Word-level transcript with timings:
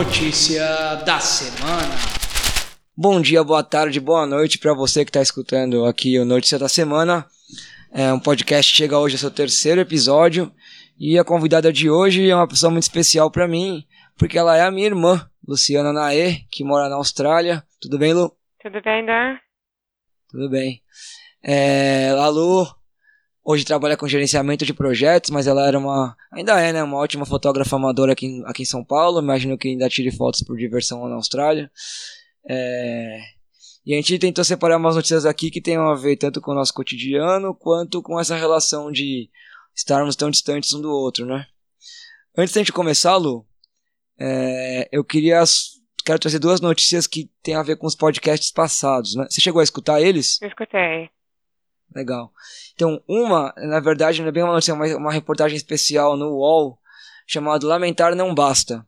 Notícia 0.00 0.64
da 1.04 1.20
semana. 1.20 1.94
Bom 2.96 3.20
dia, 3.20 3.44
boa 3.44 3.62
tarde, 3.62 4.00
boa 4.00 4.26
noite 4.26 4.58
para 4.58 4.72
você 4.72 5.04
que 5.04 5.10
está 5.10 5.20
escutando 5.20 5.84
aqui 5.84 6.18
o 6.18 6.24
Notícia 6.24 6.58
da 6.58 6.70
Semana. 6.70 7.26
É 7.92 8.10
um 8.10 8.18
podcast 8.18 8.72
que 8.72 8.78
chega 8.78 8.98
hoje 8.98 9.16
ao 9.16 9.18
seu 9.18 9.30
terceiro 9.30 9.78
episódio 9.78 10.50
e 10.98 11.18
a 11.18 11.22
convidada 11.22 11.70
de 11.70 11.90
hoje 11.90 12.30
é 12.30 12.34
uma 12.34 12.48
pessoa 12.48 12.70
muito 12.70 12.84
especial 12.84 13.30
para 13.30 13.46
mim, 13.46 13.86
porque 14.16 14.38
ela 14.38 14.56
é 14.56 14.62
a 14.62 14.70
minha 14.70 14.86
irmã, 14.86 15.28
Luciana 15.46 15.92
Naê, 15.92 16.46
que 16.50 16.64
mora 16.64 16.88
na 16.88 16.96
Austrália. 16.96 17.62
Tudo 17.78 17.98
bem, 17.98 18.14
Lu? 18.14 18.34
Tudo 18.62 18.80
bem, 18.80 19.04
Dan? 19.04 19.36
Tudo 20.30 20.48
bem. 20.48 20.82
É, 21.42 22.08
a 22.08 22.26
Lu 22.28 22.66
hoje 23.44 23.64
trabalha 23.64 23.96
com 23.96 24.08
gerenciamento 24.08 24.64
de 24.64 24.74
projetos, 24.74 25.30
mas 25.30 25.46
ela 25.46 25.66
era 25.66 25.78
uma, 25.78 26.16
ainda 26.32 26.60
é, 26.60 26.72
né, 26.72 26.82
uma 26.82 26.98
ótima 26.98 27.24
fotógrafa 27.26 27.76
amadora 27.76 28.12
aqui, 28.12 28.42
aqui 28.46 28.62
em 28.62 28.66
São 28.66 28.84
Paulo. 28.84 29.20
Imagino 29.20 29.56
que 29.58 29.68
ainda 29.68 29.88
tire 29.88 30.10
fotos 30.10 30.42
por 30.42 30.56
diversão 30.56 31.02
lá 31.02 31.08
na 31.08 31.16
Austrália. 31.16 31.70
É, 32.48 33.20
e 33.84 33.94
a 33.94 33.96
gente 33.96 34.18
tentou 34.18 34.44
separar 34.44 34.76
umas 34.76 34.96
notícias 34.96 35.26
aqui 35.26 35.50
que 35.50 35.60
tenham 35.60 35.88
a 35.88 35.94
ver 35.94 36.16
tanto 36.16 36.40
com 36.40 36.52
o 36.52 36.54
nosso 36.54 36.74
cotidiano 36.74 37.54
quanto 37.54 38.02
com 38.02 38.20
essa 38.20 38.36
relação 38.36 38.92
de 38.92 39.30
estarmos 39.74 40.16
tão 40.16 40.30
distantes 40.30 40.72
um 40.74 40.80
do 40.80 40.90
outro, 40.90 41.24
né? 41.26 41.46
Antes 42.36 42.54
da 42.54 42.60
gente 42.60 42.72
começar, 42.72 43.16
Lu, 43.16 43.46
é, 44.18 44.88
eu 44.92 45.02
queria 45.02 45.42
quero 46.04 46.18
trazer 46.18 46.38
duas 46.38 46.60
notícias 46.60 47.06
que 47.06 47.30
têm 47.42 47.54
a 47.54 47.62
ver 47.62 47.76
com 47.76 47.86
os 47.86 47.94
podcasts 47.94 48.50
passados, 48.50 49.14
né? 49.14 49.26
Você 49.28 49.40
chegou 49.40 49.60
a 49.60 49.64
escutar 49.64 50.00
eles? 50.00 50.40
Eu 50.42 50.48
escutei. 50.48 51.10
Legal. 51.94 52.32
Então, 52.74 53.02
uma, 53.08 53.52
na 53.56 53.80
verdade, 53.80 54.20
não 54.20 54.28
é 54.28 54.32
bem 54.32 54.42
uma 54.42 54.52
notícia, 54.52 54.74
mas 54.74 54.94
uma 54.94 55.12
reportagem 55.12 55.56
especial 55.56 56.16
no 56.16 56.36
UOL 56.36 56.78
chamado 57.26 57.66
Lamentar 57.66 58.14
Não 58.14 58.34
Basta, 58.34 58.86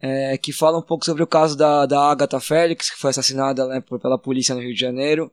é, 0.00 0.36
que 0.38 0.52
fala 0.52 0.78
um 0.78 0.82
pouco 0.82 1.04
sobre 1.04 1.22
o 1.22 1.26
caso 1.26 1.56
da, 1.56 1.86
da 1.86 2.10
Agatha 2.10 2.40
Félix, 2.40 2.90
que 2.90 2.98
foi 2.98 3.10
assassinada 3.10 3.66
né, 3.66 3.80
pela 3.80 4.18
polícia 4.18 4.54
no 4.54 4.60
Rio 4.60 4.74
de 4.74 4.80
Janeiro, 4.80 5.30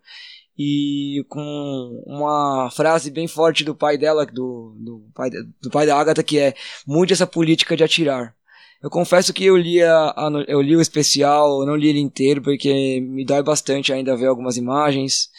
e 0.57 1.25
com 1.29 2.03
uma 2.05 2.69
frase 2.69 3.09
bem 3.09 3.27
forte 3.27 3.63
do 3.63 3.73
pai 3.73 3.97
dela, 3.97 4.25
do, 4.25 4.75
do, 4.77 5.09
pai, 5.15 5.29
do 5.61 5.69
pai 5.69 5.85
da 5.85 5.97
Agatha, 5.97 6.21
que 6.21 6.37
é 6.37 6.53
mude 6.85 7.13
essa 7.13 7.25
política 7.25 7.77
de 7.77 7.83
atirar. 7.83 8.35
Eu 8.81 8.89
confesso 8.89 9.33
que 9.33 9.45
eu 9.45 9.57
li, 9.57 9.81
a, 9.81 10.09
a, 10.09 10.29
eu 10.47 10.61
li 10.61 10.75
o 10.75 10.81
especial, 10.81 11.61
eu 11.61 11.65
não 11.65 11.75
li 11.75 11.87
ele 11.87 11.99
inteiro, 11.99 12.41
porque 12.41 13.01
me 13.01 13.25
dói 13.25 13.41
bastante 13.41 13.91
ainda 13.91 14.15
ver 14.15 14.27
algumas 14.27 14.57
imagens 14.57 15.29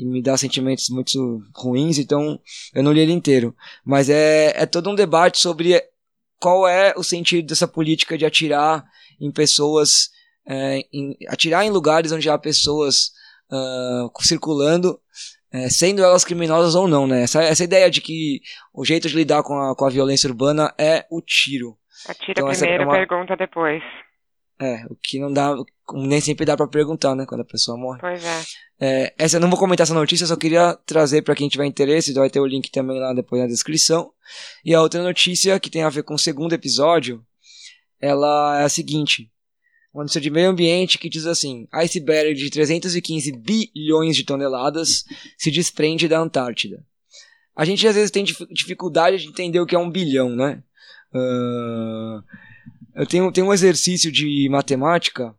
e 0.00 0.04
me 0.06 0.22
dá 0.22 0.34
sentimentos 0.36 0.88
muito 0.88 1.42
ruins, 1.54 1.98
então 1.98 2.40
eu 2.74 2.82
não 2.82 2.90
li 2.90 3.00
ele 3.00 3.12
inteiro. 3.12 3.54
Mas 3.84 4.08
é, 4.08 4.62
é 4.62 4.64
todo 4.64 4.88
um 4.88 4.94
debate 4.94 5.38
sobre 5.38 5.82
qual 6.38 6.66
é 6.66 6.94
o 6.96 7.02
sentido 7.02 7.46
dessa 7.46 7.68
política 7.68 8.16
de 8.16 8.24
atirar 8.24 8.82
em 9.20 9.30
pessoas, 9.30 10.08
é, 10.46 10.80
em, 10.90 11.14
atirar 11.28 11.66
em 11.66 11.70
lugares 11.70 12.12
onde 12.12 12.30
há 12.30 12.38
pessoas 12.38 13.10
uh, 13.52 14.10
circulando, 14.22 14.98
é, 15.52 15.68
sendo 15.68 16.02
elas 16.02 16.24
criminosas 16.24 16.74
ou 16.74 16.88
não, 16.88 17.06
né? 17.06 17.22
Essa, 17.22 17.42
essa 17.42 17.64
ideia 17.64 17.90
de 17.90 18.00
que 18.00 18.40
o 18.72 18.84
jeito 18.84 19.06
de 19.06 19.14
lidar 19.14 19.42
com 19.42 19.60
a, 19.60 19.76
com 19.76 19.84
a 19.84 19.90
violência 19.90 20.28
urbana 20.28 20.72
é 20.78 21.04
o 21.10 21.20
tiro. 21.20 21.76
Atira 22.08 22.32
então, 22.38 22.48
primeiro, 22.48 22.84
é 22.84 22.86
uma... 22.86 22.94
pergunta 22.94 23.36
depois. 23.36 23.82
É, 24.58 24.84
o 24.86 24.96
que 24.96 25.18
não 25.20 25.30
dá, 25.30 25.54
nem 25.92 26.20
sempre 26.22 26.46
dá 26.46 26.56
para 26.56 26.68
perguntar, 26.68 27.14
né, 27.14 27.26
quando 27.26 27.42
a 27.42 27.46
pessoa 27.46 27.76
morre. 27.76 28.00
Pois 28.00 28.24
é. 28.24 28.42
É. 28.80 29.12
Essa 29.18 29.38
não 29.38 29.50
vou 29.50 29.58
comentar 29.58 29.84
essa 29.84 29.94
notícia, 29.94 30.26
só 30.26 30.36
queria 30.36 30.74
trazer 30.86 31.22
para 31.22 31.34
quem 31.34 31.48
tiver 31.48 31.66
interesse, 31.66 32.14
vai 32.14 32.30
ter 32.30 32.40
o 32.40 32.46
link 32.46 32.70
também 32.70 32.98
lá 32.98 33.12
depois 33.12 33.42
na 33.42 33.48
descrição. 33.48 34.10
E 34.64 34.74
a 34.74 34.80
outra 34.80 35.02
notícia 35.02 35.60
que 35.60 35.68
tem 35.68 35.82
a 35.82 35.90
ver 35.90 36.02
com 36.02 36.14
o 36.14 36.18
segundo 36.18 36.54
episódio, 36.54 37.24
ela 38.00 38.60
é 38.60 38.64
a 38.64 38.68
seguinte: 38.68 39.30
uma 39.92 40.04
notícia 40.04 40.20
de 40.20 40.30
meio 40.30 40.48
ambiente 40.48 40.98
que 40.98 41.10
diz 41.10 41.26
assim: 41.26 41.68
iceberg 41.72 42.34
de 42.34 42.48
315 42.48 43.32
bilhões 43.32 44.16
de 44.16 44.24
toneladas 44.24 45.04
se 45.36 45.50
desprende 45.50 46.08
da 46.08 46.18
Antártida. 46.18 46.82
A 47.54 47.64
gente 47.66 47.86
às 47.86 47.94
vezes 47.94 48.10
tem 48.10 48.24
dificuldade 48.24 49.18
de 49.18 49.28
entender 49.28 49.60
o 49.60 49.66
que 49.66 49.74
é 49.74 49.78
um 49.78 49.90
bilhão, 49.90 50.30
né? 50.34 50.62
Uh, 51.12 52.22
eu 52.94 53.06
tenho, 53.06 53.30
tenho 53.32 53.48
um 53.48 53.52
exercício 53.52 54.10
de 54.10 54.48
matemática 54.48 55.34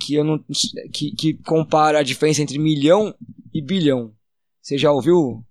que, 0.00 0.14
eu 0.14 0.24
não, 0.24 0.44
que, 0.92 1.10
que 1.12 1.34
compara 1.44 2.00
a 2.00 2.02
diferença 2.02 2.42
entre 2.42 2.58
milhão 2.58 3.14
e 3.52 3.62
bilhão. 3.62 4.12
Você 4.60 4.76
já 4.76 4.90
ouviu 4.90 5.44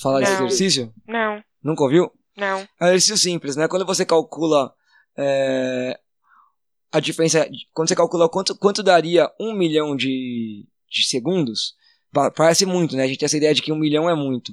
falar 0.00 0.20
não. 0.20 0.26
desse 0.26 0.42
exercício? 0.42 0.94
Não. 1.06 1.42
Nunca 1.62 1.82
ouviu? 1.84 2.10
Não. 2.36 2.66
É 2.80 2.84
um 2.84 2.88
exercício 2.88 3.18
simples, 3.18 3.56
né? 3.56 3.68
Quando 3.68 3.86
você 3.86 4.04
calcula 4.04 4.72
é, 5.16 5.98
a 6.90 7.00
diferença. 7.00 7.48
Quando 7.72 7.88
você 7.88 7.96
calcula 7.96 8.28
quanto, 8.28 8.56
quanto 8.56 8.82
daria 8.82 9.30
um 9.40 9.52
milhão 9.54 9.96
de, 9.96 10.66
de 10.90 11.06
segundos, 11.06 11.74
parece 12.34 12.66
muito, 12.66 12.96
né? 12.96 13.04
A 13.04 13.06
gente 13.06 13.18
tem 13.18 13.26
essa 13.26 13.36
ideia 13.36 13.54
de 13.54 13.62
que 13.62 13.72
um 13.72 13.78
milhão 13.78 14.08
é 14.08 14.14
muito. 14.14 14.52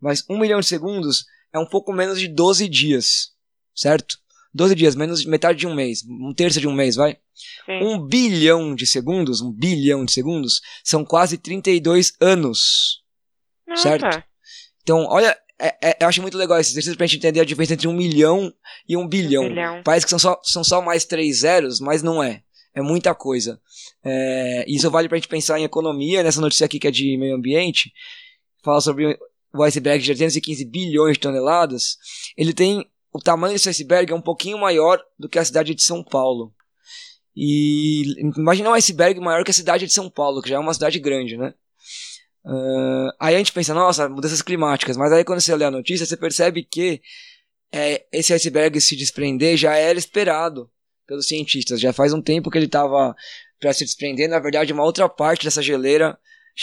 Mas 0.00 0.24
um 0.28 0.38
milhão 0.38 0.60
de 0.60 0.66
segundos 0.66 1.24
é 1.52 1.58
um 1.58 1.66
pouco 1.66 1.92
menos 1.92 2.18
de 2.18 2.28
12 2.28 2.68
dias, 2.68 3.30
certo? 3.74 4.18
12 4.54 4.74
dias, 4.74 4.94
menos 4.96 5.24
metade 5.24 5.58
de 5.58 5.66
um 5.66 5.74
mês, 5.74 6.04
um 6.08 6.32
terço 6.32 6.60
de 6.60 6.66
um 6.66 6.72
mês, 6.72 6.96
vai? 6.96 7.18
Sim. 7.66 7.82
Um 7.82 7.98
bilhão 7.98 8.74
de 8.74 8.86
segundos, 8.86 9.40
um 9.40 9.52
bilhão 9.52 10.04
de 10.04 10.12
segundos, 10.12 10.60
são 10.82 11.04
quase 11.04 11.38
32 11.38 12.12
anos. 12.20 13.02
Nossa. 13.66 13.82
Certo? 13.82 14.24
Então, 14.82 15.06
olha, 15.08 15.36
é, 15.60 15.90
é, 15.90 15.96
eu 16.00 16.08
acho 16.08 16.22
muito 16.22 16.38
legal 16.38 16.58
esse 16.58 16.70
exercício 16.70 16.96
pra 16.96 17.06
gente 17.06 17.18
entender 17.18 17.40
a 17.40 17.44
diferença 17.44 17.74
entre 17.74 17.88
um 17.88 17.92
milhão 17.92 18.52
e 18.88 18.96
um 18.96 19.06
bilhão. 19.06 19.44
Um 19.44 19.48
bilhão. 19.48 19.82
Parece 19.84 20.06
que 20.06 20.10
são 20.10 20.18
só, 20.18 20.40
são 20.42 20.64
só 20.64 20.80
mais 20.80 21.04
três 21.04 21.40
zeros, 21.40 21.80
mas 21.80 22.02
não 22.02 22.22
é. 22.22 22.42
É 22.74 22.80
muita 22.80 23.14
coisa. 23.14 23.60
É, 24.04 24.64
isso 24.68 24.90
vale 24.90 25.08
pra 25.08 25.18
gente 25.18 25.28
pensar 25.28 25.58
em 25.58 25.64
economia, 25.64 26.22
nessa 26.22 26.40
notícia 26.40 26.64
aqui 26.64 26.78
que 26.78 26.86
é 26.86 26.90
de 26.90 27.16
meio 27.18 27.34
ambiente, 27.34 27.92
fala 28.62 28.80
sobre 28.80 29.18
o 29.52 29.62
iceberg 29.62 30.02
de 30.02 30.10
815 30.10 30.64
bilhões 30.64 31.14
de 31.14 31.20
toneladas. 31.20 31.96
Ele 32.36 32.52
tem 32.52 32.88
o 33.12 33.20
tamanho 33.20 33.54
desse 33.54 33.68
iceberg 33.68 34.12
é 34.12 34.14
um 34.14 34.20
pouquinho 34.20 34.58
maior 34.58 35.00
do 35.18 35.28
que 35.28 35.38
a 35.38 35.44
cidade 35.44 35.74
de 35.74 35.82
São 35.82 36.02
Paulo. 36.02 36.52
E 37.34 38.02
imagina 38.36 38.70
um 38.70 38.74
iceberg 38.74 39.20
maior 39.20 39.44
que 39.44 39.50
a 39.50 39.54
cidade 39.54 39.86
de 39.86 39.92
São 39.92 40.10
Paulo, 40.10 40.42
que 40.42 40.48
já 40.48 40.56
é 40.56 40.58
uma 40.58 40.74
cidade 40.74 40.98
grande, 40.98 41.36
né? 41.36 41.54
Uh, 42.44 43.12
aí 43.20 43.34
a 43.34 43.38
gente 43.38 43.52
pensa, 43.52 43.74
nossa, 43.74 44.08
mudanças 44.08 44.42
climáticas, 44.42 44.96
mas 44.96 45.12
aí 45.12 45.24
quando 45.24 45.40
você 45.40 45.54
lê 45.54 45.64
a 45.64 45.70
notícia, 45.70 46.06
você 46.06 46.16
percebe 46.16 46.64
que 46.64 47.00
é, 47.72 48.06
esse 48.12 48.32
iceberg 48.32 48.80
se 48.80 48.96
desprender 48.96 49.56
já 49.56 49.76
era 49.76 49.98
esperado 49.98 50.70
pelos 51.06 51.26
cientistas. 51.26 51.80
Já 51.80 51.92
faz 51.92 52.12
um 52.12 52.22
tempo 52.22 52.50
que 52.50 52.58
ele 52.58 52.66
estava 52.66 53.14
para 53.60 53.72
se 53.72 53.84
desprender. 53.84 54.28
Na 54.28 54.38
verdade, 54.38 54.72
uma 54.72 54.84
outra 54.84 55.08
parte 55.08 55.44
dessa 55.44 55.62
geleira 55.62 56.18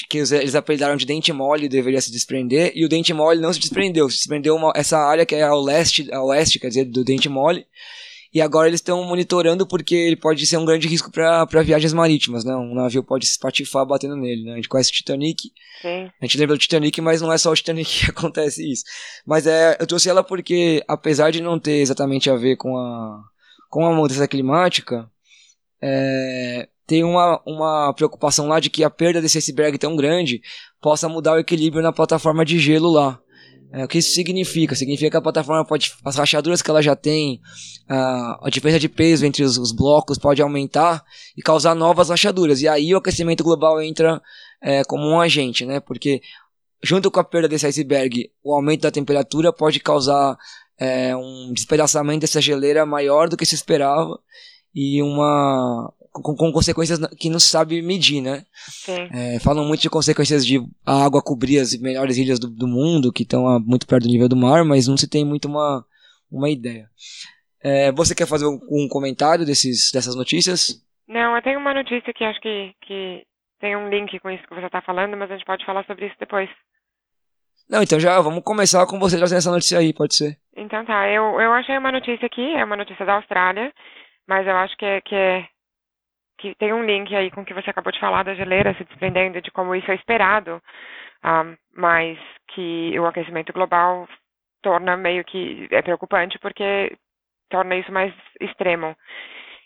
que 0.10 0.18
eles 0.18 0.56
apelidaram 0.56 0.98
de 0.98 1.06
dente 1.06 1.32
mole 1.32 1.70
deveria 1.70 2.02
se 2.02 2.12
desprender, 2.12 2.72
e 2.76 2.84
o 2.84 2.90
dente 2.90 3.14
mole 3.14 3.40
não 3.40 3.54
se 3.54 3.60
desprendeu, 3.60 4.10
se 4.10 4.18
desprendeu 4.18 4.56
uma, 4.56 4.74
essa 4.76 4.98
área 4.98 5.26
que 5.26 5.36
é 5.36 5.44
ao 5.44 5.62
leste, 5.62 6.12
ao 6.14 6.28
oeste, 6.28 6.60
quer 6.60 6.68
dizer, 6.68 6.86
do 6.86 7.04
dente 7.04 7.30
mole, 7.30 7.66
e 8.36 8.42
agora 8.42 8.68
eles 8.68 8.82
estão 8.82 9.02
monitorando 9.06 9.66
porque 9.66 9.96
ele 9.96 10.18
pode 10.18 10.46
ser 10.46 10.58
um 10.58 10.66
grande 10.66 10.90
risco 10.90 11.10
para 11.10 11.46
viagens 11.64 11.94
marítimas, 11.94 12.44
né? 12.44 12.54
Um 12.54 12.76
navio 12.76 13.02
pode 13.02 13.26
se 13.26 13.32
espatifar 13.32 13.86
batendo 13.86 14.18
nele, 14.18 14.44
né? 14.44 14.52
A 14.52 14.56
gente 14.58 14.68
conhece 14.68 14.90
o 14.90 14.94
Titanic, 14.94 15.54
Sim. 15.82 16.12
a 16.22 16.26
gente 16.26 16.38
lembra 16.38 16.58
do 16.58 16.60
Titanic, 16.60 17.00
mas 17.00 17.22
não 17.22 17.32
é 17.32 17.38
só 17.38 17.50
o 17.50 17.56
Titanic 17.56 17.90
que 17.90 18.06
acontece 18.12 18.70
isso. 18.70 18.84
Mas 19.26 19.48
é, 19.48 19.78
eu 19.80 19.88
trouxe 19.88 20.10
ela 20.10 20.22
porque, 20.22 20.84
apesar 20.86 21.32
de 21.32 21.42
não 21.42 21.58
ter 21.58 21.78
exatamente 21.78 22.30
a 22.30 22.36
ver 22.36 22.58
com 22.58 22.78
a, 22.78 23.24
com 23.70 23.86
a 23.86 23.96
mudança 23.96 24.28
climática, 24.28 25.10
é, 25.82 26.68
tem 26.88 27.04
uma, 27.04 27.42
uma 27.46 27.94
preocupação 27.94 28.48
lá 28.48 28.60
de 28.60 28.70
que 28.70 28.84
a 28.84 28.90
perda 28.90 29.22
desse 29.22 29.38
iceberg 29.38 29.78
tão 29.78 29.96
grande 29.96 30.42
possa 30.82 31.10
mudar 31.10 31.34
o 31.34 31.40
equilíbrio 31.40 31.82
na 31.82 31.92
plataforma 31.92 32.46
de 32.46 32.60
gelo 32.60 32.92
lá. 32.92 33.20
É, 33.74 33.84
o 33.84 33.88
que 33.88 33.98
isso 33.98 34.14
significa? 34.14 34.76
Significa 34.76 35.12
que 35.12 35.18
a 35.18 35.22
plataforma 35.22 35.66
pode. 35.66 35.92
As 36.06 36.16
rachaduras 36.16 36.62
que 36.62 36.70
ela 36.70 36.82
já 36.82 36.96
tem, 36.96 37.42
a, 37.90 38.48
a 38.48 38.50
diferença 38.50 38.80
de 38.80 38.88
peso 38.88 39.26
entre 39.26 39.44
os, 39.44 39.58
os, 39.58 39.72
blocos 39.72 40.18
pode 40.18 40.42
aumentar 40.42 41.04
e 41.36 41.42
causar 41.42 41.76
novas 41.76 42.10
rachaduras. 42.10 42.62
E 42.62 42.68
aí 42.68 42.94
o 42.94 42.98
aquecimento 42.98 43.44
global 43.44 43.82
entra 43.82 44.22
é, 44.62 44.84
como 44.84 45.06
um 45.06 45.20
agente, 45.20 45.66
né? 45.66 45.80
Porque 45.80 46.22
junto 46.82 47.10
com 47.10 47.20
a 47.20 47.24
perda 47.24 47.50
desse 47.50 47.66
iceberg, 47.66 48.32
o 48.44 48.54
aumento 48.54 48.82
da 48.82 48.92
temperatura 48.92 49.52
pode 49.52 49.80
causar 49.80 50.38
é, 50.80 51.16
um 51.16 51.52
despedaçamento 51.54 52.22
dessa 52.22 52.40
geleira 52.40 52.86
maior 52.86 53.28
do 53.28 53.36
que 53.36 53.46
se 53.46 53.56
esperava 53.56 54.20
e 54.74 55.02
uma 55.02 55.92
com, 56.22 56.36
com, 56.36 56.52
consequências 56.52 57.00
que 57.18 57.30
não 57.30 57.40
se 57.40 57.48
sabe 57.48 57.82
medir, 57.82 58.22
né? 58.22 58.44
É, 59.12 59.40
falam 59.40 59.66
muito 59.66 59.82
de 59.82 59.90
consequências 59.90 60.46
de 60.46 60.60
a 60.86 61.06
água 61.06 61.22
cobrir 61.22 61.60
as 61.60 61.78
melhores 61.80 62.18
ilhas 62.18 62.40
do, 62.40 62.50
do 62.50 62.68
mundo, 62.68 63.12
que 63.12 63.24
estão 63.24 63.60
muito 63.60 63.88
perto 63.88 64.04
do 64.04 64.10
nível 64.10 64.30
do 64.30 64.36
mar, 64.36 64.64
mas 64.64 64.88
não 64.88 64.98
se 64.98 65.10
tem 65.10 65.26
muito 65.26 65.48
uma, 65.48 65.86
uma 66.32 66.50
ideia. 66.50 66.90
É, 67.64 67.92
você 67.92 68.14
quer 68.14 68.28
fazer 68.28 68.46
um, 68.46 68.88
comentário 68.88 69.46
desses, 69.46 69.92
dessas 69.92 70.16
notícias? 70.16 70.84
Não, 71.08 71.36
eu 71.36 71.42
tenho 71.42 71.60
uma 71.60 71.74
notícia 71.74 72.14
que 72.14 72.24
acho 72.24 72.40
que, 72.40 72.74
que 72.82 73.24
tem 73.60 73.76
um 73.76 73.90
link 73.90 74.20
com 74.20 74.30
isso 74.30 74.44
que 74.48 74.54
você 74.54 74.68
está 74.68 74.82
falando, 74.82 75.18
mas 75.18 75.30
a 75.30 75.34
gente 75.36 75.46
pode 75.46 75.66
falar 75.66 75.84
sobre 75.86 76.06
isso 76.06 76.16
depois. 76.20 76.50
Não, 77.70 77.82
então 77.82 78.00
já 78.00 78.22
vamos 78.22 78.44
começar 78.44 78.86
com 78.86 79.00
você 79.00 79.18
trazendo 79.18 79.40
essa 79.40 79.52
notícia 79.52 79.80
aí, 79.80 79.94
pode 79.94 80.16
ser. 80.16 80.38
Então 80.56 80.86
tá, 80.86 81.10
eu, 81.10 81.42
eu 81.42 81.52
achei 81.54 81.78
uma 81.78 81.92
notícia 81.92 82.26
aqui, 82.28 82.54
é 82.54 82.64
uma 82.64 82.76
notícia 82.76 83.06
da 83.06 83.16
Austrália, 83.16 83.74
mas 84.28 84.46
eu 84.46 84.56
acho 84.56 84.78
que, 84.78 84.86
é, 84.86 85.02
que, 85.02 85.16
é, 85.16 85.48
que 86.38 86.56
tem 86.56 86.74
um 86.74 86.84
link 86.84 87.16
aí 87.16 87.32
com 87.32 87.42
o 87.42 87.46
que 87.46 87.54
você 87.54 87.70
acabou 87.70 87.92
de 87.92 88.00
falar 88.00 88.24
da 88.24 88.36
geleira 88.36 88.74
se 88.76 88.84
desprendendo 88.84 89.42
de 89.42 89.52
como 89.52 89.76
isso 89.76 89.90
é 89.92 89.96
esperado, 89.96 90.62
um, 91.24 91.56
mas 91.76 92.18
que 92.50 92.98
o 93.00 93.06
aquecimento 93.06 93.54
global 93.54 94.08
torna 94.62 94.98
meio 94.98 95.24
que 95.24 95.68
é 95.72 95.82
preocupante 95.82 96.38
porque 96.40 96.96
torna 97.50 97.76
isso 97.76 97.92
mais 97.92 98.14
extremo. 98.40 98.96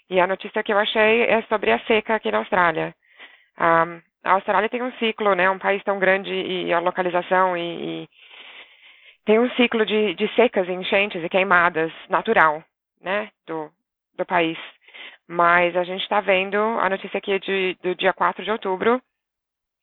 E 0.10 0.19
a 0.19 0.27
notícia 0.27 0.63
que 0.63 0.74
eu 0.74 0.77
achei 0.77 1.24
é 1.24 1.42
sobre 1.44 1.71
a 1.71 1.80
seca 1.81 2.16
aqui 2.16 2.31
na 2.31 2.39
Austrália. 2.39 2.95
Um, 3.60 4.01
a 4.24 4.33
Austrália 4.33 4.69
tem 4.69 4.81
um 4.81 4.92
ciclo, 4.94 5.33
né? 5.36 5.50
Um 5.50 5.60
país 5.60 5.83
tão 5.83 6.00
grande 6.00 6.31
e 6.31 6.74
a 6.74 6.80
localização 6.80 7.56
e, 7.56 8.04
e 8.04 8.10
tem 9.25 9.39
um 9.39 9.50
ciclo 9.51 9.86
de, 9.86 10.16
de 10.16 10.27
secas, 10.36 10.68
enchentes 10.68 11.24
e 11.24 11.30
queimadas 11.30 11.92
natural, 12.10 12.63
né? 13.01 13.30
Do, 13.45 13.71
do 14.18 14.25
país. 14.25 14.57
Mas 15.31 15.76
a 15.78 15.84
gente 15.84 16.02
está 16.02 16.20
vendo 16.22 16.58
a 16.58 16.90
notícia 16.90 17.20
aqui 17.20 17.38
de, 17.38 17.78
do 17.84 17.94
dia 17.94 18.12
4 18.12 18.44
de 18.44 18.50
outubro 18.50 19.00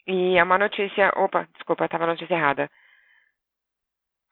e 0.04 0.36
é 0.36 0.42
uma 0.42 0.58
notícia. 0.58 1.12
Opa, 1.14 1.48
desculpa, 1.54 1.84
estava 1.84 2.02
a 2.02 2.08
notícia 2.08 2.34
errada. 2.34 2.68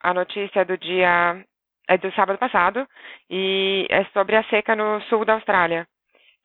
A 0.02 0.12
notícia 0.12 0.64
do 0.64 0.76
dia. 0.76 1.44
É 1.86 1.98
do 1.98 2.10
sábado 2.14 2.38
passado 2.38 2.88
e 3.28 3.86
é 3.90 4.04
sobre 4.06 4.36
a 4.36 4.44
seca 4.44 4.74
no 4.74 5.02
sul 5.02 5.24
da 5.24 5.34
Austrália. 5.34 5.86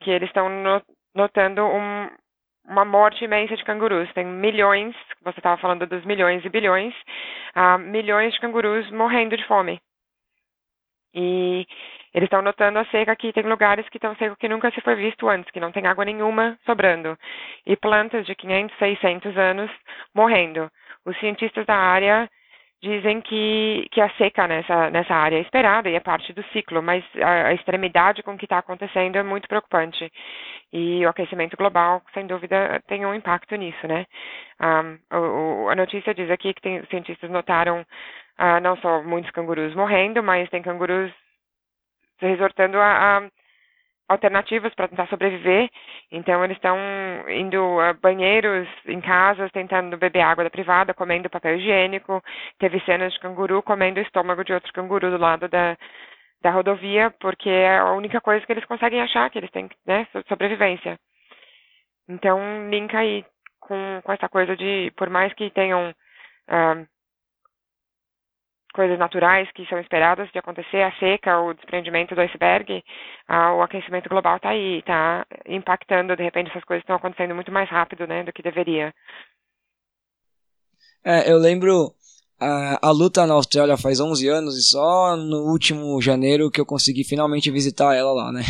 Que 0.01 0.11
eles 0.11 0.29
estão 0.29 0.49
notando 1.15 1.65
um, 1.65 2.09
uma 2.65 2.83
morte 2.83 3.23
imensa 3.23 3.55
de 3.55 3.63
cangurus. 3.63 4.11
Tem 4.13 4.25
milhões, 4.25 4.93
você 5.23 5.39
estava 5.39 5.59
falando 5.59 5.87
dos 5.87 6.03
milhões 6.05 6.43
e 6.43 6.49
bilhões, 6.49 6.93
uh, 7.55 7.79
milhões 7.79 8.33
de 8.33 8.39
cangurus 8.41 8.91
morrendo 8.91 9.37
de 9.37 9.47
fome. 9.47 9.79
E 11.15 11.65
eles 12.13 12.27
estão 12.27 12.41
notando 12.41 12.79
a 12.79 12.85
seca 12.85 13.15
que 13.15 13.31
tem 13.33 13.43
lugares 13.43 13.87
que 13.89 13.97
estão 13.97 14.15
secos 14.15 14.37
que 14.37 14.49
nunca 14.49 14.71
se 14.71 14.81
foi 14.81 14.95
visto 14.95 15.27
antes, 15.29 15.51
que 15.51 15.59
não 15.59 15.71
tem 15.71 15.85
água 15.85 16.05
nenhuma 16.05 16.57
sobrando. 16.65 17.17
E 17.65 17.75
plantas 17.75 18.25
de 18.25 18.35
500, 18.35 18.77
600 18.77 19.37
anos 19.37 19.71
morrendo. 20.13 20.69
Os 21.05 21.17
cientistas 21.19 21.65
da 21.65 21.75
área 21.75 22.29
dizem 22.81 23.19
que, 23.21 23.87
que 23.91 23.99
a 23.99 24.09
seca 24.11 24.47
nessa, 24.47 24.89
nessa 24.89 25.13
área 25.13 25.37
é 25.37 25.41
esperada 25.41 25.89
e 25.89 25.95
é 25.95 25.99
parte 25.99 26.31
do 26.33 26.43
ciclo, 26.53 26.81
mas 26.81 27.03
a, 27.21 27.47
a 27.47 27.53
extremidade 27.53 28.23
com 28.23 28.37
que 28.37 28.45
está 28.45 28.57
acontecendo 28.57 29.17
é 29.17 29.23
muito 29.23 29.47
preocupante. 29.47 30.11
E 30.71 31.05
o 31.05 31.09
aquecimento 31.09 31.57
global, 31.57 32.01
sem 32.13 32.25
dúvida, 32.25 32.81
tem 32.87 33.05
um 33.05 33.13
impacto 33.13 33.55
nisso, 33.55 33.87
né? 33.87 34.05
Um, 34.61 35.17
o, 35.17 35.69
a 35.69 35.75
notícia 35.75 36.13
diz 36.13 36.29
aqui 36.29 36.53
que 36.53 36.61
tem, 36.61 36.83
cientistas 36.85 37.29
notaram 37.29 37.81
uh, 37.81 38.59
não 38.61 38.77
só 38.77 39.01
muitos 39.03 39.31
cangurus 39.31 39.75
morrendo, 39.75 40.23
mas 40.23 40.49
tem 40.49 40.61
cangurus 40.61 41.11
resortando 42.19 42.77
a, 42.79 43.17
a 43.17 43.29
alternativas 44.09 44.73
para 44.73 44.87
tentar 44.87 45.07
sobreviver. 45.07 45.69
Então, 46.11 46.43
eles 46.43 46.57
estão 46.57 46.77
indo 47.29 47.79
a 47.79 47.93
banheiros 47.93 48.67
em 48.87 48.99
casas, 48.99 49.51
tentando 49.51 49.97
beber 49.97 50.21
água 50.21 50.43
da 50.43 50.49
privada, 50.49 50.93
comendo 50.93 51.29
papel 51.29 51.57
higiênico. 51.57 52.21
Teve 52.57 52.79
cenas 52.81 53.13
de 53.13 53.19
canguru 53.19 53.61
comendo 53.61 53.99
o 53.99 54.03
estômago 54.03 54.43
de 54.43 54.53
outro 54.53 54.73
canguru 54.73 55.11
do 55.11 55.17
lado 55.17 55.47
da, 55.47 55.77
da 56.41 56.49
rodovia, 56.49 57.13
porque 57.19 57.49
é 57.49 57.77
a 57.77 57.91
única 57.91 58.19
coisa 58.19 58.45
que 58.45 58.51
eles 58.51 58.65
conseguem 58.65 59.01
achar, 59.01 59.29
que 59.29 59.37
eles 59.37 59.51
têm, 59.51 59.69
né, 59.85 60.07
sobrevivência. 60.27 60.99
Então, 62.07 62.39
linka 62.69 62.97
aí 62.97 63.23
com, 63.59 64.01
com 64.03 64.11
essa 64.11 64.27
coisa 64.27 64.55
de, 64.55 64.91
por 64.97 65.09
mais 65.11 65.31
que 65.33 65.51
tenham 65.51 65.91
uh, 65.91 66.87
coisas 68.79 68.97
naturais 68.97 69.51
que 69.53 69.65
são 69.65 69.77
esperadas 69.77 70.31
de 70.31 70.39
acontecer, 70.39 70.81
a 70.81 70.97
seca, 70.99 71.37
o 71.41 71.53
desprendimento 71.53 72.15
do 72.15 72.21
iceberg, 72.21 72.81
ah, 73.27 73.53
o 73.55 73.61
aquecimento 73.61 74.07
global 74.07 74.37
está 74.37 74.51
aí, 74.51 74.79
está 74.79 75.25
impactando, 75.45 76.15
de 76.15 76.23
repente 76.23 76.49
essas 76.49 76.63
coisas 76.63 76.81
estão 76.81 76.95
acontecendo 76.95 77.35
muito 77.35 77.51
mais 77.51 77.69
rápido 77.69 78.07
né, 78.07 78.23
do 78.23 78.31
que 78.31 78.41
deveria. 78.41 78.93
É, 81.03 81.29
eu 81.29 81.37
lembro 81.37 81.93
a, 82.39 82.87
a 82.87 82.91
luta 82.91 83.27
na 83.27 83.33
Austrália 83.33 83.75
faz 83.75 83.99
11 83.99 84.29
anos 84.29 84.57
e 84.57 84.63
só 84.63 85.17
no 85.17 85.51
último 85.51 86.01
janeiro 86.01 86.49
que 86.49 86.61
eu 86.61 86.65
consegui 86.65 87.03
finalmente 87.03 87.51
visitar 87.51 87.93
ela 87.93 88.13
lá, 88.13 88.31
né? 88.31 88.43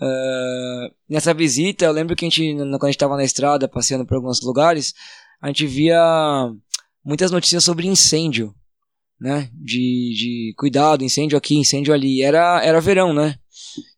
Uh, 0.00 0.92
nessa 1.08 1.32
visita, 1.32 1.84
eu 1.84 1.92
lembro 1.92 2.16
que 2.16 2.24
a 2.24 2.28
gente, 2.28 2.42
quando 2.56 2.74
a 2.82 2.86
gente 2.86 2.96
estava 2.96 3.16
na 3.16 3.22
estrada, 3.22 3.68
passeando 3.68 4.04
por 4.04 4.16
alguns 4.16 4.42
lugares, 4.42 4.94
a 5.40 5.46
gente 5.46 5.64
via 5.64 6.02
muitas 7.04 7.30
notícias 7.30 7.62
sobre 7.62 7.86
incêndio 7.86 8.52
né? 9.20 9.50
De, 9.52 10.14
de 10.14 10.54
cuidado, 10.56 11.04
incêndio 11.04 11.36
aqui, 11.36 11.56
incêndio 11.56 11.92
ali. 11.92 12.22
Era, 12.22 12.62
era 12.64 12.80
verão, 12.80 13.12
né? 13.12 13.36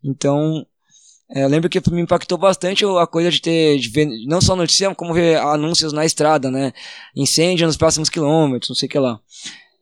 Então, 0.02 0.67
é, 1.32 1.46
lembro 1.46 1.70
que 1.70 1.81
me 1.90 2.00
impactou 2.00 2.37
bastante 2.37 2.84
a 2.84 3.06
coisa 3.06 3.31
de 3.31 3.40
ter, 3.40 3.78
de 3.78 3.88
ver, 3.88 4.06
não 4.26 4.40
só 4.40 4.56
notícia, 4.56 4.93
como 4.94 5.14
ver 5.14 5.38
anúncios 5.38 5.93
na 5.93 6.05
estrada, 6.05 6.50
né? 6.50 6.72
Incêndio 7.14 7.67
nos 7.67 7.76
próximos 7.76 8.08
quilômetros, 8.08 8.69
não 8.69 8.76
sei 8.76 8.88
o 8.88 8.90
que 8.90 8.99
lá. 8.99 9.20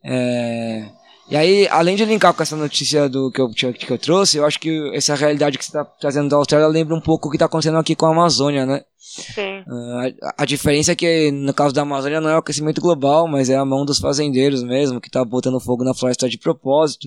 É, 0.03 0.89
e 1.29 1.35
aí, 1.35 1.67
além 1.69 1.95
de 1.95 2.05
linkar 2.05 2.33
com 2.33 2.41
essa 2.41 2.55
notícia 2.55 3.07
do 3.07 3.31
que 3.31 3.39
eu, 3.39 3.49
que 3.49 3.91
eu 3.91 3.97
trouxe, 3.97 4.37
eu 4.37 4.45
acho 4.45 4.59
que 4.59 4.91
essa 4.95 5.13
realidade 5.15 5.57
que 5.57 5.63
você 5.63 5.69
está 5.69 5.85
trazendo 5.85 6.29
da 6.29 6.37
Austrália 6.37 6.67
lembra 6.67 6.95
um 6.95 7.01
pouco 7.01 7.27
o 7.27 7.31
que 7.31 7.37
está 7.37 7.45
acontecendo 7.45 7.77
aqui 7.77 7.95
com 7.95 8.07
a 8.07 8.11
Amazônia, 8.11 8.65
né? 8.65 8.81
Sim. 8.97 9.59
Uh, 9.67 10.15
a, 10.23 10.43
a, 10.43 10.45
diferença 10.45 10.91
é 10.91 10.95
que 10.95 11.31
no 11.31 11.53
caso 11.53 11.73
da 11.73 11.83
Amazônia 11.83 12.19
não 12.19 12.29
é 12.29 12.35
o 12.35 12.39
aquecimento 12.39 12.81
global, 12.81 13.27
mas 13.27 13.49
é 13.49 13.55
a 13.55 13.65
mão 13.65 13.85
dos 13.85 13.99
fazendeiros 13.99 14.63
mesmo, 14.63 14.99
que 14.99 15.07
está 15.07 15.23
botando 15.23 15.59
fogo 15.59 15.83
na 15.83 15.93
floresta 15.93 16.27
de 16.27 16.37
propósito. 16.37 17.05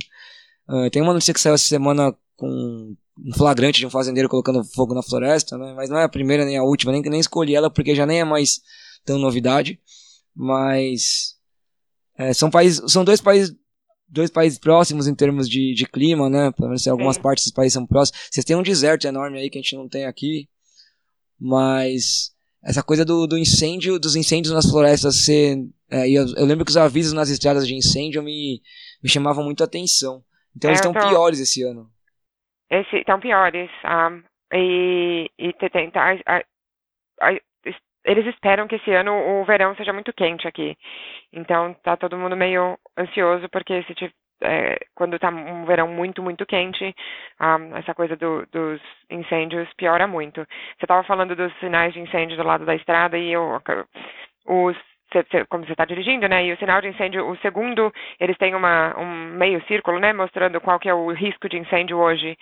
Uh, 0.69 0.89
tem 0.91 1.03
uma 1.03 1.13
notícia 1.13 1.35
que 1.35 1.41
saiu 1.41 1.55
essa 1.55 1.67
semana 1.67 2.15
com 2.37 2.95
um 3.19 3.35
flagrante 3.35 3.79
de 3.79 3.87
um 3.87 3.91
fazendeiro 3.91 4.29
colocando 4.29 4.65
fogo 4.65 4.95
na 4.95 5.03
floresta, 5.03 5.59
né? 5.59 5.75
Mas 5.77 5.91
não 5.91 5.99
é 5.99 6.05
a 6.05 6.09
primeira 6.09 6.45
nem 6.45 6.57
a 6.57 6.63
última, 6.63 6.93
nem, 6.93 7.03
nem 7.03 7.21
escolhi 7.21 7.55
ela 7.55 7.71
porque 7.71 7.95
já 7.95 8.07
nem 8.07 8.21
é 8.21 8.25
mais 8.25 8.61
tão 9.05 9.19
novidade. 9.19 9.81
Mas 10.35 11.35
é, 12.17 12.33
são, 12.33 12.51
países, 12.51 12.91
são 12.91 13.05
dois 13.05 13.21
países 13.21 13.55
dois 14.13 14.31
países 14.31 14.59
próximos 14.59 15.09
em 15.09 15.15
termos 15.15 15.49
de, 15.49 15.75
de 15.75 15.87
clima, 15.87 16.29
né? 16.29 16.53
Pelo 16.53 16.69
menos 16.69 16.87
algumas 16.87 17.17
Sim. 17.17 17.23
partes 17.23 17.45
dos 17.45 17.53
países 17.53 17.73
são 17.73 17.87
próximos. 17.87 18.29
Vocês 18.31 18.45
têm 18.45 18.55
um 18.55 18.63
deserto 18.63 19.07
enorme 19.07 19.39
aí 19.39 19.49
que 19.49 19.59
a 19.59 19.63
gente 19.63 19.75
não 19.75 19.89
tem 19.89 20.05
aqui, 20.05 20.49
mas 21.41 22.31
essa 22.63 22.83
coisa 22.83 23.05
do, 23.05 23.27
do 23.27 23.39
incêndio, 23.39 23.99
dos 23.99 24.15
incêndios 24.15 24.55
nas 24.55 24.71
florestas 24.71 25.25
ser. 25.25 25.57
É, 25.91 26.09
eu, 26.09 26.25
eu, 26.37 26.47
lembro 26.47 26.65
que 26.65 26.71
os 26.71 26.77
avisos 26.77 27.13
nas 27.13 27.29
estradas 27.29 27.67
de 27.67 27.75
incêndio 27.75 28.23
me, 28.23 28.61
me 29.03 29.09
chamavam 29.09 29.45
muito 29.45 29.63
a 29.63 29.67
atenção. 29.67 30.23
Então 30.55 30.69
é, 30.69 30.73
eles 30.73 30.81
estão 30.81 30.93
tô... 30.93 31.09
piores 31.09 31.41
esse 31.41 31.63
ano. 31.63 31.91
Estão 32.71 33.19
piores. 33.19 33.71
Um, 33.85 34.23
e, 34.55 35.31
e 35.39 35.53
tentar 35.55 36.17
eles 38.05 38.27
esperam 38.27 38.67
que 38.67 38.77
esse 38.77 38.91
ano 38.93 39.13
o 39.13 39.45
verão 39.45 39.75
seja 39.77 39.93
muito 39.93 40.13
quente 40.13 40.47
aqui. 40.47 40.77
Então 41.33 41.75
tá 41.83 41.97
todo 41.97 42.17
mundo 42.19 42.37
meio 42.37 42.79
ansioso 42.97 43.49
porque 43.49 43.83
se 43.85 43.95
é, 44.43 44.79
quando 44.95 45.19
tá 45.19 45.31
um 45.31 45.65
verão 45.65 45.89
muito, 45.89 46.23
muito 46.23 46.45
quente, 46.45 46.95
um, 47.41 47.77
essa 47.77 47.95
coisa 47.95 48.17
do, 48.17 48.47
dos 48.53 48.81
incêndios 49.11 49.69
piora 49.75 50.07
muito. 50.07 50.41
Você 50.41 50.85
estava 50.85 51.03
falando 51.05 51.35
dos 51.37 51.53
sinais 51.59 51.93
de 51.93 52.01
incêndio 52.01 52.37
do 52.37 52.43
lado 52.43 52.65
da 52.65 52.75
estrada 52.75 53.17
e 53.17 53.33
eu, 53.33 53.61
os 54.47 54.77
como 55.51 55.67
você 55.67 55.73
está 55.73 55.85
dirigindo, 55.85 56.27
né? 56.27 56.47
E 56.47 56.53
o 56.55 56.57
sinal 56.57 56.81
de 56.81 56.89
incêndio, 56.89 57.29
o 57.29 57.37
segundo, 57.39 57.93
eles 58.19 58.37
têm 58.39 58.55
uma, 58.55 58.99
um 58.99 59.37
meio 59.37 59.63
círculo, 59.67 59.99
né? 59.99 60.11
Mostrando 60.11 60.59
qual 60.59 60.79
que 60.79 60.89
é 60.89 60.95
o 60.95 61.13
risco 61.13 61.51
de 61.51 61.59
incêndio 61.59 61.99
hoje. 61.99 62.35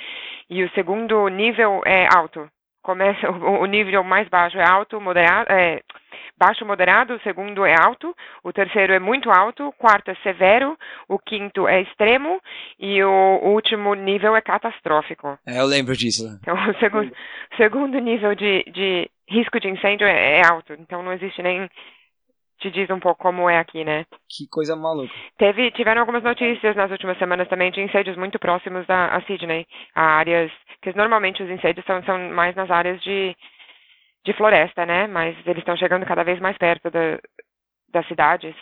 E 0.49 0.63
o 0.63 0.71
segundo 0.71 1.27
nível 1.29 1.83
é 1.85 2.07
alto 2.15 2.49
começa 2.83 3.29
o, 3.31 3.67
nível 3.67 4.03
mais 4.03 4.29
baixo 4.29 4.59
é 4.59 4.69
alto, 4.69 5.01
moderado, 5.01 5.51
é, 5.53 5.81
baixo 6.39 6.65
moderado, 6.65 7.15
o 7.15 7.21
segundo 7.21 7.65
é 7.65 7.75
alto, 7.79 8.15
o 8.43 8.53
terceiro 8.53 8.93
é 8.93 8.99
muito 8.99 9.31
alto, 9.31 9.69
o 9.69 9.73
quarto 9.73 10.11
é 10.11 10.15
severo, 10.23 10.77
o 11.09 11.19
quinto 11.19 11.69
é 11.69 11.83
extremo 11.83 12.41
e 12.79 13.03
o 13.03 13.41
último 13.43 13.95
nível 13.95 14.35
é 14.35 14.41
catastrófico. 14.41 15.39
É, 15.47 15.61
eu 15.61 15.67
lembro 15.67 15.97
disso. 15.97 16.39
Então, 16.41 16.55
o 16.55 16.75
segundo, 16.79 17.13
segundo 17.57 17.99
nível 17.99 18.35
de, 18.35 18.65
de 18.73 19.11
risco 19.29 19.61
de 19.61 19.69
incêndio 19.69 20.07
é, 20.07 20.39
é 20.39 20.47
alto, 20.47 20.73
então 20.75 21.03
não 21.03 21.13
existe 21.13 21.43
nem 21.43 21.69
te 22.61 22.71
diz 22.71 22.89
um 22.91 23.01
pouco 23.01 23.23
como 23.23 23.49
é 23.49 23.59
aqui, 23.59 23.85
né? 23.85 24.05
Que 24.29 24.47
coisa 24.49 24.77
maluca. 24.77 25.13
Teve, 25.39 25.71
tiveram 25.73 26.03
algumas 26.03 26.23
notícias 26.23 26.77
nas 26.77 26.91
últimas 26.91 27.19
semanas 27.19 27.49
também 27.49 27.71
de 27.71 27.81
incêndios 27.81 28.17
muito 28.17 28.39
próximos 28.39 28.89
a, 28.89 29.17
a 29.17 29.23
Sydney, 29.23 29.67
a 29.95 30.03
áreas 30.19 30.53
que 30.83 30.97
normalmente 30.97 31.43
os 31.43 31.51
incêndios 31.51 31.85
são, 31.87 32.03
são 32.05 32.19
mais 32.31 32.55
nas 32.55 32.71
áreas 32.71 33.03
de, 33.03 33.35
de 34.25 34.33
floresta, 34.35 34.87
né? 34.87 35.07
Mas 35.07 35.37
eles 35.47 35.59
estão 35.59 35.77
chegando 35.77 36.07
cada 36.07 36.23
vez 36.23 36.39
mais 36.39 36.57
perto 36.59 36.91
da, 36.91 37.19
das 37.91 38.07
cidades. 38.07 38.55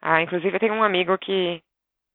Ah, 0.00 0.22
inclusive, 0.22 0.58
tem 0.58 0.70
um 0.70 0.82
amigo 0.82 1.16
que, 1.18 1.62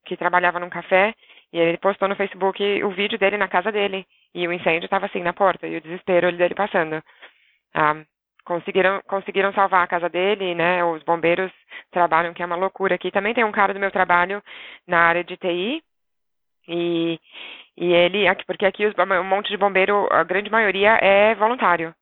que 0.05 0.17
trabalhava 0.17 0.59
num 0.59 0.69
café 0.69 1.13
e 1.53 1.59
ele 1.59 1.77
postou 1.77 2.07
no 2.07 2.15
Facebook 2.15 2.83
o 2.83 2.91
vídeo 2.91 3.19
dele 3.19 3.37
na 3.37 3.47
casa 3.47 3.71
dele. 3.71 4.05
E 4.33 4.47
o 4.47 4.53
incêndio 4.53 4.85
estava 4.85 5.05
assim 5.05 5.21
na 5.21 5.33
porta 5.33 5.67
e 5.67 5.77
o 5.77 5.81
desespero 5.81 6.31
dele 6.35 6.55
passando. 6.55 7.03
Ah, 7.73 8.03
conseguiram, 8.45 9.01
conseguiram 9.07 9.53
salvar 9.53 9.83
a 9.83 9.87
casa 9.87 10.09
dele, 10.09 10.55
né? 10.55 10.83
Os 10.83 11.03
bombeiros 11.03 11.51
trabalham, 11.91 12.33
que 12.33 12.43
é 12.43 12.45
uma 12.45 12.55
loucura 12.55 12.95
aqui. 12.95 13.11
Também 13.11 13.33
tem 13.33 13.43
um 13.43 13.51
cara 13.51 13.73
do 13.73 13.79
meu 13.79 13.91
trabalho 13.91 14.41
na 14.87 14.99
área 14.99 15.23
de 15.23 15.37
TI, 15.37 15.83
E, 16.67 17.19
e 17.77 17.93
ele, 17.93 18.25
porque 18.45 18.65
aqui 18.65 18.85
os, 18.85 18.93
um 18.97 19.23
monte 19.23 19.49
de 19.49 19.57
bombeiro, 19.57 20.07
a 20.11 20.23
grande 20.23 20.49
maioria 20.51 20.97
é 21.01 21.35
voluntário. 21.35 21.93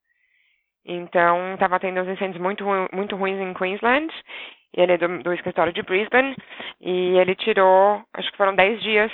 Então, 0.86 1.54
estava 1.54 1.80
tendo 1.80 2.02
uns 2.02 2.08
incêndios 2.10 2.42
muito, 2.42 2.66
muito 2.94 3.16
ruins 3.16 3.40
em 3.40 3.54
Queensland. 3.54 4.12
Ele 4.74 4.94
é 4.94 4.98
do, 4.98 5.24
do 5.24 5.34
escritório 5.34 5.74
de 5.74 5.84
Brisbane. 5.84 6.36
E 6.82 7.18
ele 7.18 7.36
tirou, 7.36 8.04
acho 8.14 8.32
que 8.32 8.38
foram 8.38 8.56
10 8.56 8.82
dias. 8.82 9.12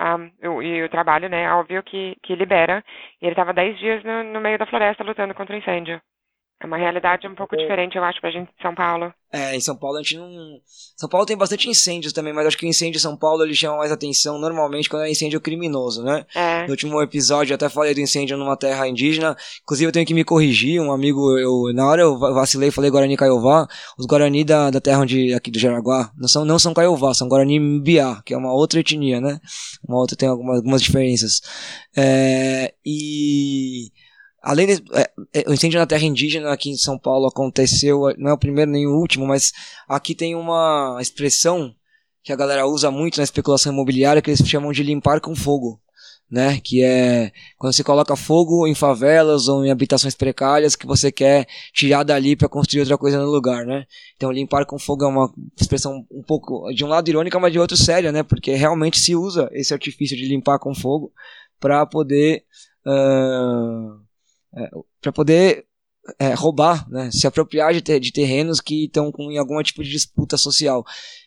Um, 0.00 0.62
e 0.62 0.82
o 0.82 0.88
trabalho, 0.88 1.28
né, 1.28 1.52
óbvio 1.52 1.82
que, 1.82 2.16
que 2.22 2.34
libera. 2.34 2.84
E 3.20 3.26
ele 3.26 3.32
estava 3.32 3.52
10 3.52 3.78
dias 3.78 4.04
no, 4.04 4.22
no 4.24 4.40
meio 4.40 4.58
da 4.58 4.66
floresta 4.66 5.04
lutando 5.04 5.34
contra 5.34 5.54
o 5.54 5.58
incêndio. 5.58 6.00
É 6.62 6.66
uma 6.66 6.76
realidade 6.76 7.26
um 7.26 7.34
pouco 7.34 7.56
é. 7.56 7.58
diferente, 7.58 7.96
eu 7.96 8.04
acho, 8.04 8.20
pra 8.20 8.30
gente 8.30 8.46
de 8.46 8.62
São 8.62 8.72
Paulo. 8.72 9.12
É, 9.32 9.56
em 9.56 9.60
São 9.60 9.74
Paulo 9.74 9.96
a 9.96 10.02
gente 10.02 10.16
não. 10.16 10.28
São 10.96 11.08
Paulo 11.08 11.26
tem 11.26 11.36
bastante 11.36 11.68
incêndios 11.68 12.12
também, 12.12 12.32
mas 12.32 12.46
acho 12.46 12.56
que 12.56 12.66
o 12.66 12.68
incêndio 12.68 12.98
em 12.98 13.00
São 13.00 13.16
Paulo 13.16 13.42
ele 13.42 13.54
chama 13.54 13.78
mais 13.78 13.90
atenção 13.90 14.38
normalmente 14.38 14.88
quando 14.88 15.04
é 15.04 15.10
incêndio 15.10 15.40
criminoso, 15.40 16.04
né? 16.04 16.24
É. 16.34 16.64
No 16.64 16.70
último 16.70 17.02
episódio 17.02 17.52
eu 17.52 17.56
até 17.56 17.68
falei 17.68 17.94
do 17.94 18.00
incêndio 18.00 18.36
numa 18.36 18.56
terra 18.56 18.86
indígena. 18.86 19.34
Inclusive 19.62 19.88
eu 19.88 19.92
tenho 19.92 20.06
que 20.06 20.14
me 20.14 20.22
corrigir. 20.22 20.80
Um 20.80 20.92
amigo, 20.92 21.36
eu, 21.38 21.72
na 21.74 21.86
hora 21.86 22.02
eu 22.02 22.18
vacilei 22.18 22.68
e 22.68 22.72
falei 22.72 22.90
Guarani 22.90 23.16
Caiová. 23.16 23.66
Os 23.98 24.06
Guarani 24.06 24.44
da, 24.44 24.70
da 24.70 24.80
terra 24.80 25.00
onde, 25.00 25.32
aqui 25.34 25.50
do 25.50 25.58
Jaraguá 25.58 26.12
não 26.16 26.28
são, 26.28 26.44
não 26.44 26.58
são 26.58 26.74
Caiová, 26.74 27.14
são 27.14 27.26
Guarani 27.26 27.58
Mbiá, 27.58 28.22
que 28.24 28.34
é 28.34 28.36
uma 28.36 28.52
outra 28.52 28.80
etnia, 28.80 29.20
né? 29.20 29.40
Uma 29.88 29.96
outra 29.96 30.16
tem 30.16 30.28
algumas, 30.28 30.58
algumas 30.58 30.82
diferenças. 30.82 31.40
É, 31.96 32.74
e 32.84 33.90
Além 34.42 34.66
de, 34.66 34.82
é, 34.92 35.10
é, 35.32 35.44
o 35.48 35.54
incêndio 35.54 35.78
na 35.78 35.86
terra 35.86 36.04
indígena 36.04 36.52
aqui 36.52 36.70
em 36.70 36.76
São 36.76 36.98
Paulo 36.98 37.28
aconteceu, 37.28 38.12
não 38.18 38.30
é 38.30 38.32
o 38.32 38.38
primeiro 38.38 38.72
nem 38.72 38.88
o 38.88 38.98
último, 38.98 39.24
mas 39.24 39.52
aqui 39.88 40.16
tem 40.16 40.34
uma 40.34 40.98
expressão 41.00 41.72
que 42.24 42.32
a 42.32 42.36
galera 42.36 42.66
usa 42.66 42.90
muito 42.90 43.18
na 43.18 43.22
especulação 43.22 43.72
imobiliária 43.72 44.20
que 44.20 44.30
eles 44.30 44.44
chamam 44.46 44.72
de 44.72 44.82
limpar 44.82 45.20
com 45.20 45.36
fogo, 45.36 45.80
né? 46.28 46.60
Que 46.60 46.82
é 46.82 47.30
quando 47.56 47.72
você 47.72 47.84
coloca 47.84 48.16
fogo 48.16 48.66
em 48.66 48.74
favelas 48.74 49.46
ou 49.46 49.64
em 49.64 49.70
habitações 49.70 50.14
precárias 50.14 50.74
que 50.74 50.86
você 50.86 51.12
quer 51.12 51.46
tirar 51.72 52.02
dali 52.02 52.34
para 52.34 52.48
construir 52.48 52.80
outra 52.80 52.98
coisa 52.98 53.20
no 53.20 53.30
lugar, 53.30 53.64
né? 53.64 53.84
Então 54.16 54.32
limpar 54.32 54.66
com 54.66 54.76
fogo 54.76 55.04
é 55.04 55.08
uma 55.08 55.32
expressão 55.60 56.04
um 56.10 56.22
pouco 56.22 56.72
de 56.72 56.84
um 56.84 56.88
lado 56.88 57.08
irônica, 57.08 57.38
mas 57.38 57.52
de 57.52 57.60
outro 57.60 57.76
séria, 57.76 58.10
né? 58.10 58.24
Porque 58.24 58.54
realmente 58.54 58.98
se 58.98 59.14
usa 59.14 59.48
esse 59.52 59.72
artifício 59.72 60.16
de 60.16 60.26
limpar 60.26 60.58
com 60.58 60.74
fogo 60.74 61.12
para 61.60 61.86
poder 61.86 62.44
uh 62.84 64.02
é, 64.56 64.70
para 65.00 65.12
poder 65.12 65.66
é, 66.18 66.34
roubar, 66.34 66.88
né, 66.90 67.10
se 67.10 67.26
apropriar 67.26 67.72
de, 67.72 67.80
ter, 67.80 68.00
de 68.00 68.12
terrenos 68.12 68.60
que 68.60 68.84
estão 68.84 69.12
com 69.12 69.30
em 69.30 69.38
algum 69.38 69.62
tipo 69.62 69.82
de 69.82 69.90
disputa 69.90 70.36
social. 70.36 70.84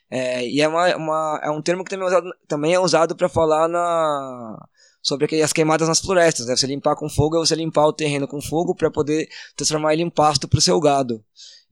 É, 0.10 0.48
e 0.48 0.62
é, 0.62 0.68
uma, 0.68 0.96
uma, 0.96 1.42
é 1.44 1.50
um 1.50 1.62
termo 1.62 1.84
que 1.84 1.90
também 1.90 2.06
é 2.06 2.10
usado, 2.10 2.30
também 2.48 2.74
é 2.74 2.80
usado 2.80 3.16
para 3.16 3.30
falar 3.30 3.68
na, 3.68 4.68
sobre 5.02 5.42
as 5.42 5.54
queimadas 5.54 5.88
nas 5.88 6.00
florestas. 6.00 6.48
Né? 6.48 6.56
Você 6.56 6.68
limpar 6.68 6.96
com 6.96 7.10
fogo 7.10 7.38
é 7.38 7.40
você 7.40 7.56
limpar 7.56 7.86
o 7.86 7.94
terreno 7.94 8.28
com 8.28 8.42
fogo 8.42 8.76
para 8.76 8.92
poder 8.92 9.28
transformar 9.56 9.94
ele 9.94 10.04
em 10.04 10.10
pasto 10.10 10.48
para 10.48 10.60
o 10.60 10.62
seu 10.62 10.80
gado. 10.80 11.24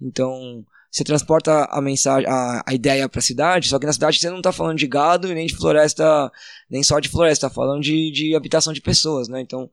Então, 0.02 0.66
você 0.92 1.04
transporta 1.04 1.66
a 1.66 1.82
mensagem, 1.82 2.30
a, 2.30 2.64
a 2.68 2.74
ideia 2.74 3.10
para 3.10 3.20
a 3.20 3.24
cidade, 3.24 3.68
só 3.68 3.80
que 3.80 3.86
na 3.86 3.94
cidade 3.94 4.20
você 4.20 4.30
não 4.30 4.38
está 4.38 4.52
falando 4.52 4.78
de 4.78 4.88
gado 4.88 5.28
e 5.28 5.34
nem 5.34 5.48
de 5.48 5.56
floresta, 5.56 6.32
nem 6.70 6.84
só 6.84 7.00
de 7.00 7.10
floresta, 7.10 7.48
está 7.48 7.56
falando 7.56 7.82
de, 7.82 8.12
de 8.12 8.36
habitação 8.36 8.74
de 8.74 8.82
pessoas, 8.82 9.28
né? 9.28 9.42
Então, 9.42 9.70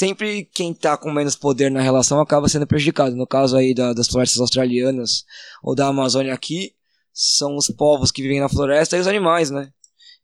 sempre 0.00 0.46
quem 0.46 0.72
está 0.72 0.96
com 0.96 1.12
menos 1.12 1.36
poder 1.36 1.70
na 1.70 1.82
relação 1.82 2.20
acaba 2.20 2.48
sendo 2.48 2.66
prejudicado. 2.66 3.14
No 3.14 3.26
caso 3.26 3.54
aí 3.54 3.74
da, 3.74 3.92
das 3.92 4.08
florestas 4.08 4.40
australianas 4.40 5.26
ou 5.62 5.74
da 5.74 5.88
Amazônia 5.88 6.32
aqui, 6.32 6.72
são 7.12 7.54
os 7.54 7.68
povos 7.68 8.10
que 8.10 8.22
vivem 8.22 8.40
na 8.40 8.48
floresta 8.48 8.96
e 8.96 9.00
os 9.00 9.06
animais, 9.06 9.50
né? 9.50 9.70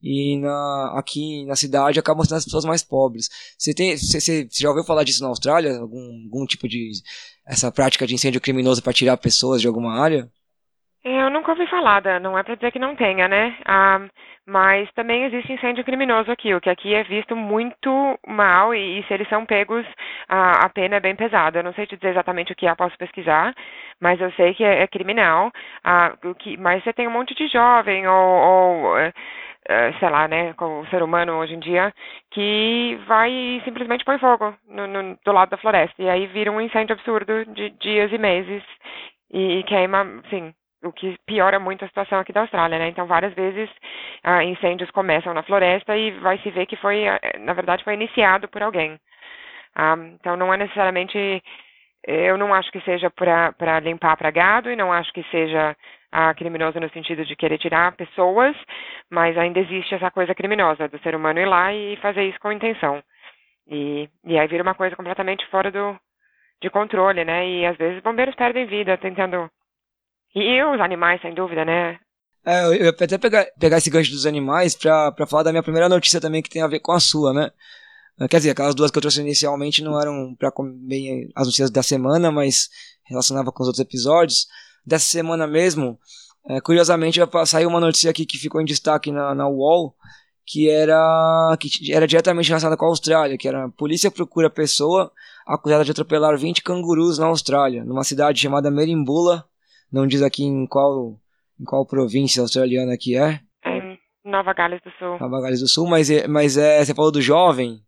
E 0.02 0.38
na, 0.38 0.94
aqui 0.96 1.44
na 1.44 1.56
cidade 1.56 1.98
acabam 1.98 2.24
sendo 2.24 2.38
as 2.38 2.44
pessoas 2.44 2.64
mais 2.64 2.82
pobres. 2.82 3.28
Você, 3.58 3.74
tem, 3.74 3.96
você, 3.96 4.18
você 4.18 4.48
já 4.50 4.70
ouviu 4.70 4.84
falar 4.84 5.04
disso 5.04 5.22
na 5.22 5.28
Austrália? 5.28 5.78
Algum, 5.78 6.24
algum 6.24 6.46
tipo 6.46 6.66
de. 6.66 6.92
essa 7.46 7.70
prática 7.70 8.06
de 8.06 8.14
incêndio 8.14 8.40
criminoso 8.40 8.82
para 8.82 8.94
tirar 8.94 9.18
pessoas 9.18 9.60
de 9.60 9.66
alguma 9.66 10.00
área? 10.00 10.30
Eu 11.08 11.30
nunca 11.30 11.52
ouvi 11.52 11.68
falar, 11.68 12.02
não 12.20 12.36
é 12.36 12.42
para 12.42 12.56
dizer 12.56 12.72
que 12.72 12.80
não 12.80 12.96
tenha, 12.96 13.28
né? 13.28 13.56
Ah, 13.64 14.00
mas 14.44 14.90
também 14.92 15.22
existe 15.22 15.52
incêndio 15.52 15.84
criminoso 15.84 16.32
aqui, 16.32 16.52
o 16.52 16.60
que 16.60 16.68
aqui 16.68 16.92
é 16.94 17.04
visto 17.04 17.36
muito 17.36 18.18
mal 18.26 18.74
e, 18.74 18.98
e 18.98 19.04
se 19.04 19.14
eles 19.14 19.28
são 19.28 19.46
pegos, 19.46 19.86
ah, 20.28 20.66
a 20.66 20.68
pena 20.68 20.96
é 20.96 21.00
bem 21.00 21.14
pesada. 21.14 21.60
Eu 21.60 21.62
não 21.62 21.72
sei 21.74 21.86
te 21.86 21.94
dizer 21.96 22.08
exatamente 22.08 22.50
o 22.52 22.56
que 22.56 22.66
é, 22.66 22.74
posso 22.74 22.98
pesquisar, 22.98 23.54
mas 24.00 24.20
eu 24.20 24.32
sei 24.32 24.52
que 24.54 24.64
é, 24.64 24.82
é 24.82 24.86
criminal. 24.88 25.52
Ah, 25.84 26.12
que, 26.40 26.56
mas 26.56 26.82
você 26.82 26.92
tem 26.92 27.06
um 27.06 27.12
monte 27.12 27.34
de 27.36 27.46
jovem 27.48 28.08
ou, 28.08 28.88
ou 28.88 28.98
é, 28.98 29.12
é, 29.68 29.92
sei 30.00 30.08
lá, 30.10 30.26
né, 30.26 30.54
com 30.54 30.80
o 30.80 30.86
ser 30.88 31.04
humano 31.04 31.34
hoje 31.34 31.54
em 31.54 31.60
dia, 31.60 31.94
que 32.32 32.98
vai 33.06 33.30
e 33.30 33.62
simplesmente 33.64 34.04
põe 34.04 34.18
fogo 34.18 34.56
no, 34.68 34.88
no, 34.88 35.16
do 35.24 35.32
lado 35.32 35.50
da 35.50 35.56
floresta. 35.56 36.02
E 36.02 36.08
aí 36.08 36.26
vira 36.26 36.50
um 36.50 36.60
incêndio 36.60 36.94
absurdo 36.94 37.44
de 37.54 37.70
dias 37.78 38.12
e 38.12 38.18
meses 38.18 38.62
e, 39.32 39.60
e 39.60 39.62
queima, 39.64 40.02
assim, 40.26 40.52
o 40.86 40.92
que 40.92 41.16
piora 41.26 41.58
muito 41.58 41.84
a 41.84 41.88
situação 41.88 42.18
aqui 42.18 42.32
da 42.32 42.42
Austrália, 42.42 42.78
né? 42.78 42.88
Então, 42.88 43.06
várias 43.06 43.34
vezes 43.34 43.68
ah, 44.22 44.42
incêndios 44.44 44.90
começam 44.90 45.34
na 45.34 45.42
floresta 45.42 45.96
e 45.96 46.10
vai 46.20 46.38
se 46.38 46.50
ver 46.50 46.66
que 46.66 46.76
foi, 46.76 47.06
ah, 47.08 47.20
na 47.40 47.52
verdade, 47.52 47.84
foi 47.84 47.94
iniciado 47.94 48.48
por 48.48 48.62
alguém. 48.62 48.98
Ah, 49.74 49.96
então, 50.14 50.36
não 50.36 50.52
é 50.52 50.56
necessariamente, 50.56 51.42
eu 52.06 52.38
não 52.38 52.54
acho 52.54 52.70
que 52.72 52.80
seja 52.82 53.10
para 53.10 53.80
limpar 53.80 54.16
para 54.16 54.30
gado 54.30 54.70
e 54.70 54.76
não 54.76 54.92
acho 54.92 55.12
que 55.12 55.22
seja 55.30 55.76
ah, 56.12 56.32
criminoso 56.34 56.80
no 56.80 56.88
sentido 56.90 57.24
de 57.24 57.36
querer 57.36 57.58
tirar 57.58 57.96
pessoas, 57.96 58.56
mas 59.10 59.36
ainda 59.36 59.60
existe 59.60 59.94
essa 59.94 60.10
coisa 60.10 60.34
criminosa 60.34 60.88
do 60.88 60.98
ser 61.00 61.14
humano 61.14 61.40
ir 61.40 61.46
lá 61.46 61.72
e 61.74 61.96
fazer 61.96 62.24
isso 62.24 62.40
com 62.40 62.52
intenção. 62.52 63.02
E, 63.68 64.08
e 64.24 64.38
aí 64.38 64.46
vira 64.46 64.62
uma 64.62 64.74
coisa 64.74 64.96
completamente 64.96 65.46
fora 65.48 65.70
do, 65.70 65.98
de 66.62 66.70
controle, 66.70 67.24
né? 67.24 67.46
E 67.48 67.66
às 67.66 67.76
vezes 67.76 68.02
bombeiros 68.02 68.34
perdem 68.34 68.66
vida 68.66 68.96
tentando 68.96 69.50
e 70.42 70.64
os 70.64 70.80
animais, 70.80 71.20
sem 71.22 71.34
dúvida, 71.34 71.64
né? 71.64 71.98
É, 72.44 72.64
eu 72.66 72.74
ia 72.74 72.90
até 72.90 73.18
pegar, 73.18 73.44
pegar 73.58 73.78
esse 73.78 73.90
gancho 73.90 74.10
dos 74.10 74.26
animais 74.26 74.74
pra, 74.76 75.10
pra 75.10 75.26
falar 75.26 75.42
da 75.42 75.50
minha 75.50 75.62
primeira 75.62 75.88
notícia 75.88 76.20
também, 76.20 76.42
que 76.42 76.50
tem 76.50 76.62
a 76.62 76.68
ver 76.68 76.80
com 76.80 76.92
a 76.92 77.00
sua, 77.00 77.32
né? 77.32 77.50
Quer 78.30 78.38
dizer, 78.38 78.50
aquelas 78.50 78.74
duas 78.74 78.90
que 78.90 78.96
eu 78.96 79.02
trouxe 79.02 79.20
inicialmente 79.20 79.82
não 79.82 80.00
eram 80.00 80.34
pra 80.38 80.50
bem 80.86 81.28
as 81.34 81.46
notícias 81.46 81.70
da 81.70 81.82
semana, 81.82 82.30
mas 82.30 82.70
relacionava 83.04 83.52
com 83.52 83.62
os 83.62 83.68
outros 83.68 83.84
episódios. 83.84 84.46
Dessa 84.86 85.06
semana 85.06 85.46
mesmo, 85.46 85.98
é, 86.48 86.60
curiosamente, 86.60 87.20
saiu 87.44 87.68
uma 87.68 87.80
notícia 87.80 88.10
aqui 88.10 88.24
que 88.24 88.38
ficou 88.38 88.60
em 88.60 88.64
destaque 88.64 89.12
na, 89.12 89.34
na 89.34 89.48
UOL, 89.48 89.94
que 90.46 90.70
era, 90.70 91.56
que 91.60 91.92
era 91.92 92.06
diretamente 92.06 92.48
relacionada 92.48 92.76
com 92.76 92.86
a 92.86 92.88
Austrália, 92.88 93.36
que 93.36 93.48
era 93.48 93.64
a 93.64 93.68
polícia 93.68 94.10
procura 94.10 94.48
pessoa 94.48 95.12
acusada 95.46 95.84
de 95.84 95.90
atropelar 95.90 96.38
20 96.38 96.62
cangurus 96.62 97.18
na 97.18 97.26
Austrália, 97.26 97.84
numa 97.84 98.04
cidade 98.04 98.40
chamada 98.40 98.70
Merimbula, 98.70 99.44
não 99.92 100.06
diz 100.06 100.22
aqui 100.22 100.44
em 100.44 100.66
qual, 100.66 101.18
em 101.60 101.64
qual 101.64 101.86
província 101.86 102.42
australiana 102.42 102.96
que 102.98 103.16
é. 103.16 103.40
É 103.64 103.96
Nova 104.24 104.52
Gales 104.52 104.80
do 104.82 104.90
Sul. 104.98 105.18
Nova 105.20 105.40
Gales 105.40 105.60
do 105.60 105.68
Sul, 105.68 105.86
mas, 105.86 106.10
é, 106.10 106.26
mas 106.26 106.56
é, 106.56 106.84
você 106.84 106.94
falou 106.94 107.12
do 107.12 107.22
jovem, 107.22 107.80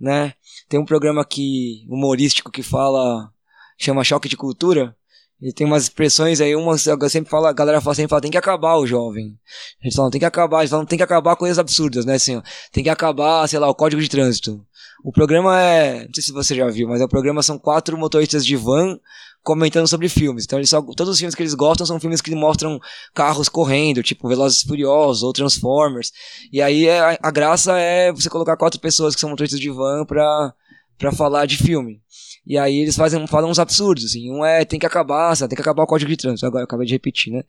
né? 0.00 0.32
Tem 0.68 0.80
um 0.80 0.84
programa 0.84 1.20
aqui 1.20 1.86
humorístico 1.88 2.50
que 2.50 2.62
fala, 2.62 3.30
chama 3.78 4.04
Choque 4.04 4.28
de 4.28 4.36
Cultura. 4.36 4.96
E 5.40 5.52
tem 5.52 5.66
umas 5.66 5.82
expressões 5.82 6.40
aí, 6.40 6.54
uma 6.54 6.78
sempre 6.78 7.28
fala, 7.28 7.50
a 7.50 7.52
galera 7.52 7.80
fala, 7.80 7.96
sempre 7.96 8.10
fala, 8.10 8.22
tem 8.22 8.30
que 8.30 8.38
acabar 8.38 8.76
o 8.76 8.86
jovem. 8.86 9.36
A 9.80 9.84
gente 9.84 9.96
fala, 9.96 10.08
tem 10.08 10.20
que 10.20 10.24
acabar, 10.24 10.60
eles 10.60 10.70
falam, 10.70 10.86
tem 10.86 10.96
que 10.96 11.02
acabar 11.02 11.34
coisas 11.34 11.58
absurdas, 11.58 12.06
né? 12.06 12.14
Assim, 12.14 12.36
ó, 12.36 12.42
tem 12.70 12.84
que 12.84 12.88
acabar, 12.88 13.48
sei 13.48 13.58
lá, 13.58 13.68
o 13.68 13.74
código 13.74 14.00
de 14.00 14.08
trânsito. 14.08 14.64
O 15.04 15.10
programa 15.10 15.60
é, 15.60 16.04
não 16.04 16.14
sei 16.14 16.22
se 16.22 16.32
você 16.32 16.54
já 16.54 16.68
viu, 16.68 16.88
mas 16.88 17.02
o 17.02 17.08
programa 17.08 17.42
são 17.42 17.58
quatro 17.58 17.98
motoristas 17.98 18.46
de 18.46 18.54
van 18.54 19.00
comentando 19.42 19.86
sobre 19.88 20.08
filmes. 20.08 20.44
Então, 20.44 20.58
eles 20.58 20.70
só, 20.70 20.80
todos 20.80 21.14
os 21.14 21.18
filmes 21.18 21.34
que 21.34 21.42
eles 21.42 21.54
gostam 21.54 21.86
são 21.86 21.98
filmes 22.00 22.20
que 22.20 22.34
mostram 22.34 22.78
carros 23.14 23.48
correndo, 23.48 24.02
tipo 24.02 24.28
Velozes 24.28 24.62
e 24.62 24.68
Furiosos 24.68 25.22
ou 25.22 25.32
Transformers. 25.32 26.12
E 26.52 26.62
aí 26.62 26.86
é, 26.86 27.18
a 27.20 27.30
graça 27.30 27.78
é 27.78 28.12
você 28.12 28.30
colocar 28.30 28.56
quatro 28.56 28.80
pessoas 28.80 29.14
que 29.14 29.20
são 29.20 29.30
motoristas 29.30 29.60
de 29.60 29.70
van 29.70 30.04
pra, 30.04 30.54
pra 30.96 31.12
falar 31.12 31.46
de 31.46 31.56
filme. 31.56 32.00
E 32.46 32.58
aí 32.58 32.80
eles 32.80 32.96
fazem, 32.96 33.24
falam 33.26 33.50
uns 33.50 33.58
absurdos, 33.58 34.04
assim. 34.04 34.30
Um 34.30 34.44
é 34.44 34.64
tem 34.64 34.78
que 34.78 34.86
acabar, 34.86 35.34
sabe? 35.36 35.50
tem 35.50 35.56
que 35.56 35.62
acabar 35.62 35.84
o 35.84 35.86
código 35.86 36.10
de 36.10 36.16
trânsito. 36.16 36.46
Agora 36.46 36.62
eu 36.62 36.64
acabei 36.64 36.86
de 36.86 36.92
repetir, 36.92 37.32
né? 37.32 37.42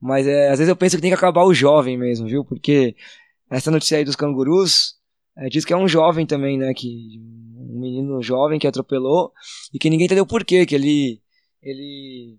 Mas 0.00 0.26
é, 0.26 0.50
às 0.50 0.58
vezes 0.58 0.68
eu 0.68 0.76
penso 0.76 0.96
que 0.96 1.02
tem 1.02 1.10
que 1.10 1.16
acabar 1.16 1.44
o 1.44 1.54
jovem 1.54 1.98
mesmo, 1.98 2.26
viu? 2.26 2.44
Porque 2.44 2.94
essa 3.50 3.70
notícia 3.70 3.98
aí 3.98 4.04
dos 4.04 4.16
cangurus 4.16 4.94
é, 5.36 5.48
diz 5.48 5.64
que 5.64 5.72
é 5.72 5.76
um 5.76 5.88
jovem 5.88 6.26
também, 6.26 6.58
né? 6.58 6.72
Que, 6.74 6.88
um 7.58 7.80
menino 7.80 8.22
jovem 8.22 8.58
que 8.58 8.66
atropelou 8.66 9.32
e 9.72 9.78
que 9.78 9.90
ninguém 9.90 10.06
entendeu 10.06 10.26
por 10.26 10.44
quê, 10.44 10.64
que 10.64 10.74
ele 10.74 11.20
ele 11.62 12.38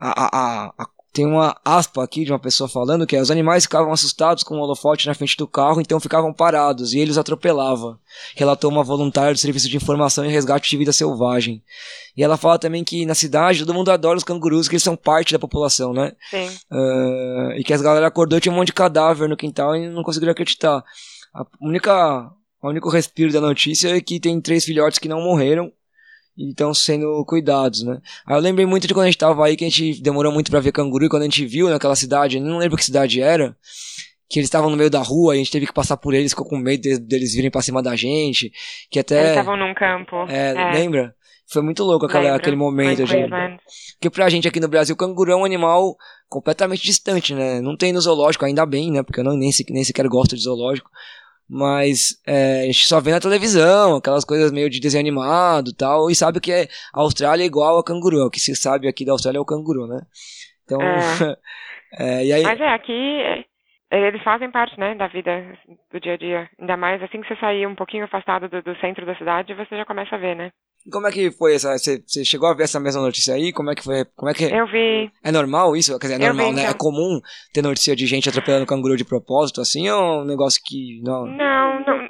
a, 0.00 0.24
a, 0.24 0.66
a, 0.78 0.86
tem 1.12 1.26
uma 1.26 1.58
aspa 1.64 2.04
aqui 2.04 2.24
de 2.24 2.30
uma 2.30 2.38
pessoa 2.38 2.68
falando 2.68 3.06
que 3.06 3.16
os 3.16 3.30
animais 3.30 3.64
ficavam 3.64 3.92
assustados 3.92 4.44
com 4.44 4.56
o 4.56 4.60
holofote 4.60 5.06
na 5.06 5.14
frente 5.14 5.36
do 5.36 5.48
carro, 5.48 5.80
então 5.80 5.98
ficavam 5.98 6.32
parados 6.32 6.92
e 6.92 7.00
ele 7.00 7.10
os 7.10 7.18
atropelava. 7.18 7.98
Relatou 8.36 8.70
uma 8.70 8.84
voluntária 8.84 9.32
do 9.32 9.38
Serviço 9.38 9.68
de 9.68 9.76
Informação 9.76 10.24
e 10.24 10.28
Resgate 10.28 10.70
de 10.70 10.76
Vida 10.76 10.92
Selvagem. 10.92 11.60
E 12.16 12.22
ela 12.22 12.36
fala 12.36 12.58
também 12.58 12.84
que 12.84 13.04
na 13.04 13.14
cidade 13.14 13.60
todo 13.60 13.74
mundo 13.74 13.90
adora 13.90 14.18
os 14.18 14.22
cangurus, 14.22 14.68
que 14.68 14.74
eles 14.74 14.82
são 14.82 14.96
parte 14.96 15.32
da 15.32 15.38
população, 15.40 15.92
né? 15.92 16.12
Sim. 16.30 16.46
Uh, 16.70 17.52
e 17.56 17.64
que 17.64 17.72
as 17.72 17.82
galera 17.82 18.06
acordou 18.06 18.38
e 18.38 18.40
tinha 18.40 18.52
um 18.52 18.56
monte 18.56 18.68
de 18.68 18.74
cadáver 18.74 19.28
no 19.28 19.36
quintal 19.36 19.74
e 19.74 19.88
não 19.88 20.04
conseguiram 20.04 20.32
acreditar. 20.32 20.84
A 21.34 21.44
única, 21.60 22.30
o 22.62 22.68
único 22.68 22.90
respiro 22.90 23.32
da 23.32 23.40
notícia 23.40 23.96
é 23.96 24.00
que 24.00 24.20
tem 24.20 24.40
três 24.40 24.64
filhotes 24.64 25.00
que 25.00 25.08
não 25.08 25.20
morreram 25.20 25.72
e 26.38 26.50
estão 26.50 26.72
sendo 26.72 27.24
cuidados, 27.24 27.82
né? 27.82 28.00
Aí 28.24 28.36
eu 28.36 28.40
lembrei 28.40 28.64
muito 28.64 28.86
de 28.86 28.94
quando 28.94 29.04
a 29.04 29.08
gente 29.08 29.18
tava 29.18 29.44
aí, 29.44 29.56
que 29.56 29.64
a 29.64 29.68
gente 29.68 30.00
demorou 30.00 30.32
muito 30.32 30.52
para 30.52 30.60
ver 30.60 30.70
canguru, 30.70 31.04
e 31.04 31.08
quando 31.08 31.22
a 31.22 31.24
gente 31.24 31.44
viu 31.44 31.68
naquela 31.68 31.96
cidade, 31.96 32.38
não 32.38 32.58
lembro 32.58 32.76
que 32.76 32.84
cidade 32.84 33.20
era, 33.20 33.56
que 34.30 34.38
eles 34.38 34.46
estavam 34.46 34.70
no 34.70 34.76
meio 34.76 34.88
da 34.88 35.02
rua, 35.02 35.32
a 35.32 35.36
gente 35.36 35.50
teve 35.50 35.66
que 35.66 35.72
passar 35.72 35.96
por 35.96 36.14
eles, 36.14 36.30
ficou 36.30 36.46
com 36.46 36.56
medo 36.56 36.80
deles, 36.80 36.98
deles 37.00 37.34
virem 37.34 37.50
pra 37.50 37.60
cima 37.60 37.82
da 37.82 37.96
gente, 37.96 38.52
que 38.88 39.00
até... 39.00 39.18
Eles 39.18 39.30
estavam 39.30 39.56
num 39.56 39.74
campo. 39.74 40.14
É, 40.28 40.52
é. 40.52 40.72
lembra? 40.72 41.12
Foi 41.50 41.62
muito 41.62 41.82
louco 41.82 42.04
aquela, 42.04 42.36
aquele 42.36 42.56
momento. 42.56 43.06
Gente. 43.06 43.30
Porque 43.94 44.10
pra 44.10 44.28
gente 44.28 44.46
aqui 44.46 44.60
no 44.60 44.68
Brasil, 44.68 44.94
o 44.94 44.98
canguru 44.98 45.32
é 45.32 45.36
um 45.36 45.46
animal 45.46 45.96
completamente 46.28 46.82
distante, 46.82 47.34
né? 47.34 47.60
Não 47.62 47.74
tem 47.74 47.90
no 47.90 48.00
zoológico, 48.00 48.44
ainda 48.44 48.66
bem, 48.66 48.92
né? 48.92 49.02
Porque 49.02 49.20
eu 49.20 49.24
não, 49.24 49.34
nem, 49.34 49.50
nem 49.70 49.82
sequer 49.82 50.06
gosto 50.08 50.36
de 50.36 50.42
zoológico. 50.42 50.90
Mas 51.48 52.20
é, 52.26 52.62
a 52.62 52.66
gente 52.66 52.86
só 52.86 53.00
vê 53.00 53.10
na 53.10 53.20
televisão, 53.20 53.96
aquelas 53.96 54.24
coisas 54.24 54.52
meio 54.52 54.68
de 54.68 54.80
desenho 54.80 55.00
animado 55.00 55.70
e 55.70 55.74
tal, 55.74 56.10
e 56.10 56.14
sabe 56.14 56.40
que 56.40 56.52
é, 56.52 56.68
a 56.92 57.00
Austrália 57.00 57.42
é 57.42 57.46
igual 57.46 57.78
a 57.78 57.84
canguru. 57.84 58.26
O 58.26 58.30
que 58.30 58.38
se 58.38 58.54
sabe 58.54 58.86
aqui 58.86 59.04
da 59.04 59.12
Austrália 59.12 59.38
é 59.38 59.40
o 59.40 59.46
canguru, 59.46 59.86
né? 59.86 60.00
Então. 60.64 60.80
É. 60.82 61.36
é, 62.20 62.26
e 62.26 62.32
aí... 62.32 62.42
Mas 62.42 62.60
é, 62.60 62.68
aqui 62.74 62.92
é, 62.92 63.44
eles 63.90 64.22
fazem 64.22 64.50
parte, 64.50 64.78
né, 64.78 64.94
da 64.94 65.06
vida, 65.06 65.30
do 65.90 65.98
dia 65.98 66.14
a 66.14 66.16
dia. 66.16 66.50
Ainda 66.58 66.76
mais 66.76 67.02
assim 67.02 67.20
que 67.20 67.28
você 67.28 67.36
sair 67.36 67.66
um 67.66 67.74
pouquinho 67.74 68.04
afastado 68.04 68.48
do, 68.48 68.62
do 68.62 68.76
centro 68.76 69.06
da 69.06 69.16
cidade, 69.16 69.54
você 69.54 69.76
já 69.76 69.84
começa 69.84 70.14
a 70.14 70.18
ver, 70.18 70.36
né? 70.36 70.50
Como 70.90 71.06
é 71.06 71.10
que 71.10 71.30
foi 71.30 71.54
essa? 71.54 71.76
Você, 71.76 72.02
você, 72.06 72.24
chegou 72.24 72.48
a 72.48 72.54
ver 72.54 72.64
essa 72.64 72.80
mesma 72.80 73.02
notícia 73.02 73.34
aí? 73.34 73.52
Como 73.52 73.70
é 73.70 73.74
que 73.74 73.82
foi? 73.82 74.04
Como 74.16 74.30
é 74.30 74.34
que 74.34 74.44
Eu 74.44 74.66
vi. 74.66 75.10
É 75.24 75.32
normal 75.32 75.76
isso? 75.76 75.98
Quer 75.98 76.08
dizer, 76.08 76.22
é 76.22 76.26
normal, 76.26 76.48
vi, 76.48 76.54
né? 76.54 76.62
então. 76.62 76.74
É 76.74 76.78
comum 76.78 77.20
ter 77.52 77.62
notícia 77.62 77.96
de 77.96 78.06
gente 78.06 78.28
atropelando 78.28 78.66
canguru 78.66 78.96
de 78.96 79.04
propósito, 79.04 79.60
assim, 79.60 79.88
ou 79.88 79.98
é 79.98 80.22
um 80.22 80.24
negócio 80.24 80.60
que 80.64 81.00
não? 81.02 81.26
Não, 81.26 81.80
não, 81.80 82.08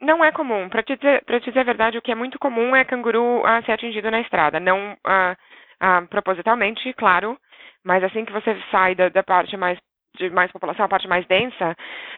não 0.00 0.24
é 0.24 0.32
comum. 0.32 0.68
Para 0.68 0.82
te 0.82 0.96
dizer, 0.96 1.24
para 1.24 1.40
te 1.40 1.46
dizer 1.46 1.60
a 1.60 1.64
verdade, 1.64 1.98
o 1.98 2.02
que 2.02 2.10
é 2.10 2.14
muito 2.14 2.38
comum 2.38 2.74
é 2.74 2.84
canguru 2.84 3.44
ah, 3.44 3.62
ser 3.62 3.72
atingido 3.72 4.10
na 4.10 4.20
estrada, 4.20 4.58
não 4.58 4.96
ah, 5.04 5.36
ah, 5.80 6.02
propositalmente, 6.08 6.92
claro, 6.94 7.36
mas 7.84 8.02
assim 8.02 8.24
que 8.24 8.32
você 8.32 8.56
sai 8.70 8.94
da, 8.94 9.08
da 9.10 9.22
parte 9.22 9.56
mais 9.56 9.78
de 10.18 10.30
mais 10.30 10.52
população, 10.52 10.84
a 10.84 10.88
parte 10.88 11.08
mais 11.08 11.26
densa, 11.26 11.74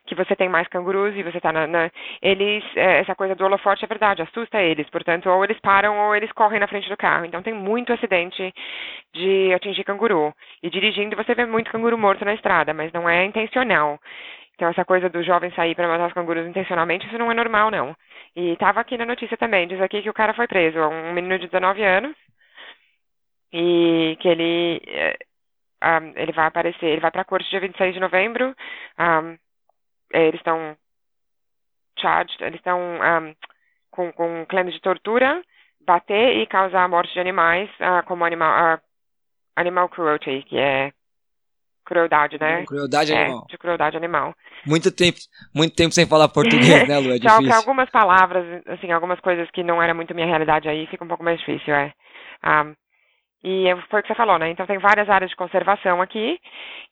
que 0.06 0.14
você 0.14 0.34
tem 0.34 0.48
mais 0.48 0.66
cangurus 0.68 1.14
e 1.16 1.22
você 1.22 1.36
está 1.36 1.52
na, 1.52 1.66
na, 1.66 1.90
Eles, 2.20 2.64
é, 2.76 3.00
essa 3.00 3.14
coisa 3.14 3.34
do 3.34 3.44
holofote 3.44 3.84
é 3.84 3.88
verdade, 3.88 4.22
assusta 4.22 4.60
eles. 4.60 4.88
Portanto, 4.90 5.28
ou 5.28 5.44
eles 5.44 5.58
param 5.60 5.96
ou 5.98 6.14
eles 6.14 6.32
correm 6.32 6.60
na 6.60 6.66
frente 6.68 6.88
do 6.88 6.96
carro. 6.96 7.24
Então 7.24 7.42
tem 7.42 7.54
muito 7.54 7.92
acidente 7.92 8.52
de 9.14 9.52
atingir 9.54 9.84
canguru. 9.84 10.34
E 10.62 10.70
dirigindo 10.70 11.16
você 11.16 11.34
vê 11.34 11.46
muito 11.46 11.70
canguru 11.70 11.96
morto 11.96 12.24
na 12.24 12.34
estrada, 12.34 12.74
mas 12.74 12.92
não 12.92 13.08
é 13.08 13.24
intencional. 13.24 13.98
Então 14.54 14.68
essa 14.68 14.84
coisa 14.84 15.08
do 15.08 15.22
jovem 15.22 15.50
sair 15.52 15.74
para 15.74 15.88
matar 15.88 16.08
os 16.08 16.12
cangurus 16.12 16.46
intencionalmente, 16.46 17.06
isso 17.06 17.18
não 17.18 17.30
é 17.30 17.34
normal, 17.34 17.70
não. 17.70 17.94
E 18.36 18.52
estava 18.52 18.80
aqui 18.80 18.96
na 18.96 19.06
notícia 19.06 19.36
também, 19.36 19.66
diz 19.68 19.80
aqui 19.80 20.02
que 20.02 20.10
o 20.10 20.14
cara 20.14 20.34
foi 20.34 20.46
preso, 20.46 20.78
um 20.78 21.12
menino 21.12 21.38
de 21.38 21.46
19 21.46 21.82
anos, 21.82 22.16
e 23.52 24.16
que 24.20 24.28
ele 24.28 24.80
é, 24.86 25.16
um, 25.84 26.12
ele 26.16 26.32
vai 26.32 26.46
aparecer, 26.46 26.86
ele 26.86 27.00
vai 27.00 27.10
para 27.10 27.22
a 27.22 27.24
corte 27.24 27.48
dia 27.50 27.60
26 27.60 27.94
de 27.94 28.00
novembro. 28.00 28.54
Um, 28.98 29.36
eles 30.12 30.40
estão 30.40 30.76
charged, 31.98 32.42
eles 32.42 32.60
estão 32.60 32.80
um, 32.80 33.34
com, 33.90 34.12
com 34.12 34.46
claims 34.46 34.72
de 34.72 34.80
tortura, 34.80 35.42
bater 35.86 36.38
e 36.38 36.46
causar 36.46 36.84
a 36.84 36.88
morte 36.88 37.12
de 37.12 37.20
animais, 37.20 37.70
uh, 37.80 38.04
como 38.06 38.24
animal, 38.24 38.76
uh, 38.76 38.80
animal 39.56 39.88
cruelty, 39.88 40.42
que 40.48 40.58
é 40.58 40.92
crueldade, 41.84 42.38
né? 42.40 42.64
Crueldade 42.64 43.12
é, 43.12 43.24
animal. 43.24 43.46
De 43.48 43.58
crueldade 43.58 43.96
animal. 43.96 44.34
Muito 44.66 44.90
tempo, 44.90 45.18
muito 45.54 45.74
tempo 45.74 45.92
sem 45.92 46.06
falar 46.06 46.28
português, 46.28 46.64
né, 46.88 46.98
Lu? 46.98 47.12
É 47.12 47.18
difícil. 47.18 47.52
algumas 47.52 47.90
palavras, 47.90 48.62
assim, 48.66 48.90
algumas 48.90 49.20
coisas 49.20 49.50
que 49.50 49.62
não 49.62 49.82
era 49.82 49.92
muito 49.92 50.14
minha 50.14 50.26
realidade 50.26 50.68
aí, 50.68 50.86
fica 50.86 51.04
um 51.04 51.08
pouco 51.08 51.22
mais 51.22 51.38
difícil, 51.38 51.74
é. 51.74 51.92
Um, 52.44 52.74
e 53.44 53.66
foi 53.90 54.00
o 54.00 54.02
que 54.02 54.08
você 54.08 54.14
falou, 54.14 54.38
né? 54.38 54.48
Então 54.48 54.66
tem 54.66 54.78
várias 54.78 55.08
áreas 55.10 55.30
de 55.30 55.36
conservação 55.36 56.00
aqui 56.00 56.40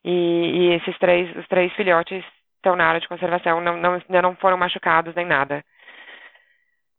e, 0.04 0.10
e 0.10 0.74
esses 0.74 0.98
três, 0.98 1.34
os 1.34 1.48
três 1.48 1.72
filhotes 1.72 2.22
estão 2.56 2.76
na 2.76 2.86
área 2.86 3.00
de 3.00 3.08
conservação, 3.08 3.58
não, 3.62 3.78
não, 3.78 3.98
não 4.08 4.36
foram 4.36 4.58
machucados 4.58 5.14
nem 5.14 5.24
nada. 5.24 5.64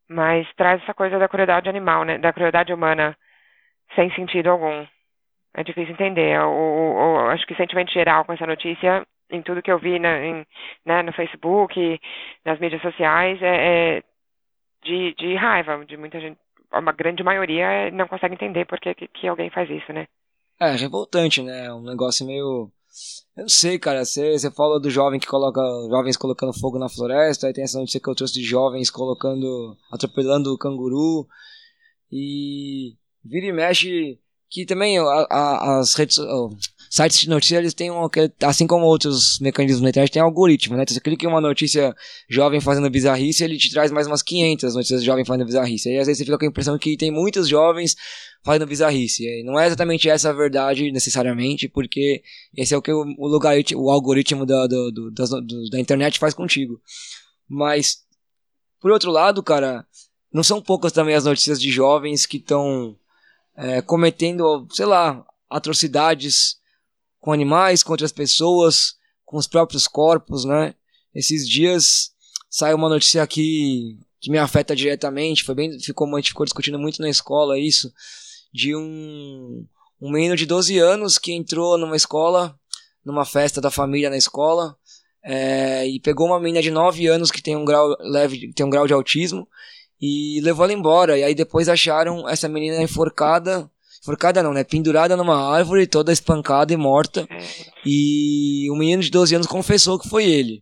Mas 0.09 0.51
traz 0.55 0.81
essa 0.81 0.93
coisa 0.93 1.19
da 1.19 1.27
crueldade 1.27 1.69
animal, 1.69 2.03
né? 2.03 2.17
Da 2.17 2.33
crueldade 2.33 2.73
humana 2.73 3.15
sem 3.95 4.09
sentido 4.15 4.49
algum. 4.49 4.87
É 5.55 5.63
difícil 5.63 5.93
entender. 5.93 6.39
O, 6.41 6.49
o, 6.49 6.95
o 6.95 7.29
acho 7.29 7.45
que 7.45 7.53
o 7.53 7.57
sentimento 7.57 7.91
geral 7.91 8.25
com 8.25 8.33
essa 8.33 8.47
notícia, 8.47 9.05
em 9.29 9.41
tudo 9.43 9.61
que 9.61 9.71
eu 9.71 9.77
vi 9.77 9.99
na, 9.99 10.19
em, 10.19 10.45
né, 10.83 11.03
no 11.03 11.13
Facebook, 11.13 11.99
nas 12.43 12.59
mídias 12.59 12.81
sociais, 12.81 13.39
é, 13.41 13.97
é 13.97 14.03
de, 14.83 15.13
de 15.13 15.35
raiva, 15.35 15.85
de 15.85 15.95
muita 15.95 16.19
gente 16.19 16.39
uma 16.79 16.91
grande 16.91 17.23
maioria 17.23 17.91
não 17.91 18.07
consegue 18.07 18.33
entender 18.33 18.65
por 18.65 18.79
que, 18.79 18.93
que 19.07 19.27
alguém 19.27 19.49
faz 19.49 19.69
isso, 19.69 19.91
né? 19.93 20.07
É, 20.59 20.71
revoltante, 20.75 21.41
né? 21.41 21.71
Um 21.73 21.83
negócio 21.83 22.25
meio. 22.25 22.71
Eu 23.35 23.43
não 23.43 23.49
sei, 23.49 23.79
cara. 23.79 24.05
Você, 24.05 24.37
você 24.37 24.49
do 24.81 24.89
jovem 24.89 25.19
que 25.19 25.27
coloca. 25.27 25.61
Jovens 25.89 26.17
colocando 26.17 26.53
fogo 26.53 26.79
na 26.79 26.89
floresta, 26.89 27.47
aí 27.47 27.53
tem 27.53 27.63
essa 27.63 27.79
notícia 27.79 27.99
que 27.99 28.09
eu 28.09 28.15
trouxe 28.15 28.33
de 28.33 28.43
jovens 28.43 28.89
colocando. 28.89 29.77
atropelando 29.91 30.53
o 30.53 30.57
canguru. 30.57 31.27
E. 32.11 32.95
Vira 33.23 33.47
e 33.47 33.51
mexe. 33.51 34.19
Que 34.49 34.65
também 34.65 34.99
a, 34.99 35.27
a, 35.29 35.79
as 35.79 35.95
redes 35.95 36.19
sites 36.93 37.21
de 37.21 37.27
notícia 37.27 37.57
eles 37.57 37.73
têm 37.73 37.89
um, 37.89 38.07
assim 38.43 38.67
como 38.67 38.85
outros 38.85 39.39
mecanismos 39.39 39.81
na 39.81 39.89
internet, 39.89 40.11
tem 40.11 40.21
algoritmo, 40.21 40.77
né? 40.77 40.83
Então, 40.83 40.93
você 40.93 41.01
clica 41.01 41.25
em 41.25 41.27
uma 41.27 41.41
notícia 41.41 41.95
jovem 42.29 42.61
fazendo 42.61 42.87
bizarrice, 42.87 43.43
ele 43.43 43.57
te 43.57 43.71
traz 43.71 43.91
mais 43.91 44.05
umas 44.05 44.21
500 44.21 44.75
notícias 44.75 45.03
jovens 45.03 45.25
fazendo 45.25 45.43
bizarrice. 45.43 45.89
Aí 45.89 45.97
às 45.97 46.05
vezes 46.05 46.19
você 46.19 46.25
fica 46.25 46.37
com 46.37 46.45
a 46.45 46.47
impressão 46.47 46.77
que 46.77 46.95
tem 46.95 47.09
muitos 47.09 47.47
jovens 47.47 47.95
fazendo 48.43 48.67
bizarrice. 48.67 49.23
E 49.23 49.43
não 49.43 49.59
é 49.59 49.65
exatamente 49.65 50.07
essa 50.07 50.29
a 50.29 50.33
verdade 50.33 50.91
necessariamente, 50.91 51.67
porque 51.67 52.21
esse 52.55 52.75
é 52.75 52.77
o 52.77 52.81
que 52.81 52.93
o, 52.93 53.03
o, 53.17 53.27
lugar, 53.27 53.55
o 53.75 53.89
algoritmo 53.89 54.45
da, 54.45 54.67
do, 54.67 54.91
do, 54.91 55.11
das, 55.11 55.31
do, 55.31 55.69
da 55.71 55.79
internet 55.79 56.19
faz 56.19 56.35
contigo. 56.35 56.79
Mas, 57.49 58.03
por 58.79 58.91
outro 58.91 59.09
lado, 59.09 59.41
cara, 59.41 59.83
não 60.31 60.43
são 60.43 60.61
poucas 60.61 60.91
também 60.91 61.15
as 61.15 61.25
notícias 61.25 61.59
de 61.59 61.71
jovens 61.71 62.27
que 62.27 62.37
estão 62.37 62.95
é, 63.57 63.81
cometendo, 63.81 64.67
sei 64.69 64.85
lá, 64.85 65.25
atrocidades 65.49 66.61
com 67.23 67.31
animais, 67.31 67.81
com 67.81 67.93
outras 67.93 68.11
pessoas, 68.11 68.95
com 69.23 69.37
os 69.37 69.47
próprios 69.47 69.87
corpos, 69.87 70.43
né? 70.43 70.75
Esses 71.15 71.47
dias 71.47 72.11
saiu 72.49 72.75
uma 72.75 72.89
notícia 72.89 73.23
aqui 73.23 73.97
que 74.19 74.29
me 74.29 74.37
afeta 74.37 74.75
diretamente, 74.75 75.45
foi 75.45 75.55
bem, 75.55 75.79
ficou, 75.79 76.05
a 76.13 76.19
gente 76.19 76.31
ficou 76.31 76.45
discutindo 76.45 76.77
muito 76.77 77.01
na 77.01 77.09
escola 77.09 77.57
isso, 77.57 77.89
de 78.53 78.75
um, 78.75 79.65
um 80.01 80.11
menino 80.11 80.35
de 80.35 80.45
12 80.45 80.77
anos 80.79 81.17
que 81.17 81.31
entrou 81.31 81.77
numa 81.77 81.95
escola, 81.95 82.59
numa 83.05 83.23
festa 83.23 83.61
da 83.61 83.71
família 83.71 84.09
na 84.09 84.17
escola, 84.17 84.75
é, 85.23 85.87
e 85.87 86.01
pegou 86.01 86.27
uma 86.27 86.41
menina 86.41 86.61
de 86.61 86.71
9 86.71 87.07
anos 87.07 87.31
que 87.31 87.41
tem 87.41 87.55
um 87.55 87.63
grau 87.63 87.95
leve, 88.01 88.51
tem 88.51 88.65
um 88.65 88.69
grau 88.69 88.85
de 88.85 88.91
autismo, 88.91 89.47
e 90.01 90.41
levou 90.41 90.65
ela 90.65 90.73
embora. 90.73 91.17
E 91.17 91.23
aí 91.23 91.33
depois 91.33 91.69
acharam 91.69 92.27
essa 92.27 92.49
menina 92.49 92.83
enforcada 92.83 93.71
Enforcada 94.03 94.43
não, 94.43 94.51
né? 94.51 94.65
Pendurada 94.65 95.15
numa 95.15 95.55
árvore, 95.55 95.87
toda 95.87 96.11
espancada 96.11 96.73
e 96.73 96.77
morta. 96.77 97.25
E 97.85 98.69
o 98.69 98.75
menino 98.75 99.01
de 99.01 99.09
12 99.09 99.35
anos 99.35 99.47
confessou 99.47 99.97
que 99.97 100.09
foi 100.09 100.25
ele. 100.25 100.61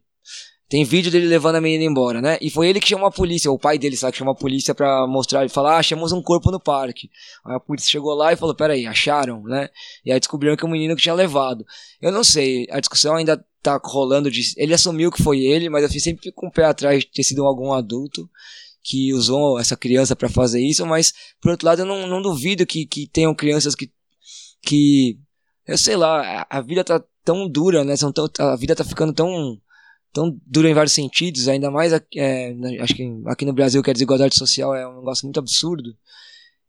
Tem 0.69 0.85
vídeo 0.85 1.11
dele 1.11 1.25
levando 1.25 1.55
a 1.55 1.61
menina 1.61 1.83
embora, 1.83 2.21
né? 2.21 2.37
E 2.39 2.51
foi 2.51 2.69
ele 2.69 2.79
que 2.79 2.87
chamou 2.87 3.07
a 3.07 3.11
polícia, 3.11 3.51
o 3.51 3.57
pai 3.57 3.79
dele, 3.79 3.97
sabe, 3.97 4.13
que 4.13 4.19
chamou 4.19 4.33
a 4.33 4.37
polícia 4.37 4.75
pra 4.75 5.05
mostrar, 5.07 5.43
e 5.43 5.49
falar, 5.49 5.73
ah, 5.73 5.79
achamos 5.79 6.11
um 6.11 6.21
corpo 6.21 6.51
no 6.51 6.61
parque. 6.61 7.09
Aí 7.43 7.55
a 7.55 7.59
polícia 7.59 7.89
chegou 7.89 8.13
lá 8.13 8.31
e 8.31 8.37
falou, 8.37 8.55
peraí, 8.55 8.85
acharam, 8.85 9.43
né? 9.43 9.69
E 10.05 10.13
aí 10.13 10.19
descobriram 10.19 10.55
que 10.55 10.63
o 10.63 10.69
menino 10.69 10.95
que 10.95 11.01
tinha 11.01 11.15
levado. 11.15 11.65
Eu 11.99 12.11
não 12.11 12.23
sei, 12.23 12.67
a 12.69 12.79
discussão 12.79 13.15
ainda 13.15 13.43
tá 13.61 13.81
rolando 13.83 14.31
de... 14.31 14.53
Ele 14.55 14.73
assumiu 14.73 15.11
que 15.11 15.21
foi 15.21 15.39
ele, 15.39 15.67
mas 15.67 15.83
eu 15.83 15.99
sempre 15.99 16.23
fico 16.23 16.39
com 16.39 16.47
o 16.47 16.51
pé 16.51 16.63
atrás 16.63 16.99
de 16.99 17.07
ter 17.07 17.23
sido 17.23 17.45
algum 17.45 17.73
adulto 17.73 18.29
que 18.83 19.13
usou 19.13 19.59
essa 19.59 19.77
criança 19.77 20.15
para 20.15 20.29
fazer 20.29 20.61
isso, 20.61 20.85
mas 20.85 21.13
por 21.39 21.51
outro 21.51 21.67
lado 21.67 21.81
eu 21.81 21.85
não, 21.85 22.07
não 22.07 22.21
duvido 22.21 22.65
que, 22.65 22.85
que 22.85 23.07
tenham 23.07 23.35
crianças 23.35 23.75
que, 23.75 23.91
que 24.61 25.19
eu 25.67 25.77
sei 25.77 25.95
lá, 25.95 26.45
a, 26.49 26.61
vida 26.61 26.83
tá 26.83 27.03
tão 27.23 27.47
dura, 27.47 27.83
né? 27.83 27.95
São 27.95 28.11
tão, 28.11 28.27
a 28.39 28.55
vida 28.55 28.75
tá 28.75 28.83
ficando 28.83 29.13
tão 29.13 29.59
tão 30.13 30.37
dura 30.45 30.69
em 30.69 30.73
vários 30.73 30.93
sentidos, 30.93 31.47
ainda 31.47 31.71
mais 31.71 31.93
é, 32.15 32.53
acho 32.81 32.93
que 32.93 33.03
aqui 33.27 33.45
no 33.45 33.53
Brasil 33.53 33.81
que 33.81 33.89
a 33.89 33.93
desigualdade 33.93 34.35
social 34.37 34.75
é 34.75 34.85
um 34.87 34.97
negócio 34.97 35.25
muito 35.25 35.39
absurdo. 35.39 35.95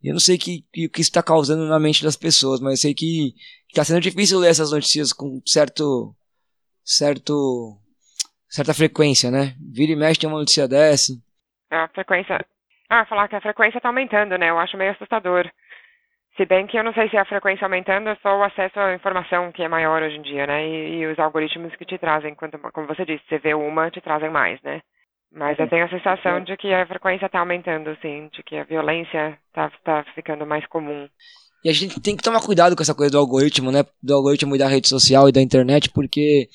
E 0.01 0.09
eu 0.09 0.13
não 0.13 0.19
sei 0.19 0.35
o 0.35 0.39
que, 0.39 0.65
que, 0.71 0.89
que 0.89 1.01
isso 1.01 1.09
está 1.09 1.23
causando 1.23 1.65
na 1.65 1.79
mente 1.79 2.03
das 2.03 2.15
pessoas, 2.15 2.59
mas 2.59 2.73
eu 2.73 2.77
sei 2.77 2.93
que 2.93 3.35
está 3.69 3.83
sendo 3.83 4.01
difícil 4.01 4.39
ler 4.39 4.49
essas 4.49 4.71
notícias 4.71 5.11
com 5.11 5.41
certo 5.45 6.15
certo 6.85 7.77
certa 8.49 8.73
frequência, 8.73 9.31
né? 9.31 9.57
Vira 9.59 9.93
e 9.93 9.95
mexe 9.95 10.19
tem 10.19 10.29
uma 10.29 10.39
notícia 10.39 10.67
dessa 10.67 11.13
a 11.73 11.87
frequência. 11.89 12.45
Ah, 12.89 13.05
falar 13.05 13.27
que 13.27 13.35
a 13.35 13.41
frequência 13.41 13.77
está 13.77 13.89
aumentando, 13.89 14.37
né? 14.37 14.49
Eu 14.49 14.59
acho 14.59 14.77
meio 14.77 14.91
assustador. 14.91 15.49
Se 16.35 16.45
bem 16.45 16.65
que 16.65 16.77
eu 16.77 16.83
não 16.83 16.93
sei 16.93 17.09
se 17.09 17.17
a 17.17 17.25
frequência 17.25 17.65
aumentando 17.65 18.09
é 18.09 18.15
só 18.21 18.37
o 18.37 18.43
acesso 18.43 18.79
à 18.79 18.93
informação 18.95 19.51
que 19.51 19.61
é 19.61 19.67
maior 19.67 20.01
hoje 20.01 20.17
em 20.17 20.21
dia, 20.21 20.47
né? 20.47 20.67
E, 20.67 20.99
e 20.99 21.07
os 21.07 21.19
algoritmos 21.19 21.75
que 21.75 21.85
te 21.85 21.97
trazem, 21.97 22.33
quanto, 22.33 22.57
como 22.57 22.87
você 22.87 23.05
disse, 23.05 23.23
você 23.27 23.37
vê 23.37 23.53
uma, 23.53 23.91
te 23.91 24.01
trazem 24.01 24.29
mais, 24.29 24.61
né? 24.63 24.81
Mas 25.31 25.57
eu 25.57 25.67
tenho 25.67 25.85
a 25.85 25.89
sensação 25.89 26.43
de 26.43 26.55
que 26.57 26.71
a 26.73 26.85
frequência 26.85 27.25
está 27.25 27.39
aumentando, 27.39 27.89
assim, 27.89 28.29
de 28.31 28.43
que 28.43 28.55
a 28.55 28.63
violência 28.63 29.37
está 29.47 29.71
tá 29.83 30.05
ficando 30.15 30.45
mais 30.45 30.65
comum. 30.67 31.07
E 31.63 31.69
a 31.69 31.73
gente 31.73 31.99
tem 32.01 32.15
que 32.15 32.23
tomar 32.23 32.41
cuidado 32.41 32.75
com 32.75 32.83
essa 32.83 32.93
coisa 32.93 33.11
do 33.11 33.17
algoritmo, 33.17 33.71
né? 33.71 33.83
Do 34.01 34.13
algoritmo 34.13 34.55
e 34.55 34.59
da 34.59 34.67
rede 34.67 34.87
social 34.87 35.29
e 35.29 35.31
da 35.31 35.41
internet, 35.41 35.89
porque 35.91 36.47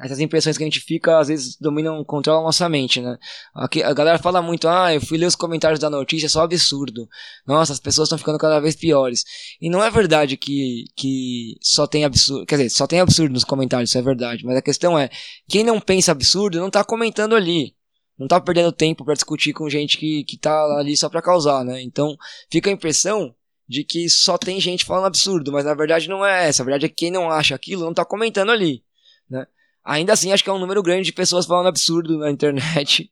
essas 0.00 0.20
impressões 0.20 0.56
que 0.56 0.62
a 0.62 0.66
gente 0.66 0.80
fica, 0.80 1.18
às 1.18 1.26
vezes, 1.26 1.56
dominam, 1.56 2.04
controlam 2.04 2.44
nossa 2.44 2.68
mente, 2.68 3.00
né? 3.00 3.18
Aqui, 3.52 3.82
a 3.82 3.92
galera 3.92 4.18
fala 4.18 4.40
muito, 4.40 4.68
ah, 4.68 4.94
eu 4.94 5.00
fui 5.00 5.18
ler 5.18 5.26
os 5.26 5.34
comentários 5.34 5.80
da 5.80 5.90
notícia, 5.90 6.26
é 6.26 6.28
só 6.28 6.42
absurdo. 6.42 7.08
Nossa, 7.44 7.72
as 7.72 7.80
pessoas 7.80 8.06
estão 8.06 8.18
ficando 8.18 8.38
cada 8.38 8.60
vez 8.60 8.76
piores. 8.76 9.24
E 9.60 9.68
não 9.68 9.82
é 9.82 9.90
verdade 9.90 10.36
que, 10.36 10.84
que 10.96 11.56
só 11.60 11.86
tem 11.86 12.04
absurdo, 12.04 12.46
quer 12.46 12.56
dizer, 12.56 12.70
só 12.70 12.86
tem 12.86 13.00
absurdo 13.00 13.32
nos 13.32 13.44
comentários, 13.44 13.90
isso 13.90 13.98
é 13.98 14.02
verdade. 14.02 14.44
Mas 14.44 14.56
a 14.56 14.62
questão 14.62 14.96
é, 14.96 15.10
quem 15.48 15.64
não 15.64 15.80
pensa 15.80 16.12
absurdo 16.12 16.60
não 16.60 16.70
tá 16.70 16.84
comentando 16.84 17.34
ali. 17.34 17.74
Não 18.16 18.26
tá 18.26 18.40
perdendo 18.40 18.72
tempo 18.72 19.04
para 19.04 19.14
discutir 19.14 19.52
com 19.52 19.70
gente 19.70 19.96
que, 19.96 20.24
que 20.24 20.36
tá 20.36 20.52
ali 20.76 20.96
só 20.96 21.08
pra 21.08 21.22
causar, 21.22 21.64
né? 21.64 21.80
Então, 21.82 22.16
fica 22.50 22.68
a 22.68 22.72
impressão 22.72 23.34
de 23.68 23.84
que 23.84 24.08
só 24.08 24.38
tem 24.38 24.60
gente 24.60 24.84
falando 24.84 25.06
absurdo, 25.06 25.52
mas 25.52 25.64
na 25.64 25.74
verdade 25.74 26.08
não 26.08 26.24
é 26.24 26.48
essa. 26.48 26.62
A 26.62 26.64
verdade 26.64 26.86
é 26.86 26.88
que 26.88 26.94
quem 26.94 27.10
não 27.10 27.30
acha 27.30 27.54
aquilo 27.54 27.84
não 27.84 27.94
tá 27.94 28.04
comentando 28.04 28.50
ali, 28.50 28.82
né? 29.28 29.46
Ainda 29.88 30.12
assim, 30.12 30.32
acho 30.32 30.44
que 30.44 30.50
é 30.50 30.52
um 30.52 30.58
número 30.58 30.82
grande 30.82 31.04
de 31.04 31.14
pessoas 31.14 31.46
falando 31.46 31.68
absurdo 31.68 32.18
na 32.18 32.30
internet. 32.30 33.08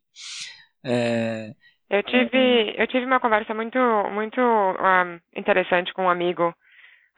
É... 0.85 1.53
Eu 1.89 2.03
tive, 2.03 2.75
eu 2.77 2.87
tive 2.87 3.07
uma 3.07 3.19
conversa 3.19 3.55
muito, 3.55 3.79
muito 4.12 4.41
um, 4.41 5.21
interessante 5.35 5.93
com 5.95 6.05
um 6.05 6.11
amigo. 6.11 6.55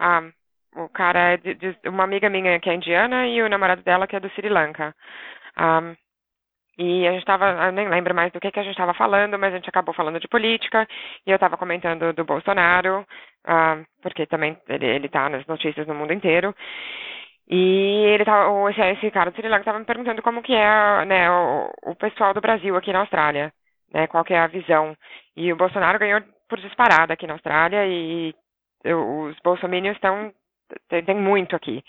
Um, 0.01 0.33
o 0.85 0.89
cara 0.89 1.33
é 1.33 1.37
de, 1.37 1.55
de, 1.55 1.77
uma 1.87 2.05
amiga 2.05 2.31
minha 2.31 2.61
que 2.61 2.71
é 2.71 2.75
indiana 2.75 3.27
e 3.27 3.43
o 3.43 3.49
namorado 3.49 3.83
dela 3.83 4.07
que 4.07 4.15
é 4.15 4.21
do 4.21 4.31
Sri 4.31 4.49
Lanka. 4.49 4.95
Um, 5.59 5.97
e 6.79 7.09
a 7.09 7.11
gente 7.11 7.21
estava, 7.21 7.67
eu 7.67 7.73
nem 7.73 7.89
lembro 7.89 8.15
mais 8.15 8.33
do 8.33 8.39
que, 8.39 8.53
que 8.53 8.61
a 8.61 8.63
gente 8.63 8.73
estava 8.73 8.95
falando, 8.95 9.39
mas 9.39 9.53
a 9.53 9.57
gente 9.57 9.69
acabou 9.69 9.93
falando 9.93 10.21
de 10.21 10.29
política 10.29 10.87
e 11.27 11.31
eu 11.31 11.35
estava 11.35 11.57
comentando 11.57 12.13
do 12.13 12.25
Bolsonaro, 12.25 13.01
uh, 13.01 13.85
porque 14.01 14.27
também 14.27 14.57
ele 14.69 15.07
está 15.07 15.29
nas 15.29 15.45
notícias 15.47 15.87
no 15.89 15.95
mundo 15.95 16.13
inteiro. 16.13 16.55
E 17.51 18.05
ele 18.07 18.25
tava, 18.25 18.71
esse, 18.71 18.81
esse 18.81 19.11
cara 19.11 19.31
do 19.31 19.37
Sri 19.37 19.49
Lanka 19.49 19.61
estava 19.61 19.79
me 19.79 19.85
perguntando 19.85 20.23
como 20.23 20.43
que 20.43 20.55
é 20.55 21.05
né, 21.07 21.31
o, 21.31 21.71
o 21.87 21.95
pessoal 21.95 22.35
do 22.35 22.41
Brasil 22.41 22.77
aqui 22.77 22.93
na 22.93 23.01
Austrália, 23.01 23.53
né, 23.93 24.07
qual 24.07 24.23
que 24.25 24.35
é 24.35 24.39
a 24.39 24.47
visão. 24.47 24.95
E 25.35 25.51
o 25.53 25.57
Bolsonaro 25.57 25.99
ganhou 25.99 26.21
por 26.49 26.59
disparada 26.61 27.15
aqui 27.15 27.27
na 27.27 27.35
Austrália 27.35 27.87
e 27.87 28.35
os 28.85 29.37
bolsominions 29.41 29.97
estão 29.97 30.33
tem, 30.89 31.03
tem, 31.03 31.17
muito 31.17 31.57
aqui. 31.57 31.83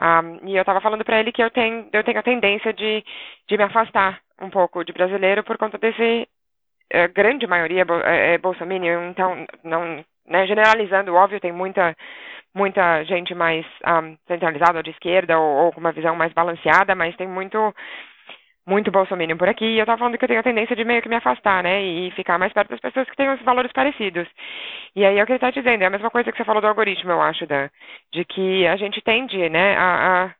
Um, 0.00 0.48
e 0.48 0.56
eu 0.56 0.60
estava 0.62 0.80
falando 0.80 1.04
para 1.04 1.20
ele 1.20 1.32
que 1.32 1.42
eu 1.42 1.50
tenho, 1.50 1.88
eu 1.92 2.04
tenho 2.04 2.18
a 2.18 2.22
tendência 2.22 2.72
de, 2.72 3.04
de 3.48 3.56
me 3.56 3.64
afastar 3.64 4.20
um 4.40 4.50
pouco 4.50 4.84
de 4.84 4.92
brasileiro 4.92 5.44
por 5.44 5.58
conta 5.58 5.78
desse 5.78 6.28
uh, 6.94 7.12
grande 7.14 7.46
maioria 7.46 7.84
é, 8.04 8.34
é 8.34 8.38
bolsominion, 8.38 9.10
então 9.10 9.46
não, 9.64 10.04
né, 10.26 10.46
generalizando, 10.46 11.14
óbvio, 11.14 11.40
tem 11.40 11.52
muita 11.52 11.94
muita 12.54 13.04
gente 13.04 13.34
mais 13.34 13.64
um, 13.86 14.16
centralizada 14.26 14.78
ou 14.78 14.82
de 14.82 14.90
esquerda 14.90 15.38
ou, 15.38 15.66
ou, 15.66 15.72
com 15.72 15.80
uma 15.80 15.92
visão 15.92 16.14
mais 16.16 16.32
balanceada, 16.32 16.94
mas 16.94 17.16
tem 17.16 17.28
muito 17.28 17.74
muito 18.66 18.90
bolsominion 18.90 19.36
por 19.36 19.48
aqui, 19.48 19.64
e 19.64 19.78
eu 19.78 19.86
tava 19.86 19.98
falando 19.98 20.16
que 20.16 20.24
eu 20.24 20.28
tenho 20.28 20.40
a 20.40 20.44
tendência 20.44 20.76
de 20.76 20.84
meio 20.84 21.02
que 21.02 21.08
me 21.08 21.16
afastar, 21.16 21.62
né, 21.62 21.82
e 21.82 22.10
ficar 22.12 22.38
mais 22.38 22.52
perto 22.52 22.70
das 22.70 22.78
pessoas 22.78 23.08
que 23.08 23.16
têm 23.16 23.28
os 23.30 23.42
valores 23.42 23.72
parecidos. 23.72 24.28
E 24.94 25.04
aí 25.04 25.18
é 25.18 25.22
o 25.22 25.26
que 25.26 25.32
ele 25.32 25.38
tá 25.40 25.50
dizendo, 25.50 25.82
é 25.82 25.86
a 25.86 25.90
mesma 25.90 26.10
coisa 26.10 26.30
que 26.30 26.38
você 26.38 26.44
falou 26.44 26.60
do 26.60 26.68
algoritmo, 26.68 27.10
eu 27.10 27.20
acho, 27.20 27.46
Dan, 27.46 27.68
de 28.12 28.24
que 28.24 28.66
a 28.66 28.76
gente 28.76 29.00
tende, 29.00 29.48
né, 29.48 29.76
a, 29.76 30.30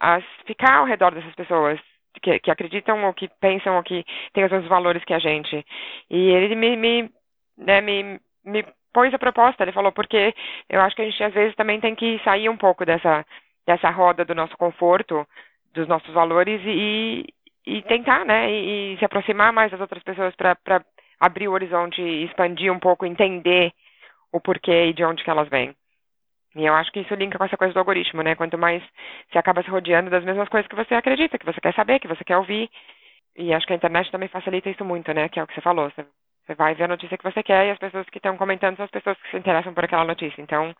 a, 0.00 0.16
a 0.16 0.20
ficar 0.46 0.78
ao 0.78 0.84
redor 0.84 1.14
dessas 1.14 1.34
pessoas, 1.34 1.78
que, 2.22 2.38
que, 2.40 2.50
acreditam 2.50 3.04
ou 3.04 3.14
que 3.14 3.28
pensam 3.40 3.76
ou 3.76 3.82
que 3.82 4.04
têm 4.32 4.44
os 4.44 4.50
mesmos 4.50 4.68
valores 4.68 5.04
que 5.04 5.14
a 5.14 5.18
gente. 5.18 5.64
E 6.10 6.30
ele 6.30 6.54
me, 6.54 6.76
me, 6.76 7.10
né, 7.56 7.80
me, 7.80 8.20
me 8.44 8.64
pôs 8.92 9.12
a 9.14 9.18
proposta, 9.18 9.62
ele 9.62 9.72
falou, 9.72 9.92
porque 9.92 10.34
eu 10.68 10.80
acho 10.80 10.94
que 10.96 11.02
a 11.02 11.04
gente 11.04 11.22
às 11.22 11.32
vezes 11.32 11.54
também 11.56 11.80
tem 11.80 11.94
que 11.94 12.20
sair 12.24 12.48
um 12.48 12.56
pouco 12.56 12.84
dessa, 12.84 13.24
dessa 13.66 13.90
roda 13.90 14.24
do 14.24 14.34
nosso 14.34 14.56
conforto, 14.56 15.26
dos 15.74 15.86
nossos 15.88 16.12
valores 16.12 16.60
e, 16.64 17.26
e 17.66 17.82
tentar, 17.82 18.24
né, 18.24 18.50
e, 18.50 18.94
e, 18.94 18.98
se 18.98 19.04
aproximar 19.04 19.52
mais 19.52 19.70
das 19.70 19.80
outras 19.80 20.02
pessoas 20.02 20.34
para 20.34 20.84
abrir 21.20 21.48
o 21.48 21.52
horizonte, 21.52 22.00
expandir 22.00 22.72
um 22.72 22.78
pouco, 22.78 23.06
entender 23.06 23.72
o 24.32 24.40
porquê 24.40 24.86
e 24.86 24.92
de 24.92 25.04
onde 25.04 25.22
que 25.22 25.30
elas 25.30 25.48
vêm. 25.48 25.74
E 26.56 26.66
eu 26.66 26.74
acho 26.74 26.90
que 26.90 27.00
isso 27.00 27.14
linka 27.14 27.38
com 27.38 27.44
essa 27.44 27.56
coisa 27.56 27.72
do 27.72 27.78
algoritmo, 27.78 28.22
né? 28.22 28.34
Quanto 28.34 28.58
mais 28.58 28.82
você 29.30 29.38
acaba 29.38 29.62
se 29.62 29.70
rodeando 29.70 30.10
das 30.10 30.24
mesmas 30.24 30.48
coisas 30.48 30.68
que 30.68 30.74
você 30.74 30.94
acredita, 30.94 31.38
que 31.38 31.46
você 31.46 31.60
quer 31.60 31.72
saber, 31.74 32.00
que 32.00 32.08
você 32.08 32.24
quer 32.24 32.36
ouvir. 32.36 32.68
E 33.36 33.54
acho 33.54 33.66
que 33.66 33.72
a 33.72 33.76
internet 33.76 34.10
também 34.10 34.28
facilita 34.28 34.68
isso 34.68 34.84
muito, 34.84 35.12
né? 35.12 35.28
Que 35.28 35.38
é 35.38 35.44
o 35.44 35.46
que 35.46 35.54
você 35.54 35.60
falou. 35.60 35.88
Você 35.90 36.04
você 36.50 36.54
vai 36.54 36.74
ver 36.74 36.84
a 36.84 36.88
notícia 36.88 37.16
que 37.16 37.24
você 37.24 37.42
quer 37.42 37.66
e 37.66 37.70
as 37.70 37.78
pessoas 37.78 38.06
que 38.10 38.18
estão 38.18 38.36
comentando 38.36 38.76
são 38.76 38.84
as 38.84 38.90
pessoas 38.90 39.16
que 39.22 39.30
se 39.30 39.36
interessam 39.36 39.72
por 39.72 39.84
aquela 39.84 40.04
notícia. 40.04 40.42
Então. 40.42 40.74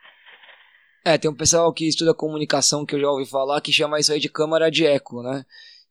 É, 1.05 1.17
tem 1.17 1.31
um 1.31 1.37
pessoal 1.37 1.73
que 1.73 1.89
estuda 1.89 2.15
comunicação 2.15 2.85
que 2.85 2.95
eu 2.95 3.01
já 3.01 3.09
ouvi 3.09 3.29
falar 3.29 3.61
que 3.61 3.73
chama 3.73 3.99
isso 3.99 4.13
aí 4.13 4.19
de 4.19 4.29
câmara 4.29 4.71
de 4.71 4.85
eco, 4.85 5.23
né? 5.23 5.45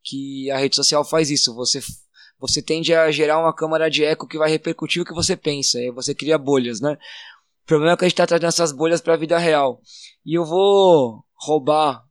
Que 0.03 0.51
a 0.51 0.57
rede 0.57 0.75
social 0.75 1.07
faz 1.07 1.31
isso. 1.31 1.55
Você, 1.55 1.79
você 2.39 2.61
tende 2.61 2.93
a 2.93 3.09
gerar 3.09 3.39
uma 3.39 3.55
câmara 3.55 3.89
de 3.89 4.03
eco 4.03 4.27
que 4.27 4.37
vai 4.37 4.49
repercutir 4.49 5.01
o 5.01 5.05
que 5.05 5.13
você 5.13 5.35
pensa. 5.35 5.79
E 5.79 5.91
você 5.91 6.13
cria 6.13 6.37
bolhas, 6.37 6.81
né? 6.81 6.97
O 7.63 7.65
problema 7.65 7.93
é 7.93 7.97
que 7.97 8.05
a 8.05 8.07
gente 8.07 8.13
está 8.13 8.27
trazendo 8.27 8.49
essas 8.49 8.71
bolhas 8.71 9.01
para 9.01 9.13
a 9.13 9.17
vida 9.17 9.37
real. 9.37 9.79
E 10.25 10.37
eu 10.37 10.43
vou 10.43 11.23
roubar, 11.35 12.03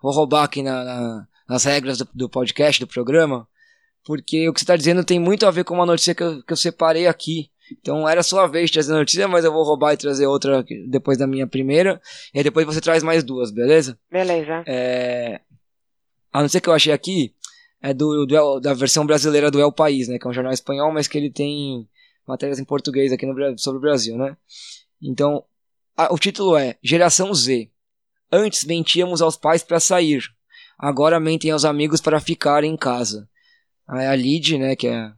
vou 0.00 0.12
roubar 0.12 0.44
aqui 0.44 0.62
na, 0.62 0.84
na, 0.84 1.26
nas 1.48 1.64
regras 1.64 1.98
do, 1.98 2.08
do 2.14 2.28
podcast, 2.28 2.80
do 2.80 2.86
programa, 2.86 3.48
porque 4.06 4.48
o 4.48 4.54
que 4.54 4.60
você 4.60 4.64
está 4.64 4.76
dizendo 4.76 5.04
tem 5.04 5.18
muito 5.18 5.44
a 5.46 5.50
ver 5.50 5.64
com 5.64 5.74
uma 5.74 5.84
notícia 5.84 6.14
que 6.14 6.22
eu, 6.22 6.40
que 6.42 6.52
eu 6.52 6.56
separei 6.56 7.08
aqui. 7.08 7.50
Então 7.72 8.08
era 8.08 8.22
sua 8.22 8.46
vez 8.46 8.70
de 8.70 8.74
trazer 8.74 8.92
a 8.94 8.98
notícia, 8.98 9.26
mas 9.26 9.44
eu 9.44 9.52
vou 9.52 9.64
roubar 9.64 9.92
e 9.92 9.96
trazer 9.96 10.26
outra 10.26 10.64
depois 10.88 11.18
da 11.18 11.26
minha 11.26 11.46
primeira. 11.46 12.00
E 12.32 12.40
depois 12.40 12.64
você 12.64 12.80
traz 12.80 13.02
mais 13.02 13.24
duas, 13.24 13.50
beleza? 13.50 13.98
Beleza. 14.08 14.62
É... 14.64 15.40
A 16.32 16.40
notícia 16.40 16.60
que 16.60 16.68
eu 16.68 16.72
achei 16.72 16.92
aqui 16.92 17.34
é 17.82 17.92
do, 17.92 18.24
do, 18.24 18.60
da 18.60 18.72
versão 18.74 19.04
brasileira 19.04 19.50
do 19.50 19.60
El 19.60 19.72
País, 19.72 20.06
né? 20.06 20.18
Que 20.20 20.26
é 20.26 20.30
um 20.30 20.32
jornal 20.32 20.52
espanhol, 20.52 20.92
mas 20.92 21.08
que 21.08 21.18
ele 21.18 21.30
tem 21.30 21.88
matérias 22.24 22.60
em 22.60 22.64
português 22.64 23.12
aqui 23.12 23.26
no, 23.26 23.58
sobre 23.58 23.78
o 23.78 23.80
Brasil, 23.80 24.16
né? 24.16 24.36
Então, 25.02 25.42
a, 25.96 26.14
o 26.14 26.18
título 26.18 26.56
é 26.56 26.76
Geração 26.80 27.34
Z. 27.34 27.68
Antes 28.30 28.64
mentíamos 28.64 29.20
aos 29.20 29.36
pais 29.36 29.64
para 29.64 29.80
sair. 29.80 30.22
Agora 30.78 31.18
mentem 31.18 31.50
aos 31.50 31.64
amigos 31.64 32.00
para 32.00 32.20
ficar 32.20 32.62
em 32.62 32.76
casa. 32.76 33.28
A, 33.86 34.14
lead, 34.14 34.58
né, 34.58 34.74
que 34.74 34.88
é 34.88 35.12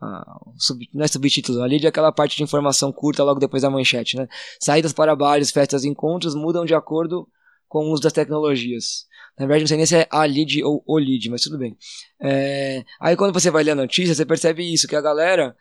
a, 0.00 0.40
sub, 0.58 0.88
não 0.92 1.04
é 1.04 1.08
subtítulo, 1.08 1.62
a 1.62 1.66
lead 1.66 1.86
é 1.86 1.88
aquela 1.88 2.12
parte 2.12 2.36
de 2.36 2.42
informação 2.42 2.92
curta 2.92 3.24
logo 3.24 3.40
depois 3.40 3.62
da 3.62 3.70
manchete, 3.70 4.16
né? 4.16 4.28
Saídas 4.60 4.92
para 4.92 5.16
bares, 5.16 5.50
festas 5.50 5.84
encontros 5.84 6.34
mudam 6.34 6.64
de 6.64 6.74
acordo 6.74 7.28
com 7.68 7.86
o 7.86 7.92
uso 7.92 8.02
das 8.02 8.12
tecnologias. 8.12 9.06
Na 9.38 9.46
verdade, 9.46 9.62
não 9.62 9.68
sei 9.68 9.76
nem 9.76 9.86
se 9.86 9.96
é 9.96 10.08
a 10.10 10.24
lead 10.24 10.62
ou 10.64 10.82
o 10.86 10.98
lead, 10.98 11.30
mas 11.30 11.42
tudo 11.42 11.56
bem. 11.56 11.76
É, 12.20 12.84
aí 13.00 13.16
quando 13.16 13.32
você 13.32 13.50
vai 13.50 13.62
ler 13.62 13.70
a 13.70 13.76
notícia, 13.76 14.14
você 14.14 14.26
percebe 14.26 14.70
isso, 14.70 14.88
que 14.88 14.96
a 14.96 15.00
galera. 15.00 15.56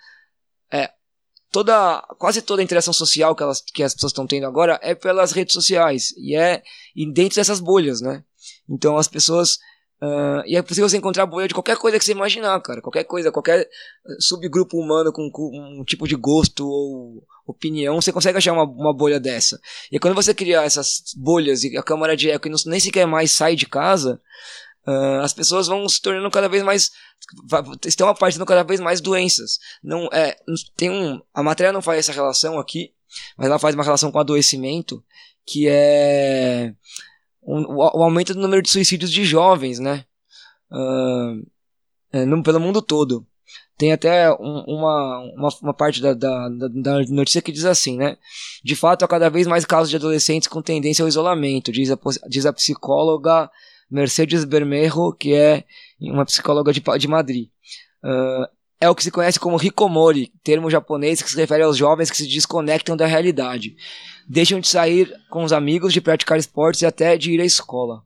É, 0.71 0.91
toda, 1.51 2.01
quase 2.17 2.41
toda 2.41 2.61
a 2.61 2.65
interação 2.65 2.93
social 2.93 3.35
que, 3.35 3.43
elas, 3.43 3.61
que 3.61 3.83
as 3.83 3.93
pessoas 3.93 4.11
estão 4.11 4.27
tendo 4.27 4.45
agora 4.45 4.79
é 4.81 4.93
pelas 4.95 5.31
redes 5.31 5.53
sociais. 5.53 6.11
E 6.17 6.35
é 6.35 6.61
e 6.95 7.11
dentro 7.11 7.35
dessas 7.35 7.59
bolhas, 7.59 8.01
né? 8.01 8.23
Então 8.67 8.97
as 8.97 9.07
pessoas 9.07 9.59
Uh, 10.01 10.41
e 10.45 10.55
é 10.55 10.61
possível 10.61 10.87
você 10.87 10.97
encontrar 10.97 11.25
bolha 11.25 11.47
de 11.47 11.53
qualquer 11.53 11.77
coisa 11.77 11.99
que 11.99 12.05
você 12.05 12.13
imaginar, 12.13 12.59
cara. 12.61 12.81
Qualquer 12.81 13.03
coisa, 13.03 13.31
qualquer 13.31 13.69
subgrupo 14.19 14.77
humano 14.77 15.11
com, 15.11 15.29
com 15.29 15.51
um 15.79 15.83
tipo 15.83 16.07
de 16.07 16.15
gosto 16.15 16.65
ou 16.65 17.23
opinião, 17.45 17.99
você 17.99 18.11
consegue 18.11 18.37
achar 18.37 18.53
uma, 18.53 18.63
uma 18.63 18.93
bolha 18.93 19.19
dessa. 19.19 19.59
E 19.91 19.99
quando 19.99 20.15
você 20.15 20.33
cria 20.33 20.63
essas 20.63 21.13
bolhas 21.17 21.63
e 21.63 21.77
a 21.77 21.83
câmara 21.83 22.15
de 22.15 22.29
eco 22.29 22.47
e 22.47 22.51
não, 22.51 22.57
nem 22.67 22.79
sequer 22.79 23.05
mais 23.05 23.31
sai 23.31 23.55
de 23.55 23.65
casa, 23.65 24.21
uh, 24.87 25.21
as 25.21 25.33
pessoas 25.33 25.67
vão 25.67 25.87
se 25.89 26.01
tornando 26.01 26.31
cada 26.31 26.47
vez 26.47 26.63
mais. 26.63 26.91
estão 27.85 28.07
aparecendo 28.07 28.45
cada 28.45 28.63
vez 28.63 28.79
mais 28.79 29.01
doenças. 29.01 29.59
Não, 29.83 30.07
é, 30.13 30.37
tem 30.77 30.89
um, 30.89 31.21
a 31.33 31.43
matéria 31.43 31.73
não 31.73 31.81
faz 31.81 31.99
essa 31.99 32.13
relação 32.13 32.57
aqui, 32.57 32.93
mas 33.37 33.47
ela 33.47 33.59
faz 33.59 33.75
uma 33.75 33.83
relação 33.83 34.11
com 34.11 34.19
adoecimento 34.19 35.03
que 35.45 35.67
é 35.67 36.73
o, 37.49 38.03
aumento 38.03 38.33
do 38.33 38.41
número 38.41 38.61
de 38.61 38.69
suicídios 38.69 39.11
de 39.11 39.25
jovens, 39.25 39.79
né? 39.79 40.05
Uh, 40.71 42.25
no, 42.25 42.43
pelo 42.43 42.59
mundo 42.59 42.81
todo. 42.81 43.25
Tem 43.77 43.91
até 43.91 44.29
um, 44.33 44.63
uma, 44.67 45.19
uma, 45.35 45.49
uma, 45.63 45.73
parte 45.73 46.01
da, 46.01 46.13
da, 46.13 46.49
da, 46.49 46.99
notícia 47.07 47.41
que 47.41 47.51
diz 47.51 47.65
assim, 47.65 47.97
né? 47.97 48.17
De 48.63 48.75
fato, 48.75 49.03
há 49.03 49.07
cada 49.07 49.29
vez 49.29 49.47
mais 49.47 49.65
casos 49.65 49.89
de 49.89 49.95
adolescentes 49.95 50.47
com 50.47 50.61
tendência 50.61 51.01
ao 51.01 51.09
isolamento, 51.09 51.71
diz 51.71 51.89
a, 51.89 51.97
diz 52.27 52.45
a 52.45 52.53
psicóloga 52.53 53.49
Mercedes 53.89 54.43
Bermejo, 54.43 55.13
que 55.13 55.33
é 55.33 55.63
uma 55.99 56.25
psicóloga 56.25 56.71
de, 56.71 56.83
de 56.99 57.07
Madrid. 57.07 57.47
Uh, 58.03 58.45
é 58.81 58.89
o 58.89 58.95
que 58.95 59.03
se 59.03 59.11
conhece 59.11 59.39
como 59.39 59.61
hikomori, 59.61 60.31
termo 60.43 60.69
japonês 60.69 61.21
que 61.21 61.29
se 61.29 61.35
refere 61.35 61.63
aos 61.63 61.77
jovens 61.77 62.11
que 62.11 62.17
se 62.17 62.27
desconectam 62.27 62.95
da 62.95 63.05
realidade 63.05 63.75
deixam 64.29 64.59
de 64.59 64.67
sair 64.67 65.11
com 65.31 65.43
os 65.43 65.51
amigos, 65.51 65.91
de 65.91 65.99
praticar 65.99 66.37
esportes 66.37 66.83
e 66.83 66.85
até 66.85 67.17
de 67.17 67.31
ir 67.31 67.41
à 67.41 67.45
escola. 67.45 68.03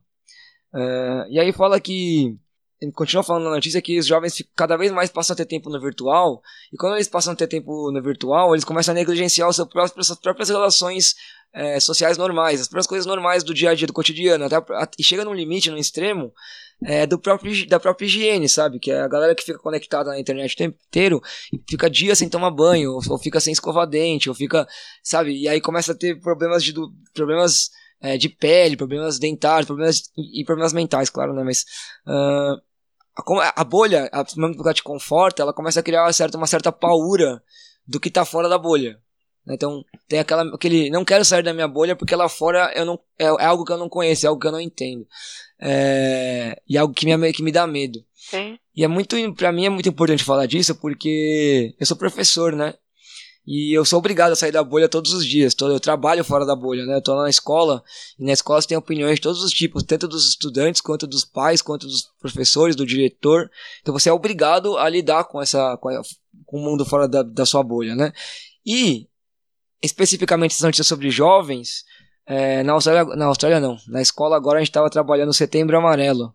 Uh, 0.72 1.28
e 1.28 1.38
aí 1.38 1.52
fala 1.52 1.78
que 1.78 2.36
continua 2.94 3.22
falando 3.22 3.44
na 3.44 3.50
notícia 3.50 3.80
que 3.80 3.98
os 3.98 4.06
jovens 4.06 4.42
cada 4.56 4.76
vez 4.76 4.90
mais 4.90 5.10
passam 5.10 5.34
a 5.34 5.36
ter 5.36 5.46
tempo 5.46 5.70
no 5.70 5.80
virtual, 5.80 6.42
e 6.72 6.76
quando 6.76 6.94
eles 6.94 7.08
passam 7.08 7.32
a 7.32 7.36
ter 7.36 7.46
tempo 7.46 7.90
no 7.92 8.02
virtual, 8.02 8.54
eles 8.54 8.64
começam 8.64 8.92
a 8.92 8.94
negligenciar 8.94 9.48
os 9.48 9.56
seus 9.56 9.68
próprios, 9.68 10.06
suas 10.06 10.18
próprias 10.18 10.48
relações 10.48 11.14
é, 11.52 11.78
sociais 11.78 12.18
normais, 12.18 12.60
as 12.60 12.68
próprias 12.68 12.86
coisas 12.86 13.06
normais 13.06 13.44
do 13.44 13.54
dia 13.54 13.70
a 13.70 13.74
dia, 13.74 13.86
do 13.86 13.92
cotidiano, 13.92 14.44
até, 14.44 14.56
e 14.98 15.04
chega 15.04 15.24
num 15.24 15.32
limite, 15.32 15.70
num 15.70 15.78
extremo, 15.78 16.32
é, 16.84 17.06
do 17.06 17.18
próprio, 17.18 17.66
da 17.66 17.80
própria 17.80 18.06
higiene, 18.06 18.48
sabe? 18.48 18.78
Que 18.78 18.90
é 18.90 19.00
a 19.00 19.08
galera 19.08 19.34
que 19.34 19.42
fica 19.42 19.58
conectada 19.58 20.10
na 20.10 20.20
internet 20.20 20.52
o 20.52 20.56
tempo 20.56 20.78
inteiro 20.86 21.22
e 21.52 21.60
fica 21.68 21.88
dias 21.88 22.18
sem 22.18 22.28
tomar 22.28 22.50
banho, 22.50 22.92
ou, 22.92 23.00
ou 23.10 23.18
fica 23.18 23.40
sem 23.40 23.52
escovar 23.52 23.86
dente, 23.86 24.28
ou 24.28 24.34
fica, 24.34 24.68
sabe? 25.02 25.36
E 25.36 25.48
aí 25.48 25.60
começa 25.60 25.92
a 25.92 25.94
ter 25.94 26.20
problemas 26.20 26.62
de, 26.62 26.74
problemas, 27.14 27.70
é, 28.00 28.18
de 28.18 28.28
pele, 28.28 28.76
problemas 28.76 29.18
dentários, 29.18 29.66
problemas 29.66 30.02
e, 30.16 30.44
problemas 30.44 30.72
mentais, 30.72 31.08
claro, 31.08 31.32
né? 31.32 31.42
Mas 31.42 31.64
uh, 32.06 32.60
a, 33.56 33.64
bolha, 33.64 34.10
mesmo 34.36 34.54
que 34.54 34.60
ela 34.60 34.74
te 34.74 34.82
conforta, 34.82 35.42
ela 35.42 35.54
começa 35.54 35.80
a 35.80 35.82
criar 35.82 36.04
uma 36.04 36.12
certa, 36.12 36.36
uma 36.36 36.46
certa 36.46 36.70
paura 36.70 37.42
do 37.86 37.98
que 37.98 38.10
tá 38.10 38.24
fora 38.24 38.48
da 38.48 38.58
bolha. 38.58 38.98
Então 39.46 39.84
tem 40.08 40.18
aquela, 40.18 40.54
aquele, 40.54 40.88
não 40.90 41.04
quero 41.04 41.24
sair 41.24 41.42
da 41.42 41.52
minha 41.52 41.68
bolha 41.68 41.94
porque 41.94 42.16
lá 42.16 42.28
fora 42.28 42.72
eu 42.74 42.86
não, 42.86 42.98
é, 43.18 43.24
é 43.26 43.44
algo 43.44 43.64
que 43.64 43.72
eu 43.72 43.76
não 43.76 43.90
conheço, 43.90 44.24
é 44.24 44.28
algo 44.28 44.40
que 44.40 44.46
eu 44.46 44.52
não 44.52 44.60
entendo. 44.60 45.06
É, 45.60 46.60
e 46.68 46.76
é 46.76 46.80
algo 46.80 46.94
que 46.94 47.06
me, 47.06 47.32
que 47.32 47.42
me 47.42 47.52
dá 47.52 47.66
medo. 47.66 48.04
Sim. 48.14 48.58
E 48.74 48.82
é 48.84 48.88
muito, 48.88 49.16
para 49.34 49.52
mim 49.52 49.66
é 49.66 49.70
muito 49.70 49.88
importante 49.88 50.24
falar 50.24 50.46
disso 50.46 50.74
porque 50.74 51.74
eu 51.78 51.86
sou 51.86 51.96
professor, 51.96 52.54
né? 52.54 52.74
E 53.46 53.76
eu 53.76 53.84
sou 53.84 53.98
obrigado 53.98 54.32
a 54.32 54.36
sair 54.36 54.52
da 54.52 54.64
bolha 54.64 54.88
todos 54.88 55.12
os 55.12 55.24
dias. 55.24 55.54
Eu 55.60 55.78
trabalho 55.78 56.24
fora 56.24 56.46
da 56.46 56.56
bolha, 56.56 56.86
né? 56.86 56.96
Eu 56.96 57.02
tô 57.02 57.14
lá 57.14 57.24
na 57.24 57.30
escola, 57.30 57.84
e 58.18 58.24
na 58.24 58.32
escola 58.32 58.60
você 58.60 58.68
tem 58.68 58.78
opiniões 58.78 59.16
de 59.16 59.20
todos 59.20 59.42
os 59.42 59.52
tipos, 59.52 59.82
tanto 59.82 60.08
dos 60.08 60.30
estudantes, 60.30 60.80
quanto 60.80 61.06
dos 61.06 61.26
pais, 61.26 61.60
quanto 61.60 61.86
dos 61.86 62.10
professores, 62.18 62.74
do 62.74 62.86
diretor. 62.86 63.50
Então 63.82 63.92
você 63.92 64.08
é 64.08 64.12
obrigado 64.12 64.78
a 64.78 64.88
lidar 64.88 65.24
com 65.24 65.42
essa 65.42 65.76
com, 65.76 65.90
a, 65.90 66.00
com 66.46 66.58
o 66.58 66.64
mundo 66.64 66.86
fora 66.86 67.06
da, 67.06 67.22
da 67.22 67.44
sua 67.44 67.62
bolha, 67.62 67.94
né? 67.94 68.12
E 68.64 69.06
especificamente 69.82 70.52
essa 70.52 70.66
notícia 70.66 70.84
sobre 70.84 71.10
jovens, 71.10 71.84
é, 72.26 72.62
na 72.62 72.72
Austrália, 72.72 73.16
na 73.16 73.26
Austrália 73.26 73.60
não, 73.60 73.76
na 73.86 74.00
escola 74.00 74.36
agora 74.36 74.58
a 74.58 74.60
gente 74.60 74.70
estava 74.70 74.90
trabalhando 74.90 75.30
o 75.30 75.34
Setembro 75.34 75.76
Amarelo, 75.76 76.34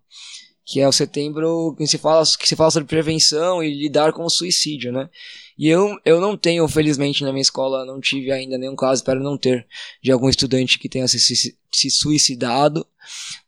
que 0.65 0.79
é 0.79 0.87
o 0.87 0.91
setembro 0.91 1.73
que 1.75 1.87
se 1.87 1.97
fala 1.97 2.23
que 2.39 2.47
se 2.47 2.55
fala 2.55 2.69
sobre 2.69 2.87
prevenção 2.87 3.63
e 3.63 3.73
lidar 3.73 4.13
com 4.13 4.23
o 4.23 4.29
suicídio, 4.29 4.91
né? 4.91 5.09
E 5.57 5.67
eu, 5.67 5.97
eu 6.05 6.21
não 6.21 6.37
tenho, 6.37 6.65
felizmente, 6.69 7.23
na 7.23 7.33
minha 7.33 7.41
escola, 7.41 7.83
não 7.85 7.99
tive 7.99 8.31
ainda 8.31 8.57
nenhum 8.57 8.77
caso, 8.77 9.01
espero 9.01 9.21
não 9.21 9.37
ter, 9.37 9.67
de 10.01 10.09
algum 10.09 10.29
estudante 10.29 10.79
que 10.79 10.87
tenha 10.87 11.05
se, 11.05 11.19
se, 11.19 11.91
suicidado, 11.91 12.85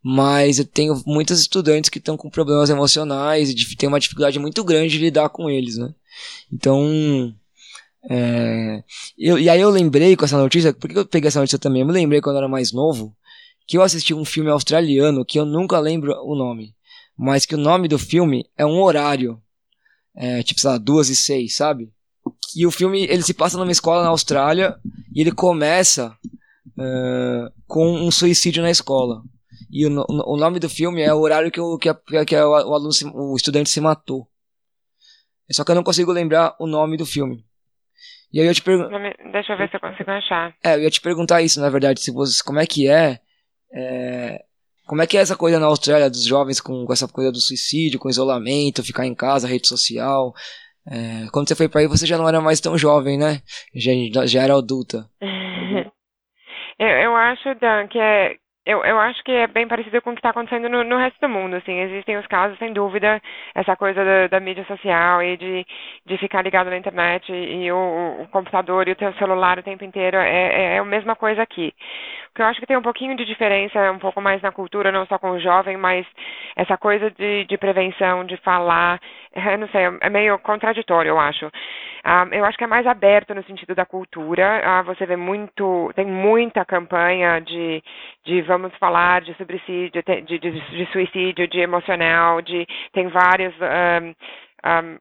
mas 0.03 0.59
eu 0.59 0.65
tenho 0.65 1.01
muitos 1.05 1.39
estudantes 1.39 1.89
que 1.89 1.99
estão 1.99 2.17
com 2.17 2.29
problemas 2.29 2.69
emocionais 2.69 3.49
e 3.49 3.75
têm 3.77 3.87
uma 3.87 3.99
dificuldade 3.99 4.39
muito 4.39 4.61
grande 4.61 4.97
de 4.97 4.97
lidar 4.97 5.29
com 5.29 5.49
eles, 5.49 5.77
né? 5.77 5.93
Então, 6.51 7.33
é, 8.09 8.83
eu, 9.17 9.37
e 9.37 9.49
aí 9.49 9.61
eu 9.61 9.69
lembrei 9.69 10.15
com 10.15 10.25
essa 10.25 10.37
notícia, 10.37 10.73
por 10.73 10.89
que 10.89 10.97
eu 10.97 11.05
peguei 11.05 11.27
essa 11.27 11.39
notícia 11.39 11.59
também? 11.59 11.81
Eu 11.81 11.87
me 11.87 11.93
lembrei 11.93 12.21
quando 12.21 12.35
eu 12.35 12.39
era 12.39 12.47
mais 12.47 12.71
novo, 12.71 13.15
que 13.67 13.77
eu 13.77 13.81
assisti 13.81 14.13
um 14.13 14.25
filme 14.25 14.49
australiano 14.49 15.25
que 15.25 15.39
eu 15.39 15.45
nunca 15.45 15.79
lembro 15.79 16.13
o 16.23 16.35
nome, 16.35 16.75
mas 17.17 17.45
que 17.45 17.55
o 17.55 17.59
nome 17.59 17.87
do 17.87 17.99
filme 17.99 18.45
é 18.57 18.65
um 18.65 18.81
horário, 18.81 19.41
é, 20.15 20.41
tipo, 20.43 20.59
sei 20.59 20.69
lá, 20.71 20.77
duas 20.77 21.09
e 21.09 21.15
seis, 21.15 21.55
sabe? 21.55 21.91
E 22.55 22.65
o 22.65 22.71
filme, 22.71 23.03
ele 23.03 23.23
se 23.23 23.33
passa 23.33 23.57
numa 23.57 23.71
escola 23.71 24.03
na 24.03 24.09
Austrália 24.09 24.77
e 25.13 25.21
ele 25.21 25.31
começa 25.31 26.17
uh, 26.77 27.51
com 27.65 27.93
um 27.93 28.11
suicídio 28.11 28.61
na 28.61 28.69
escola. 28.69 29.23
E 29.71 29.85
o, 29.85 30.05
o, 30.09 30.37
nome 30.37 30.59
do 30.59 30.69
filme 30.69 31.01
é 31.01 31.13
o 31.13 31.19
horário 31.19 31.49
que, 31.49 31.61
o, 31.61 31.77
que, 31.77 31.87
a, 31.87 32.25
que 32.25 32.35
a, 32.35 32.45
o, 32.45 32.73
aluno 32.73 32.91
se, 32.91 33.05
o 33.05 33.35
estudante 33.35 33.69
se 33.69 33.79
matou. 33.79 34.27
Só 35.49 35.63
que 35.63 35.71
eu 35.71 35.75
não 35.75 35.83
consigo 35.83 36.11
lembrar 36.11 36.55
o 36.59 36.67
nome 36.67 36.97
do 36.97 37.05
filme. 37.05 37.45
E 38.33 38.39
aí 38.39 38.47
eu 38.47 38.53
te 38.53 38.61
pergunto. 38.61 38.89
Deixa 39.31 39.53
eu 39.53 39.57
ver 39.57 39.69
se 39.69 39.75
eu 39.75 39.79
consigo 39.79 40.09
achar. 40.11 40.53
É, 40.63 40.75
eu 40.75 40.81
ia 40.81 40.89
te 40.89 41.01
perguntar 41.01 41.41
isso, 41.41 41.59
na 41.59 41.69
verdade, 41.69 41.99
se 41.99 42.11
você, 42.11 42.41
como 42.43 42.59
é 42.59 42.65
que 42.65 42.89
é, 42.89 43.19
é, 43.73 44.43
Como 44.85 45.01
é 45.01 45.07
que 45.07 45.17
é 45.17 45.21
essa 45.21 45.35
coisa 45.35 45.59
na 45.59 45.65
Austrália 45.67 46.09
dos 46.09 46.25
jovens 46.25 46.61
com, 46.61 46.85
com 46.85 46.93
essa 46.93 47.07
coisa 47.07 47.31
do 47.31 47.39
suicídio, 47.39 47.99
com 47.99 48.09
isolamento, 48.09 48.83
ficar 48.83 49.05
em 49.05 49.15
casa, 49.15 49.47
rede 49.47 49.67
social? 49.67 50.33
É, 50.87 51.27
quando 51.31 51.47
você 51.47 51.55
foi 51.55 51.69
para 51.69 51.81
aí, 51.81 51.87
você 51.87 52.05
já 52.05 52.17
não 52.17 52.27
era 52.27 52.41
mais 52.41 52.59
tão 52.59 52.77
jovem, 52.77 53.17
né? 53.17 53.41
Já, 53.75 54.25
já 54.25 54.43
era 54.43 54.55
adulta. 54.55 55.07
eu, 56.79 56.87
eu 56.87 57.15
acho, 57.15 57.53
Dan, 57.55 57.87
que 57.87 57.99
é, 57.99 58.35
eu, 58.65 58.83
eu 58.85 58.99
acho 58.99 59.23
que 59.23 59.31
é 59.31 59.47
bem 59.47 59.67
parecido 59.67 60.01
com 60.01 60.11
o 60.11 60.13
que 60.13 60.19
está 60.19 60.29
acontecendo 60.29 60.69
no, 60.69 60.83
no 60.83 60.97
resto 60.97 61.19
do 61.19 61.27
mundo, 61.27 61.55
assim, 61.55 61.79
existem 61.79 62.17
os 62.17 62.27
casos, 62.27 62.57
sem 62.59 62.71
dúvida, 62.71 63.19
essa 63.55 63.75
coisa 63.75 64.05
da, 64.05 64.27
da 64.27 64.39
mídia 64.39 64.63
social 64.65 65.23
e 65.23 65.35
de, 65.35 65.65
de 66.05 66.17
ficar 66.19 66.43
ligado 66.43 66.69
na 66.69 66.77
internet 66.77 67.31
e, 67.31 67.71
o, 67.71 68.21
o, 68.21 68.27
computador 68.27 68.87
e 68.87 68.91
o 68.91 68.95
teu 68.95 69.11
celular 69.13 69.57
o 69.57 69.63
tempo 69.63 69.83
inteiro, 69.83 70.17
é, 70.17 70.29
é, 70.29 70.75
é 70.75 70.77
a 70.77 70.85
mesma 70.85 71.15
coisa 71.15 71.41
aqui. 71.41 71.73
Que 72.33 72.41
eu 72.41 72.45
acho 72.45 72.59
que 72.61 72.65
tem 72.65 72.77
um 72.77 72.81
pouquinho 72.81 73.15
de 73.17 73.25
diferença, 73.25 73.91
um 73.91 73.99
pouco 73.99 74.21
mais 74.21 74.41
na 74.41 74.51
cultura, 74.51 74.91
não 74.91 75.05
só 75.05 75.19
com 75.19 75.31
o 75.31 75.39
jovem, 75.39 75.75
mas 75.75 76.05
essa 76.55 76.77
coisa 76.77 77.11
de, 77.11 77.45
de 77.45 77.57
prevenção, 77.57 78.23
de 78.25 78.37
falar, 78.37 79.01
eu 79.35 79.57
não 79.57 79.67
sei, 79.67 79.81
é 79.99 80.09
meio 80.09 80.39
contraditório, 80.39 81.09
eu 81.09 81.19
acho. 81.19 81.51
Ah, 82.03 82.25
eu 82.31 82.43
acho 82.45 82.57
que 82.57 82.63
é 82.63 82.67
mais 82.67 82.87
aberto 82.87 83.35
no 83.35 83.43
sentido 83.43 83.75
da 83.75 83.85
cultura. 83.85 84.61
Ah, 84.63 84.81
você 84.81 85.05
vê 85.05 85.15
muito, 85.15 85.91
tem 85.95 86.05
muita 86.05 86.65
campanha 86.65 87.39
de, 87.39 87.83
de 88.25 88.41
vamos 88.41 88.73
falar 88.77 89.21
de 89.21 89.35
suicídio, 89.35 90.01
de, 90.03 90.21
de, 90.21 90.39
de 90.39 90.91
suicídio, 90.91 91.47
de 91.47 91.59
emocional, 91.59 92.41
de 92.41 92.65
tem 92.93 93.07
vários 93.07 93.53
um, 93.61 94.15
um, 94.67 94.99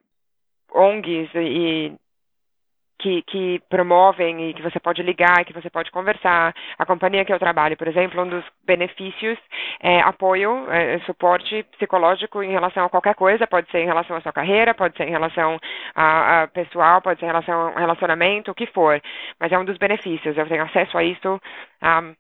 ONGs 0.72 1.30
e 1.34 1.92
que, 3.00 3.22
que 3.22 3.60
promovem 3.68 4.50
e 4.50 4.54
que 4.54 4.62
você 4.62 4.78
pode 4.78 5.02
ligar, 5.02 5.44
que 5.44 5.52
você 5.52 5.70
pode 5.70 5.90
conversar. 5.90 6.54
A 6.78 6.86
companhia 6.86 7.24
que 7.24 7.32
eu 7.32 7.38
trabalho, 7.38 7.76
por 7.76 7.88
exemplo, 7.88 8.22
um 8.22 8.28
dos 8.28 8.44
benefícios 8.64 9.38
é 9.80 10.00
apoio, 10.00 10.70
é, 10.70 10.98
suporte 11.00 11.62
psicológico 11.72 12.42
em 12.42 12.52
relação 12.52 12.84
a 12.84 12.90
qualquer 12.90 13.14
coisa, 13.14 13.46
pode 13.46 13.70
ser 13.70 13.78
em 13.78 13.86
relação 13.86 14.16
à 14.16 14.20
sua 14.20 14.32
carreira, 14.32 14.74
pode 14.74 14.96
ser 14.96 15.08
em 15.08 15.10
relação 15.10 15.58
a, 15.94 16.42
a 16.42 16.48
pessoal, 16.48 17.00
pode 17.00 17.18
ser 17.18 17.26
em 17.26 17.28
relação 17.28 17.68
a 17.68 17.80
relacionamento, 17.80 18.50
o 18.50 18.54
que 18.54 18.66
for. 18.66 19.00
Mas 19.38 19.50
é 19.50 19.58
um 19.58 19.64
dos 19.64 19.78
benefícios. 19.78 20.36
Eu 20.36 20.46
tenho 20.46 20.64
acesso 20.64 20.96
a 20.98 21.02
isso. 21.02 21.40
Um, 21.82 22.14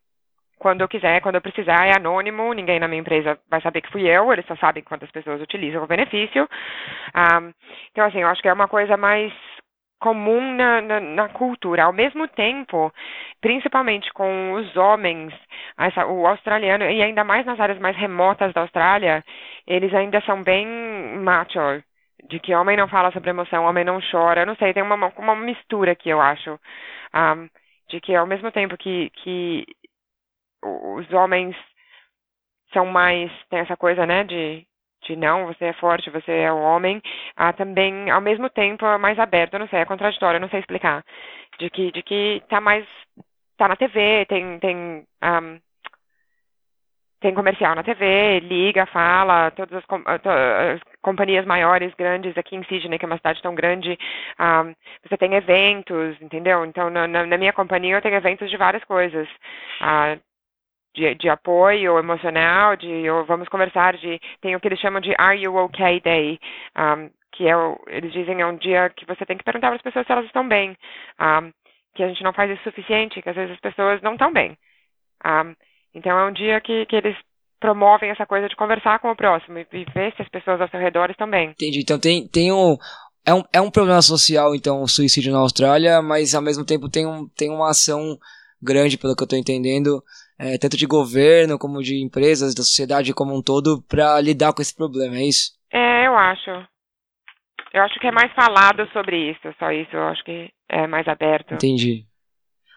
quando 0.58 0.82
eu 0.82 0.88
quiser, 0.88 1.22
quando 1.22 1.36
eu 1.36 1.40
precisar, 1.40 1.86
é 1.86 1.96
anônimo, 1.96 2.52
ninguém 2.52 2.78
na 2.78 2.86
minha 2.86 3.00
empresa 3.00 3.38
vai 3.50 3.62
saber 3.62 3.80
que 3.80 3.90
fui 3.90 4.06
eu, 4.06 4.30
eles 4.30 4.44
só 4.44 4.54
sabem 4.56 4.82
quantas 4.82 5.10
pessoas 5.10 5.40
utilizam 5.40 5.82
o 5.82 5.86
benefício. 5.86 6.46
Um, 7.14 7.52
então, 7.90 8.04
assim, 8.04 8.20
eu 8.20 8.28
acho 8.28 8.42
que 8.42 8.48
é 8.48 8.52
uma 8.52 8.68
coisa 8.68 8.94
mais 8.96 9.32
comum 10.00 10.54
na, 10.54 10.80
na, 10.80 11.00
na, 11.00 11.28
cultura. 11.28 11.84
Ao 11.84 11.92
mesmo 11.92 12.26
tempo, 12.28 12.92
principalmente 13.40 14.12
com 14.12 14.54
os 14.54 14.76
homens, 14.76 15.32
essa, 15.78 16.06
o 16.06 16.26
australiano, 16.26 16.84
e 16.84 17.02
ainda 17.02 17.22
mais 17.22 17.46
nas 17.46 17.60
áreas 17.60 17.78
mais 17.78 17.96
remotas 17.96 18.52
da 18.52 18.62
Austrália, 18.62 19.22
eles 19.66 19.94
ainda 19.94 20.20
são 20.22 20.42
bem 20.42 20.66
macho. 21.22 21.60
De 22.28 22.38
que 22.38 22.54
homem 22.54 22.76
não 22.76 22.88
fala 22.88 23.10
sobre 23.12 23.30
emoção, 23.30 23.64
homem 23.64 23.84
não 23.84 24.00
chora. 24.10 24.46
Não 24.46 24.56
sei, 24.56 24.72
tem 24.74 24.82
uma, 24.82 25.12
uma 25.16 25.36
mistura 25.36 25.92
aqui, 25.92 26.10
eu 26.10 26.20
acho. 26.20 26.58
Um, 27.14 27.48
de 27.88 28.00
que 28.00 28.14
ao 28.14 28.26
mesmo 28.26 28.50
tempo 28.52 28.76
que, 28.76 29.10
que 29.10 29.64
os 30.62 31.10
homens 31.12 31.56
são 32.72 32.86
mais. 32.86 33.30
tem 33.48 33.60
essa 33.60 33.76
coisa, 33.76 34.06
né, 34.06 34.24
de 34.24 34.66
de 35.10 35.16
não, 35.16 35.46
você 35.46 35.66
é 35.66 35.72
forte, 35.74 36.10
você 36.10 36.30
é 36.32 36.52
um 36.52 36.62
homem, 36.62 37.02
ah, 37.36 37.52
também, 37.52 38.10
ao 38.10 38.20
mesmo 38.20 38.48
tempo, 38.48 38.86
é 38.86 38.98
mais 38.98 39.18
aberto, 39.18 39.58
não 39.58 39.68
sei, 39.68 39.80
é 39.80 39.84
contraditório, 39.84 40.36
eu 40.36 40.40
não 40.40 40.48
sei 40.48 40.60
explicar. 40.60 41.04
De 41.58 41.68
que, 41.68 41.90
de 41.90 42.02
que 42.02 42.42
tá 42.48 42.60
mais, 42.60 42.86
tá 43.58 43.66
na 43.68 43.76
TV, 43.76 44.24
tem, 44.26 44.58
tem, 44.60 44.76
um, 44.76 45.60
tem 47.20 47.34
comercial 47.34 47.74
na 47.74 47.82
TV, 47.82 48.40
liga, 48.40 48.86
fala, 48.86 49.50
todas 49.50 49.78
as, 49.78 49.84
com, 49.86 50.02
as, 50.06 50.80
companhias 51.02 51.44
maiores, 51.44 51.92
grandes, 51.94 52.38
aqui 52.38 52.54
em 52.54 52.64
Sydney, 52.64 52.98
que 52.98 53.04
é 53.04 53.08
uma 53.08 53.18
cidade 53.18 53.42
tão 53.42 53.54
grande, 53.54 53.98
um, 54.38 54.74
você 55.04 55.16
tem 55.16 55.34
eventos, 55.34 56.20
entendeu? 56.22 56.64
Então, 56.64 56.88
na, 56.88 57.08
na, 57.08 57.36
minha 57.36 57.52
companhia 57.52 57.96
eu 57.96 58.02
tenho 58.02 58.14
eventos 58.14 58.48
de 58.48 58.56
várias 58.56 58.84
coisas. 58.84 59.28
Uh, 59.80 60.29
de, 61.00 61.14
de 61.14 61.28
apoio 61.28 61.98
emocional, 61.98 62.76
de 62.76 63.08
ou 63.08 63.24
vamos 63.24 63.48
conversar, 63.48 63.96
de 63.96 64.20
tem 64.40 64.54
o 64.54 64.60
que 64.60 64.68
eles 64.68 64.78
chamam 64.78 65.00
de 65.00 65.14
Are 65.16 65.40
You 65.40 65.56
Okay 65.56 66.00
Day, 66.00 66.38
um, 66.76 67.10
que 67.32 67.48
é 67.48 67.56
o, 67.56 67.80
eles 67.88 68.12
dizem 68.12 68.40
é 68.40 68.46
um 68.46 68.56
dia 68.56 68.90
que 68.90 69.06
você 69.06 69.24
tem 69.24 69.36
que 69.36 69.44
perguntar 69.44 69.68
para 69.68 69.76
as 69.76 69.82
pessoas 69.82 70.06
se 70.06 70.12
elas 70.12 70.26
estão 70.26 70.46
bem, 70.46 70.76
um, 71.18 71.50
que 71.94 72.02
a 72.02 72.08
gente 72.08 72.22
não 72.22 72.32
faz 72.32 72.50
isso 72.50 72.62
suficiente, 72.62 73.22
que 73.22 73.28
às 73.28 73.36
vezes 73.36 73.52
as 73.52 73.60
pessoas 73.60 74.02
não 74.02 74.12
estão 74.12 74.32
bem. 74.32 74.56
Um, 75.24 75.54
então 75.94 76.18
é 76.18 76.24
um 76.28 76.32
dia 76.32 76.60
que, 76.60 76.84
que 76.86 76.96
eles 76.96 77.16
promovem 77.58 78.10
essa 78.10 78.26
coisa 78.26 78.48
de 78.48 78.56
conversar 78.56 78.98
com 79.00 79.10
o 79.10 79.16
próximo 79.16 79.58
e, 79.58 79.66
e 79.72 79.84
ver 79.92 80.14
se 80.14 80.22
as 80.22 80.28
pessoas 80.28 80.60
ao 80.60 80.68
seu 80.68 80.80
redor 80.80 81.10
estão 81.10 81.28
bem. 81.28 81.50
Entendi. 81.50 81.80
Então 81.80 81.98
tem, 81.98 82.28
tem 82.28 82.52
um, 82.52 82.76
é 83.26 83.34
um, 83.34 83.42
é 83.52 83.60
um 83.60 83.70
problema 83.70 84.02
social, 84.02 84.54
então, 84.54 84.82
o 84.82 84.88
suicídio 84.88 85.32
na 85.32 85.38
Austrália, 85.38 86.00
mas 86.02 86.34
ao 86.34 86.42
mesmo 86.42 86.64
tempo 86.64 86.88
tem, 86.88 87.06
um, 87.06 87.28
tem 87.28 87.50
uma 87.50 87.70
ação 87.70 88.18
grande, 88.62 88.98
pelo 88.98 89.16
que 89.16 89.22
eu 89.22 89.26
estou 89.26 89.38
entendendo, 89.38 90.02
é, 90.40 90.56
tanto 90.56 90.74
de 90.74 90.86
governo 90.86 91.58
como 91.58 91.82
de 91.82 92.02
empresas, 92.02 92.54
da 92.54 92.62
sociedade 92.62 93.12
como 93.12 93.36
um 93.36 93.42
todo, 93.42 93.82
para 93.82 94.18
lidar 94.22 94.54
com 94.54 94.62
esse 94.62 94.74
problema, 94.74 95.16
é 95.16 95.28
isso? 95.28 95.52
É, 95.70 96.06
eu 96.06 96.16
acho. 96.16 96.50
Eu 97.74 97.82
acho 97.82 98.00
que 98.00 98.06
é 98.06 98.10
mais 98.10 98.32
falado 98.32 98.88
sobre 98.90 99.30
isso, 99.30 99.54
só 99.58 99.70
isso. 99.70 99.94
Eu 99.94 100.04
acho 100.04 100.24
que 100.24 100.48
é 100.68 100.86
mais 100.86 101.06
aberto. 101.06 101.54
Entendi. 101.54 102.06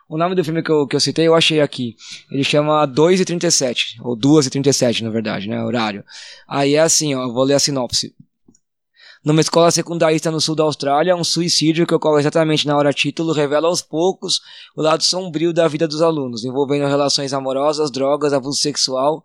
O 0.09 0.17
nome 0.17 0.35
do 0.35 0.43
filme 0.43 0.61
que 0.61 0.69
eu, 0.69 0.85
que 0.85 0.95
eu 0.95 0.99
citei, 0.99 1.25
eu 1.25 1.33
achei 1.33 1.61
aqui. 1.61 1.95
Ele 2.29 2.43
chama 2.43 2.85
2 2.85 3.21
e 3.21 3.25
37, 3.25 4.01
ou 4.03 4.15
2 4.15 4.47
e 4.47 4.51
37, 4.51 5.03
na 5.05 5.09
verdade, 5.09 5.47
né? 5.47 5.63
Horário. 5.63 6.03
Aí 6.45 6.75
é 6.75 6.81
assim, 6.81 7.15
ó, 7.15 7.31
vou 7.31 7.45
ler 7.45 7.53
a 7.53 7.59
sinopse. 7.59 8.13
Numa 9.23 9.39
escola 9.39 9.71
secundarista 9.71 10.29
no 10.29 10.41
sul 10.41 10.53
da 10.53 10.63
Austrália, 10.63 11.15
um 11.15 11.23
suicídio 11.23 11.87
que 11.87 11.95
ocorre 11.95 12.19
exatamente 12.19 12.67
na 12.67 12.75
hora 12.75 12.91
título 12.91 13.31
revela 13.31 13.69
aos 13.69 13.81
poucos 13.81 14.41
o 14.75 14.81
lado 14.81 15.01
sombrio 15.01 15.53
da 15.53 15.65
vida 15.65 15.87
dos 15.87 16.01
alunos, 16.01 16.43
envolvendo 16.43 16.87
relações 16.87 17.31
amorosas, 17.31 17.89
drogas, 17.89 18.33
abuso 18.33 18.59
sexual, 18.59 19.23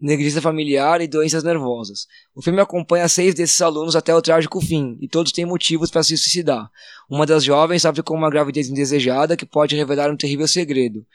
negligência 0.00 0.42
familiar 0.42 1.00
e 1.00 1.06
doenças 1.06 1.44
nervosas. 1.44 2.08
O 2.34 2.42
filme 2.42 2.60
acompanha 2.60 3.08
seis 3.08 3.36
desses 3.36 3.60
alunos 3.62 3.94
até 3.94 4.12
o 4.12 4.20
trágico 4.20 4.60
fim, 4.60 4.98
e 5.00 5.06
todos 5.06 5.30
têm 5.30 5.46
motivos 5.46 5.92
para 5.92 6.02
se 6.02 6.16
suicidar. 6.16 6.68
Uma 7.08 7.24
das 7.24 7.44
jovens 7.44 7.82
sofre 7.82 8.02
com 8.02 8.14
uma 8.14 8.28
gravidez 8.28 8.68
indesejada 8.68 9.36
que 9.36 9.46
pode 9.46 9.76
revelar 9.76 10.10
um 10.10 10.16
terrível 10.16 10.48
segredo. 10.48 11.06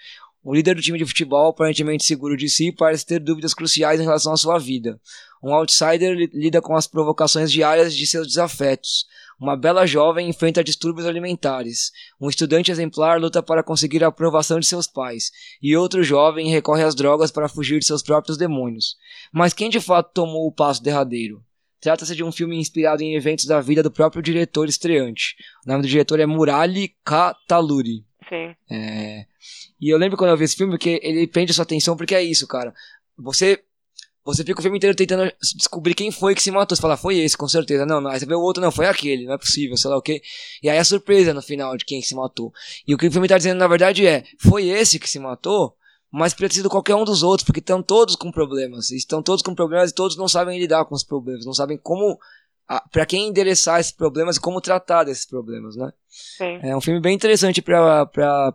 O 0.43 0.56
líder 0.56 0.75
do 0.75 0.82
time 0.82 0.97
de 0.97 1.06
futebol, 1.06 1.49
aparentemente 1.49 2.04
seguro 2.04 2.36
de 2.36 2.49
si, 2.49 2.71
parece 2.71 3.06
ter 3.06 3.19
dúvidas 3.19 3.54
cruciais 3.54 3.99
em 3.99 4.04
relação 4.04 4.34
à 4.34 4.38
sua 4.38 4.58
vida. 4.58 4.99
Um 5.43 5.54
outsider 5.54 6.15
lida 6.34 6.62
com 6.62 6.75
as 6.75 6.88
provocações 6.88 7.51
diárias 7.51 7.95
de 7.95 8.08
seus 8.08 8.27
desafetos. 8.27 9.06
Uma 9.39 9.58
bela 9.58 9.88
jovem 9.88 10.30
enfrenta 10.30 10.63
distúrbios 10.63 11.08
alimentares. 11.08 11.91
Um 12.19 12.30
estudante 12.30 12.71
exemplar 12.71 13.19
luta 13.19 13.41
para 13.41 13.63
conseguir 13.63 14.04
a 14.04 14.08
aprovação 14.08 14.60
de 14.60 14.67
seus 14.67 14.86
pais. 14.86 15.32
E 15.62 15.75
outro 15.75 16.04
jovem 16.04 16.49
recorre 16.49 16.84
às 16.84 16.93
drogas 16.93 17.32
para 17.32 17.49
fugir 17.49 17.80
de 17.80 17.86
seus 17.86 18.04
próprios 18.04 18.38
demônios. 18.38 18.95
Mas 19.34 19.54
quem 19.54 19.69
de 19.69 19.80
fato 19.80 20.12
tomou 20.13 20.47
o 20.47 20.51
passo 20.51 20.84
derradeiro? 20.84 21.43
Trata-se 21.80 22.15
de 22.15 22.23
um 22.23 22.32
filme 22.32 22.56
inspirado 22.56 23.01
em 23.01 23.15
eventos 23.15 23.45
da 23.45 23.60
vida 23.60 23.82
do 23.82 23.89
próprio 23.89 24.21
diretor 24.21 24.69
estreante. 24.69 25.36
O 25.65 25.69
nome 25.71 25.82
do 25.82 25.88
diretor 25.88 26.19
é 26.19 26.27
Murali 26.27 26.95
Kataluri. 27.04 28.06
Sim. 28.30 28.56
É... 28.69 29.25
E 29.82 29.89
eu 29.89 29.98
lembro 29.98 30.17
quando 30.17 30.30
eu 30.30 30.38
vi 30.38 30.44
esse 30.44 30.56
filme 30.56 30.78
que 30.78 31.00
ele 31.02 31.28
prende 31.28 31.54
sua 31.54 31.63
atenção 31.63 31.98
porque 31.98 32.13
é 32.13 32.24
isso, 32.24 32.48
cara. 32.48 32.74
Você 33.17 33.63
você 34.24 34.44
fica 34.44 34.60
o 34.60 34.62
filme 34.62 34.78
inteiro 34.78 34.96
tentando 34.96 35.32
descobrir 35.56 35.96
quem 35.96 36.12
foi 36.12 36.36
que 36.36 36.44
se 36.44 36.52
matou. 36.52 36.76
Você 36.76 36.82
fala, 36.82 36.96
foi 36.96 37.17
esse, 37.17 37.36
com 37.36 37.48
certeza. 37.48 37.86
Não, 37.88 38.00
não. 38.00 38.12
Aí 38.12 38.20
você 38.20 38.26
vê 38.26 38.36
o 38.36 38.41
outro, 38.41 38.62
não, 38.62 38.72
foi 38.72 38.86
aquele, 38.86 39.26
não 39.26 39.34
é 39.34 39.38
possível, 39.38 39.76
sei 39.76 39.89
lá 39.89 39.98
o 39.98 40.02
quê. 40.02 40.22
E 40.62 40.70
aí 40.70 40.78
a 40.78 40.84
surpresa 40.84 41.34
no 41.34 41.41
final 41.41 41.76
de 41.76 41.84
quem 41.84 42.02
se 42.02 42.13
matou. 42.13 42.54
E 42.88 42.94
o 42.94 42.98
que 42.98 43.08
o 43.08 43.12
filme 43.12 43.28
tá 43.28 43.38
dizendo, 43.38 43.58
na 43.58 43.67
verdade, 43.67 44.06
é: 44.06 44.24
foi 44.39 44.67
esse 44.67 45.00
que 45.00 45.10
se 45.10 45.17
matou, 45.17 45.76
mas 46.12 46.34
ter 46.34 46.52
sido 46.52 46.70
qualquer 46.70 46.96
um 46.96 47.04
dos 47.04 47.24
outros, 47.24 47.46
porque 47.46 47.60
estão 47.60 47.82
todos 47.82 48.15
com 48.15 48.32
problemas. 48.32 48.91
Estão 48.91 49.24
todos 49.24 49.41
com 49.41 49.56
problemas 49.56 49.89
e 49.89 49.96
todos 49.96 50.15
não 50.15 50.28
sabem 50.28 50.60
lidar 50.60 50.86
com 50.86 50.94
os 50.94 51.04
problemas, 51.04 51.44
não 51.44 51.54
sabem 51.54 51.80
como. 51.82 52.20
para 52.91 53.08
quem 53.08 53.28
endereçar 53.28 53.80
esses 53.80 53.91
problemas 53.91 54.36
e 54.36 54.39
como 54.39 54.62
tratar 54.62 55.04
desses 55.04 55.26
problemas, 55.26 55.76
né? 55.76 55.91
Sim. 56.08 56.60
É 56.62 56.78
um 56.78 56.82
filme 56.82 57.02
bem 57.02 57.15
interessante 57.15 57.60
pra. 57.60 58.06
pra 58.06 58.54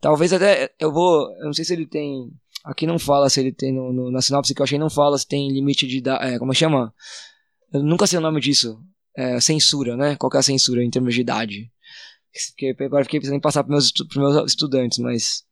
talvez 0.00 0.32
até. 0.32 0.70
Eu 0.78 0.92
vou. 0.92 1.30
Eu 1.38 1.46
não 1.46 1.52
sei 1.52 1.64
se 1.64 1.72
ele 1.72 1.86
tem 1.86 2.30
Aqui 2.64 2.86
não 2.86 2.98
fala 2.98 3.28
se 3.28 3.40
ele 3.40 3.52
tem, 3.52 3.72
no, 3.72 3.92
no, 3.92 4.10
na 4.10 4.22
sinopse 4.22 4.54
que 4.54 4.62
eu 4.62 4.64
achei, 4.64 4.78
não 4.78 4.88
fala 4.88 5.18
se 5.18 5.26
tem 5.26 5.50
limite 5.50 5.86
de 5.86 5.98
idade. 5.98 6.24
É, 6.24 6.38
como 6.38 6.54
chama? 6.54 6.94
Eu 7.72 7.82
nunca 7.82 8.06
sei 8.06 8.18
o 8.18 8.22
nome 8.22 8.40
disso. 8.40 8.78
É, 9.16 9.40
censura, 9.40 9.96
né? 9.96 10.16
Qual 10.16 10.30
é 10.34 10.38
a 10.38 10.42
censura 10.42 10.82
em 10.82 10.90
termos 10.90 11.14
de 11.14 11.20
idade? 11.20 11.70
Porque 12.56 12.84
agora 12.84 13.04
fiquei 13.04 13.20
pensando 13.20 13.36
em 13.36 13.40
passar 13.40 13.64
para 13.64 13.72
meus, 13.72 13.92
meus 14.14 14.52
estudantes, 14.52 14.98
mas. 14.98 15.42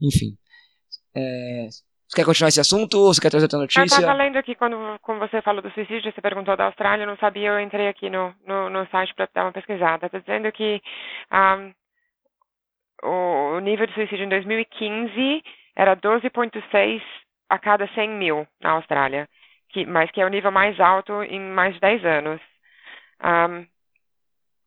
Enfim. 0.00 0.36
É, 1.16 1.68
você 2.06 2.16
quer 2.16 2.24
continuar 2.24 2.48
esse 2.48 2.60
assunto 2.60 2.98
ou 2.98 3.14
você 3.14 3.20
quer 3.20 3.30
trazer 3.30 3.46
outra 3.46 3.58
notícia? 3.58 3.80
Eu 3.80 3.84
estava 3.84 4.12
lendo 4.12 4.36
aqui 4.36 4.54
quando, 4.54 4.76
quando 5.00 5.20
você 5.20 5.40
falou 5.42 5.62
do 5.62 5.70
suicídio, 5.70 6.12
você 6.12 6.20
perguntou 6.20 6.56
da 6.56 6.66
Austrália, 6.66 7.04
eu 7.04 7.08
não 7.08 7.16
sabia, 7.16 7.50
eu 7.50 7.60
entrei 7.60 7.88
aqui 7.88 8.10
no, 8.10 8.34
no, 8.46 8.68
no 8.68 8.86
site 8.90 9.14
para 9.14 9.28
dar 9.34 9.44
uma 9.44 9.52
pesquisada. 9.52 10.06
Está 10.06 10.18
dizendo 10.18 10.52
que 10.52 10.80
um, 11.32 11.72
o, 13.02 13.60
nível 13.60 13.86
de 13.86 13.94
suicídio 13.94 14.24
em 14.24 14.28
2015 14.28 15.42
era 15.76 15.96
12,6 15.96 17.02
a 17.48 17.58
cada 17.58 17.86
100 17.88 18.10
mil 18.10 18.46
na 18.60 18.72
Austrália, 18.72 19.28
que, 19.70 19.86
mas 19.86 20.10
que 20.10 20.20
é 20.20 20.26
o 20.26 20.30
nível 20.30 20.50
mais 20.50 20.78
alto 20.78 21.22
em 21.22 21.40
mais 21.40 21.74
de 21.74 21.80
10 21.80 22.04
anos. 22.04 22.40
Um, 23.22 23.66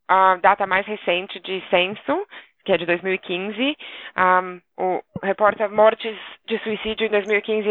a 0.07 0.35
data 0.35 0.67
mais 0.67 0.85
recente 0.85 1.39
de 1.39 1.63
censo, 1.69 2.27
que 2.65 2.71
é 2.71 2.77
de 2.77 2.85
2015, 2.85 3.77
um, 4.17 4.61
o 4.77 5.03
reporta 5.21 5.67
mortes 5.69 6.17
de 6.47 6.57
suicídio 6.59 7.07
em 7.07 7.09
2015 7.09 7.69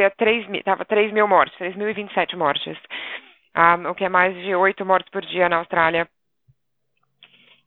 estava 0.54 0.84
3 0.84 1.12
mil 1.12 1.28
mortes, 1.28 1.56
3.027 1.58 2.36
mortes, 2.36 2.78
um, 3.56 3.90
o 3.90 3.94
que 3.94 4.04
é 4.04 4.08
mais 4.08 4.34
de 4.34 4.54
8 4.54 4.84
mortes 4.84 5.10
por 5.10 5.22
dia 5.22 5.48
na 5.48 5.58
Austrália 5.58 6.08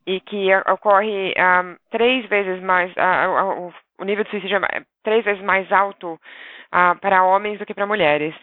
e 0.05 0.19
que 0.21 0.53
ocorre 0.71 1.33
um, 1.37 1.77
três 1.89 2.27
vezes 2.29 2.61
mais, 2.63 2.91
uh, 2.91 3.73
o 3.99 4.03
nível 4.03 4.23
de 4.23 4.29
suicídio 4.29 4.57
é 4.57 4.85
três 5.03 5.23
vezes 5.25 5.43
mais 5.43 5.71
alto 5.71 6.13
uh, 6.13 6.99
para 6.99 7.23
homens 7.23 7.59
do 7.59 7.65
que 7.65 7.73
para 7.73 7.87
mulheres. 7.87 8.35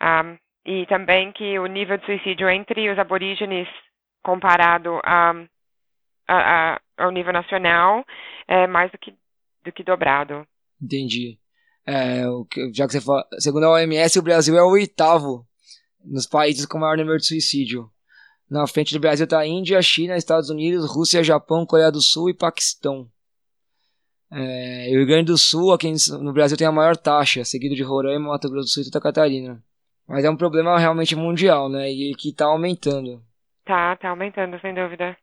Um, 0.00 0.36
e 0.64 0.86
também 0.86 1.32
que 1.32 1.58
o 1.58 1.66
nível 1.66 1.98
de 1.98 2.06
suicídio 2.06 2.48
entre 2.48 2.90
os 2.90 2.98
aborígenes 2.98 3.68
comparado 4.22 5.00
a, 5.04 5.32
a, 6.28 6.74
a, 6.74 6.80
ao 6.96 7.10
nível 7.10 7.32
nacional 7.32 8.04
é 8.46 8.66
mais 8.66 8.90
do 8.92 8.98
que, 8.98 9.14
do 9.64 9.72
que 9.72 9.82
dobrado. 9.82 10.46
Entendi. 10.80 11.38
É, 11.86 12.22
já 12.72 12.86
que 12.86 12.92
você 12.92 13.00
fala, 13.00 13.26
segundo 13.38 13.66
a 13.66 13.72
OMS, 13.72 14.18
o 14.18 14.22
Brasil 14.22 14.56
é 14.56 14.62
o 14.62 14.70
oitavo 14.70 15.44
nos 16.04 16.26
países 16.26 16.64
com 16.66 16.78
maior 16.78 16.96
número 16.96 17.18
de 17.18 17.26
suicídio. 17.26 17.90
Na 18.52 18.66
frente 18.66 18.92
do 18.92 19.00
Brasil 19.00 19.24
está 19.24 19.38
a 19.38 19.46
Índia, 19.46 19.80
China, 19.80 20.14
Estados 20.14 20.50
Unidos, 20.50 20.84
Rússia, 20.94 21.24
Japão, 21.24 21.64
Coreia 21.64 21.90
do 21.90 22.02
Sul 22.02 22.28
e 22.28 22.36
Paquistão. 22.36 23.08
É, 24.30 24.88
o 24.90 24.98
Rio 24.98 25.06
Grande 25.06 25.32
do 25.32 25.38
Sul, 25.38 25.72
aqui 25.72 25.90
no 26.20 26.34
Brasil, 26.34 26.54
tem 26.58 26.66
a 26.66 26.72
maior 26.72 26.94
taxa, 26.94 27.46
seguido 27.46 27.74
de 27.74 27.82
Roraima, 27.82 28.28
Mato 28.28 28.50
Grosso 28.50 28.66
do 28.66 28.70
Sul 28.70 28.82
e 28.82 28.84
Santa 28.84 29.00
Catarina. 29.00 29.58
Mas 30.06 30.22
é 30.26 30.28
um 30.28 30.36
problema 30.36 30.78
realmente 30.78 31.16
mundial, 31.16 31.70
né? 31.70 31.90
E 31.90 32.14
que 32.14 32.28
está 32.28 32.44
aumentando. 32.44 33.22
Tá, 33.64 33.96
tá 33.96 34.10
aumentando, 34.10 34.60
sem 34.60 34.74
dúvida. 34.74 35.16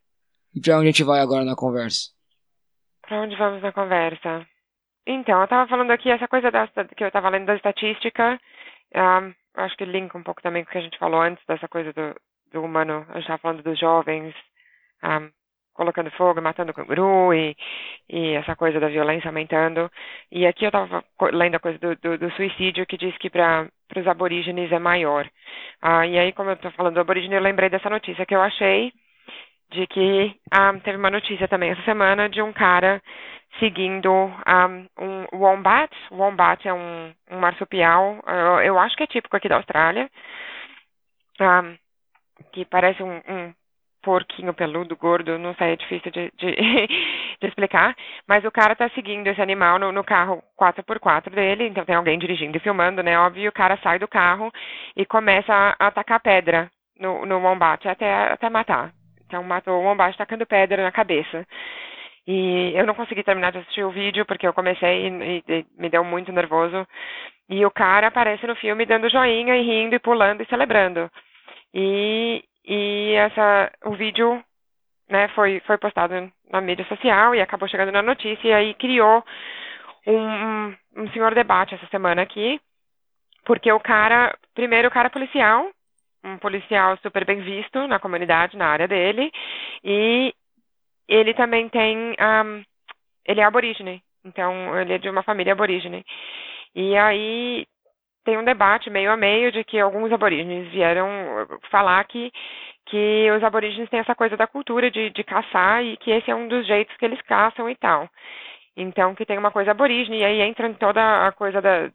E 0.55 0.59
para 0.59 0.77
onde 0.77 0.87
a 0.87 0.91
gente 0.91 1.03
vai 1.03 1.19
agora 1.19 1.45
na 1.45 1.55
conversa? 1.55 2.09
Para 3.03 3.21
onde 3.21 3.35
vamos 3.35 3.61
na 3.61 3.71
conversa? 3.71 4.43
Então, 5.05 5.37
eu 5.37 5.43
estava 5.43 5.69
falando 5.69 5.91
aqui 5.91 6.09
essa 6.09 6.27
coisa 6.27 6.49
da, 6.49 6.67
que 6.67 7.03
eu 7.03 7.09
estava 7.09 7.29
lendo 7.29 7.45
da 7.45 7.55
estatística. 7.55 8.39
Um, 8.95 9.35
acho 9.53 9.77
que 9.77 9.85
linka 9.85 10.17
um 10.17 10.23
pouco 10.23 10.41
também 10.41 10.63
com 10.63 10.69
o 10.69 10.71
que 10.71 10.79
a 10.79 10.81
gente 10.81 10.97
falou 10.97 11.21
antes, 11.21 11.45
dessa 11.45 11.67
coisa 11.67 11.93
do, 11.93 12.15
do 12.51 12.63
humano. 12.63 13.05
A 13.09 13.13
gente 13.13 13.21
estava 13.21 13.39
falando 13.39 13.63
dos 13.63 13.79
jovens. 13.79 14.33
Um, 15.03 15.29
colocando 15.79 16.11
fogo, 16.11 16.41
matando 16.41 16.73
canguru 16.73 17.33
e, 17.33 17.55
e 18.09 18.33
essa 18.33 18.53
coisa 18.53 18.81
da 18.81 18.89
violência 18.89 19.29
aumentando. 19.29 19.89
E 20.29 20.45
aqui 20.45 20.65
eu 20.65 20.67
estava 20.67 21.01
lendo 21.31 21.55
a 21.55 21.59
coisa 21.59 21.79
do, 21.79 21.95
do, 21.95 22.17
do, 22.17 22.31
suicídio 22.31 22.85
que 22.85 22.97
diz 22.97 23.17
que 23.17 23.29
para 23.29 23.69
os 23.95 24.05
aborígenes 24.05 24.69
é 24.73 24.77
maior. 24.77 25.25
Ah, 25.81 26.05
e 26.05 26.19
aí, 26.19 26.33
como 26.33 26.49
eu 26.49 26.55
estou 26.55 26.69
falando 26.71 26.95
do 26.95 26.99
aborígene, 26.99 27.35
eu 27.35 27.41
lembrei 27.41 27.69
dessa 27.69 27.89
notícia 27.89 28.25
que 28.25 28.35
eu 28.35 28.41
achei 28.41 28.91
de 29.71 29.87
que 29.87 30.35
ah, 30.51 30.73
teve 30.83 30.97
uma 30.97 31.09
notícia 31.09 31.47
também 31.47 31.71
essa 31.71 31.83
semana 31.83 32.27
de 32.27 32.41
um 32.41 32.51
cara 32.51 33.01
seguindo 33.57 34.11
ah, 34.45 34.67
um, 34.67 34.87
um 35.31 35.37
wombat. 35.39 35.95
Wombat 36.11 36.67
é 36.67 36.73
um, 36.73 37.13
um 37.31 37.39
marsupial, 37.39 38.21
eu, 38.27 38.61
eu, 38.63 38.79
acho 38.79 38.97
que 38.97 39.03
é 39.03 39.07
típico 39.07 39.37
aqui 39.37 39.47
da 39.47 39.55
Austrália, 39.55 40.09
um, 41.39 41.77
que 42.51 42.65
parece 42.65 43.01
um, 43.03 43.17
um 43.27 43.53
porquinho 44.01 44.53
peludo, 44.53 44.95
gordo, 44.95 45.37
não 45.37 45.53
sei, 45.55 45.73
é 45.73 45.75
difícil 45.75 46.11
de, 46.11 46.31
de, 46.37 46.55
de, 47.41 47.47
explicar. 47.47 47.95
Mas 48.27 48.43
o 48.45 48.51
cara 48.51 48.75
tá 48.75 48.89
seguindo 48.89 49.27
esse 49.27 49.41
animal 49.41 49.79
no, 49.79 49.91
no, 49.91 50.03
carro 50.03 50.41
4x4 50.59 51.29
dele, 51.29 51.67
então 51.67 51.85
tem 51.85 51.95
alguém 51.95 52.17
dirigindo 52.17 52.57
e 52.57 52.59
filmando, 52.61 53.03
né? 53.03 53.19
Óbvio, 53.19 53.43
e 53.43 53.47
o 53.47 53.53
cara 53.53 53.77
sai 53.83 53.99
do 53.99 54.07
carro 54.07 54.51
e 54.95 55.05
começa 55.05 55.53
a, 55.53 55.87
atacar 55.87 56.19
pedra 56.21 56.71
no, 56.99 57.25
no 57.25 57.39
wombat 57.39 57.87
até, 57.87 58.31
até 58.31 58.49
matar. 58.49 58.91
Então 59.25 59.43
matou 59.43 59.79
o 59.79 59.83
wombat 59.83 60.17
tacando 60.17 60.45
pedra 60.45 60.83
na 60.83 60.91
cabeça. 60.91 61.45
E 62.27 62.73
eu 62.75 62.85
não 62.85 62.93
consegui 62.93 63.23
terminar 63.23 63.51
de 63.51 63.59
assistir 63.59 63.83
o 63.83 63.91
vídeo 63.91 64.25
porque 64.25 64.47
eu 64.47 64.53
comecei 64.53 65.07
e, 65.07 65.43
e, 65.47 65.65
me 65.77 65.89
deu 65.89 66.03
muito 66.03 66.31
nervoso. 66.31 66.87
E 67.49 67.65
o 67.65 67.71
cara 67.71 68.07
aparece 68.07 68.45
no 68.45 68.55
filme 68.55 68.85
dando 68.85 69.09
joinha 69.09 69.55
e 69.55 69.63
rindo 69.63 69.95
e 69.95 69.99
pulando 69.99 70.41
e 70.43 70.45
celebrando. 70.45 71.09
E, 71.73 72.43
e 72.65 73.13
essa, 73.13 73.71
o 73.85 73.91
vídeo 73.91 74.43
né, 75.09 75.27
foi, 75.29 75.59
foi 75.61 75.77
postado 75.77 76.31
na 76.51 76.61
mídia 76.61 76.85
social 76.85 77.33
e 77.33 77.41
acabou 77.41 77.67
chegando 77.67 77.91
na 77.91 78.01
notícia 78.01 78.47
e 78.47 78.53
aí 78.53 78.73
criou 78.75 79.23
um, 80.05 80.75
um, 80.97 81.11
senhor 81.11 81.33
debate 81.33 81.75
essa 81.75 81.87
semana 81.87 82.21
aqui, 82.21 82.59
porque 83.45 83.71
o 83.71 83.79
cara, 83.79 84.35
primeiro 84.53 84.87
o 84.87 84.91
cara 84.91 85.09
policial, 85.09 85.69
um 86.23 86.37
policial 86.37 86.97
super 86.97 87.25
bem 87.25 87.41
visto 87.41 87.87
na 87.87 87.99
comunidade, 87.99 88.57
na 88.57 88.67
área 88.67 88.87
dele, 88.87 89.31
e 89.83 90.33
ele 91.07 91.33
também 91.33 91.69
tem, 91.69 91.97
um, 91.97 92.63
ele 93.25 93.41
é 93.41 93.43
aborígene, 93.43 94.01
então 94.23 94.79
ele 94.79 94.93
é 94.93 94.97
de 94.97 95.09
uma 95.09 95.23
família 95.23 95.53
aborígene. 95.53 96.05
E 96.75 96.95
aí 96.95 97.65
tem 98.29 98.37
um 98.37 98.43
debate 98.43 98.91
meio 98.91 99.11
a 99.11 99.17
meio 99.17 99.51
de 99.51 99.63
que 99.63 99.79
alguns 99.79 100.11
aborígenes 100.11 100.71
vieram 100.71 101.07
falar 101.71 102.03
que 102.03 102.31
que 102.85 103.29
os 103.35 103.43
aborígenes 103.43 103.89
têm 103.89 103.99
essa 103.99 104.15
coisa 104.15 104.35
da 104.35 104.47
cultura 104.47 104.89
de, 104.89 105.09
de 105.11 105.23
caçar 105.23 105.83
e 105.83 105.95
que 105.97 106.11
esse 106.11 106.29
é 106.29 106.35
um 106.35 106.47
dos 106.47 106.65
jeitos 106.65 106.95
que 106.97 107.05
eles 107.05 107.21
caçam 107.21 107.69
e 107.69 107.75
tal. 107.75 108.09
Então, 108.75 109.13
que 109.13 109.25
tem 109.25 109.37
uma 109.37 109.51
coisa 109.51 109.71
aborígene, 109.71 110.19
e 110.19 110.25
aí 110.25 110.41
entra 110.41 110.67
em 110.67 110.73
toda 110.73 111.27
a 111.27 111.31
coisa 111.31 111.61
da, 111.61 111.91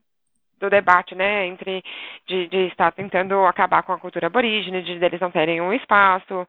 do 0.61 0.71
debate, 0.71 1.15
né, 1.17 1.47
entre 1.47 1.83
de, 2.29 2.47
de, 2.47 2.67
estar 2.69 2.93
tentando 2.93 3.45
acabar 3.45 3.83
com 3.83 3.93
a 3.93 3.99
cultura 3.99 4.29
aborígene, 4.29 4.83
de, 4.83 4.99
de 4.99 5.05
eles 5.05 5.21
não 5.21 5.33
terem 5.33 5.61
um 5.61 5.73
espaço, 5.73 6.47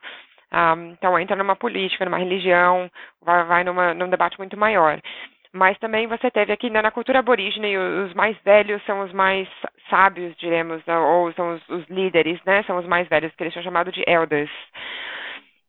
um, 0.54 0.92
então 0.92 1.18
entra 1.18 1.36
numa 1.36 1.56
política, 1.56 2.06
numa 2.06 2.20
religião, 2.20 2.90
vai, 3.22 3.44
vai 3.46 3.64
numa, 3.64 3.96
num 3.96 4.10
debate 4.10 4.38
muito 4.38 4.56
maior. 4.56 5.00
Mas 5.56 5.78
também 5.80 6.06
você 6.06 6.30
teve 6.30 6.52
aqui 6.52 6.70
né, 6.70 6.82
na 6.82 6.92
cultura 6.92 7.20
aborígene, 7.20 7.78
os 7.78 8.14
mais 8.14 8.36
velhos 8.44 8.84
são 8.86 9.00
os 9.06 9.14
mais 9.14 9.48
sábios, 9.90 10.36
diremos, 10.36 10.84
ou 10.86 11.32
são 11.32 11.56
os, 11.56 11.70
os 11.70 11.88
líderes, 11.88 12.38
né? 12.46 12.62
São 12.64 12.78
os 12.78 12.86
mais 12.86 13.08
velhos, 13.08 13.34
que 13.34 13.42
eles 13.42 13.54
são 13.54 13.64
chamados 13.64 13.94
de 13.94 14.04
elders. 14.06 14.52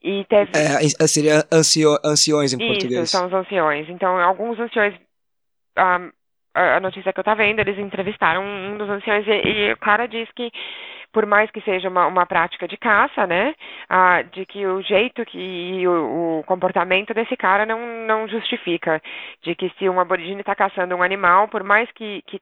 E 0.02 0.24
teve... 0.24 0.50
É, 0.58 1.06
seria 1.06 1.44
ansio, 1.52 1.96
anciões 2.04 2.52
em 2.52 2.56
Isso, 2.56 2.66
português. 2.66 3.10
são 3.10 3.28
os 3.28 3.32
anciões. 3.32 3.88
Então, 3.88 4.18
alguns 4.18 4.58
anciões, 4.58 4.92
um, 5.78 6.10
a 6.52 6.80
notícia 6.80 7.12
que 7.12 7.20
eu 7.20 7.22
estava 7.22 7.44
vendo, 7.44 7.60
eles 7.60 7.78
entrevistaram 7.78 8.42
um 8.42 8.76
dos 8.76 8.90
anciões 8.90 9.24
e, 9.24 9.30
e 9.30 9.72
o 9.72 9.76
cara 9.76 10.08
diz 10.08 10.28
que 10.34 10.50
por 11.16 11.24
mais 11.24 11.50
que 11.50 11.62
seja 11.62 11.88
uma, 11.88 12.06
uma 12.06 12.26
prática 12.26 12.68
de 12.68 12.76
caça, 12.76 13.26
né, 13.26 13.54
ah, 13.88 14.20
de 14.20 14.44
que 14.44 14.66
o 14.66 14.82
jeito 14.82 15.24
que 15.24 15.88
o, 15.88 16.40
o, 16.40 16.44
comportamento 16.44 17.14
desse 17.14 17.34
cara 17.38 17.64
não, 17.64 18.04
não 18.06 18.28
justifica, 18.28 19.00
de 19.42 19.54
que 19.54 19.72
se 19.78 19.88
um 19.88 19.98
aborígene 19.98 20.40
está 20.40 20.54
caçando 20.54 20.94
um 20.94 21.02
animal, 21.02 21.48
por 21.48 21.64
mais 21.64 21.90
que, 21.92 22.20
que 22.26 22.38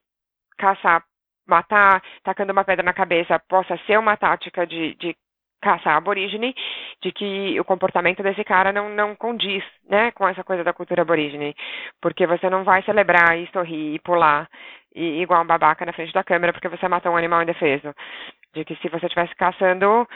caçar, 0.59 1.05
matar, 1.47 2.03
tacando 2.25 2.53
uma 2.53 2.65
pedra 2.65 2.85
na 2.85 2.93
cabeça 2.93 3.39
possa 3.49 3.79
ser 3.87 3.97
uma 3.97 4.17
tática 4.17 4.67
de, 4.67 4.97
de 4.97 5.15
caça 5.63 5.93
aborígene, 5.93 6.53
de 7.01 7.13
que 7.13 7.61
o 7.61 7.65
comportamento 7.65 8.25
desse 8.25 8.43
cara 8.43 8.73
não, 8.73 8.89
não 8.89 9.15
condiz, 9.15 9.63
né, 9.89 10.11
com 10.11 10.27
essa 10.27 10.43
coisa 10.43 10.65
da 10.65 10.73
cultura 10.73 11.03
aborígene, 11.03 11.55
porque 12.03 12.27
você 12.27 12.51
não 12.51 12.65
vai 12.65 12.83
celebrar 12.83 13.39
e 13.39 13.49
sorrir 13.53 13.95
e 13.95 14.01
pular 14.01 14.49
e, 14.93 15.23
igual 15.23 15.45
um 15.45 15.47
babaca 15.47 15.87
na 15.87 15.93
frente 15.93 16.13
da 16.13 16.25
câmera 16.25 16.53
porque 16.53 16.69
você 16.69 16.89
matou 16.89 17.13
um 17.13 17.17
animal 17.17 17.41
indefeso 17.41 17.95
de 18.55 18.65
que 18.65 18.77
se 18.77 18.89
você 18.89 19.07
estivesse 19.07 19.35
caçando 19.35 20.09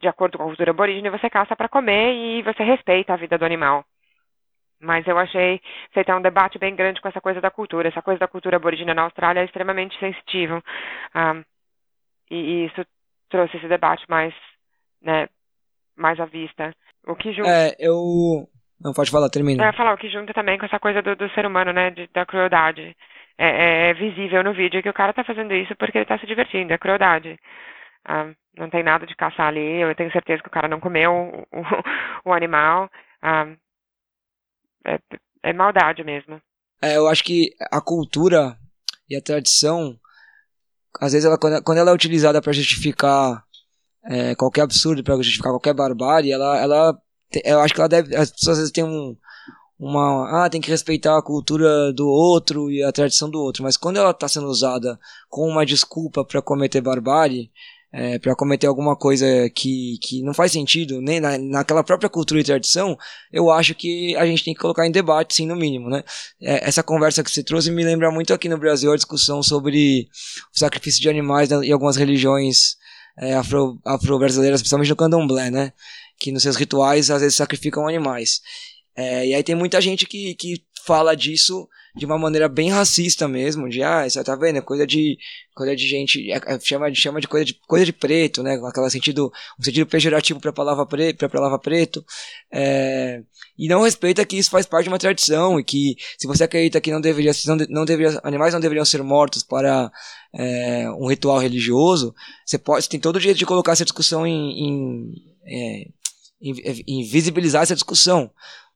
de 0.00 0.08
acordo 0.08 0.38
com 0.38 0.44
a 0.44 0.46
cultura 0.46 0.70
aborígene, 0.70 1.10
você 1.10 1.28
caça 1.28 1.54
para 1.54 1.68
comer 1.68 2.14
e 2.14 2.42
você 2.42 2.64
respeita 2.64 3.12
a 3.12 3.16
vida 3.16 3.36
do 3.38 3.44
animal. 3.44 3.84
Mas 4.80 5.06
eu 5.06 5.18
achei 5.18 5.60
tem 5.92 6.14
um 6.14 6.22
debate 6.22 6.58
bem 6.58 6.74
grande 6.74 7.00
com 7.00 7.08
essa 7.08 7.20
coisa 7.20 7.40
da 7.40 7.50
cultura. 7.50 7.88
Essa 7.88 8.02
coisa 8.02 8.18
da 8.18 8.28
cultura 8.28 8.56
aborígene 8.56 8.94
na 8.94 9.02
Austrália 9.02 9.40
é 9.40 9.44
extremamente 9.44 9.98
sensitiva. 9.98 10.56
Um, 10.56 10.60
ah, 11.14 11.42
e, 12.30 12.36
e, 12.36 12.66
isso 12.66 12.84
trouxe 13.28 13.56
esse 13.56 13.68
debate 13.68 14.04
mais, 14.08 14.32
né, 15.02 15.28
mais 15.96 16.18
à 16.20 16.24
vista. 16.24 16.74
O 17.06 17.16
que 17.16 17.32
junta... 17.32 17.48
É, 17.48 17.74
eu... 17.78 18.46
Não, 18.80 18.92
pode 18.92 19.10
falar, 19.10 19.28
termina. 19.28 19.66
É, 19.66 19.72
falar, 19.72 19.94
o 19.94 19.98
que 19.98 20.08
junta 20.08 20.32
também 20.32 20.56
com 20.56 20.66
essa 20.66 20.78
coisa 20.78 21.02
do, 21.02 21.16
do 21.16 21.28
ser 21.30 21.44
humano, 21.44 21.72
né, 21.72 21.90
de, 21.90 22.06
da 22.14 22.24
crueldade 22.24 22.96
é, 23.38 23.46
é, 23.46 23.90
é, 23.90 23.94
visível 23.94 24.42
no 24.42 24.52
vídeo 24.52 24.82
que 24.82 24.88
o 24.88 24.94
cara 24.94 25.12
tá 25.12 25.22
fazendo 25.22 25.54
isso 25.54 25.74
porque 25.76 25.98
ele 25.98 26.06
tá 26.06 26.18
se 26.18 26.26
divertindo, 26.26 26.72
é 26.72 26.78
crueldade. 26.78 27.38
Ah, 28.04 28.32
não 28.56 28.68
tem 28.68 28.82
nada 28.82 29.06
de 29.06 29.14
caçar 29.14 29.46
ali, 29.46 29.80
eu 29.80 29.94
tenho 29.94 30.10
certeza 30.10 30.42
que 30.42 30.48
o 30.48 30.52
cara 30.52 30.66
não 30.66 30.80
comeu 30.80 31.12
o, 31.12 31.58
o, 31.58 32.30
o 32.30 32.32
animal. 32.32 32.90
Ah, 33.22 33.46
é, 34.84 34.98
é 35.44 35.52
maldade 35.52 36.02
mesmo. 36.02 36.40
É, 36.82 36.96
eu 36.96 37.06
acho 37.08 37.22
que 37.22 37.50
a 37.70 37.80
cultura 37.80 38.56
e 39.08 39.16
a 39.16 39.22
tradição, 39.22 39.96
às 41.00 41.12
vezes, 41.12 41.24
ela, 41.24 41.38
quando 41.38 41.78
ela 41.78 41.90
é 41.90 41.94
utilizada 41.94 42.42
para 42.42 42.52
justificar 42.52 43.44
é, 44.04 44.34
qualquer 44.34 44.62
absurdo, 44.62 45.02
para 45.02 45.16
justificar 45.16 45.52
qualquer 45.52 45.74
barbárie, 45.74 46.32
ela, 46.32 46.58
ela, 46.58 46.98
eu 47.44 47.60
acho 47.60 47.74
que 47.74 47.80
ela 47.80 47.88
deve, 47.88 48.14
as 48.16 48.30
pessoas 48.30 48.58
às 48.58 48.58
vezes 48.58 48.72
têm 48.72 48.84
um, 48.84 49.16
uma 49.78 50.44
ah 50.44 50.50
tem 50.50 50.60
que 50.60 50.70
respeitar 50.70 51.16
a 51.16 51.22
cultura 51.22 51.92
do 51.92 52.08
outro 52.08 52.70
e 52.70 52.82
a 52.82 52.92
tradição 52.92 53.30
do 53.30 53.40
outro. 53.40 53.62
Mas 53.62 53.76
quando 53.76 53.98
ela 53.98 54.10
está 54.10 54.28
sendo 54.28 54.48
usada 54.48 54.98
com 55.28 55.48
uma 55.48 55.64
desculpa 55.64 56.24
para 56.24 56.42
cometer 56.42 56.80
barbárie 56.80 57.50
é, 57.92 58.18
para 58.18 58.34
cometer 58.34 58.66
alguma 58.66 58.94
coisa 58.94 59.26
que, 59.54 59.98
que 60.02 60.22
não 60.22 60.34
faz 60.34 60.52
sentido 60.52 61.00
nem 61.00 61.20
na, 61.20 61.38
naquela 61.38 61.82
própria 61.82 62.10
cultura 62.10 62.40
e 62.40 62.44
tradição 62.44 62.98
eu 63.32 63.50
acho 63.50 63.74
que 63.74 64.14
a 64.16 64.26
gente 64.26 64.44
tem 64.44 64.52
que 64.52 64.60
colocar 64.60 64.86
em 64.86 64.90
debate 64.90 65.34
sim 65.34 65.46
no 65.46 65.56
mínimo 65.56 65.88
né. 65.88 66.04
É, 66.40 66.68
essa 66.68 66.82
conversa 66.82 67.24
que 67.24 67.30
você 67.30 67.42
trouxe 67.42 67.70
me 67.70 67.82
lembra 67.82 68.10
muito 68.10 68.34
aqui 68.34 68.48
no 68.48 68.58
Brasil 68.58 68.92
a 68.92 68.96
discussão 68.96 69.42
sobre 69.42 70.06
o 70.54 70.58
sacrifício 70.58 71.00
de 71.00 71.08
animais 71.08 71.50
em 71.50 71.72
algumas 71.72 71.96
religiões 71.96 72.76
é, 73.16 73.34
afro, 73.34 73.80
afro 73.84 74.18
brasileiras 74.18 74.60
principalmente 74.60 74.90
no 74.90 74.96
candomblé 74.96 75.50
né 75.50 75.72
que 76.18 76.30
nos 76.30 76.42
seus 76.42 76.56
rituais 76.56 77.10
às 77.10 77.22
vezes 77.22 77.36
sacrificam 77.36 77.88
animais 77.88 78.42
é, 78.98 79.28
e 79.28 79.32
aí 79.32 79.44
tem 79.44 79.54
muita 79.54 79.80
gente 79.80 80.04
que, 80.06 80.34
que 80.34 80.60
fala 80.84 81.14
disso 81.14 81.68
de 81.94 82.04
uma 82.04 82.18
maneira 82.18 82.48
bem 82.48 82.68
racista 82.68 83.28
mesmo, 83.28 83.68
de 83.68 83.80
ah, 83.80 84.08
você 84.08 84.22
tá 84.24 84.34
vendo, 84.34 84.58
é 84.58 84.60
coisa 84.60 84.84
de 84.84 85.16
coisa 85.54 85.76
de 85.76 85.86
gente, 85.86 86.32
é, 86.32 86.36
é, 86.36 86.58
chama, 86.58 86.92
chama 86.92 87.20
de 87.20 87.28
coisa 87.28 87.44
de 87.44 87.54
coisa 87.68 87.84
de 87.86 87.92
preto, 87.92 88.42
né, 88.42 88.58
com 88.58 88.66
aquele 88.66 88.90
sentido, 88.90 89.32
um 89.58 89.62
sentido 89.62 89.86
pejorativo 89.86 90.40
para 90.40 90.52
palavra 90.52 90.84
preto, 90.84 91.16
para 91.16 91.28
palavra 91.28 91.60
preto, 91.60 92.04
é, 92.52 93.22
e 93.56 93.68
não 93.68 93.82
respeita 93.82 94.24
que 94.24 94.36
isso 94.36 94.50
faz 94.50 94.66
parte 94.66 94.84
de 94.84 94.90
uma 94.90 94.98
tradição 94.98 95.60
e 95.60 95.64
que 95.64 95.94
se 96.18 96.26
você 96.26 96.42
acredita 96.42 96.80
que 96.80 96.90
não 96.90 97.00
deveria, 97.00 97.30
não, 97.46 97.56
não 97.68 97.84
deveria, 97.84 98.18
animais 98.24 98.52
não 98.52 98.60
deveriam 98.60 98.84
ser 98.84 99.00
mortos 99.04 99.44
para 99.44 99.92
é, 100.34 100.90
um 100.90 101.06
ritual 101.08 101.38
religioso, 101.38 102.12
você 102.44 102.58
pode, 102.58 102.82
você 102.82 102.90
tem 102.90 102.98
todo 102.98 103.14
o 103.14 103.20
direito 103.20 103.38
de 103.38 103.46
colocar 103.46 103.72
essa 103.72 103.84
discussão 103.84 104.26
em, 104.26 104.66
em, 104.66 105.12
é, 105.46 105.88
em, 106.42 106.82
em 106.84 107.04
visibilizar 107.04 107.62
essa 107.62 107.74
discussão 107.74 108.28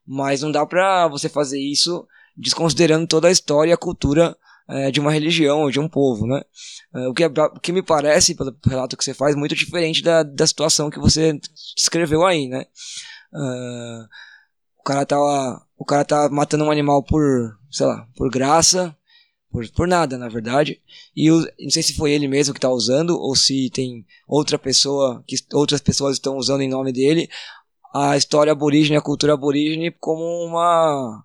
mas 0.05 0.41
não 0.41 0.51
dá 0.51 0.65
para 0.65 1.07
você 1.07 1.29
fazer 1.29 1.59
isso 1.59 2.07
desconsiderando 2.35 3.07
toda 3.07 3.27
a 3.27 3.31
história 3.31 3.71
e 3.71 3.73
a 3.73 3.77
cultura 3.77 4.35
é, 4.67 4.91
de 4.91 4.99
uma 4.99 5.11
religião 5.11 5.61
ou 5.61 5.71
de 5.71 5.79
um 5.79 5.87
povo, 5.89 6.25
né? 6.25 6.41
É, 6.93 7.07
o, 7.07 7.13
que 7.13 7.23
é, 7.23 7.27
o 7.27 7.59
que 7.59 7.71
me 7.71 7.83
parece, 7.83 8.35
pelo 8.35 8.55
relato 8.65 8.95
que 8.97 9.03
você 9.03 9.13
faz, 9.13 9.35
muito 9.35 9.55
diferente 9.55 10.01
da, 10.01 10.23
da 10.23 10.47
situação 10.47 10.89
que 10.89 10.99
você 10.99 11.39
descreveu 11.75 12.25
aí, 12.25 12.47
né? 12.47 12.65
Uh, 13.33 14.07
o 14.79 14.83
cara 14.83 15.05
tá 15.05 15.17
o 15.77 15.85
cara 15.85 16.05
tá 16.05 16.29
matando 16.29 16.63
um 16.63 16.71
animal 16.71 17.03
por, 17.03 17.57
sei 17.69 17.85
lá, 17.85 18.07
por 18.15 18.29
graça, 18.29 18.95
por, 19.51 19.69
por 19.71 19.87
nada, 19.87 20.17
na 20.17 20.29
verdade. 20.29 20.81
E 21.15 21.29
não 21.29 21.69
sei 21.69 21.83
se 21.83 21.95
foi 21.95 22.11
ele 22.11 22.27
mesmo 22.27 22.53
que 22.53 22.57
está 22.57 22.69
usando 22.69 23.11
ou 23.19 23.35
se 23.35 23.69
tem 23.69 24.05
outra 24.27 24.57
pessoa 24.57 25.23
que 25.27 25.35
outras 25.53 25.81
pessoas 25.81 26.15
estão 26.15 26.37
usando 26.37 26.61
em 26.61 26.69
nome 26.69 26.91
dele 26.93 27.29
a 27.93 28.17
história 28.17 28.51
aborígene, 28.51 28.97
a 28.97 29.01
cultura 29.01 29.33
aborígene 29.33 29.91
como 29.91 30.23
uma 30.45 31.23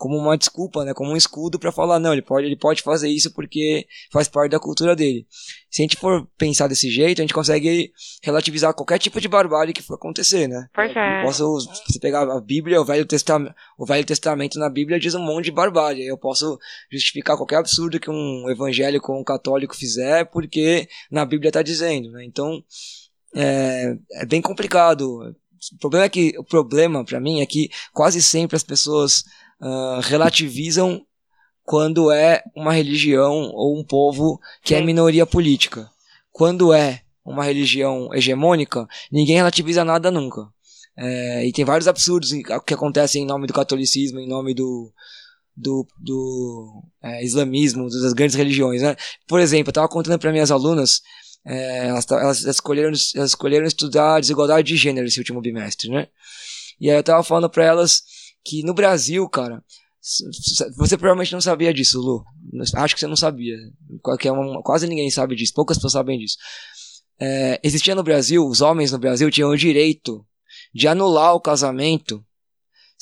como 0.00 0.16
uma 0.16 0.34
desculpa, 0.34 0.82
né, 0.82 0.94
como 0.94 1.10
um 1.10 1.16
escudo 1.16 1.58
para 1.58 1.70
falar 1.70 1.98
não, 1.98 2.14
ele 2.14 2.22
pode, 2.22 2.46
ele 2.46 2.56
pode 2.56 2.80
fazer 2.80 3.10
isso 3.10 3.34
porque 3.34 3.86
faz 4.10 4.28
parte 4.28 4.52
da 4.52 4.58
cultura 4.58 4.96
dele. 4.96 5.26
Se 5.70 5.82
a 5.82 5.84
gente 5.84 5.98
for 5.98 6.26
pensar 6.38 6.68
desse 6.68 6.90
jeito, 6.90 7.20
a 7.20 7.22
gente 7.22 7.34
consegue 7.34 7.92
relativizar 8.22 8.72
qualquer 8.72 8.98
tipo 8.98 9.20
de 9.20 9.28
barbárie 9.28 9.74
que 9.74 9.82
for 9.82 9.96
acontecer, 9.96 10.48
né? 10.48 10.68
Pois 10.74 10.96
é. 10.96 11.20
Eu 11.20 11.26
posso 11.26 11.68
você 11.86 12.00
pegar 12.00 12.22
a 12.22 12.40
Bíblia, 12.40 12.80
o 12.80 12.84
Velho 12.84 13.04
Testamento, 13.04 13.54
o 13.76 13.84
Velho 13.84 14.06
Testamento 14.06 14.58
na 14.58 14.70
Bíblia 14.70 14.98
diz 14.98 15.14
um 15.14 15.22
monte 15.22 15.44
de 15.44 15.52
barbárie. 15.52 16.06
Eu 16.06 16.16
posso 16.16 16.58
justificar 16.90 17.36
qualquer 17.36 17.56
absurdo 17.56 18.00
que 18.00 18.10
um 18.10 18.48
evangélico 18.48 19.12
ou 19.12 19.20
um 19.20 19.24
católico 19.24 19.76
fizer 19.76 20.24
porque 20.30 20.88
na 21.10 21.26
Bíblia 21.26 21.50
está 21.50 21.60
dizendo, 21.60 22.10
né? 22.10 22.24
Então 22.24 22.64
é, 23.36 23.98
é 24.14 24.24
bem 24.24 24.40
complicado 24.40 25.36
o 25.72 25.78
problema 25.78 26.06
é 26.06 26.08
que 26.08 26.34
o 26.38 26.44
problema 26.44 27.04
para 27.04 27.20
mim 27.20 27.40
é 27.40 27.46
que 27.46 27.70
quase 27.92 28.22
sempre 28.22 28.56
as 28.56 28.62
pessoas 28.62 29.24
uh, 29.60 30.00
relativizam 30.02 31.04
quando 31.64 32.10
é 32.10 32.42
uma 32.56 32.72
religião 32.72 33.50
ou 33.52 33.78
um 33.78 33.84
povo 33.84 34.40
que 34.62 34.74
é 34.74 34.80
minoria 34.80 35.26
política. 35.26 35.88
Quando 36.32 36.72
é 36.72 37.02
uma 37.24 37.44
religião 37.44 38.12
hegemônica, 38.12 38.88
ninguém 39.12 39.36
relativiza 39.36 39.84
nada 39.84 40.10
nunca. 40.10 40.48
É, 40.96 41.46
e 41.46 41.52
tem 41.52 41.64
vários 41.64 41.86
absurdos 41.86 42.30
que 42.66 42.74
acontecem 42.74 43.22
em 43.22 43.26
nome 43.26 43.46
do 43.46 43.52
catolicismo, 43.52 44.18
em 44.18 44.28
nome 44.28 44.52
do, 44.52 44.92
do, 45.56 45.86
do 45.98 46.82
é, 47.02 47.24
islamismo, 47.24 47.88
das 47.88 48.12
grandes 48.12 48.36
religiões. 48.36 48.82
Né? 48.82 48.96
Por 49.26 49.40
exemplo, 49.40 49.68
eu 49.68 49.70
estava 49.70 49.88
contando 49.88 50.18
para 50.18 50.32
minhas 50.32 50.50
alunas 50.50 51.00
é, 51.44 51.88
elas, 51.88 52.06
elas, 52.10 52.44
escolheram, 52.44 52.88
elas 52.88 53.30
escolheram 53.30 53.66
estudar 53.66 54.20
desigualdade 54.20 54.68
de 54.68 54.76
gênero 54.76 55.06
esse 55.06 55.18
último 55.18 55.40
bimestre, 55.40 55.90
né? 55.90 56.08
E 56.80 56.90
aí 56.90 56.96
eu 56.96 57.02
tava 57.02 57.22
falando 57.22 57.48
para 57.50 57.64
elas 57.64 58.02
que 58.44 58.62
no 58.62 58.74
Brasil, 58.74 59.28
cara, 59.28 59.62
você 60.76 60.96
provavelmente 60.96 61.32
não 61.32 61.40
sabia 61.40 61.74
disso, 61.74 62.00
Lu. 62.00 62.24
Acho 62.74 62.94
que 62.94 63.00
você 63.00 63.06
não 63.06 63.16
sabia. 63.16 63.56
quase 64.64 64.86
ninguém 64.86 65.10
sabe 65.10 65.36
disso, 65.36 65.52
poucas 65.54 65.76
pessoas 65.76 65.92
sabem 65.92 66.18
disso. 66.18 66.36
É, 67.20 67.60
existia 67.62 67.94
no 67.94 68.02
Brasil, 68.02 68.46
os 68.46 68.62
homens 68.62 68.92
no 68.92 68.98
Brasil 68.98 69.30
tinham 69.30 69.50
o 69.50 69.56
direito 69.56 70.24
de 70.74 70.88
anular 70.88 71.34
o 71.34 71.40
casamento 71.40 72.24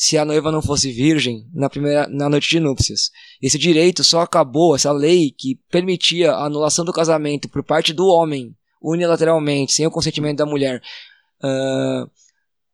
se 0.01 0.17
a 0.17 0.25
noiva 0.25 0.53
não 0.53 0.63
fosse 0.63 0.93
virgem 0.93 1.45
na 1.53 1.69
primeira 1.69 2.07
na 2.07 2.29
noite 2.29 2.49
de 2.49 2.61
núpcias. 2.61 3.11
Esse 3.43 3.59
direito 3.59 4.05
só 4.05 4.21
acabou, 4.21 4.77
essa 4.77 4.93
lei 4.93 5.35
que 5.37 5.59
permitia 5.69 6.31
a 6.31 6.45
anulação 6.45 6.85
do 6.85 6.93
casamento 6.93 7.49
por 7.49 7.65
parte 7.65 7.93
do 7.93 8.07
homem, 8.07 8.55
unilateralmente, 8.81 9.73
sem 9.73 9.85
o 9.85 9.91
consentimento 9.91 10.39
da 10.39 10.47
mulher, 10.47 10.81
uh, 11.43 12.09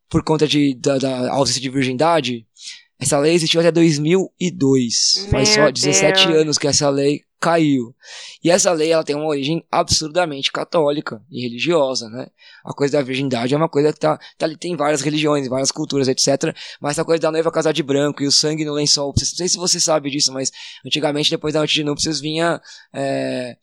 por 0.06 0.22
conta 0.22 0.46
de, 0.46 0.74
da, 0.74 0.98
da 0.98 1.32
ausência 1.32 1.62
de 1.62 1.70
virgindade, 1.70 2.46
essa 3.00 3.18
lei 3.18 3.32
existiu 3.32 3.62
até 3.62 3.72
2002. 3.72 5.20
Meu 5.22 5.30
Faz 5.30 5.48
só 5.48 5.70
17 5.70 6.26
Deus. 6.26 6.40
anos 6.42 6.58
que 6.58 6.66
essa 6.66 6.90
lei 6.90 7.22
caiu. 7.44 7.94
E 8.42 8.50
essa 8.50 8.72
lei 8.72 8.90
ela 8.90 9.04
tem 9.04 9.14
uma 9.14 9.26
origem 9.26 9.62
absurdamente 9.70 10.50
católica 10.50 11.22
e 11.30 11.42
religiosa, 11.42 12.08
né? 12.08 12.28
A 12.64 12.72
coisa 12.72 12.96
da 12.96 13.02
virgindade 13.02 13.52
é 13.52 13.56
uma 13.56 13.68
coisa 13.68 13.92
que 13.92 14.00
tá, 14.00 14.18
tá 14.38 14.46
ali, 14.46 14.56
tem 14.56 14.74
várias 14.74 15.02
religiões, 15.02 15.46
várias 15.46 15.70
culturas, 15.70 16.08
etc. 16.08 16.56
Mas 16.80 16.92
essa 16.92 17.04
coisa 17.04 17.20
da 17.20 17.30
noiva 17.30 17.52
casar 17.52 17.72
de 17.72 17.82
branco 17.82 18.22
e 18.22 18.26
o 18.26 18.32
sangue 18.32 18.64
no 18.64 18.72
lençol, 18.72 19.12
não 19.14 19.26
sei 19.26 19.46
se 19.46 19.58
você 19.58 19.78
sabe 19.78 20.10
disso, 20.10 20.32
mas 20.32 20.50
antigamente, 20.86 21.28
depois 21.28 21.52
da 21.52 21.60
noite 21.60 21.74
de 21.74 21.84
núpcias, 21.84 22.18
vinha 22.18 22.58
é, 22.94 23.58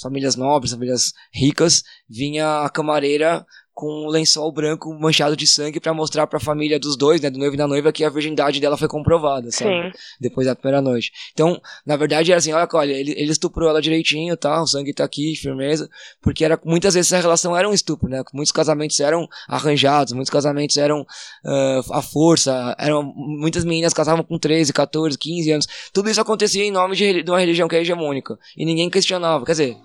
famílias 0.00 0.34
nobres, 0.34 0.72
famílias 0.72 1.12
ricas, 1.30 1.82
vinha 2.08 2.62
a 2.62 2.70
camareira 2.70 3.44
com 3.76 4.06
um 4.06 4.08
lençol 4.08 4.50
branco 4.50 4.90
manchado 4.98 5.36
de 5.36 5.46
sangue 5.46 5.78
para 5.78 5.92
mostrar 5.92 6.26
para 6.26 6.38
a 6.38 6.40
família 6.40 6.80
dos 6.80 6.96
dois, 6.96 7.20
né, 7.20 7.28
do 7.28 7.38
noivo 7.38 7.54
e 7.54 7.58
da 7.58 7.68
noiva, 7.68 7.92
que 7.92 8.02
a 8.02 8.08
virgindade 8.08 8.58
dela 8.58 8.74
foi 8.74 8.88
comprovada, 8.88 9.50
sabe? 9.50 9.70
Sim. 9.70 9.98
Depois 10.18 10.46
da 10.46 10.56
primeira 10.56 10.80
noite. 10.80 11.12
Então, 11.34 11.60
na 11.84 11.94
verdade, 11.94 12.32
era 12.32 12.38
assim, 12.38 12.54
olha, 12.54 12.66
olha, 12.72 12.92
ele, 12.94 13.12
ele 13.12 13.30
estuprou 13.30 13.68
ela 13.68 13.82
direitinho, 13.82 14.34
tá? 14.34 14.62
O 14.62 14.66
sangue 14.66 14.94
tá 14.94 15.04
aqui, 15.04 15.36
firmeza, 15.36 15.90
porque 16.22 16.42
era 16.42 16.58
muitas 16.64 16.94
vezes 16.94 17.12
essa 17.12 17.20
relação 17.20 17.54
era 17.54 17.68
um 17.68 17.74
estupro, 17.74 18.08
né? 18.08 18.24
Muitos 18.32 18.50
casamentos 18.50 18.98
eram 18.98 19.28
arranjados, 19.46 20.14
muitos 20.14 20.30
casamentos 20.30 20.78
eram 20.78 21.02
uh, 21.02 21.92
à 21.92 22.00
força, 22.00 22.74
eram 22.78 23.02
muitas 23.14 23.62
meninas 23.62 23.92
casavam 23.92 24.24
com 24.24 24.38
13, 24.38 24.72
14, 24.72 25.18
15 25.18 25.50
anos. 25.52 25.66
Tudo 25.92 26.08
isso 26.08 26.20
acontecia 26.20 26.64
em 26.64 26.70
nome 26.70 26.96
de, 26.96 27.22
de 27.22 27.30
uma 27.30 27.38
religião 27.40 27.68
que 27.68 27.76
é 27.76 27.82
hegemônica 27.82 28.38
e 28.56 28.64
ninguém 28.64 28.88
questionava, 28.88 29.44
quer 29.44 29.52
dizer, 29.52 29.76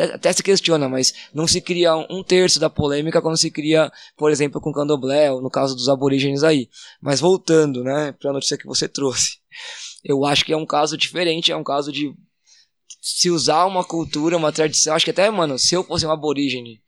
até 0.00 0.32
se 0.32 0.42
questiona, 0.42 0.88
mas 0.88 1.30
não 1.34 1.46
se 1.46 1.60
cria 1.60 1.94
um 1.94 2.22
terço 2.22 2.58
da 2.58 2.68
polêmica 2.70 3.22
quando 3.22 3.36
se 3.36 3.50
cria, 3.50 3.90
por 4.16 4.30
exemplo, 4.30 4.60
com 4.60 4.72
candomblé, 4.72 5.30
ou 5.30 5.40
no 5.40 5.50
caso 5.50 5.74
dos 5.74 5.88
aborígenes 5.88 6.42
aí. 6.42 6.68
Mas 7.02 7.20
voltando, 7.20 7.82
né, 7.82 8.12
para 8.12 8.30
a 8.30 8.32
notícia 8.32 8.58
que 8.58 8.66
você 8.66 8.88
trouxe. 8.88 9.38
Eu 10.04 10.24
acho 10.24 10.44
que 10.44 10.52
é 10.52 10.56
um 10.56 10.66
caso 10.66 10.96
diferente, 10.96 11.52
é 11.52 11.56
um 11.56 11.64
caso 11.64 11.90
de 11.90 12.12
se 13.00 13.30
usar 13.30 13.66
uma 13.66 13.84
cultura, 13.84 14.36
uma 14.36 14.52
tradição. 14.52 14.94
Acho 14.94 15.04
que 15.04 15.10
até, 15.10 15.30
mano, 15.30 15.58
se 15.58 15.74
eu 15.74 15.84
fosse 15.84 16.06
um 16.06 16.10
aborígene 16.10 16.80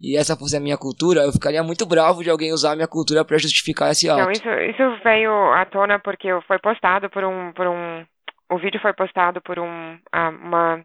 e 0.00 0.16
essa 0.16 0.36
fosse 0.36 0.56
a 0.56 0.60
minha 0.60 0.76
cultura, 0.76 1.22
eu 1.22 1.32
ficaria 1.32 1.62
muito 1.62 1.84
bravo 1.84 2.22
de 2.22 2.30
alguém 2.30 2.52
usar 2.52 2.72
a 2.72 2.76
minha 2.76 2.88
cultura 2.88 3.24
para 3.24 3.38
justificar 3.38 3.90
esse 3.90 4.08
ato. 4.08 4.20
Não, 4.20 4.30
isso, 4.30 4.48
isso 4.48 5.02
veio 5.02 5.32
à 5.52 5.66
tona 5.66 5.98
porque 5.98 6.28
foi 6.46 6.58
postado 6.58 7.10
por 7.10 7.24
um, 7.24 7.52
por 7.52 7.66
um, 7.66 8.04
o 8.50 8.58
vídeo 8.58 8.80
foi 8.80 8.92
postado 8.92 9.40
por 9.42 9.58
um, 9.58 9.98
ah, 10.12 10.30
uma, 10.30 10.84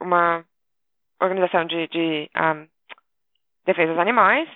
uma 0.00 0.44
organização 1.20 1.64
de, 1.64 1.86
de 1.88 2.30
um, 2.36 2.66
defesa 3.64 3.92
dos 3.92 4.00
animais 4.00 4.48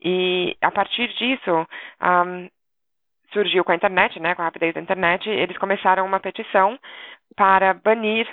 e 0.00 0.56
a 0.60 0.70
partir 0.70 1.08
disso 1.14 1.66
um, 2.00 2.48
surgiu 3.32 3.64
com 3.64 3.72
a 3.72 3.76
internet, 3.76 4.20
né, 4.20 4.34
com 4.34 4.42
a 4.42 4.46
rapidez 4.46 4.74
da 4.74 4.80
internet, 4.80 5.28
eles 5.28 5.58
começaram 5.58 6.06
uma 6.06 6.20
petição 6.20 6.78
para 7.34 7.74
banir 7.74 8.28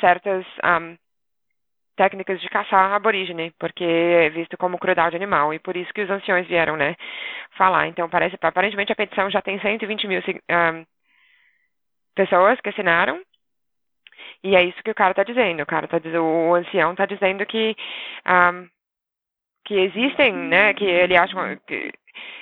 certas 0.00 0.44
um, 0.64 0.96
técnicas 1.96 2.40
de 2.40 2.48
caçar 2.48 2.92
aborígene, 2.92 3.52
porque 3.58 3.84
é 3.84 4.28
visto 4.28 4.56
como 4.58 4.78
crueldade 4.78 5.16
animal, 5.16 5.52
e 5.54 5.58
por 5.58 5.76
isso 5.76 5.92
que 5.94 6.02
os 6.02 6.10
anciões 6.10 6.46
vieram, 6.46 6.76
né, 6.76 6.94
falar. 7.56 7.88
Então, 7.88 8.08
parece, 8.08 8.36
aparentemente 8.40 8.92
a 8.92 8.96
petição 8.96 9.30
já 9.30 9.40
tem 9.40 9.58
120 9.58 10.06
mil 10.06 10.20
um, 10.20 10.86
pessoas 12.14 12.60
que 12.60 12.68
assinaram, 12.68 13.20
e 14.46 14.54
é 14.54 14.62
isso 14.62 14.80
que 14.84 14.92
o 14.92 14.94
cara 14.94 15.10
está 15.10 15.24
dizendo. 15.24 15.60
O 15.62 15.66
cara 15.66 15.88
tá 15.88 15.98
o 16.20 16.54
ancião 16.54 16.92
está 16.92 17.04
dizendo 17.04 17.44
que 17.44 17.76
um, 18.24 18.68
que 19.64 19.74
existem, 19.74 20.32
né? 20.32 20.72
Que 20.72 20.84
ele 20.84 21.16
acha 21.16 21.34
que 21.66 21.92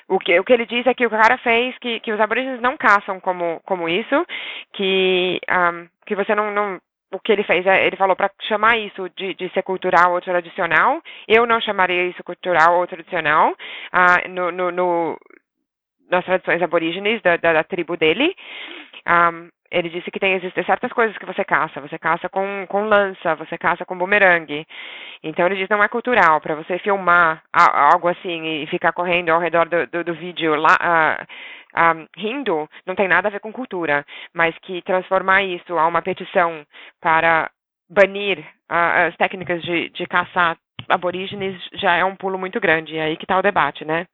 o 0.07 0.19
que, 0.19 0.39
o 0.39 0.45
que 0.45 0.53
ele 0.53 0.67
diz 0.67 0.87
é 0.87 0.93
que 0.93 1.07
o 1.07 1.11
cara 1.11 1.39
fez 1.39 1.77
que, 1.79 1.99
que 2.01 2.13
os 2.13 2.21
aborígenes 2.21 2.61
não 2.61 2.77
caçam 2.77 3.19
como, 3.21 3.59
como 3.65 3.89
isso, 3.89 4.27
que, 4.75 5.41
um, 5.51 5.89
que 6.07 6.15
você 6.15 6.35
não, 6.35 6.51
não. 6.51 6.79
O 7.11 7.19
que 7.19 7.33
ele 7.33 7.45
fez, 7.45 7.65
é, 7.65 7.87
ele 7.87 7.97
falou 7.97 8.15
para 8.15 8.31
chamar 8.43 8.77
isso 8.77 9.09
de, 9.17 9.33
de 9.35 9.49
ser 9.51 9.63
cultural 9.63 10.13
ou 10.13 10.21
tradicional. 10.21 11.01
Eu 11.27 11.47
não 11.47 11.59
chamaria 11.61 12.07
isso 12.09 12.23
cultural 12.23 12.79
ou 12.79 12.87
tradicional 12.87 13.53
uh, 13.53 14.29
no, 14.29 14.51
no, 14.51 14.71
no, 14.71 15.19
nas 16.11 16.25
tradições 16.25 16.61
aborígenes 16.61 17.23
da, 17.23 17.37
da, 17.37 17.53
da 17.55 17.65
tribo 17.65 17.97
dele. 17.97 18.35
Um, 19.07 19.49
ele 19.75 19.91
disse 19.91 20.11
que 20.11 20.21
tem 20.21 20.35
existem 20.35 20.65
certas 20.65 20.93
coisas 20.93 21.19
que 21.19 21.27
você 21.27 21.45
caça. 21.45 21.81
Você 21.81 21.99
caça 21.99 22.29
com, 22.29 22.65
com 22.69 22.85
lança, 22.85 23.35
você 23.35 23.59
caça 23.59 23.85
com 23.85 23.99
bumerangue. 23.99 24.65
Então 25.23 25.45
ele 25.47 25.57
diz 25.57 25.69
não 25.69 25.83
é 25.83 25.89
cultural 25.89 26.41
para 26.41 26.55
você 26.55 26.79
filmar 26.79 27.43
algo 27.53 28.09
assim 28.09 28.63
e 28.63 28.67
ficar 28.69 28.93
correndo 28.93 29.31
ao 29.31 29.41
redor 29.41 29.69
do, 29.69 29.87
do, 29.89 30.05
do 30.05 30.15
vídeo 30.15 30.55
lá 30.55 31.19
uh, 31.77 32.09
rindo 32.17 32.69
não 32.87 32.95
tem 32.95 33.09
nada 33.09 33.29
a 33.29 33.31
ver 33.31 33.41
com 33.41 33.53
cultura, 33.53 34.05
mas 34.33 34.57
que 34.63 34.81
transformar 34.83 35.43
isso 35.43 35.77
a 35.77 35.87
uma 35.89 36.03
petição 36.03 36.65
para 37.01 37.51
banir 37.91 38.39
uh, 38.71 39.09
as 39.09 39.17
técnicas 39.17 39.61
de, 39.63 39.91
de 39.91 40.07
caçar 40.07 40.57
aborígenes 40.89 41.61
já 41.73 41.97
é 41.97 42.05
um 42.05 42.15
pulo 42.15 42.39
muito 42.39 42.61
grande. 42.61 42.97
É 42.97 43.03
aí 43.03 43.17
que 43.17 43.25
está 43.25 43.37
o 43.39 43.43
debate, 43.43 43.85
né? 43.85 44.07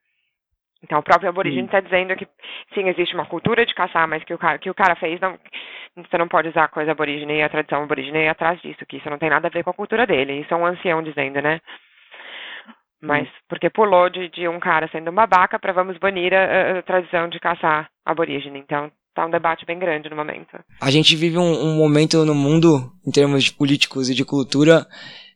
Então, 0.83 0.99
o 0.99 1.03
próprio 1.03 1.29
aborígene 1.29 1.67
está 1.67 1.81
dizendo 1.81 2.17
que 2.17 2.27
sim, 2.75 2.89
existe 2.89 3.15
uma 3.15 3.27
cultura 3.27 3.67
de 3.67 3.75
caçar, 3.75 4.09
mas 4.09 4.25
que 4.25 4.33
o 4.33 4.39
cara, 4.39 4.59
que 4.59 4.71
o 4.71 4.75
cara 4.75 4.97
fez, 4.97 5.21
não, 5.21 5.39
você 5.97 6.17
não 6.17 6.27
pode 6.27 6.49
usar 6.49 6.65
a 6.65 6.69
coisa 6.69 6.93
aborígene 6.93 7.35
e 7.35 7.43
a 7.43 7.49
tradição 7.49 7.83
aborígene 7.83 8.29
atrás 8.29 8.61
disso, 8.63 8.87
que 8.87 8.97
isso 8.97 9.11
não 9.11 9.19
tem 9.19 9.29
nada 9.29 9.49
a 9.49 9.51
ver 9.51 9.63
com 9.63 9.71
a 9.71 9.75
cultura 9.75 10.07
dele. 10.07 10.41
Isso 10.41 10.55
é 10.55 10.57
um 10.57 10.67
ancião 10.67 11.03
dizendo, 11.03 11.43
né? 11.43 11.61
Mas 13.03 13.29
porque 13.49 13.71
pulou 13.71 14.11
de, 14.11 14.29
de 14.29 14.47
um 14.47 14.61
cara 14.61 14.89
sendo 14.89 15.11
um 15.11 15.15
babaca 15.15 15.59
para 15.59 15.73
vamos 15.73 15.97
banir 15.99 16.35
a, 16.35 16.79
a, 16.79 16.83
tradição 16.83 17.29
de 17.29 17.41
caçar 17.41 17.89
aborígene. 18.05 18.59
Então, 18.59 18.91
tá 19.15 19.27
um 19.27 19.31
debate 19.31 19.65
bem 19.65 19.79
grande 19.79 20.09
no 20.11 20.17
momento. 20.17 20.59
A 20.81 20.91
gente 20.91 21.17
vive 21.17 21.39
um, 21.39 21.43
um 21.43 21.77
momento 21.77 22.25
no 22.25 22.35
mundo, 22.35 22.93
em 23.07 23.11
termos 23.11 23.45
de 23.45 23.53
políticos 23.53 24.11
e 24.11 24.15
de 24.15 24.25
cultura, 24.25 24.87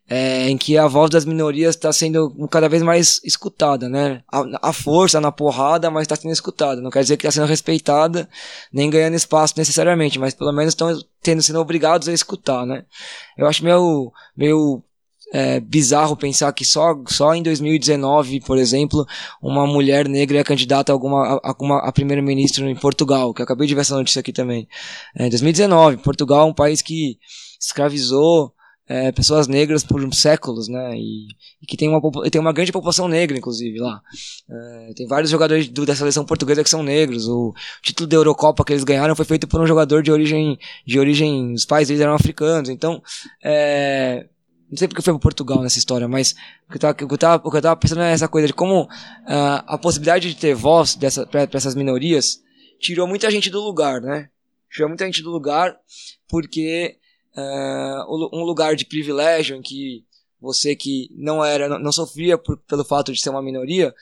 é, 0.08 0.48
em 0.50 0.56
que 0.56 0.76
a 0.76 0.86
voz 0.86 1.10
das 1.10 1.24
minorias 1.24 1.74
está 1.74 1.92
sendo 1.92 2.30
cada 2.48 2.68
vez 2.68 2.82
mais 2.82 3.20
escutada, 3.24 3.88
né? 3.88 4.22
A, 4.30 4.68
a 4.68 4.72
força 4.72 5.20
na 5.20 5.32
porrada, 5.32 5.90
mas 5.90 6.02
está 6.02 6.14
sendo 6.16 6.32
escutada. 6.32 6.80
Não 6.80 6.90
quer 6.90 7.00
dizer 7.00 7.16
que 7.16 7.26
está 7.26 7.40
sendo 7.40 7.48
respeitada, 7.48 8.28
nem 8.72 8.90
ganhando 8.90 9.14
espaço 9.14 9.54
necessariamente, 9.56 10.18
mas 10.18 10.34
pelo 10.34 10.52
menos 10.52 10.72
estão 10.72 10.96
tendo 11.22 11.42
sendo 11.42 11.58
obrigados 11.60 12.08
a 12.08 12.12
escutar, 12.12 12.66
né? 12.66 12.84
Eu 13.36 13.46
acho 13.46 13.64
meio, 13.64 14.12
meio 14.36 14.82
é, 15.32 15.58
bizarro 15.58 16.16
pensar 16.16 16.52
que 16.52 16.66
só, 16.66 16.94
só 17.08 17.34
em 17.34 17.42
2019, 17.42 18.40
por 18.40 18.58
exemplo, 18.58 19.06
uma 19.42 19.66
mulher 19.66 20.06
negra 20.06 20.38
é 20.38 20.44
candidata 20.44 20.92
a 20.92 20.94
alguma 20.94 21.40
a, 21.42 21.50
a, 21.50 21.88
a 21.88 21.92
primeiro-ministro 21.92 22.68
em 22.68 22.76
Portugal, 22.76 23.32
que 23.32 23.40
eu 23.40 23.44
acabei 23.44 23.66
de 23.66 23.74
ver 23.74 23.80
essa 23.80 23.96
notícia 23.96 24.20
aqui 24.20 24.32
também. 24.32 24.68
É, 25.16 25.30
2019, 25.30 25.96
Portugal 25.98 26.42
é 26.42 26.50
um 26.50 26.54
país 26.54 26.82
que 26.82 27.18
escravizou 27.58 28.52
é, 28.86 29.10
pessoas 29.12 29.48
negras 29.48 29.82
por 29.82 30.02
séculos, 30.14 30.68
né? 30.68 30.96
E, 30.96 31.28
e, 31.62 31.66
que 31.66 31.76
tem 31.76 31.88
uma, 31.88 32.00
tem 32.30 32.40
uma 32.40 32.52
grande 32.52 32.72
população 32.72 33.08
negra, 33.08 33.36
inclusive, 33.36 33.78
lá. 33.80 34.02
É, 34.48 34.92
tem 34.94 35.06
vários 35.06 35.30
jogadores 35.30 35.68
do, 35.68 35.86
da 35.86 35.96
seleção 35.96 36.24
portuguesa 36.24 36.62
que 36.62 36.70
são 36.70 36.82
negros. 36.82 37.26
O 37.26 37.54
título 37.82 38.06
da 38.08 38.16
Eurocopa 38.16 38.64
que 38.64 38.72
eles 38.72 38.84
ganharam 38.84 39.16
foi 39.16 39.24
feito 39.24 39.48
por 39.48 39.60
um 39.60 39.66
jogador 39.66 40.02
de 40.02 40.12
origem. 40.12 40.58
De 40.86 40.98
origem 40.98 41.52
os 41.54 41.64
pais 41.64 41.88
deles 41.88 42.02
eram 42.02 42.14
africanos. 42.14 42.68
Então, 42.68 43.02
é, 43.42 44.26
não 44.70 44.76
sei 44.76 44.88
porque 44.88 45.02
foi 45.02 45.14
para 45.14 45.20
Portugal 45.20 45.62
nessa 45.62 45.78
história, 45.78 46.08
mas 46.08 46.34
o 46.68 46.72
que 46.72 46.76
eu 46.76 46.80
tava, 46.80 46.92
o 46.92 47.50
que 47.50 47.56
eu 47.56 47.62
tava, 47.62 47.74
eu 47.74 47.76
pensando 47.76 48.02
é 48.02 48.12
essa 48.12 48.28
coisa 48.28 48.48
de 48.48 48.52
como 48.52 48.82
uh, 48.82 48.88
a 49.66 49.78
possibilidade 49.78 50.28
de 50.28 50.36
ter 50.36 50.54
voz 50.54 50.98
para 51.30 51.48
essas 51.52 51.74
minorias 51.74 52.40
tirou 52.80 53.06
muita 53.06 53.30
gente 53.30 53.48
do 53.48 53.60
lugar, 53.60 54.00
né? 54.00 54.28
Tirou 54.70 54.88
muita 54.88 55.06
gente 55.06 55.22
do 55.22 55.30
lugar 55.30 55.76
porque 56.28 56.98
um 57.36 58.42
lugar 58.42 58.76
de 58.76 58.84
privilégio 58.84 59.56
em 59.56 59.62
que 59.62 60.04
você 60.40 60.76
que 60.76 61.08
não 61.12 61.44
era, 61.44 61.68
não, 61.68 61.78
não 61.78 61.92
sofria 61.92 62.36
por, 62.36 62.58
pelo 62.58 62.84
fato 62.84 63.12
de 63.12 63.20
ser 63.20 63.30
uma 63.30 63.42
minoria 63.42 63.94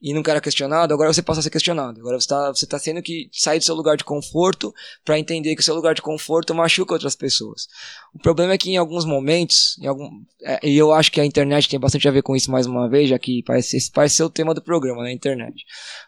e 0.00 0.12
nunca 0.12 0.30
era 0.30 0.40
questionado, 0.40 0.92
agora 0.92 1.12
você 1.12 1.22
passa 1.22 1.40
a 1.40 1.42
ser 1.42 1.50
questionado. 1.50 2.00
Agora 2.00 2.20
você 2.20 2.24
está 2.24 2.48
você 2.50 2.66
tá 2.66 2.78
tendo 2.78 3.02
que 3.02 3.28
sair 3.32 3.58
do 3.58 3.64
seu 3.64 3.74
lugar 3.74 3.96
de 3.96 4.04
conforto 4.04 4.74
para 5.04 5.18
entender 5.18 5.54
que 5.54 5.62
o 5.62 5.64
seu 5.64 5.74
lugar 5.74 5.94
de 5.94 6.02
conforto 6.02 6.54
machuca 6.54 6.92
outras 6.92 7.16
pessoas. 7.16 7.66
O 8.14 8.18
problema 8.18 8.52
é 8.52 8.58
que 8.58 8.70
em 8.70 8.76
alguns 8.76 9.04
momentos, 9.04 9.78
em 9.80 9.86
algum, 9.86 10.22
é, 10.42 10.60
e 10.62 10.76
eu 10.76 10.92
acho 10.92 11.10
que 11.10 11.20
a 11.20 11.24
internet 11.24 11.68
tem 11.68 11.80
bastante 11.80 12.06
a 12.06 12.10
ver 12.10 12.22
com 12.22 12.36
isso 12.36 12.50
mais 12.50 12.66
uma 12.66 12.88
vez, 12.88 13.08
já 13.08 13.18
que 13.18 13.42
parece, 13.42 13.76
esse 13.78 13.90
parece 13.90 14.16
ser 14.16 14.24
o 14.24 14.30
tema 14.30 14.54
do 14.54 14.62
programa, 14.62 15.02
né, 15.02 15.12
internet. 15.12 15.64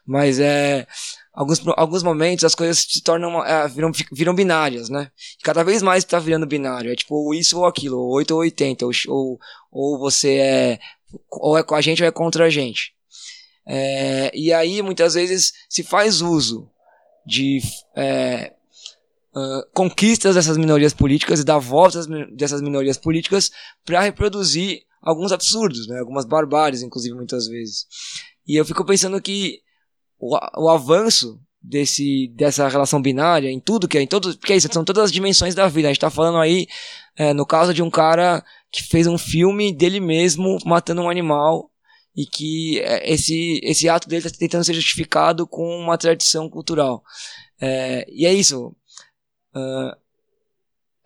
Mas 0.07 0.39
é 0.39 0.87
alguns, 1.33 1.63
alguns 1.77 2.03
momentos 2.03 2.45
as 2.45 2.55
coisas 2.55 2.79
se 2.79 3.03
tornam, 3.03 3.43
é, 3.45 3.67
viram, 3.69 3.91
viram 4.13 4.35
binárias, 4.35 4.91
né? 4.91 5.11
Cada 5.43 5.63
vez 5.63 5.83
mais 5.83 6.05
está 6.05 6.19
virando 6.19 6.47
binário. 6.47 6.93
É 6.93 6.97
tipo 6.97 7.33
isso 7.33 7.59
ou 7.59 7.65
aquilo, 7.65 7.99
ou 7.99 8.11
8 8.11 8.33
ou 8.33 8.41
80, 8.41 8.85
ou, 8.85 8.93
ou, 9.09 9.39
ou 9.71 9.99
você 9.99 10.35
é, 10.37 10.79
ou 11.31 11.57
é 11.57 11.63
com 11.63 11.75
a 11.75 11.81
gente 11.81 12.03
ou 12.03 12.09
é 12.09 12.13
contra 12.13 12.45
a 12.45 12.51
gente. 12.51 12.98
É, 13.69 14.31
e 14.35 14.51
aí, 14.51 14.81
muitas 14.81 15.13
vezes, 15.13 15.53
se 15.69 15.83
faz 15.83 16.23
uso 16.23 16.71
de 17.27 17.61
é, 17.95 18.55
uh, 19.37 19.71
conquistas 19.75 20.35
dessas 20.35 20.57
minorias 20.57 20.95
políticas 20.95 21.41
e 21.41 21.45
da 21.45 21.59
voz 21.59 21.95
dessas 22.33 22.63
minorias 22.63 22.97
políticas 22.97 23.51
para 23.85 24.01
reproduzir 24.01 24.81
alguns 25.03 25.33
absurdos, 25.33 25.87
né? 25.87 25.99
algumas 25.99 26.25
barbáries, 26.25 26.83
inclusive, 26.83 27.15
muitas 27.15 27.47
vezes. 27.47 27.87
E 28.47 28.57
eu 28.57 28.65
fico 28.65 28.85
pensando 28.87 29.21
que 29.21 29.61
o, 30.19 30.35
o 30.57 30.71
avanço 30.71 31.39
desse, 31.63 32.33
dessa 32.35 32.67
relação 32.69 33.03
binária 33.03 33.51
em 33.51 33.61
tudo 33.61 33.87
que 33.87 33.99
é, 33.99 34.03
em 34.03 34.07
todos, 34.07 34.37
porque 34.37 34.55
é 34.55 34.57
isso, 34.57 34.69
são 34.73 34.85
todas 34.85 35.05
as 35.05 35.13
dimensões 35.13 35.55
da 35.55 35.69
vida. 35.69 35.89
A 35.89 35.91
gente 35.91 35.99
está 35.99 36.11
falando 36.11 36.39
aí, 36.39 36.67
é, 37.17 37.35
no 37.35 37.45
caso 37.45 37.75
de 37.75 37.83
um 37.83 37.91
cara 37.91 38.43
que 38.71 38.83
fez 38.83 39.07
um 39.07 39.19
filme 39.19 39.75
dele 39.75 40.01
mesmo 40.01 40.59
matando 40.65 41.03
um 41.03 41.11
animal 41.11 41.71
e 42.17 42.27
que 42.27 42.81
é, 42.81 43.13
esse, 43.13 43.61
esse 43.63 43.89
ato 43.89 44.09
dele 44.09 44.27
está 44.27 44.39
tentando 44.39 44.65
ser 44.65 44.75
justificado 44.75 45.47
com 45.47 45.77
uma 45.79 45.97
tradição 45.97 46.49
cultural. 46.49 47.03
É, 47.61 48.07
e 48.09 48.27
é 48.27 48.33
isso. 48.33 48.75
Uh, 49.55 49.97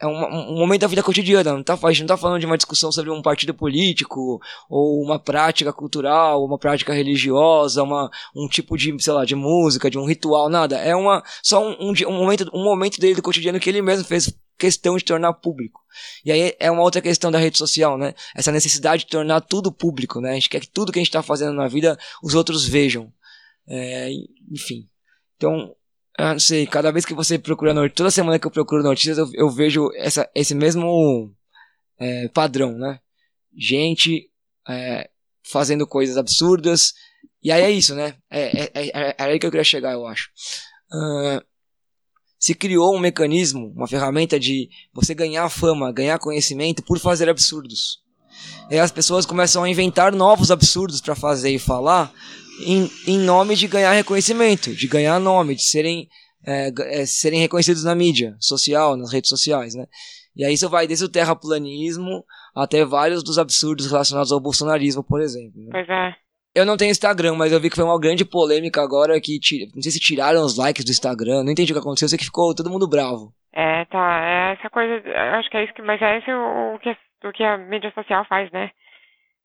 é 0.03 0.07
um, 0.07 0.53
um, 0.53 0.59
momento 0.59 0.81
da 0.81 0.89
vida 0.89 1.03
cotidiana. 1.03 1.53
Não 1.53 1.63
tá, 1.63 1.75
a 1.75 1.93
gente 1.93 2.01
não 2.01 2.07
está 2.07 2.17
falando 2.17 2.41
de 2.41 2.47
uma 2.47 2.57
discussão 2.57 2.91
sobre 2.91 3.11
um 3.13 3.23
partido 3.23 3.55
político, 3.55 4.41
ou 4.69 5.01
uma 5.01 5.17
prática 5.17 5.73
cultural, 5.73 6.45
uma 6.45 6.59
prática 6.59 6.93
religiosa, 6.93 7.85
uma, 7.85 8.11
um 8.35 8.49
tipo 8.49 8.77
de, 8.77 8.95
sei 9.01 9.13
lá, 9.13 9.25
de 9.25 9.37
música, 9.37 9.89
de 9.89 9.99
um 9.99 10.05
ritual, 10.05 10.49
nada. 10.49 10.77
É 10.77 10.97
uma, 10.97 11.23
só 11.41 11.65
um, 11.65 11.91
um, 11.91 11.95
um 12.09 12.13
momento, 12.19 12.51
um 12.53 12.65
momento 12.65 12.99
dele 12.99 13.15
do 13.15 13.23
cotidiano 13.23 13.61
que 13.61 13.71
ele 13.71 13.81
mesmo 13.81 14.05
fez 14.05 14.35
questão 14.63 14.97
de 14.97 15.05
tornar 15.05 15.33
público. 15.33 15.81
E 16.25 16.31
aí 16.31 16.55
é 16.61 16.71
uma 16.71 16.83
outra 16.83 17.03
questão 17.03 17.33
da 17.33 17.39
rede 17.39 17.59
social, 17.59 17.99
né? 17.99 18.15
Essa 18.33 18.53
necessidade 18.53 19.05
de 19.05 19.11
tornar 19.11 19.41
tudo 19.41 19.73
público, 19.73 20.21
né? 20.21 20.31
A 20.31 20.35
gente 20.35 20.49
quer 20.49 20.61
que 20.61 20.69
tudo 20.69 20.93
que 20.93 21.01
a 21.01 21.03
gente 21.03 21.09
está 21.09 21.21
fazendo 21.21 21.53
na 21.53 21.67
vida 21.67 21.99
os 22.23 22.35
outros 22.35 22.65
vejam. 22.65 23.13
É, 23.67 24.09
enfim. 24.51 24.89
Então, 25.37 25.75
não 26.17 26.39
sei, 26.39 26.65
cada 26.65 26.93
vez 26.93 27.05
que 27.05 27.13
você 27.13 27.39
procura 27.39 27.75
notícias, 27.75 27.97
toda 27.97 28.11
semana 28.13 28.39
que 28.39 28.47
eu 28.47 28.51
procuro 28.53 28.85
notícias, 28.85 29.19
eu, 29.19 29.29
eu 29.35 29.51
vejo 29.51 29.91
essa, 29.97 30.31
esse 30.33 30.55
mesmo 30.55 31.35
é, 31.99 32.29
padrão, 32.29 32.79
né? 32.79 33.01
Gente 33.57 34.31
é, 34.69 35.11
fazendo 35.51 35.87
coisas 35.89 36.17
absurdas. 36.17 36.93
E 37.43 37.51
aí 37.51 37.63
é 37.63 37.71
isso, 37.71 37.97
né? 37.97 38.15
É, 38.31 38.63
é, 38.63 38.71
é, 38.75 38.91
é 39.11 39.15
aí 39.19 39.39
que 39.41 39.47
eu 39.47 39.51
queria 39.51 39.65
chegar, 39.65 39.93
eu 39.93 40.07
acho. 40.07 40.31
Uh, 40.93 41.43
se 42.43 42.57
criou 42.57 42.93
um 42.93 42.99
mecanismo, 42.99 43.73
uma 43.73 43.87
ferramenta 43.87 44.37
de 44.37 44.69
você 44.93 45.15
ganhar 45.15 45.49
fama, 45.49 45.93
ganhar 45.93 46.19
conhecimento 46.19 46.83
por 46.83 46.99
fazer 46.99 47.29
absurdos. 47.29 48.03
E 48.69 48.77
as 48.81 48.91
pessoas 48.91 49.25
começam 49.25 49.63
a 49.63 49.71
inventar 49.71 50.13
novos 50.13 50.51
absurdos 50.51 51.01
para 51.01 51.15
fazer 51.15 51.51
e 51.51 51.59
falar 51.61 52.13
em, 52.67 52.91
em 53.07 53.17
nome 53.17 53.55
de 53.55 53.69
ganhar 53.69 53.93
reconhecimento, 53.93 54.75
de 54.75 54.89
ganhar 54.89 55.21
nome, 55.21 55.55
de 55.55 55.63
serem, 55.63 56.09
é, 56.45 56.73
é, 56.81 57.07
serem 57.07 57.39
reconhecidos 57.39 57.85
na 57.85 57.95
mídia 57.95 58.35
social, 58.41 58.97
nas 58.97 59.13
redes 59.13 59.29
sociais, 59.29 59.77
né? 59.77 59.87
E 60.35 60.45
aí 60.45 60.55
isso 60.55 60.69
vai 60.69 60.85
desde 60.85 61.05
o 61.05 61.09
terraplanismo 61.09 62.25
até 62.57 62.85
vários 62.85 63.23
dos 63.23 63.39
absurdos 63.39 63.87
relacionados 63.87 64.33
ao 64.33 64.41
bolsonarismo, 64.41 65.05
por 65.05 65.21
exemplo. 65.21 65.63
Né? 65.63 65.69
Pois 65.71 65.89
é. 65.89 66.22
Eu 66.55 66.67
não 66.67 66.77
tenho 66.77 66.91
Instagram, 66.91 67.35
mas 67.35 67.51
eu 67.51 67.61
vi 67.61 67.71
que 67.71 67.77
foi 67.77 67.85
uma 67.85 67.99
grande 67.99 68.25
polêmica 68.25 68.83
agora 68.83 69.19
que 69.21 69.41
não 69.75 69.81
sei 69.81 69.91
se 69.91 69.99
tiraram 69.99 70.45
os 70.45 70.59
likes 70.59 70.85
do 70.85 70.91
Instagram, 70.91 71.43
não 71.43 71.53
entendi 71.53 71.73
o 71.73 71.75
que 71.75 71.81
aconteceu, 71.81 72.05
eu 72.07 72.11
sei 72.11 72.19
que 72.19 72.27
ficou 72.27 72.55
todo 72.55 72.71
mundo 72.71 72.89
bravo. 72.89 73.33
É, 73.53 73.85
tá, 73.87 74.21
é 74.23 74.53
essa 74.53 74.69
coisa, 74.69 75.03
acho 75.39 75.49
que 75.49 75.57
é 75.57 75.65
isso 75.65 75.73
que, 75.73 75.83
mas 75.83 76.01
é 76.03 76.19
esse 76.19 76.31
o, 76.31 76.79
que, 76.79 76.97
o 77.25 77.33
que 77.33 77.43
a 77.43 77.57
mídia 77.57 77.91
social 77.93 78.25
faz, 78.27 78.51
né? 78.51 78.71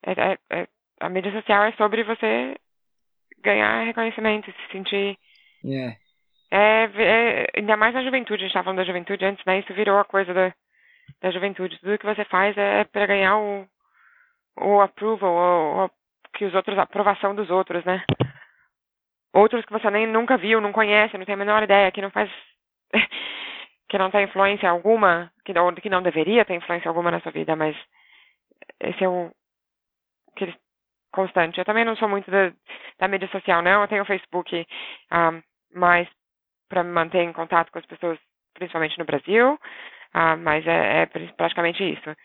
É, 0.05 0.11
é, 0.11 0.37
é, 0.51 0.67
a 0.99 1.09
mídia 1.09 1.31
social 1.31 1.63
é 1.63 1.71
sobre 1.73 2.03
você 2.03 2.55
ganhar 3.41 3.85
reconhecimento, 3.85 4.51
se 4.51 4.71
sentir. 4.71 5.17
Yeah. 5.63 5.95
É, 6.51 6.89
é, 6.95 7.47
ainda 7.55 7.77
mais 7.77 7.93
na 7.93 8.03
juventude, 8.03 8.35
a 8.35 8.39
gente 8.39 8.49
estava 8.49 8.65
falando 8.65 8.79
da 8.79 8.85
juventude 8.85 9.23
antes, 9.25 9.43
né? 9.45 9.59
Isso 9.59 9.73
virou 9.73 9.97
a 9.97 10.05
coisa 10.05 10.33
da, 10.33 10.53
da 11.21 11.31
juventude. 11.31 11.77
Tudo 11.79 11.97
que 11.97 12.05
você 12.05 12.25
faz 12.25 12.57
é 12.57 12.83
para 12.85 13.05
ganhar 13.05 13.37
o, 13.37 13.67
o 14.61 14.81
approval, 14.81 15.33
o, 15.33 15.85
o 15.85 15.89
que 16.37 16.45
os 16.45 16.53
outros, 16.53 16.77
a 16.77 16.83
aprovação 16.83 17.33
dos 17.33 17.49
outros, 17.49 17.83
né? 17.83 18.03
Outros 19.33 19.65
que 19.65 19.73
você 19.73 19.89
nem 19.89 20.07
nunca 20.07 20.37
viu, 20.37 20.61
não 20.61 20.71
conhece, 20.71 21.17
não 21.17 21.25
tem 21.25 21.33
a 21.33 21.37
menor 21.37 21.63
ideia, 21.63 21.91
que 21.91 22.01
não 22.01 22.11
faz. 22.11 22.29
que 23.89 23.97
não 23.97 24.11
tem 24.11 24.25
influência 24.25 24.69
alguma, 24.69 25.31
que 25.43 25.53
não, 25.53 25.73
que 25.73 25.89
não 25.89 26.01
deveria 26.01 26.45
ter 26.45 26.53
influência 26.53 26.87
alguma 26.87 27.09
na 27.09 27.19
sua 27.21 27.31
vida, 27.31 27.55
mas 27.55 27.75
esse 28.79 29.03
é 29.03 29.09
o 29.09 29.31
que 30.35 30.43
eles 30.43 30.55
constante. 31.11 31.57
Eu 31.57 31.65
também 31.65 31.83
não 31.83 31.95
sou 31.95 32.07
muito 32.07 32.29
da, 32.29 32.51
da 32.99 33.07
mídia 33.07 33.27
social, 33.29 33.61
não. 33.63 33.81
Eu 33.81 33.87
tenho 33.87 34.03
o 34.03 34.05
Facebook 34.05 34.55
um, 34.55 34.65
ah, 35.09 35.41
mais 35.73 36.07
para 36.69 36.83
me 36.83 36.91
manter 36.91 37.23
em 37.23 37.33
contato 37.33 37.71
com 37.71 37.79
as 37.79 37.85
pessoas, 37.85 38.19
principalmente 38.53 38.99
no 38.99 39.05
Brasil, 39.05 39.53
uh, 39.53 40.37
mas 40.37 40.65
é, 40.67 41.01
é, 41.01 41.05
praticamente 41.05 41.83
isso. 41.83 42.15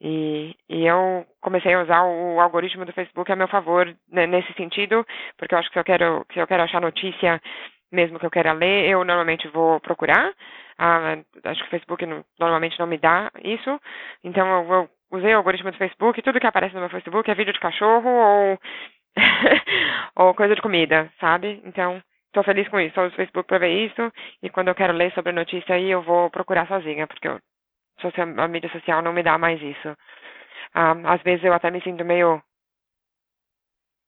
E, 0.00 0.54
e, 0.68 0.84
eu 0.86 1.24
comecei 1.40 1.72
a 1.72 1.82
usar 1.82 2.02
o 2.04 2.40
algoritmo 2.40 2.84
do 2.84 2.92
Facebook 2.92 3.30
a 3.30 3.36
meu 3.36 3.48
favor 3.48 3.86
né, 4.10 4.26
nesse 4.26 4.52
sentido, 4.54 5.06
porque 5.38 5.54
eu 5.54 5.58
acho 5.58 5.68
que 5.68 5.74
se 5.74 5.80
eu 5.80 5.84
quero, 5.84 6.26
se 6.32 6.38
eu 6.38 6.46
quero 6.46 6.62
achar 6.62 6.80
notícia, 6.80 7.40
mesmo 7.92 8.18
que 8.18 8.26
eu 8.26 8.30
queira 8.30 8.52
ler, 8.52 8.88
eu 8.88 9.04
normalmente 9.04 9.48
vou 9.48 9.80
procurar. 9.80 10.30
Uh, 10.78 11.24
acho 11.44 11.60
que 11.62 11.68
o 11.68 11.70
Facebook 11.70 12.04
não, 12.04 12.24
normalmente 12.38 12.78
não 12.78 12.86
me 12.86 12.98
dá 12.98 13.30
isso, 13.42 13.80
então 14.24 14.46
eu 14.48 14.64
vou 14.64 14.90
usei 15.16 15.32
o 15.32 15.36
algoritmo 15.36 15.70
do 15.70 15.78
Facebook, 15.78 16.20
tudo 16.22 16.40
que 16.40 16.46
aparece 16.46 16.74
no 16.74 16.80
meu 16.80 16.90
Facebook 16.90 17.30
é 17.30 17.34
vídeo 17.34 17.52
de 17.52 17.60
cachorro 17.60 18.08
ou, 18.08 18.58
ou 20.16 20.34
coisa 20.34 20.54
de 20.54 20.62
comida, 20.62 21.10
sabe? 21.20 21.62
Então, 21.64 22.02
estou 22.26 22.42
feliz 22.42 22.68
com 22.68 22.80
isso. 22.80 22.98
Eu 22.98 23.06
uso 23.06 23.14
o 23.14 23.16
Facebook 23.16 23.46
para 23.46 23.58
ver 23.58 23.86
isso 23.86 24.12
e 24.42 24.50
quando 24.50 24.68
eu 24.68 24.74
quero 24.74 24.92
ler 24.92 25.12
sobre 25.12 25.30
a 25.30 25.34
notícia 25.34 25.74
aí, 25.74 25.90
eu 25.90 26.02
vou 26.02 26.30
procurar 26.30 26.66
sozinha, 26.66 27.06
porque 27.06 27.28
eu, 27.28 27.38
a 28.36 28.48
mídia 28.48 28.70
social 28.70 29.02
não 29.02 29.12
me 29.12 29.22
dá 29.22 29.38
mais 29.38 29.60
isso. 29.62 29.96
Ah, 30.74 30.94
às 31.14 31.22
vezes 31.22 31.44
eu 31.44 31.52
até 31.52 31.70
me 31.70 31.80
sinto 31.82 32.04
meio 32.04 32.42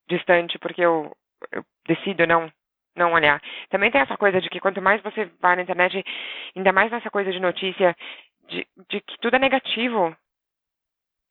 distante 0.09 0.59
porque 0.59 0.83
eu, 0.83 1.17
eu 1.53 1.65
decido 1.87 2.27
não 2.27 2.51
não 2.97 3.13
olhar. 3.13 3.43
Também 3.69 3.91
tem 3.91 4.01
essa 4.01 4.17
coisa 4.17 4.41
de 4.41 4.49
que 4.49 4.59
quanto 4.59 4.81
mais 4.81 5.03
você 5.03 5.27
vai 5.41 5.55
na 5.55 5.63
internet, 5.63 6.03
ainda 6.57 6.73
mais 6.73 6.91
nessa 6.91 7.11
coisa 7.11 7.31
de 7.31 7.39
notícia, 7.39 7.95
de, 8.49 8.67
de 8.89 9.01
que 9.03 9.19
tudo 9.21 9.37
é 9.37 9.39
negativo 9.39 10.17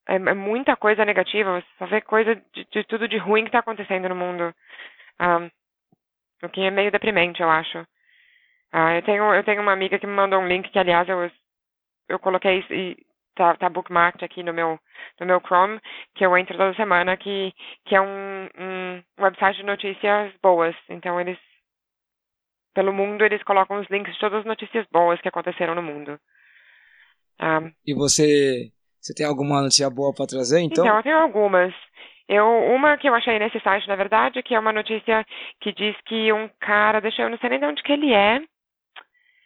é, 0.08 0.16
é 0.16 0.34
muita 0.34 0.76
coisa 0.76 1.04
negativa, 1.04 1.60
você 1.60 1.68
só 1.80 1.86
vê 1.88 2.02
coisa 2.02 2.36
de, 2.36 2.66
de 2.66 2.84
tudo 2.84 3.08
de 3.08 3.18
ruim 3.18 3.44
que 3.44 3.50
está 3.50 3.60
acontecendo 3.60 4.08
no 4.10 4.16
mundo. 4.16 4.54
Um, 5.20 5.50
o 6.46 6.50
que 6.50 6.62
é 6.62 6.72
meio 6.72 6.92
deprimente, 6.92 7.42
eu 7.42 7.50
acho. 7.50 7.80
Uh, 8.74 8.92
eu, 8.96 9.02
tenho, 9.04 9.34
eu 9.34 9.44
tenho 9.44 9.62
uma 9.62 9.72
amiga 9.72 9.98
que 9.98 10.06
me 10.06 10.14
mandou 10.14 10.40
um 10.40 10.48
link 10.48 10.70
que, 10.70 10.80
aliás, 10.80 11.08
eu, 11.10 11.32
eu 12.08 12.20
coloquei 12.20 12.64
e 12.70 12.98
tá, 13.36 13.56
tá 13.56 13.70
bookmarked 13.70 14.24
aqui 14.24 14.42
no 14.42 14.54
meu, 14.54 14.80
no 15.20 15.26
meu 15.26 15.40
Chrome, 15.42 15.80
que 16.16 16.26
eu 16.26 16.38
entro 16.38 16.58
toda 16.58 16.74
semana, 16.76 17.18
que, 17.18 17.54
que 17.86 17.96
é 17.96 18.02
um, 18.02 18.50
um 18.58 19.04
website 19.20 19.58
de 19.58 19.64
notícias 19.64 20.34
boas. 20.42 20.76
Então, 20.90 21.20
eles, 21.20 21.38
pelo 22.74 22.94
mundo, 22.94 23.24
eles 23.24 23.44
colocam 23.44 23.80
os 23.80 23.90
links 23.90 24.14
de 24.14 24.20
todas 24.20 24.40
as 24.40 24.46
notícias 24.46 24.86
boas 24.92 25.20
que 25.22 25.28
aconteceram 25.28 25.76
no 25.76 25.84
mundo. 25.84 26.20
Um, 27.42 27.72
e 27.86 27.94
você 27.94 28.72
você 29.06 29.14
tem 29.14 29.26
alguma 29.28 29.62
notícia 29.62 29.88
boa 29.88 30.12
para 30.12 30.26
trazer, 30.26 30.62
então? 30.62 30.84
Então, 30.84 30.98
eu 30.98 31.04
tenho 31.04 31.18
algumas. 31.20 31.72
Eu, 32.28 32.48
uma 32.74 32.98
que 32.98 33.08
eu 33.08 33.14
achei 33.14 33.38
nesse 33.38 33.60
site, 33.60 33.88
na 33.88 33.96
verdade, 33.96 34.42
que 34.42 34.56
é 34.56 34.60
uma 34.60 34.74
notícia 34.74 35.24
que 35.62 35.72
diz 35.72 35.96
que 36.08 36.34
um 36.34 36.50
cara, 36.60 37.00
deixa 37.00 37.22
eu 37.22 37.30
não 37.30 37.38
sei 37.38 37.52
nem 37.52 37.60
de 37.60 37.66
onde 37.68 37.84
que 37.84 37.92
ele 37.92 38.12
é, 38.12 38.42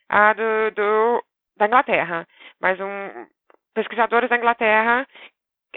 ah, 0.07 0.31
do, 0.31 0.71
do, 0.73 1.23
da 1.59 1.67
Inglaterra, 1.67 2.27
mas 2.59 2.79
um 2.79 3.27
pesquisadores 3.73 4.29
da 4.29 4.37
Inglaterra 4.37 5.05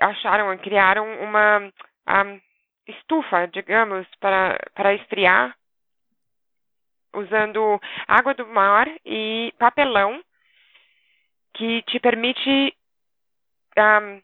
acharam, 0.00 0.56
criaram 0.58 1.04
uma 1.20 1.58
um, 1.60 2.40
estufa, 2.86 3.46
digamos, 3.48 4.06
para, 4.18 4.58
para 4.74 4.94
esfriar, 4.94 5.54
usando 7.14 7.80
água 8.08 8.34
do 8.34 8.46
mar 8.46 8.88
e 9.04 9.52
papelão, 9.58 10.22
que 11.54 11.82
te 11.82 12.00
permite 12.00 12.74
um, 13.76 14.22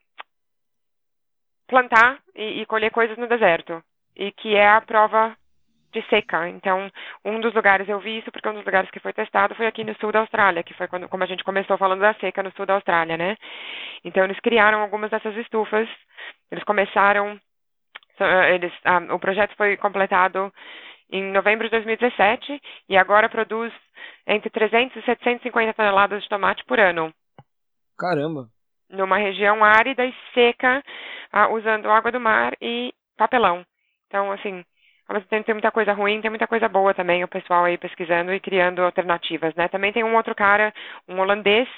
plantar 1.67 2.21
e, 2.35 2.63
e, 2.63 2.67
colher 2.67 2.91
coisas 2.91 3.19
no 3.19 3.29
deserto, 3.29 3.83
e 4.17 4.33
que 4.33 4.57
é 4.57 4.69
a 4.69 4.81
prova 4.81 5.37
de 5.93 6.03
seca. 6.09 6.49
Então, 6.49 6.91
um 7.25 7.41
dos 7.41 7.55
lugares 7.55 7.89
eu 7.89 7.99
vi 7.99 8.19
isso 8.19 8.31
porque 8.31 8.49
um 8.49 8.55
dos 8.55 8.65
lugares 8.65 8.91
que 8.91 9.01
foi 9.01 9.13
testado 9.13 9.55
foi 9.55 9.67
aqui 9.67 9.85
no 9.85 9.95
sul 9.99 10.13
da 10.13 10.21
Austrália, 10.21 10.63
que 10.63 10.75
foi 10.75 10.89
quando 10.89 11.09
como 11.09 11.25
a 11.25 11.27
gente 11.27 11.45
começou 11.45 11.79
falando 11.79 12.01
da 12.01 12.15
seca 12.15 12.43
no 12.43 12.53
sul 12.53 12.67
da 12.67 12.75
Austrália, 12.75 13.17
né? 13.17 13.37
Então, 14.05 14.25
eles 14.25 14.39
criaram 14.41 14.81
algumas 14.81 15.11
dessas 15.11 15.37
estufas. 15.37 15.89
Eles 16.51 16.65
começaram 16.65 17.39
eles, 18.51 18.73
um, 18.85 19.15
o 19.15 19.19
projeto 19.21 19.55
foi 19.57 19.77
completado 19.77 20.53
em 21.11 21.23
novembro 21.31 21.67
de 21.67 21.71
2017 21.71 22.61
e 22.89 22.97
agora 22.97 23.29
produz 23.29 23.73
entre 24.27 24.51
300 24.51 24.97
e 24.97 25.03
750 25.03 25.73
toneladas 25.75 26.23
de 26.23 26.29
tomate 26.29 26.65
por 26.65 26.81
ano. 26.81 27.15
Caramba! 27.97 28.49
numa 28.91 29.19
região 29.19 29.63
árida 29.65 30.05
e 30.05 30.15
seca, 30.33 30.83
uh, 31.33 31.55
usando 31.55 31.91
água 31.91 32.11
do 32.11 32.21
mar 32.21 32.57
e 32.61 32.93
papelão. 33.17 33.65
Então, 34.07 34.33
assim, 34.33 34.65
mesmo 35.15 35.29
tempo 35.29 35.45
tem 35.45 35.55
muita 35.55 35.71
coisa 35.71 35.93
ruim, 35.93 36.21
tem 36.21 36.31
muita 36.31 36.47
coisa 36.47 36.69
boa 36.69 36.93
também, 36.93 37.25
o 37.25 37.29
pessoal 37.29 37.65
aí 37.65 37.79
pesquisando 37.79 38.33
e 38.33 38.41
criando 38.41 38.83
alternativas, 38.83 39.55
né? 39.55 39.69
Também 39.69 39.93
tem 39.93 40.05
um 40.05 40.15
outro 40.17 40.35
cara, 40.35 40.73
um 41.09 41.19
holandês, 41.21 41.69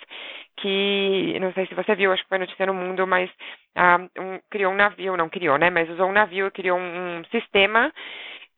que, 0.56 1.38
não 1.40 1.52
sei 1.52 1.66
se 1.66 1.74
você 1.74 1.94
viu, 1.94 2.12
acho 2.12 2.22
que 2.22 2.28
foi 2.28 2.38
notícia 2.38 2.66
no 2.66 2.74
mundo, 2.74 3.06
mas 3.06 3.30
ah, 3.76 3.98
um, 4.18 4.38
criou 4.50 4.72
um 4.72 4.76
navio, 4.76 5.16
não 5.16 5.28
criou, 5.28 5.58
né? 5.58 5.70
Mas 5.70 5.88
usou 5.90 6.08
um 6.08 6.12
navio 6.12 6.48
e 6.48 6.50
criou 6.50 6.78
um, 6.78 7.20
um 7.20 7.24
sistema 7.30 7.92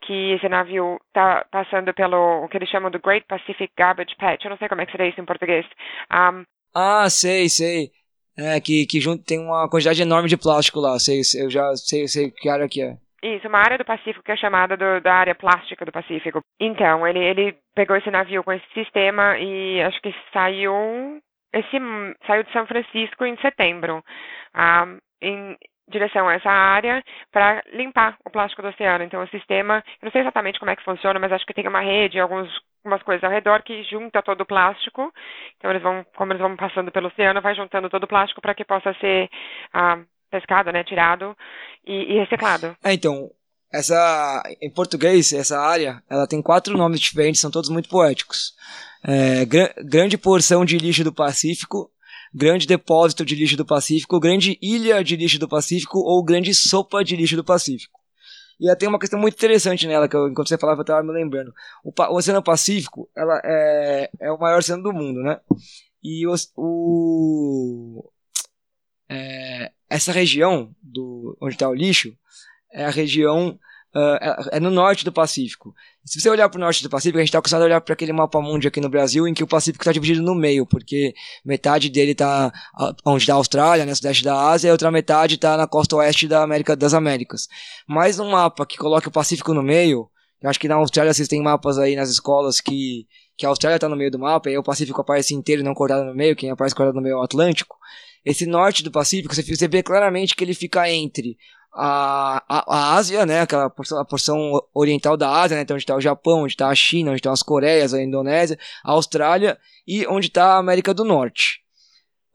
que 0.07 0.33
esse 0.33 0.49
navio 0.49 0.99
está 1.09 1.47
passando 1.51 1.95
pelo 1.95 2.45
o 2.45 2.49
que 2.49 2.57
eles 2.57 2.69
chamam 2.69 2.91
do 2.91 2.99
Great 3.01 3.27
Pacific 3.27 3.73
Garbage 3.77 4.17
Patch. 4.17 4.45
Eu 4.45 4.51
não 4.51 4.59
sei 4.59 4.69
como 4.69 4.81
é 4.81 4.87
que 4.87 4.93
seria 4.93 5.09
isso 5.09 5.21
em 5.21 5.25
português. 5.25 5.65
Um, 6.11 6.45
ah, 6.75 7.09
sei, 7.09 7.49
sei. 7.49 7.91
É, 8.37 8.59
que, 8.61 8.87
que 8.87 9.01
junto 9.01 9.23
tem 9.25 9.39
uma 9.39 9.69
quantidade 9.69 10.01
enorme 10.01 10.29
de 10.29 10.37
plástico 10.37 10.81
lá. 10.81 10.99
Sei, 10.99 11.21
eu 11.37 11.51
já 11.51 11.75
sei, 11.77 12.09
sei 12.09 12.31
que 12.31 12.49
área 12.49 12.69
que 12.69 12.83
é. 12.83 12.97
Isso, 13.23 13.47
uma 13.47 13.59
área 13.59 13.79
do 13.79 13.85
Pacífico 13.85 14.25
que 14.25 14.33
é 14.33 14.37
chamada 14.37 14.77
do, 14.77 15.01
da 15.01 15.15
área 15.15 15.35
plástica 15.35 15.85
do 15.85 15.93
Pacífico. 15.93 16.41
Então, 16.59 17.07
ele, 17.07 17.21
ele 17.21 17.59
pegou 17.75 17.97
esse 17.97 18.11
navio 18.11 18.43
com 18.43 18.53
esse 18.53 18.67
sistema 18.75 19.39
e 19.39 19.81
acho 19.81 20.01
que 20.03 20.13
saiu 20.33 21.21
esse 21.53 21.79
saiu 22.27 22.43
de 22.43 22.53
São 22.53 22.67
Francisco 22.67 23.25
em 23.25 23.37
setembro, 23.37 24.03
um, 24.57 24.99
em 25.21 25.57
direção 25.89 26.29
a 26.29 26.35
essa 26.35 26.51
área 26.51 27.03
para 27.31 27.63
limpar 27.73 28.17
o 28.25 28.31
plástico 28.31 28.63
do 28.63 28.69
oceano. 28.69 29.05
Então, 29.05 29.23
o 29.23 29.29
sistema, 29.29 29.85
eu 30.01 30.07
não 30.07 30.11
sei 30.11 30.23
exatamente 30.23 30.59
como 30.59 30.71
é 30.71 30.77
que 30.77 30.85
funciona, 30.85 31.21
mas 31.21 31.31
acho 31.31 31.47
que 31.47 31.55
tem 31.55 31.69
uma 31.69 31.81
rede, 31.81 32.19
alguns 32.19 32.49
umas 32.85 33.03
coisas 33.03 33.23
ao 33.23 33.31
redor 33.31 33.63
que 33.63 33.85
junta 33.85 34.23
todo 34.23 34.41
o 34.41 34.47
plástico. 34.47 35.13
Então 35.57 35.71
eles 35.71 35.83
vão, 35.83 36.05
como 36.17 36.33
eles 36.33 36.41
vão 36.41 36.57
passando 36.57 36.91
pelo 36.91 37.09
oceano, 37.09 37.41
vai 37.41 37.55
juntando 37.55 37.89
todo 37.89 38.05
o 38.05 38.09
plástico 38.09 38.41
para 38.41 38.55
que 38.55 38.65
possa 38.65 38.93
ser 38.95 39.29
ah, 39.73 40.03
pescado, 40.33 40.73
né, 40.73 40.83
tirado 40.83 41.37
e, 41.87 42.15
e 42.15 42.19
reciclado. 42.19 42.75
É, 42.83 42.95
então 42.95 43.31
essa 43.71 44.43
em 44.61 44.71
português 44.71 45.33
essa 45.33 45.59
área 45.61 46.03
ela 46.09 46.27
tem 46.27 46.43
quatro 46.43 46.77
nomes 46.77 47.01
diferentes, 47.01 47.41
são 47.41 47.51
todos 47.51 47.69
muito 47.69 47.89
poéticos. 47.89 48.55
É, 49.05 49.45
gr 49.45 49.69
grande 49.85 50.17
porção 50.17 50.65
de 50.65 50.79
lixo 50.79 51.05
do 51.05 51.13
Pacífico, 51.13 51.91
grande 52.35 52.67
depósito 52.67 53.25
de 53.25 53.35
lixo 53.35 53.57
do 53.57 53.67
Pacífico, 53.67 54.19
grande 54.19 54.59
ilha 54.63 55.05
de 55.05 55.17
lixo 55.17 55.39
do 55.39 55.49
Pacífico 55.49 55.99
ou 55.99 56.25
grande 56.25 56.55
sopa 56.55 57.05
de 57.05 57.15
lixo 57.15 57.37
do 57.37 57.45
Pacífico. 57.45 58.01
E 58.61 58.77
tem 58.77 58.89
uma 58.89 58.99
questão 58.99 59.19
muito 59.19 59.35
interessante 59.35 59.89
nela, 59.89 60.09
que 60.09 60.15
eu, 60.15 60.29
enquanto 60.29 60.49
você 60.49 60.57
falava 60.57 60.81
eu 60.81 60.83
estava 60.83 61.03
me 61.03 61.13
lembrando. 61.13 61.53
O, 61.83 61.91
o, 61.91 62.17
Oceano 62.17 62.43
Pacífico 62.43 63.11
ela 63.17 63.41
é, 63.45 64.11
é 64.21 64.31
o 64.31 64.39
maior 64.39 64.59
oceano 64.59 64.85
do 64.85 64.93
mundo, 64.93 65.21
né? 65.21 65.41
E 66.03 66.25
o, 66.29 66.35
o 66.57 68.13
é, 69.09 69.73
essa 69.93 70.13
região 70.13 70.75
do, 70.83 71.37
onde 71.41 71.55
está 71.55 71.69
o 71.69 71.75
lixo 71.75 72.13
é 72.73 72.85
a 72.85 72.91
região 72.91 73.59
Uh, 73.95 74.49
é, 74.53 74.59
no 74.59 74.71
norte 74.71 75.05
do 75.05 75.13
Pacífico. 75.13 75.75
Se 76.03 76.19
você 76.19 76.31
olhar 76.31 76.49
para 76.49 76.57
o 76.57 76.61
norte 76.63 76.83
do 76.83 76.89
Pacífico, 76.89 77.19
a 77.19 77.21
gente 77.21 77.29
está 77.29 77.41
acostumado 77.41 77.65
a 77.65 77.67
olhar 77.67 77.81
para 77.83 77.93
aquele 77.93 78.11
mapa 78.11 78.41
mundo 78.41 78.67
aqui 78.67 78.81
no 78.81 78.89
Brasil, 78.89 79.29
em 79.29 79.35
que 79.35 79.45
o 79.45 79.47
Pacífico 79.47 79.83
está 79.83 79.93
dividido 79.93 80.23
no 80.23 80.35
meio, 80.35 80.65
porque 80.65 81.13
metade 81.45 81.91
dele 81.91 82.13
está 82.13 82.51
onde 83.05 83.25
está 83.25 83.35
a 83.35 83.37
Austrália, 83.37 83.85
né, 83.85 83.95
sudeste 83.95 84.25
da 84.25 84.49
Ásia, 84.49 84.69
e 84.69 84.71
a 84.71 84.73
outra 84.73 84.91
metade 84.91 85.35
está 85.35 85.59
na 85.59 85.67
costa 85.67 85.97
oeste 85.97 86.27
da 86.27 86.43
América 86.43 86.75
das 86.75 86.95
Américas. 86.95 87.47
Mas 87.87 88.19
um 88.19 88.31
mapa 88.31 88.65
que 88.65 88.79
coloque 88.79 89.09
o 89.09 89.13
Pacífico 89.13 89.53
no 89.53 89.63
meio, 89.63 90.09
eu 90.41 90.49
acho 90.49 90.59
que 90.59 90.69
na 90.69 90.77
Austrália 90.77 91.13
vocês 91.13 91.29
têm 91.29 91.43
mapas 91.43 91.77
aí 91.77 91.95
nas 91.95 92.09
escolas 92.09 92.63
que, 92.63 93.07
que 93.37 93.45
a 93.45 93.51
Austrália 93.51 93.77
está 93.77 93.91
no 93.91 93.97
meio 93.97 94.11
do 94.11 94.19
mapa, 94.19 94.49
e 94.49 94.53
aí 94.53 94.59
o 94.59 94.63
Pacífico 94.63 95.03
aparece 95.03 95.35
inteiro, 95.35 95.63
não 95.63 95.75
cortado 95.75 96.03
no 96.03 96.15
meio, 96.15 96.35
quem 96.35 96.51
aparece 96.51 96.75
cortado 96.75 96.97
no 96.97 97.03
meio 97.03 97.17
é 97.17 97.19
o 97.19 97.23
Atlântico. 97.23 97.77
Esse 98.25 98.47
norte 98.47 98.83
do 98.83 98.91
Pacífico, 98.91 99.35
você 99.35 99.69
vê 99.69 99.83
claramente 99.83 100.35
que 100.37 100.45
ele 100.45 100.55
fica 100.55 100.89
entre 100.89 101.37
a, 101.75 102.43
a, 102.49 102.77
a 102.77 102.95
Ásia, 102.95 103.25
né, 103.25 103.41
aquela 103.41 103.71
porção, 103.71 103.99
a 103.99 104.05
porção 104.05 104.63
oriental 104.75 105.17
da 105.17 105.31
Ásia, 105.31 105.57
né, 105.57 105.63
então 105.63 105.75
onde 105.75 105.83
está 105.83 105.97
o 105.97 106.01
Japão, 106.01 106.43
onde 106.43 106.53
está 106.53 106.69
a 106.69 106.75
China, 106.75 107.11
onde 107.11 107.19
estão 107.19 107.33
as 107.33 107.43
Coreias, 107.43 107.95
a 107.95 108.03
Indonésia, 108.03 108.59
a 108.85 108.93
Austrália 108.93 109.59
e 109.87 110.07
onde 110.07 110.27
está 110.27 110.55
a 110.55 110.59
América 110.59 110.93
do 110.93 111.05
Norte. 111.05 111.63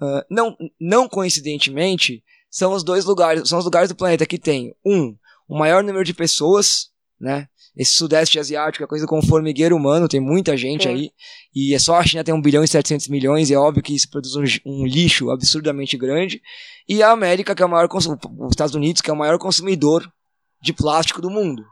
Uh, 0.01 0.23
não, 0.29 0.55
não 0.79 1.07
coincidentemente, 1.07 2.23
são 2.49 2.73
os 2.73 2.83
dois 2.83 3.05
lugares, 3.05 3.47
são 3.47 3.59
os 3.59 3.65
lugares 3.65 3.89
do 3.89 3.95
planeta 3.95 4.25
que 4.25 4.37
tem, 4.37 4.75
um, 4.85 5.15
o 5.47 5.57
maior 5.57 5.83
número 5.83 6.03
de 6.03 6.13
pessoas, 6.13 6.89
né, 7.19 7.47
esse 7.77 7.91
sudeste 7.91 8.39
asiático 8.39 8.83
é 8.83 8.87
coisa 8.87 9.05
como 9.05 9.23
formigueiro 9.23 9.75
humano, 9.75 10.07
tem 10.07 10.19
muita 10.19 10.57
gente 10.57 10.87
aí. 10.87 11.11
E 11.53 11.75
é 11.75 11.79
só 11.79 11.95
a 11.95 12.03
China 12.03 12.23
tem 12.23 12.33
1 12.33 12.41
bilhão 12.41 12.63
e 12.63 12.67
700 12.67 13.07
milhões, 13.07 13.49
e 13.49 13.53
é 13.53 13.57
óbvio 13.57 13.83
que 13.83 13.93
isso 13.93 14.09
produz 14.09 14.35
um, 14.35 14.43
um 14.65 14.85
lixo 14.85 15.29
absurdamente 15.29 15.95
grande. 15.95 16.41
E 16.89 17.03
a 17.03 17.11
América, 17.11 17.53
que 17.53 17.61
é 17.61 17.65
o 17.65 17.69
maior 17.69 17.87
os 17.93 18.49
Estados 18.49 18.73
Unidos, 18.73 19.01
que 19.01 19.11
é 19.11 19.13
o 19.13 19.17
maior 19.17 19.37
consumidor 19.37 20.11
de 20.59 20.73
plástico 20.73 21.21
do 21.21 21.29
mundo. 21.29 21.63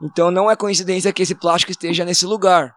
Então 0.00 0.30
não 0.30 0.48
é 0.48 0.54
coincidência 0.54 1.12
que 1.12 1.22
esse 1.22 1.34
plástico 1.34 1.72
esteja 1.72 2.04
nesse 2.04 2.24
lugar. 2.24 2.72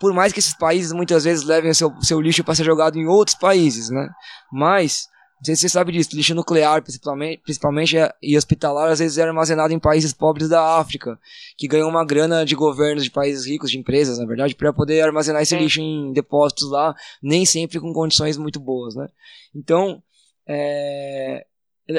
Por 0.00 0.12
mais 0.12 0.32
que 0.32 0.40
esses 0.40 0.56
países 0.56 0.92
muitas 0.92 1.22
vezes 1.22 1.44
levem 1.44 1.70
o 1.70 1.74
seu, 1.74 1.92
seu 2.00 2.20
lixo 2.20 2.42
para 2.42 2.54
ser 2.54 2.64
jogado 2.64 2.98
em 2.98 3.06
outros 3.06 3.36
países, 3.36 3.90
né? 3.90 4.08
Mas 4.52 5.06
não 5.38 5.44
sei 5.44 5.54
se 5.54 5.62
você 5.62 5.68
sabe 5.68 5.92
disso, 5.92 6.16
lixo 6.16 6.34
nuclear, 6.34 6.82
principalmente, 6.82 7.40
principalmente 7.42 7.96
é, 7.96 8.12
e 8.20 8.36
hospitalar, 8.36 8.90
às 8.90 8.98
vezes 8.98 9.18
é 9.18 9.22
armazenado 9.22 9.72
em 9.72 9.78
países 9.78 10.12
pobres 10.12 10.48
da 10.48 10.78
África, 10.78 11.18
que 11.56 11.68
ganham 11.68 11.88
uma 11.88 12.04
grana 12.04 12.44
de 12.44 12.56
governos 12.56 13.04
de 13.04 13.10
países 13.10 13.46
ricos, 13.46 13.70
de 13.70 13.78
empresas, 13.78 14.18
na 14.18 14.26
verdade, 14.26 14.56
para 14.56 14.72
poder 14.72 15.00
armazenar 15.00 15.40
esse 15.40 15.56
lixo 15.56 15.80
em 15.80 16.12
depósitos 16.12 16.68
lá, 16.68 16.92
nem 17.22 17.46
sempre 17.46 17.78
com 17.78 17.92
condições 17.92 18.36
muito 18.36 18.58
boas, 18.58 18.96
né? 18.96 19.08
Então, 19.54 20.02
é, 20.44 21.46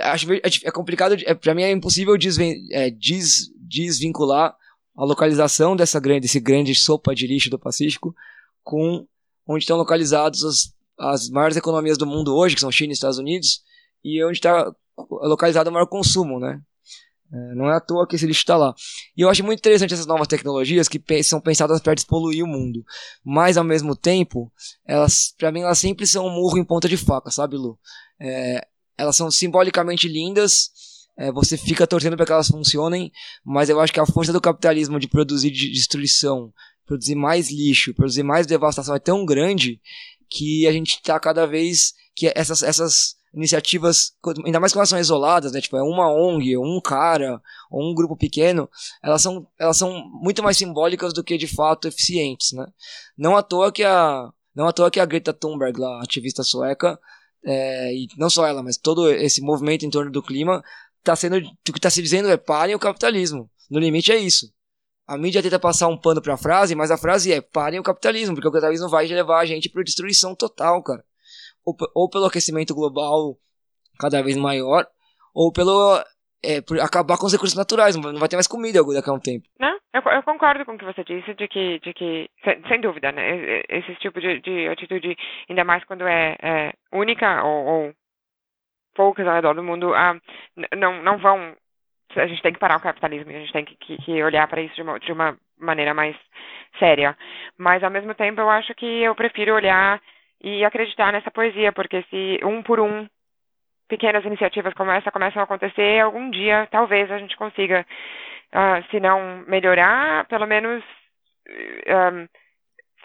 acho 0.04 0.32
é, 0.34 0.42
é 0.66 0.72
complicado, 0.72 1.16
é, 1.26 1.34
para 1.34 1.56
mim 1.56 1.64
é 1.64 1.72
impossível 1.72 2.18
desven, 2.18 2.68
é, 2.72 2.90
des, 2.90 3.50
desvincular 3.56 4.54
a 4.98 5.06
localização 5.06 5.78
dessa 5.78 5.98
grande, 5.98 6.22
desse 6.22 6.42
grande 6.42 6.76
sopa 6.76 7.16
de 7.16 7.26
lixo 7.26 7.50
do 7.50 7.58
Pacífico 7.58 8.14
com 8.64 9.08
onde 9.48 9.64
estão 9.64 9.78
localizados 9.78 10.44
os 10.44 10.74
as 11.00 11.30
maiores 11.30 11.58
economias 11.58 11.97
do 11.97 12.06
mundo 12.06 12.36
hoje, 12.36 12.56
que 12.56 12.62
são 12.62 12.72
China 12.72 12.91
e 12.91 12.93
Estados 12.93 13.18
Unidos, 13.18 13.62
e 14.04 14.24
onde 14.24 14.38
está 14.38 14.72
localizado 15.10 15.70
o 15.70 15.74
maior 15.74 15.88
consumo, 15.88 16.39
né? 16.39 16.62
É, 17.32 17.56
não 17.56 17.70
é 17.70 17.76
à 17.76 17.80
toa 17.80 18.08
que 18.08 18.16
esse 18.16 18.26
lixo 18.26 18.41
está 18.41 18.58
lá. 18.58 18.74
E 19.16 19.22
eu 19.22 19.30
acho 19.30 19.43
muito 19.43 19.60
interessante 19.60 19.93
essas 19.93 20.08
novas 20.08 20.28
tecnologias 20.28 20.88
que 20.88 21.02
são 21.24 21.39
pensadas 21.39 21.80
para 21.80 21.93
despoluir 21.93 22.43
o 22.43 22.47
mundo. 22.47 22.84
Mas, 23.24 23.56
ao 23.56 23.64
mesmo 23.64 23.95
tempo, 23.95 24.52
elas, 24.86 25.34
para 25.38 25.52
mim, 25.52 25.62
elas 25.62 25.78
sempre 25.78 26.08
são 26.08 26.26
um 26.26 26.32
murro 26.32 26.58
em 26.58 26.66
ponta 26.66 26.89
de 26.89 26.97
faca, 26.97 27.30
sabe, 27.30 27.56
Lu? 27.56 27.78
É, 28.20 28.68
elas 28.97 29.16
são 29.16 29.30
simbolicamente 29.30 30.08
lindas, 30.08 30.72
é, 31.18 31.32
você 31.32 31.56
fica 31.56 31.86
torcendo 31.86 32.18
para 32.18 32.26
que 32.26 32.32
elas 32.32 32.47
funcionem, 32.47 33.12
mas 33.45 33.70
eu 33.70 33.80
acho 33.80 33.93
que 33.93 34.00
a 34.00 34.06
força 34.06 34.34
do 34.34 34.41
capitalismo 34.41 35.00
de 35.00 35.08
produzir 35.08 35.52
destruição, 35.52 36.52
produzir 36.86 37.16
mais 37.16 37.52
lixo, 37.52 37.93
produzir 37.93 38.24
mais 38.24 38.47
devastação 38.47 38.95
é 38.95 39.00
tão 39.00 39.26
grande 39.26 39.80
que 40.30 40.68
a 40.68 40.72
gente 40.72 40.96
está 40.96 41.20
cada 41.20 41.46
vez 41.46 41.94
que 42.16 42.32
essas, 42.36 42.64
essas 42.64 43.16
iniciativas, 43.34 44.14
ainda 44.46 44.60
mais 44.60 44.72
quando 44.72 44.80
elas 44.80 44.90
são 44.90 45.00
isoladas, 45.00 45.52
né? 45.52 45.62
Tipo, 45.62 45.78
é 45.78 45.84
uma 45.84 46.12
ONG, 46.12 46.58
um 46.58 46.82
cara, 46.82 47.42
ou 47.70 47.90
um 47.90 47.94
grupo 47.94 48.18
pequeno, 48.18 48.70
elas 49.04 49.22
são, 49.22 49.48
elas 49.58 49.78
são 49.78 50.04
muito 50.22 50.42
mais 50.42 50.58
simbólicas 50.58 51.14
do 51.14 51.24
que 51.24 51.38
de 51.38 51.48
fato 51.48 51.88
eficientes, 51.88 52.52
né? 52.54 52.66
Não 53.18 53.38
à 53.38 53.44
toa 53.44 53.72
que 53.72 53.84
a, 53.84 54.30
não 54.56 54.68
à 54.68 54.74
toa 54.74 54.92
que 54.92 55.00
a 55.00 55.06
Greta 55.06 55.34
Thunberg, 55.34 55.80
lá, 55.80 56.02
ativista 56.02 56.44
sueca, 56.44 57.00
é, 57.46 57.94
e 57.94 58.08
não 58.18 58.30
só 58.30 58.46
ela, 58.46 58.62
mas 58.64 58.78
todo 58.78 59.10
esse 59.10 59.42
movimento 59.42 59.86
em 59.86 59.90
torno 59.90 60.12
do 60.12 60.24
clima, 60.24 60.64
tá 61.04 61.16
sendo, 61.16 61.38
o 61.38 61.42
que 61.72 61.78
está 61.78 61.90
se 61.90 62.02
dizendo 62.02 62.30
é 62.30 62.38
parem 62.38 62.76
o 62.76 62.80
capitalismo. 62.80 63.50
No 63.70 63.80
limite 63.80 64.12
é 64.12 64.18
isso. 64.18 64.52
A 65.10 65.18
mídia 65.18 65.41
tenta 65.41 65.57
passar 65.57 65.88
um 65.88 65.97
pano 65.97 66.22
pra 66.22 66.38
frase, 66.38 66.76
mas 66.76 66.91
a 66.91 66.97
frase 66.97 67.34
é 67.34 67.41
parem 67.41 67.80
o 67.80 67.84
capitalismo, 67.84 68.36
porque 68.36 68.47
o 68.47 68.51
capitalismo 68.51 68.88
vai 68.88 69.07
levar 69.07 69.39
a 69.39 69.45
gente 69.45 69.68
pra 69.68 69.82
destruição 69.82 70.36
total, 70.36 70.84
cara. 70.84 71.03
Ou, 71.66 71.76
ou 71.95 72.07
pelo 72.07 72.26
aquecimento 72.26 72.76
global 72.76 73.36
cada 73.99 74.22
vez 74.22 74.38
maior, 74.38 74.86
ou 75.34 75.51
pelo 75.51 75.97
é, 76.45 76.60
acabar 76.80 77.18
com 77.18 77.26
os 77.26 77.34
recursos 77.34 77.57
naturais, 77.57 77.95
não 77.95 78.20
vai 78.20 78.30
ter 78.30 78.36
mais 78.36 78.47
comida 78.47 78.84
daqui 78.84 79.10
a 79.10 79.14
um 79.14 79.20
tempo. 79.20 79.47
Não, 79.60 79.80
eu, 79.95 80.01
eu, 80.14 80.22
concordo 80.22 80.64
com 80.64 80.76
o 80.76 80.78
que 80.78 80.86
você 80.86 81.03
disse, 81.03 81.34
de 81.34 81.47
que, 81.47 81.80
de 81.80 81.91
que 81.91 82.30
sem, 82.43 82.62
sem 82.68 82.80
dúvida, 82.80 83.12
né, 83.12 83.64
esse 83.68 83.95
tipo 83.95 84.22
de, 84.22 84.39
de, 84.41 84.68
atitude, 84.68 85.18
ainda 85.49 85.64
mais 85.64 85.84
quando 85.86 86.07
é, 86.07 86.38
é 86.39 86.74
única 86.93 87.43
ou, 87.43 87.66
ou, 87.66 87.93
poucas 88.93 89.26
ao 89.26 89.34
redor 89.34 89.55
do 89.55 89.64
mundo, 89.64 89.91
ah, 89.95 90.16
não, 90.78 91.01
não 91.01 91.18
vão 91.18 91.55
a 92.16 92.28
gente 92.28 92.41
tem 92.41 92.53
que 92.53 92.60
parar 92.60 92.78
o 92.78 92.82
capitalismo, 92.82 93.30
a 93.30 93.34
gente 93.34 93.53
tem 93.53 93.66
que, 93.66 93.76
que, 93.76 93.97
que 93.97 94.24
olhar 94.24 94.47
para 94.47 94.62
isso 94.62 94.76
de 94.76 94.82
uma, 94.82 94.99
de 94.99 95.12
uma 95.12 95.38
maneira 95.60 95.93
mais 95.93 96.16
séria. 96.80 97.16
Mas, 97.57 97.84
ao 97.84 97.91
mesmo 97.91 98.14
tempo, 98.16 98.41
eu 98.41 98.49
acho 98.49 98.74
que 98.76 98.86
eu 98.86 99.14
prefiro 99.16 99.53
olhar 99.53 100.01
e 100.41 100.64
acreditar 100.64 101.12
nessa 101.12 101.30
poesia, 101.30 101.72
porque 101.72 102.03
se 102.10 102.39
um 102.43 102.64
por 102.64 102.80
um 102.80 103.07
pequenas 103.88 104.24
iniciativas 104.24 104.74
como 104.74 104.91
essa 104.91 105.12
começam 105.12 105.41
a 105.41 105.43
acontecer, 105.43 105.99
algum 105.99 106.30
dia 106.30 106.68
talvez 106.72 107.12
a 107.12 107.18
gente 107.18 107.36
consiga, 107.36 107.86
uh, 108.53 108.89
se 108.89 108.99
não 108.99 109.43
melhorar, 109.47 110.26
pelo 110.28 110.45
menos 110.45 110.84
um, 111.49 112.28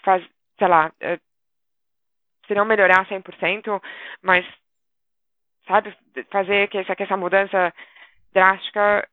faz, 0.03 0.23
sei 0.59 0.69
lá, 0.69 0.89
uh, 0.89 1.21
se 2.47 2.55
não 2.55 2.67
melhorar 2.67 3.09
100%, 3.09 3.83
mas 4.23 4.47
sabe, 5.67 5.97
fazer 6.31 6.69
que 6.69 6.79
essa, 6.79 6.95
que 6.95 7.03
essa 7.03 7.17
mudança 7.17 7.73
drástica, 8.35 9.07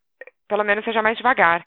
pelo 0.47 0.63
menos 0.63 0.83
seja 0.83 1.01
mais 1.01 1.17
devagar. 1.17 1.63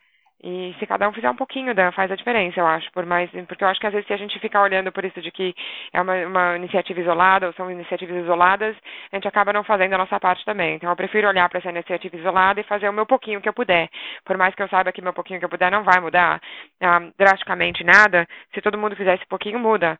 E 0.46 0.74
se 0.78 0.86
cada 0.86 1.09
um 1.09 1.12
fizer 1.14 1.30
um 1.30 1.36
pouquinho, 1.36 1.74
Dan, 1.74 1.90
faz 1.92 2.12
a 2.12 2.16
diferença, 2.16 2.61
eu 2.61 2.66
acho. 2.66 2.92
Por 2.92 3.07
mais, 3.07 3.30
porque 3.48 3.64
eu 3.64 3.68
acho 3.68 3.80
que 3.80 3.86
às 3.86 3.94
vezes 3.94 4.07
se 4.07 4.12
a 4.12 4.16
gente 4.18 4.38
ficar 4.38 4.61
olhando 4.61 4.92
por 4.92 5.02
isso 5.02 5.18
de 5.22 5.30
que 5.30 5.55
é 5.90 5.98
uma, 6.02 6.14
uma 6.26 6.57
iniciativa 6.57 7.00
isolada 7.00 7.46
ou 7.46 7.52
são 7.55 7.70
iniciativas 7.70 8.14
isoladas, 8.22 8.76
a 9.11 9.16
gente 9.16 9.26
acaba 9.26 9.55
não 9.55 9.64
fazendo 9.64 9.94
a 9.94 9.98
nossa 9.98 10.20
parte 10.20 10.44
também. 10.44 10.74
Então 10.74 10.90
eu 10.90 10.96
prefiro 10.96 11.28
olhar 11.28 11.48
para 11.48 11.61
essa 11.61 11.70
iniciativa 11.70 12.14
isolada 12.16 12.61
e 12.61 12.64
fazer 12.64 12.90
o 12.90 12.92
meu 12.92 13.07
pouquinho 13.07 13.40
que 13.40 13.48
eu 13.48 13.55
puder. 13.55 13.88
Por 14.22 14.36
mais 14.36 14.55
que 14.55 14.62
eu 14.62 14.68
saiba 14.68 14.92
que 14.92 15.00
meu 15.00 15.14
pouquinho 15.14 15.38
que 15.38 15.46
eu 15.46 15.48
puder 15.48 15.70
não 15.70 15.82
vai 15.82 15.98
mudar 15.98 16.38
ah, 16.82 17.00
drasticamente 17.18 17.82
nada, 17.82 18.26
se 18.52 18.61
todo 18.61 18.76
mundo 18.76 18.96
fizer 18.96 19.14
esse 19.14 19.26
pouquinho, 19.26 19.59
muda. 19.59 19.98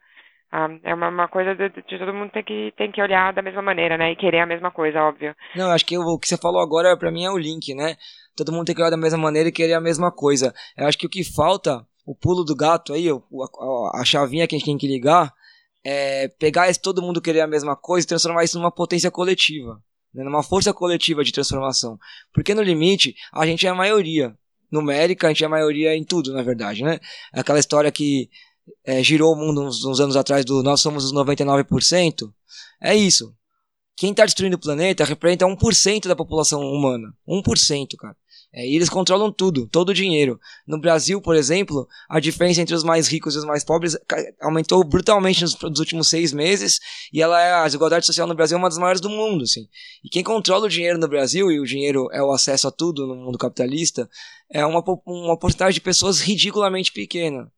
Ah, 0.57 0.69
é 0.85 0.95
uma, 0.95 1.09
uma 1.09 1.27
coisa 1.27 1.53
de, 1.53 1.69
de, 1.69 1.99
todo 1.99 2.15
mundo 2.15 2.31
tem 2.31 2.45
que, 2.45 2.73
tem 2.77 2.93
que 2.93 3.03
olhar 3.03 3.33
da 3.33 3.43
mesma 3.43 3.61
maneira, 3.61 3.99
né? 3.99 4.13
E 4.13 4.17
querer 4.17 4.39
a 4.39 4.47
mesma 4.47 4.71
coisa, 4.71 5.03
óbvio. 5.03 5.35
Não, 5.57 5.73
acho 5.73 5.85
que 5.85 5.99
o 5.99 6.17
que 6.17 6.29
você 6.29 6.37
falou 6.37 6.63
agora, 6.63 6.97
para 6.97 7.11
mim, 7.11 7.25
é 7.25 7.31
o 7.31 7.37
link, 7.37 7.75
né? 7.75 7.97
todo 8.37 8.53
mundo 8.53 8.67
tem 8.67 8.75
que 8.75 8.81
olhar 8.81 8.91
da 8.91 8.97
mesma 8.97 9.19
maneira 9.19 9.49
e 9.49 9.53
querer 9.53 9.75
a 9.75 9.81
mesma 9.81 10.11
coisa. 10.11 10.55
Eu 10.77 10.87
acho 10.87 10.99
que 10.99 11.07
o 11.07 11.11
que 11.11 11.25
falta, 11.25 11.85
o 12.07 12.15
pulo 12.15 12.45
do 12.45 12.55
gato 12.55 12.93
aí, 12.93 13.09
a, 13.09 14.01
a 14.01 14.05
chavinha 14.05 14.47
que 14.47 14.55
a 14.55 14.59
gente 14.59 14.67
tem 14.67 14.79
que 14.79 14.89
ligar, 14.89 15.33
é 15.85 16.29
pegar 16.29 16.69
esse 16.69 16.81
todo 16.81 17.03
mundo 17.03 17.21
querer 17.21 17.41
a 17.41 17.47
mesma 17.47 17.77
coisa 17.77 18.05
e 18.05 18.09
transformar 18.09 18.45
isso 18.45 18.59
numa 18.59 18.73
potência 18.73 19.11
coletiva, 19.11 19.83
né, 20.15 20.25
numa 20.25 20.43
força 20.43 20.73
coletiva 20.73 21.23
de 21.23 21.33
transformação. 21.33 21.99
Porque 22.33 22.55
no 22.55 22.63
limite, 22.63 23.15
a 23.33 23.45
gente 23.47 23.67
é 23.67 23.71
a 23.71 23.75
maioria. 23.75 24.35
Numérica, 24.73 25.27
a 25.27 25.31
gente 25.31 25.45
é 25.45 25.47
a 25.47 25.51
maioria 25.51 25.95
em 25.95 26.05
tudo, 26.05 26.33
na 26.33 26.43
verdade, 26.43 26.83
né? 26.83 26.99
Aquela 27.33 27.61
história 27.61 27.93
que 27.93 28.29
é, 28.85 29.03
girou 29.03 29.33
o 29.33 29.37
mundo 29.37 29.63
uns, 29.63 29.85
uns 29.85 30.01
anos 30.01 30.17
atrás 30.17 30.45
do 30.45 30.63
nós 30.63 30.81
somos 30.81 31.05
os 31.05 31.13
99%. 31.13 32.33
É 32.83 32.95
isso. 32.95 33.35
Quem 33.97 34.11
está 34.11 34.25
destruindo 34.25 34.57
o 34.57 34.61
planeta 34.61 35.05
representa 35.05 35.47
1% 35.47 36.09
da 36.09 36.17
população 36.17 36.61
humana. 36.61 37.15
1%, 37.29 37.97
cara. 37.97 38.17
É, 38.57 38.65
e 38.65 38.77
eles 38.77 38.89
controlam 38.89 39.33
tudo, 39.33 39.67
todo 39.67 39.89
o 39.89 39.95
dinheiro. 39.95 40.39
No 40.65 40.81
Brasil, 40.81 41.21
por 41.21 41.35
exemplo, 41.35 41.89
a 42.09 42.21
diferença 42.21 42.61
entre 42.61 42.75
os 42.75 42.85
mais 42.85 43.09
ricos 43.09 43.35
e 43.35 43.39
os 43.39 43.45
mais 43.45 43.65
pobres 43.65 43.97
aumentou 44.41 44.83
brutalmente 44.85 45.43
nos, 45.43 45.59
nos, 45.59 45.81
últimos 45.81 46.09
seis 46.09 46.33
meses 46.33 46.79
e 47.13 47.21
ela 47.21 47.41
é, 47.41 47.53
a 47.53 47.65
desigualdade 47.65 48.07
social 48.07 48.29
no 48.29 48.35
Brasil 48.35 48.57
é 48.57 48.59
uma 48.59 48.69
das 48.69 48.79
maiores 48.79 49.01
do 49.01 49.11
mundo. 49.11 49.43
Assim. 49.43 49.67
E 50.05 50.09
quem 50.09 50.23
controla 50.23 50.67
o 50.67 50.69
dinheiro 50.69 50.99
no 50.99 51.09
Brasil, 51.09 51.51
e 51.51 51.59
o 51.59 51.65
dinheiro 51.65 52.09
é 52.13 52.23
o 52.23 52.31
acesso 52.31 52.69
a 52.69 52.71
tudo 52.71 53.09
no 53.09 53.17
mundo 53.17 53.39
capitalista, 53.39 54.09
é 54.49 54.65
uma, 54.65 54.85
uma 55.05 55.37
porcentagem 55.37 55.75
de 55.75 55.81
pessoas 55.81 56.21
ridiculamente 56.21 56.93
pequena. 56.93 57.51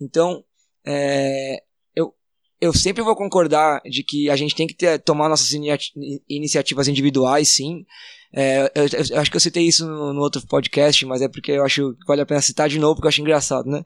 Então, 0.00 0.44
é, 0.86 1.62
eu, 1.94 2.14
eu 2.60 2.72
sempre 2.72 3.02
vou 3.02 3.16
concordar 3.16 3.80
de 3.84 4.02
que 4.02 4.30
a 4.30 4.36
gente 4.36 4.54
tem 4.54 4.66
que 4.66 4.74
ter, 4.74 4.98
tomar 5.00 5.28
nossas 5.28 5.50
iniciativas 6.28 6.88
individuais, 6.88 7.48
sim, 7.48 7.84
é, 8.32 8.70
eu, 8.74 8.84
eu, 9.10 9.20
acho 9.20 9.30
que 9.30 9.36
eu 9.36 9.40
citei 9.40 9.66
isso 9.66 9.86
no, 9.86 10.12
no, 10.12 10.20
outro 10.20 10.44
podcast, 10.46 11.04
mas 11.06 11.22
é 11.22 11.28
porque 11.28 11.52
eu 11.52 11.64
acho 11.64 11.94
que 11.94 12.06
vale 12.06 12.20
a 12.20 12.26
pena 12.26 12.42
citar 12.42 12.68
de 12.68 12.78
novo, 12.78 12.96
porque 12.96 13.06
eu 13.06 13.08
acho 13.08 13.20
engraçado, 13.20 13.68
né? 13.68 13.82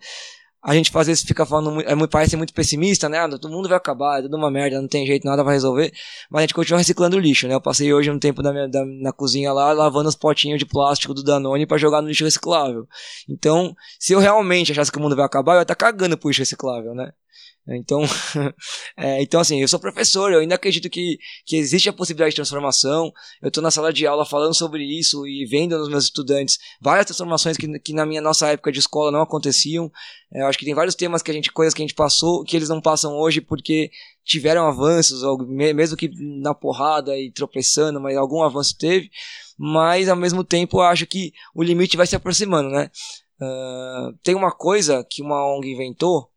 A 0.63 0.75
gente 0.75 0.97
às 0.97 1.07
vezes 1.09 1.25
fica 1.25 1.45
falando, 1.45 1.81
é 1.81 1.95
muito, 1.95 2.11
parece 2.11 2.37
muito 2.37 2.55
pessimista, 2.55 3.09
né? 3.09 3.19
Ah, 3.19 3.29
todo 3.29 3.49
mundo 3.49 3.69
vai 3.69 3.77
acabar, 3.77 4.21
é 4.21 4.23
tudo 4.23 4.37
uma 4.37 4.51
merda, 4.51 4.81
não 4.81 4.87
tem 4.87 5.05
jeito, 5.05 5.27
nada 5.27 5.43
vai 5.43 5.55
resolver. 5.55 5.93
Mas 6.31 6.39
a 6.39 6.43
gente 6.43 6.55
continua 6.55 6.79
reciclando 6.79 7.19
lixo, 7.19 7.49
né? 7.49 7.55
Eu 7.55 7.61
passei 7.61 7.93
hoje 7.93 8.11
um 8.11 8.19
tempo 8.19 8.43
da 8.43 8.53
minha, 8.53 8.69
da, 8.69 8.85
na 8.85 9.13
cozinha 9.13 9.53
lá, 9.53 9.73
lavando 9.73 10.09
os 10.09 10.15
potinhos 10.15 10.61
de 10.61 10.67
plástico 10.67 11.13
do 11.15 11.23
Danone 11.25 11.67
para 11.67 11.79
jogar 11.79 12.01
no 12.01 12.09
lixo 12.09 12.25
reciclável. 12.25 12.87
Então, 13.29 13.75
se 13.99 14.13
eu 14.13 14.21
realmente 14.21 14.71
achasse 14.71 14.93
que 14.93 14.99
o 14.99 15.01
mundo 15.01 15.17
vai 15.17 15.25
acabar, 15.25 15.55
eu 15.55 15.59
ia 15.59 15.63
estar 15.63 15.75
tá 15.75 15.87
cagando 15.87 16.17
pro 16.17 16.29
lixo 16.29 16.43
reciclável, 16.43 16.95
né? 16.95 17.13
Então, 17.69 18.03
é, 18.97 19.23
então 19.23 19.41
assim, 19.41 19.61
eu 19.61 19.69
sou 19.69 19.79
professor, 19.79 20.33
eu 20.33 20.41
ainda 20.41 20.57
acredito 20.57 20.91
que, 20.91 21.17
que 21.47 21.57
existe 21.57 21.89
a 21.89 21.93
possibilidade 21.93 22.31
de 22.31 22.37
transformação. 22.37 23.13
Eu 23.41 23.49
estou 23.49 23.63
na 23.63 23.71
sala 23.71 23.93
de 23.93 24.07
aula 24.07 24.27
falando 24.27 24.55
sobre 24.55 24.83
isso 24.83 25.27
e 25.27 25.47
vendo 25.47 25.79
nos 25.79 25.89
meus 25.89 26.05
estudantes 26.05 26.59
várias 26.81 27.07
transformações 27.07 27.57
que, 27.57 27.79
que 27.79 27.93
na 27.93 28.05
minha 28.05 28.21
nossa 28.21 28.49
época 28.49 28.73
de 28.73 28.81
escola 28.81 29.13
não 29.13 29.23
aconteciam. 29.23 29.91
É, 30.35 30.43
eu 30.43 30.47
acho 30.47 30.59
que 30.59 30.65
tem 30.65 30.75
vários 30.75 30.97
temas 30.97 31.23
que 31.23 31.31
a 31.31 31.35
gente, 31.35 31.53
coisas 31.53 31.73
que 31.73 31.83
a 31.83 31.85
gente 31.85 31.95
passou, 31.95 32.43
que 32.43 32.57
eles 32.57 32.69
não 32.69 32.81
passam 32.81 33.15
hoje 33.15 33.41
porque 33.41 33.91
tiveram 34.25 34.67
avanços, 34.67 35.23
mesmo 35.49 35.97
que 35.97 36.11
na 36.41 36.55
porrada 36.55 37.17
e 37.17 37.31
tropeçando, 37.31 38.01
mas 38.01 38.17
algum 38.17 38.43
avanço 38.43 38.77
teve. 38.77 39.09
Mas 39.57 40.09
ao 40.09 40.17
mesmo 40.17 40.43
tempo 40.43 40.79
eu 40.79 40.83
acho 40.83 41.07
que 41.07 41.33
o 41.55 41.63
limite 41.63 41.97
vai 41.97 42.07
se 42.07 42.17
aproximando, 42.17 42.71
né? 42.71 42.91
Uh, 43.41 44.17
tem 44.23 44.35
uma 44.35 44.53
coisa 44.53 45.05
que 45.09 45.21
uma 45.23 45.45
ONG 45.45 45.73
inventou 45.73 46.32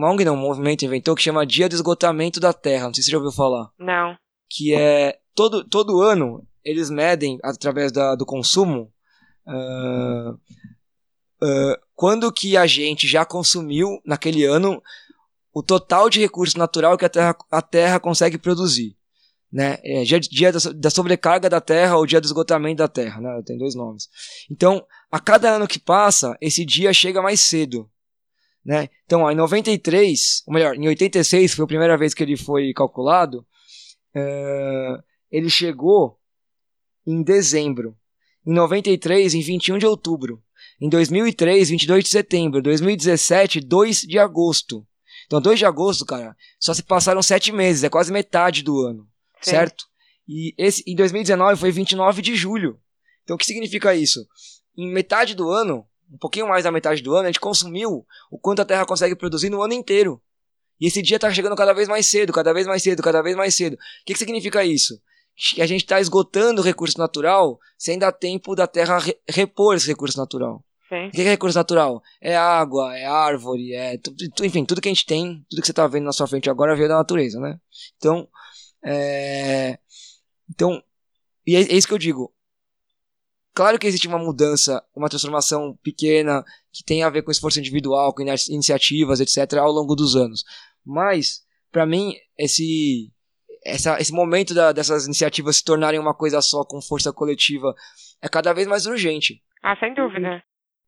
uma 0.00 0.10
ONG 0.10 0.24
não, 0.24 0.34
um 0.34 0.38
movimento 0.38 0.82
inventou 0.82 1.14
que 1.14 1.22
chama 1.22 1.46
Dia 1.46 1.68
do 1.68 1.74
Esgotamento 1.74 2.40
da 2.40 2.54
Terra. 2.54 2.86
Não 2.86 2.94
sei 2.94 3.02
se 3.02 3.06
você 3.06 3.12
já 3.12 3.18
ouviu 3.18 3.32
falar. 3.32 3.70
Não. 3.78 4.16
Que 4.48 4.74
é 4.74 5.18
todo, 5.34 5.62
todo 5.62 6.00
ano 6.00 6.46
eles 6.64 6.88
medem 6.88 7.38
através 7.42 7.92
da, 7.92 8.14
do 8.14 8.24
consumo 8.24 8.90
uh, 9.46 10.32
uh, 10.32 11.76
quando 11.94 12.32
que 12.32 12.56
a 12.56 12.66
gente 12.66 13.06
já 13.06 13.26
consumiu 13.26 14.00
naquele 14.04 14.44
ano 14.44 14.82
o 15.52 15.62
total 15.62 16.08
de 16.08 16.18
recurso 16.18 16.58
natural 16.58 16.96
que 16.96 17.04
a 17.04 17.08
Terra, 17.08 17.36
a 17.50 17.60
terra 17.60 18.00
consegue 18.00 18.38
produzir. 18.38 18.96
Né? 19.52 19.78
É 19.84 20.02
dia, 20.04 20.20
dia 20.20 20.52
da 20.52 20.90
sobrecarga 20.90 21.50
da 21.50 21.60
Terra 21.60 21.96
ou 21.96 22.06
dia 22.06 22.20
do 22.20 22.24
esgotamento 22.24 22.78
da 22.78 22.88
Terra. 22.88 23.20
Né? 23.20 23.42
Tem 23.44 23.58
dois 23.58 23.74
nomes. 23.74 24.08
Então, 24.48 24.86
a 25.10 25.18
cada 25.18 25.50
ano 25.50 25.66
que 25.66 25.78
passa, 25.78 26.38
esse 26.40 26.64
dia 26.64 26.94
chega 26.94 27.20
mais 27.20 27.40
cedo. 27.40 27.90
Né? 28.64 28.88
Então, 29.04 29.22
ó, 29.22 29.30
em 29.30 29.34
93, 29.34 30.42
ou 30.46 30.54
melhor, 30.54 30.76
em 30.76 30.86
86, 30.86 31.54
foi 31.54 31.64
a 31.64 31.68
primeira 31.68 31.96
vez 31.96 32.12
que 32.12 32.22
ele 32.22 32.36
foi 32.36 32.72
calculado, 32.74 33.46
uh, 34.14 35.02
ele 35.30 35.48
chegou 35.48 36.18
em 37.06 37.22
dezembro. 37.22 37.96
Em 38.46 38.52
93, 38.52 39.34
em 39.34 39.40
21 39.40 39.78
de 39.78 39.86
outubro. 39.86 40.42
Em 40.80 40.88
2003, 40.88 41.70
22 41.70 42.04
de 42.04 42.10
setembro. 42.10 42.62
2017, 42.62 43.60
2 43.60 44.00
de 44.02 44.18
agosto. 44.18 44.86
Então, 45.26 45.40
2 45.40 45.60
de 45.60 45.64
agosto, 45.64 46.04
cara, 46.04 46.36
só 46.58 46.74
se 46.74 46.82
passaram 46.82 47.22
7 47.22 47.52
meses, 47.52 47.84
é 47.84 47.88
quase 47.88 48.12
metade 48.12 48.64
do 48.64 48.80
ano, 48.80 49.06
Sim. 49.40 49.52
certo? 49.52 49.84
E 50.26 50.52
esse, 50.58 50.82
em 50.86 50.96
2019 50.96 51.60
foi 51.60 51.70
29 51.70 52.20
de 52.20 52.34
julho. 52.34 52.80
Então, 53.22 53.36
o 53.36 53.38
que 53.38 53.46
significa 53.46 53.94
isso? 53.94 54.26
Em 54.76 54.90
metade 54.90 55.36
do 55.36 55.48
ano, 55.48 55.86
um 56.10 56.18
pouquinho 56.18 56.48
mais 56.48 56.64
da 56.64 56.72
metade 56.72 57.02
do 57.02 57.14
ano, 57.14 57.24
a 57.24 57.26
gente 57.26 57.40
consumiu 57.40 58.04
o 58.30 58.38
quanto 58.38 58.62
a 58.62 58.64
Terra 58.64 58.84
consegue 58.84 59.14
produzir 59.14 59.50
no 59.50 59.62
ano 59.62 59.72
inteiro. 59.72 60.20
E 60.80 60.86
esse 60.86 61.02
dia 61.02 61.16
está 61.16 61.32
chegando 61.32 61.54
cada 61.54 61.72
vez 61.72 61.88
mais 61.88 62.06
cedo, 62.06 62.32
cada 62.32 62.52
vez 62.52 62.66
mais 62.66 62.82
cedo, 62.82 63.02
cada 63.02 63.22
vez 63.22 63.36
mais 63.36 63.54
cedo. 63.54 63.74
O 63.74 63.78
que, 64.06 64.14
que 64.14 64.18
significa 64.18 64.64
isso? 64.64 65.00
Que 65.54 65.62
a 65.62 65.66
gente 65.66 65.82
está 65.82 66.00
esgotando 66.00 66.60
o 66.60 66.64
recurso 66.64 66.98
natural 66.98 67.58
sem 67.78 67.98
dar 67.98 68.12
tempo 68.12 68.54
da 68.54 68.66
Terra 68.66 68.98
re 68.98 69.16
repor 69.28 69.74
esse 69.76 69.86
recurso 69.86 70.18
natural. 70.18 70.64
Sim. 70.88 71.06
O 71.06 71.10
que 71.10 71.20
é 71.20 71.24
recurso 71.24 71.56
natural? 71.56 72.02
É 72.20 72.36
água, 72.36 72.96
é 72.96 73.06
árvore, 73.06 73.74
é 73.74 73.98
enfim, 74.42 74.64
tudo 74.64 74.80
que 74.80 74.88
a 74.88 74.92
gente 74.92 75.06
tem, 75.06 75.44
tudo 75.48 75.60
que 75.60 75.66
você 75.66 75.72
está 75.72 75.86
vendo 75.86 76.04
na 76.04 76.12
sua 76.12 76.26
frente 76.26 76.50
agora 76.50 76.74
veio 76.74 76.88
da 76.88 76.96
natureza, 76.96 77.38
né? 77.38 77.60
Então, 77.96 78.26
é... 78.84 79.78
então, 80.50 80.82
e 81.46 81.54
é, 81.54 81.60
é 81.60 81.74
isso 81.76 81.86
que 81.86 81.94
eu 81.94 81.98
digo. 81.98 82.32
Claro 83.52 83.78
que 83.78 83.86
existe 83.86 84.06
uma 84.06 84.18
mudança, 84.18 84.82
uma 84.94 85.08
transformação 85.08 85.76
pequena 85.82 86.44
que 86.72 86.84
tem 86.84 87.02
a 87.02 87.10
ver 87.10 87.22
com 87.22 87.30
esforço 87.30 87.58
individual, 87.58 88.14
com 88.14 88.22
iniciativas, 88.22 89.20
etc., 89.20 89.58
ao 89.58 89.72
longo 89.72 89.96
dos 89.96 90.14
anos. 90.14 90.44
Mas, 90.84 91.42
para 91.70 91.84
mim, 91.84 92.14
esse, 92.38 93.12
essa, 93.64 93.98
esse 94.00 94.12
momento 94.12 94.54
da, 94.54 94.72
dessas 94.72 95.06
iniciativas 95.06 95.56
se 95.56 95.64
tornarem 95.64 95.98
uma 95.98 96.14
coisa 96.14 96.40
só, 96.40 96.64
com 96.64 96.80
força 96.80 97.12
coletiva, 97.12 97.74
é 98.22 98.28
cada 98.28 98.52
vez 98.52 98.66
mais 98.66 98.86
urgente. 98.86 99.42
Ah, 99.62 99.76
sem 99.76 99.94
dúvida. 99.94 100.42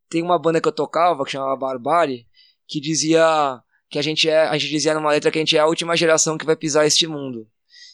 Tem 0.09 0.23
uma 0.23 0.39
banda 0.39 0.61
que 0.61 0.69
eu 0.69 0.73
tocava, 0.73 1.25
que 1.25 1.33
chamava 1.33 1.57
Barbari, 1.57 2.27
que 2.69 2.81
dizia 2.81 3.61
que 3.89 3.99
a 3.99 4.03
gente 4.03 4.29
é, 4.29 4.47
a 4.47 4.57
gente 4.57 4.71
dizia 4.71 4.95
numa 4.95 5.11
letra 5.11 5.31
que 5.31 5.39
a 5.39 5.41
gente 5.41 5.57
é 5.57 5.61
a 5.61 5.67
última 5.67 5.97
geração 5.97 6.39
que 6.39 6.47
vai 6.47 6.57
pisar 6.57 6.87
este 6.87 7.07
mundo. 7.07 7.47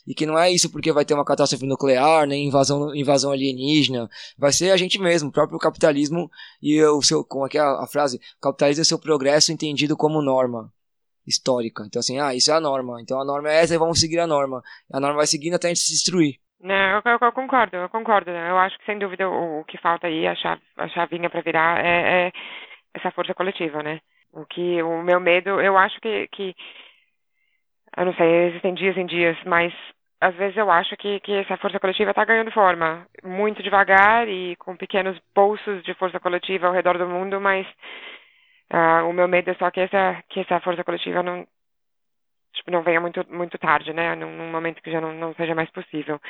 E 0.09 0.15
que 0.15 0.25
não 0.25 0.39
é 0.39 0.51
isso 0.51 0.73
porque 0.73 0.91
vai 0.91 1.05
ter 1.05 1.13
uma 1.13 1.25
catástrofe 1.25 1.67
nuclear, 1.67 2.27
nem 2.27 2.47
invasão, 2.47 2.95
invasão 2.95 3.31
alienígena. 3.31 4.09
Vai 4.39 4.53
ser 4.53 4.71
a 4.71 4.77
gente 4.79 4.99
mesmo, 4.99 5.29
o 5.29 5.33
próprio 5.33 5.59
capitalismo 5.59 6.31
e 6.63 6.83
o 6.83 7.03
seu. 7.03 7.23
Como 7.23 7.45
é 7.45 7.49
que 7.51 7.59
é 7.59 7.61
a, 7.61 7.87
frase? 7.87 8.19
Capitalismo 8.41 8.81
é 8.81 8.85
seu 8.87 8.99
progresso 8.99 9.53
entendido 9.53 9.99
como 9.99 10.23
norma 10.23 10.73
histórica. 11.27 11.85
Então, 11.87 12.01
assim, 12.01 12.19
ah, 12.19 12.35
isso 12.35 12.51
é 12.51 12.55
a 12.55 12.61
norma. 12.61 13.03
Então 13.03 13.21
a 13.21 13.25
norma 13.25 13.51
é 13.51 13.61
essa 13.61 13.75
e 13.75 13.79
vamos 13.79 14.01
seguir 14.01 14.19
a 14.19 14.27
norma. 14.27 14.63
A 14.91 14.99
norma 14.99 15.19
vai 15.19 15.27
seguindo 15.27 15.57
até 15.57 15.67
a 15.67 15.71
gente 15.71 15.81
se 15.81 15.93
destruir. 15.93 16.37
Não, 16.59 16.75
eu, 16.75 17.03
eu, 17.05 17.19
eu, 17.21 17.33
concordo, 17.33 17.77
eu 17.77 17.89
concordo. 17.91 18.31
Eu 18.31 18.57
acho 18.57 18.79
que 18.79 18.87
sem 18.87 18.99
dúvida 18.99 19.29
o, 19.29 19.61
o 19.61 19.65
que 19.65 19.77
falta 19.77 20.07
aí, 20.07 20.27
a, 20.27 20.35
chave, 20.35 20.63
a 20.79 20.89
chavinha 20.89 21.29
para 21.29 21.43
virar, 21.43 21.85
é, 21.85 22.29
é, 22.29 22.33
essa 22.95 23.11
força 23.11 23.35
coletiva, 23.35 23.83
né? 23.83 24.01
O 24.33 24.47
que 24.47 24.83
o 24.83 25.03
meu 25.03 25.21
medo, 25.21 25.61
eu 25.61 25.77
acho 25.77 26.01
que, 26.01 26.29
que 26.29 26.55
eu 27.95 28.07
não 28.07 28.15
sei, 28.15 28.49
existem 28.49 28.75
dias 28.75 28.97
em 28.97 29.05
dias, 29.05 29.37
mas 29.45 29.73
às 30.21 30.35
vezes 30.35 30.57
eu 30.57 30.71
acho 30.71 30.97
que, 30.97 31.21
que 31.21 31.33
essa 31.33 31.57
força 31.57 31.79
coletiva 31.79 32.11
está 32.11 32.25
ganhando 32.25 32.51
forma, 32.51 33.07
muito 33.23 33.63
devagar 33.63 34.29
e 34.29 34.57
com 34.57 34.77
pequenos 34.77 35.19
bolsos 35.35 35.83
de 35.85 35.95
força 35.95 36.19
coletiva 36.19 36.67
ao 36.67 36.73
redor 36.73 36.99
do 36.99 37.07
mundo, 37.07 37.41
mas 37.41 37.67
uh, 38.73 39.09
o 39.09 39.13
meu 39.13 39.29
medo 39.29 39.51
é 39.51 39.55
só 39.55 39.71
que 39.71 39.81
essa, 39.81 40.23
que 40.29 40.41
essa 40.41 40.61
força 40.61 40.83
coletiva 40.83 41.23
não 41.23 41.47
tipo, 42.59 42.71
não 42.71 42.83
venha 42.83 43.01
muito, 43.01 43.25
muito 43.31 43.59
tarde, 43.59 43.93
né? 43.93 44.15
Num, 44.15 44.31
num 44.37 44.51
momento 44.51 44.83
que 44.83 44.91
já 44.91 45.01
não, 45.01 45.13
não 45.13 45.35
seja 45.35 45.55
mais 45.55 45.71
possível. 45.71 46.21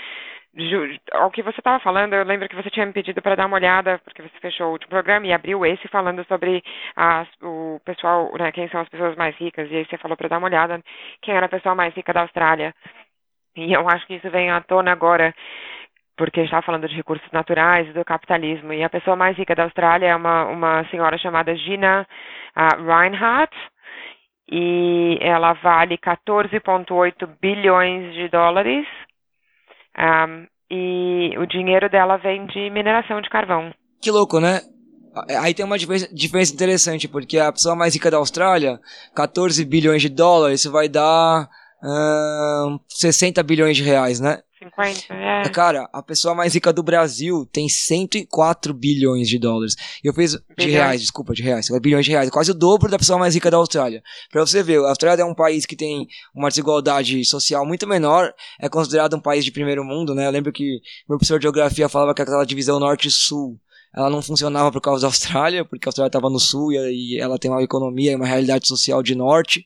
Ju, 0.55 0.99
ao 1.12 1.30
que 1.30 1.43
você 1.43 1.61
estava 1.61 1.78
falando, 1.80 2.14
eu 2.14 2.24
lembro 2.24 2.49
que 2.49 2.57
você 2.57 2.70
tinha 2.70 2.86
me 2.86 2.93
pedido 2.93 3.22
para 3.22 3.36
dar 3.36 3.47
uma 3.47 3.57
olhada, 3.57 3.99
porque 4.05 4.22
você 4.22 4.39
fechou 4.41 4.68
o 4.68 4.72
último 4.72 4.91
programa 4.91 5.26
e 5.26 5.32
abriu 5.32 5.64
esse 5.66 5.86
falando 5.89 6.24
sobre 6.26 6.62
as, 6.97 7.28
o 7.43 7.80
pessoal, 7.84 8.30
né, 8.39 8.51
quem 8.53 8.68
são 8.68 8.80
as 8.80 8.89
pessoas 8.89 9.16
mais 9.16 9.36
ricas, 9.36 9.70
e 9.70 9.76
aí 9.76 9.86
você 9.86 9.99
falou 9.99 10.16
para 10.16 10.28
dar 10.28 10.39
uma 10.39 10.49
olhada 10.49 10.82
quem 11.22 11.34
era 11.34 11.47
a 11.47 11.49
pessoa 11.51 11.74
mais 11.74 11.95
rica 11.95 12.12
da 12.12 12.22
Austrália. 12.22 12.74
E 13.67 13.73
eu 13.73 13.89
acho 13.89 14.07
que 14.07 14.15
isso 14.15 14.31
vem 14.31 14.51
à 14.51 14.61
tona 14.61 14.93
agora, 14.93 15.35
porque 16.17 16.41
está 16.41 16.63
falando 16.63 16.89
de 16.89 16.95
recursos 16.95 17.31
naturais 17.33 17.89
e 17.89 17.93
do 17.93 18.05
capitalismo. 18.05 18.73
E 18.73 18.83
a 18.83 18.91
pessoa 18.91 19.17
mais 19.17 19.37
rica 19.37 19.55
da 19.55 19.65
Austrália 19.65 20.07
é 20.09 20.17
uma, 20.17 20.45
uma 20.47 20.85
senhora 20.91 21.19
chamada 21.19 21.55
Gina 21.57 22.07
uh, 22.57 22.85
Reinhardt, 22.85 23.55
e 24.51 25.19
ela 25.21 25.53
vale 25.55 25.99
14,8 25.99 27.29
bilhões 27.41 28.15
de 28.15 28.29
dólares. 28.29 28.87
Um, 29.99 30.47
e 30.71 31.35
o 31.39 31.47
dinheiro 31.47 31.89
dela 31.89 32.17
vem 32.17 32.47
de 32.47 32.71
mineração 32.71 33.21
de 33.21 33.29
carvão. 33.29 33.73
Que 34.01 34.11
louco, 34.11 34.39
né? 34.41 34.61
Aí 35.43 35.53
tem 35.53 35.65
uma 35.65 35.79
diferença 35.79 36.55
interessante, 36.55 37.09
porque 37.09 37.39
a 37.39 37.51
pessoa 37.51 37.75
mais 37.75 37.95
rica 37.95 38.11
da 38.11 38.19
Austrália, 38.19 38.79
14 39.17 39.65
bilhões 39.65 40.03
de 40.03 40.09
dólares, 40.09 40.61
isso 40.61 40.71
vai 40.71 40.89
dar 40.89 41.49
uh, 41.83 42.81
60 42.89 43.43
bilhões 43.43 43.76
de 43.76 43.83
reais, 43.83 44.20
né? 44.20 44.43
50, 44.59 45.14
é. 45.14 45.49
Cara, 45.51 45.89
a 45.93 46.03
pessoa 46.03 46.35
mais 46.35 46.53
rica 46.53 46.72
do 46.72 46.83
Brasil 46.83 47.47
tem 47.53 47.68
104 47.68 48.74
bilhões 48.74 49.29
de 49.29 49.39
dólares. 49.39 49.76
Eu 50.03 50.12
fiz 50.12 50.33
de 50.33 50.39
bilhões. 50.57 50.74
reais, 50.74 51.01
desculpa, 51.01 51.33
de 51.33 51.43
reais. 51.43 51.68
Bilhões 51.81 52.05
de 52.05 52.11
reais, 52.11 52.29
quase 52.29 52.51
o 52.51 52.55
dobro 52.55 52.91
da 52.91 52.99
pessoa 52.99 53.18
mais 53.18 53.35
rica 53.35 53.51
da 53.51 53.57
Austrália. 53.57 54.03
Pra 54.33 54.45
você 54.45 54.62
ver, 54.62 54.81
a 54.81 54.89
Austrália 54.89 55.22
é 55.22 55.24
um 55.24 55.35
país 55.35 55.64
que 55.64 55.76
tem 55.76 56.09
uma 56.35 56.49
desigualdade 56.49 57.24
social 57.24 57.64
muito 57.64 57.87
menor, 57.87 58.33
é 58.61 58.68
considerado 58.68 59.14
um 59.14 59.20
país 59.20 59.45
de 59.45 59.53
primeiro 59.53 59.85
mundo, 59.85 60.14
né? 60.14 60.26
Eu 60.26 60.33
lembro 60.33 60.53
que 60.53 60.81
meu 61.09 61.18
professor 61.18 61.39
de 61.39 61.45
geografia 61.45 61.89
falava 61.89 62.14
que 62.14 62.22
aquela 62.22 62.45
divisão 62.45 62.81
norte-sul 62.81 63.59
ela 63.95 64.11
não 64.11 64.20
funcionava 64.20 64.70
por 64.70 64.81
causa 64.81 65.03
da 65.03 65.09
Austrália, 65.09 65.64
porque 65.64 65.89
a 65.89 65.91
Austrália 65.91 66.09
estava 66.09 66.29
no 66.29 66.39
sul 66.39 66.72
e 66.72 67.18
ela 67.18 67.39
tem 67.39 67.51
uma 67.51 67.62
economia 67.62 68.12
e 68.12 68.16
uma 68.16 68.26
realidade 68.26 68.68
social 68.68 69.03
de 69.03 69.14
norte. 69.14 69.64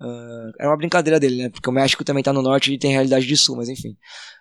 Uh, 0.00 0.52
era 0.58 0.68
uma 0.68 0.76
brincadeira 0.76 1.18
dele, 1.18 1.44
né? 1.44 1.48
Porque 1.48 1.68
o 1.68 1.72
México 1.72 2.04
também 2.04 2.22
tá 2.22 2.32
no 2.32 2.42
norte 2.42 2.72
e 2.72 2.78
tem 2.78 2.92
realidade 2.92 3.26
de 3.26 3.36
sul, 3.36 3.56
mas 3.56 3.68
enfim. 3.68 3.96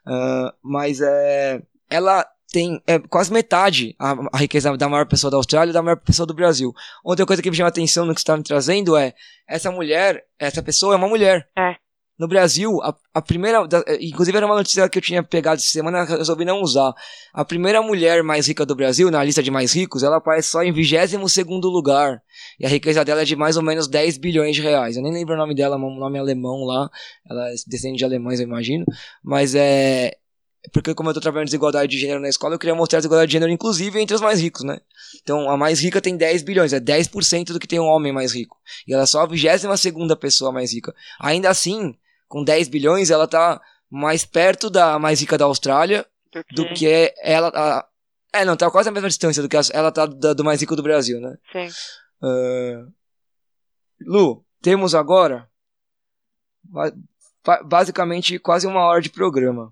Uh, 0.06 0.52
mas 0.62 1.00
é, 1.02 1.62
ela 1.90 2.26
tem 2.52 2.82
é, 2.88 3.00
quase 3.00 3.32
metade 3.34 3.96
a, 4.00 4.16
a, 4.34 4.38
riqueza 4.38 4.76
da 4.78 4.88
maior 4.88 5.06
pessoa 5.06 5.32
da 5.32 5.38
Austrália 5.38 5.72
e 5.72 5.74
da 5.74 5.82
maior 5.82 5.98
pessoa 5.98 6.26
do 6.26 6.34
Brasil. 6.34 6.74
Outra 7.04 7.26
coisa 7.26 7.42
que 7.42 7.50
me 7.50 7.56
chama 7.56 7.70
atenção 7.70 8.06
no 8.06 8.14
que 8.14 8.22
você 8.22 8.24
está 8.24 8.38
me 8.38 8.44
trazendo 8.44 8.96
é 8.96 9.14
essa 9.48 9.72
mulher, 9.72 10.26
essa 10.40 10.62
pessoa 10.64 10.94
é 10.94 10.98
uma 10.98 11.08
mulher. 11.08 11.50
É. 11.58 11.76
No 12.18 12.30
Brasil, 12.30 12.82
a, 12.82 12.96
a 13.14 13.22
primeira. 13.22 13.68
Da, 13.68 13.84
inclusive, 14.00 14.38
era 14.38 14.46
uma 14.46 14.56
notícia 14.56 14.88
que 14.88 14.98
eu 14.98 15.02
tinha 15.02 15.22
pegado 15.22 15.58
essa 15.58 15.68
semana 15.68 16.06
resolvi 16.06 16.46
não 16.46 16.62
usar. 16.62 16.94
A 17.34 17.44
primeira 17.44 17.82
mulher 17.82 18.24
mais 18.24 18.48
rica 18.48 18.66
do 18.66 18.74
Brasil, 18.74 19.12
na 19.12 19.22
lista 19.22 19.44
de 19.44 19.52
mais 19.52 19.74
ricos, 19.74 20.02
ela 20.02 20.18
aparece 20.18 20.50
só 20.50 20.64
em 20.64 20.72
22 20.72 21.36
lugar. 21.64 22.22
E 22.58 22.66
a 22.66 22.70
riqueza 22.70 23.04
dela 23.04 23.22
é 23.22 23.26
de 23.26 23.36
mais 23.36 23.58
ou 23.58 23.64
menos 23.64 23.88
10 23.90 24.18
bilhões 24.18 24.56
de 24.56 24.62
reais. 24.62 24.96
Eu 24.96 25.04
nem 25.04 25.12
lembro 25.12 25.36
o 25.36 25.38
nome 25.38 25.54
dela, 25.54 25.76
um 25.76 26.00
nome 26.00 26.18
alemão 26.18 26.64
lá. 26.64 26.90
Ela 27.30 27.50
é 27.50 27.56
descendente 27.68 27.98
de 27.98 28.06
alemães, 28.06 28.40
eu 28.40 28.48
imagino. 28.48 28.86
Mas 29.22 29.54
é. 29.54 30.16
Porque, 30.72 30.96
como 30.96 31.10
eu 31.10 31.14
tô 31.14 31.20
trabalhando 31.20 31.48
desigualdade 31.48 31.92
de 31.92 32.00
gênero 32.00 32.20
na 32.22 32.30
escola, 32.30 32.56
eu 32.56 32.60
queria 32.60 32.74
mostrar 32.74 32.98
a 32.98 33.02
desigualdade 33.02 33.30
de 33.30 33.34
gênero, 33.34 33.52
inclusive, 33.52 34.00
entre 34.00 34.16
os 34.16 34.22
mais 34.22 34.40
ricos, 34.42 34.64
né? 34.64 34.80
Então, 35.22 35.48
a 35.50 35.56
mais 35.56 35.80
rica 35.80 36.02
tem 36.02 36.18
10 36.18 36.42
bilhões, 36.42 36.74
é 36.74 36.80
10% 36.80 37.54
do 37.54 37.60
que 37.60 37.68
tem 37.68 37.80
um 37.80 37.86
homem 37.86 38.12
mais 38.12 38.34
rico. 38.34 38.58
E 38.88 38.94
ela 38.94 39.04
é 39.04 39.06
só 39.06 39.22
a 39.22 39.26
22 39.28 39.64
pessoa 40.20 40.52
mais 40.52 40.74
rica. 40.74 40.96
Ainda 41.20 41.50
assim, 41.50 41.94
com 42.36 42.44
10 42.44 42.68
bilhões, 42.68 43.12
ela 43.12 43.30
tá 43.30 43.62
mais 43.90 44.26
perto 44.26 44.70
da 44.70 45.00
mais 45.00 45.22
rica 45.22 45.38
da 45.38 45.46
Austrália 45.46 46.06
do 46.34 46.44
que, 46.44 46.56
do 46.56 46.74
que 46.74 47.14
ela. 47.24 47.48
A, 47.56 47.88
é, 48.34 48.44
não, 48.44 48.58
tá 48.58 48.70
quase 48.70 48.90
a 48.90 48.92
mesma 48.92 49.08
distância 49.08 49.42
do 49.42 49.48
que 49.48 49.56
ela 49.74 49.90
tá 49.90 50.06
da, 50.06 50.34
do 50.34 50.44
mais 50.44 50.60
rico 50.60 50.76
do 50.76 50.84
Brasil, 50.84 51.22
né? 51.22 51.38
Sim. 51.54 51.70
Uh, 52.22 52.92
Lu, 54.06 54.44
temos 54.62 54.94
agora 54.94 55.48
basicamente 57.64 58.38
quase 58.38 58.68
uma 58.68 58.82
hora 58.82 59.00
de 59.00 59.10
programa. 59.10 59.72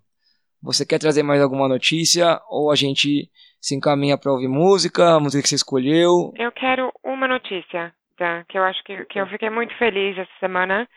Você 0.61 0.85
quer 0.85 0.99
trazer 0.99 1.21
mais 1.21 1.41
alguma 1.41 1.67
notícia 1.67 2.39
ou 2.47 2.71
a 2.71 2.75
gente 2.75 3.29
se 3.59 3.75
encaminha 3.75 4.17
para 4.17 4.31
ouvir 4.31 4.47
música, 4.47 5.15
a 5.15 5.19
música 5.19 5.43
que 5.43 5.49
você 5.49 5.55
escolheu? 5.55 6.31
Eu 6.37 6.51
quero 6.53 6.93
uma 7.03 7.27
notícia, 7.27 7.93
tá? 8.17 8.45
que 8.47 8.57
eu 8.57 8.63
acho 8.63 8.81
que, 8.85 9.03
que 9.03 9.19
eu 9.19 9.27
fiquei 9.27 9.49
muito 9.49 9.77
feliz 9.77 10.17
essa 10.17 10.31
semana. 10.39 10.87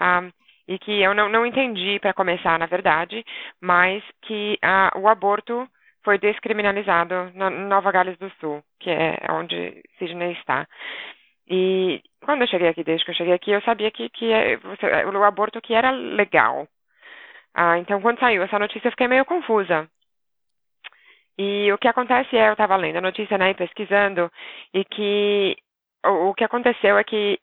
Um, 0.00 0.30
e 0.70 0.78
que 0.78 1.02
eu 1.02 1.12
não, 1.12 1.28
não 1.28 1.44
entendi 1.44 1.98
para 1.98 2.14
começar, 2.14 2.56
na 2.56 2.66
verdade, 2.66 3.24
mas 3.60 4.04
que 4.22 4.56
ah, 4.62 4.92
o 4.94 5.08
aborto 5.08 5.68
foi 6.04 6.16
descriminalizado 6.16 7.32
na 7.34 7.50
Nova 7.50 7.90
Gales 7.90 8.16
do 8.18 8.30
Sul, 8.38 8.62
que 8.78 8.88
é 8.88 9.18
onde 9.32 9.82
Sidney 9.98 10.32
está. 10.34 10.68
E 11.48 12.00
quando 12.24 12.42
eu 12.42 12.46
cheguei 12.46 12.68
aqui, 12.68 12.84
desde 12.84 13.04
que 13.04 13.10
eu 13.10 13.16
cheguei 13.16 13.34
aqui, 13.34 13.50
eu 13.50 13.60
sabia 13.62 13.90
que, 13.90 14.08
que 14.10 14.32
é, 14.32 14.56
você, 14.58 14.86
o 15.06 15.24
aborto 15.24 15.60
que 15.60 15.74
era 15.74 15.90
legal. 15.90 16.68
Ah, 17.52 17.76
então, 17.78 18.00
quando 18.00 18.20
saiu 18.20 18.40
essa 18.44 18.58
notícia, 18.58 18.86
eu 18.86 18.92
fiquei 18.92 19.08
meio 19.08 19.24
confusa. 19.24 19.88
E 21.36 21.72
o 21.72 21.78
que 21.78 21.88
acontece 21.88 22.36
é, 22.36 22.48
eu 22.48 22.52
estava 22.52 22.76
lendo 22.76 22.98
a 22.98 23.00
notícia 23.00 23.36
né, 23.36 23.50
e 23.50 23.54
pesquisando, 23.54 24.30
e 24.72 24.84
que 24.84 25.56
o, 26.06 26.28
o 26.28 26.34
que 26.34 26.44
aconteceu 26.44 26.96
é 26.96 27.02
que 27.02 27.40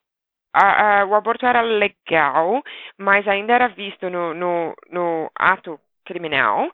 a, 0.58 1.00
a, 1.00 1.04
o 1.06 1.14
aborto 1.14 1.46
era 1.46 1.62
legal, 1.62 2.62
mas 2.98 3.26
ainda 3.28 3.52
era 3.52 3.68
visto 3.68 4.10
no, 4.10 4.34
no, 4.34 4.74
no 4.90 5.30
ato 5.34 5.78
criminal 6.04 6.70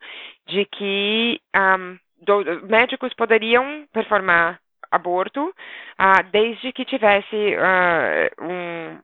de 0.46 0.64
que 0.66 1.40
um, 1.54 1.98
do, 2.22 2.66
médicos 2.66 3.12
poderiam 3.14 3.86
performar 3.92 4.58
aborto 4.90 5.40
uh, 5.48 6.22
desde 6.30 6.72
que 6.72 6.84
tivesse 6.84 7.56
uh, 7.56 8.44
um 8.44 8.98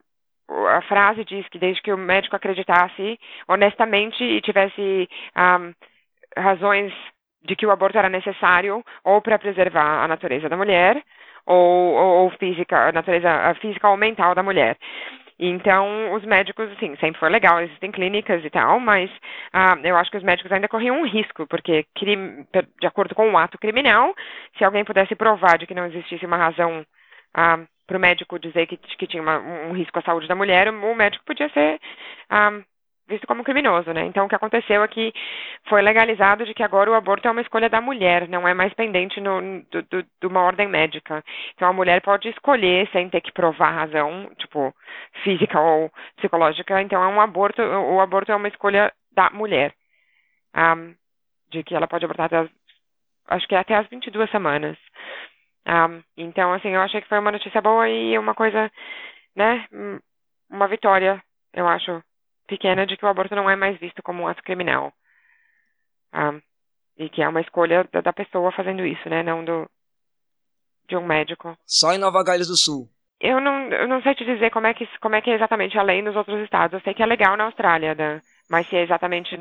a 0.69 0.83
frase 0.83 1.25
diz 1.25 1.49
que 1.49 1.61
desde 1.61 1.81
que 1.81 1.93
o 1.93 1.97
médico 1.97 2.35
acreditasse 2.35 3.19
honestamente 3.47 4.23
e 4.25 4.41
tivesse 4.41 5.09
um, 5.37 5.73
razões 6.37 6.93
de 7.45 7.55
que 7.55 7.65
o 7.65 7.71
aborto 7.71 7.97
era 7.97 8.09
necessário 8.09 8.85
ou 9.05 9.23
para 9.23 9.39
preservar 9.39 10.03
a 10.05 10.09
natureza 10.09 10.49
da 10.49 10.57
mulher 10.57 11.03
ou, 11.47 11.95
ou, 11.95 12.25
ou 12.25 12.31
física, 12.31 12.89
a 12.89 12.93
natureza 12.93 13.55
física 13.61 13.89
ou 13.89 13.97
mental 13.97 14.35
da 14.35 14.43
mulher. 14.43 14.77
Então, 15.43 16.13
os 16.13 16.23
médicos, 16.23 16.71
assim, 16.73 16.95
sempre 16.97 17.19
foi 17.19 17.31
legal, 17.31 17.63
existem 17.63 17.91
clínicas 17.91 18.45
e 18.45 18.51
tal, 18.51 18.79
mas 18.79 19.11
ah, 19.55 19.75
eu 19.83 19.97
acho 19.97 20.11
que 20.11 20.19
os 20.19 20.23
médicos 20.23 20.53
ainda 20.53 20.69
corriam 20.69 21.01
um 21.01 21.07
risco, 21.07 21.47
porque, 21.47 21.87
de 21.97 22.87
acordo 22.87 23.15
com 23.15 23.33
o 23.33 23.39
ato 23.39 23.57
criminal, 23.59 24.15
se 24.59 24.65
alguém 24.65 24.85
pudesse 24.85 25.15
provar 25.15 25.57
de 25.57 25.67
que 25.67 25.75
não 25.75 25.87
existisse 25.87 26.27
uma 26.27 26.37
razão 26.37 26.85
ah, 27.33 27.59
para 27.87 27.97
o 27.97 28.01
médico 28.01 28.39
dizer 28.39 28.67
que, 28.67 28.77
que 28.77 29.07
tinha 29.07 29.23
uma, 29.23 29.39
um 29.39 29.73
risco 29.73 29.99
à 29.99 30.03
saúde 30.03 30.29
da 30.29 30.35
mulher, 30.35 30.69
o 30.69 30.95
médico 30.95 31.25
podia 31.25 31.49
ser 31.49 31.81
ah, 32.29 32.61
visto 33.11 33.27
como 33.27 33.45
criminoso, 33.45 33.93
né? 33.93 34.07
Então, 34.07 34.25
o 34.25 34.29
que 34.29 34.35
aconteceu 34.35 34.83
é 34.83 34.89
que 34.89 35.13
foi 35.69 35.83
legalizado 35.83 36.47
de 36.47 36.55
que 36.55 36.63
agora 36.63 36.91
o 36.91 36.95
aborto 36.95 37.29
é 37.29 37.31
uma 37.31 37.41
escolha 37.43 37.69
da 37.69 37.81
mulher, 37.81 38.29
não 38.29 38.49
é 38.49 38.55
mais 38.55 38.73
pendente 38.73 39.21
no, 39.21 39.63
do, 39.71 39.83
do, 39.83 40.03
de 40.03 40.27
uma 40.27 40.43
ordem 40.43 40.69
médica. 40.69 41.23
Então, 41.55 41.69
a 41.69 41.73
mulher 41.73 42.01
pode 42.01 42.29
escolher 42.29 42.89
sem 42.93 43.11
ter 43.11 43.21
que 43.21 43.33
provar 43.33 43.73
razão, 43.73 44.31
tipo, 44.39 44.75
física 45.25 45.61
ou 45.61 45.91
psicológica. 46.17 46.81
Então, 46.81 47.03
é 47.03 47.09
um 47.09 47.21
aborto, 47.21 47.61
o 47.61 48.01
aborto 48.01 48.33
é 48.33 48.37
uma 48.37 48.49
escolha 48.49 48.93
da 49.13 49.29
mulher, 49.31 49.75
um, 50.57 50.95
de 51.51 51.63
que 51.65 51.75
ela 51.75 51.89
pode 51.89 52.05
abortar 52.05 52.27
até 52.27 52.39
as, 52.39 52.49
acho 53.29 53.47
que 53.49 53.55
é 53.55 53.59
até 53.59 53.75
as 53.75 53.87
22 53.89 54.31
semanas. 54.31 54.79
Um, 55.67 56.03
então, 56.17 56.53
assim, 56.53 56.71
eu 56.71 56.81
achei 56.81 57.01
que 57.01 57.09
foi 57.09 57.19
uma 57.19 57.33
notícia 57.33 57.61
boa 57.61 57.89
e 57.89 58.17
uma 58.19 58.35
coisa, 58.35 58.71
né, 59.37 59.67
uma 60.51 60.67
vitória, 60.69 61.23
eu 61.53 61.69
acho, 61.69 62.03
pequena 62.51 62.87
de 62.87 62.97
que 62.97 63.05
o 63.05 63.09
aborto 63.09 63.35
não 63.35 63.49
é 63.49 63.57
mais 63.57 63.79
visto 63.79 64.03
como 64.03 64.23
um 64.23 64.29
ato 64.29 64.43
criminal. 64.43 64.93
Ah, 66.13 66.35
e 66.99 67.09
que 67.09 67.23
é 67.23 67.29
uma 67.29 67.41
escolha 67.41 67.89
da, 67.93 68.01
da, 68.03 68.13
pessoa 68.13 68.53
fazendo 68.53 68.85
isso, 68.85 69.09
né? 69.09 69.23
Não 69.23 69.43
do 69.45 69.71
de 70.89 70.97
um 70.97 71.07
médico. 71.07 71.57
Só 71.65 71.93
em 71.93 71.99
Nova 71.99 72.23
Gales 72.23 72.49
do 72.49 72.57
Sul. 72.57 72.89
Eu 73.21 73.41
não, 73.41 73.69
eu 73.69 73.87
não 73.87 74.03
sei 74.03 74.15
te 74.15 74.25
dizer 74.25 74.51
como 74.51 74.67
é, 74.67 74.75
que, 74.75 74.87
como 75.01 75.15
é 75.15 75.23
que 75.23 75.31
é 75.31 75.35
exatamente 75.35 75.79
a 75.79 75.83
lei 75.83 76.03
nos 76.03 76.17
outros 76.17 76.43
estados. 76.43 76.75
Eu 76.75 76.81
sei 76.81 76.93
que 76.93 77.03
é 77.03 77.07
legal 77.07 77.37
na 77.37 77.45
Austrália, 77.45 77.95
né? 77.95 78.21
mas 78.51 78.67
se 78.69 78.77
é 78.77 78.83
exatamente 78.83 79.41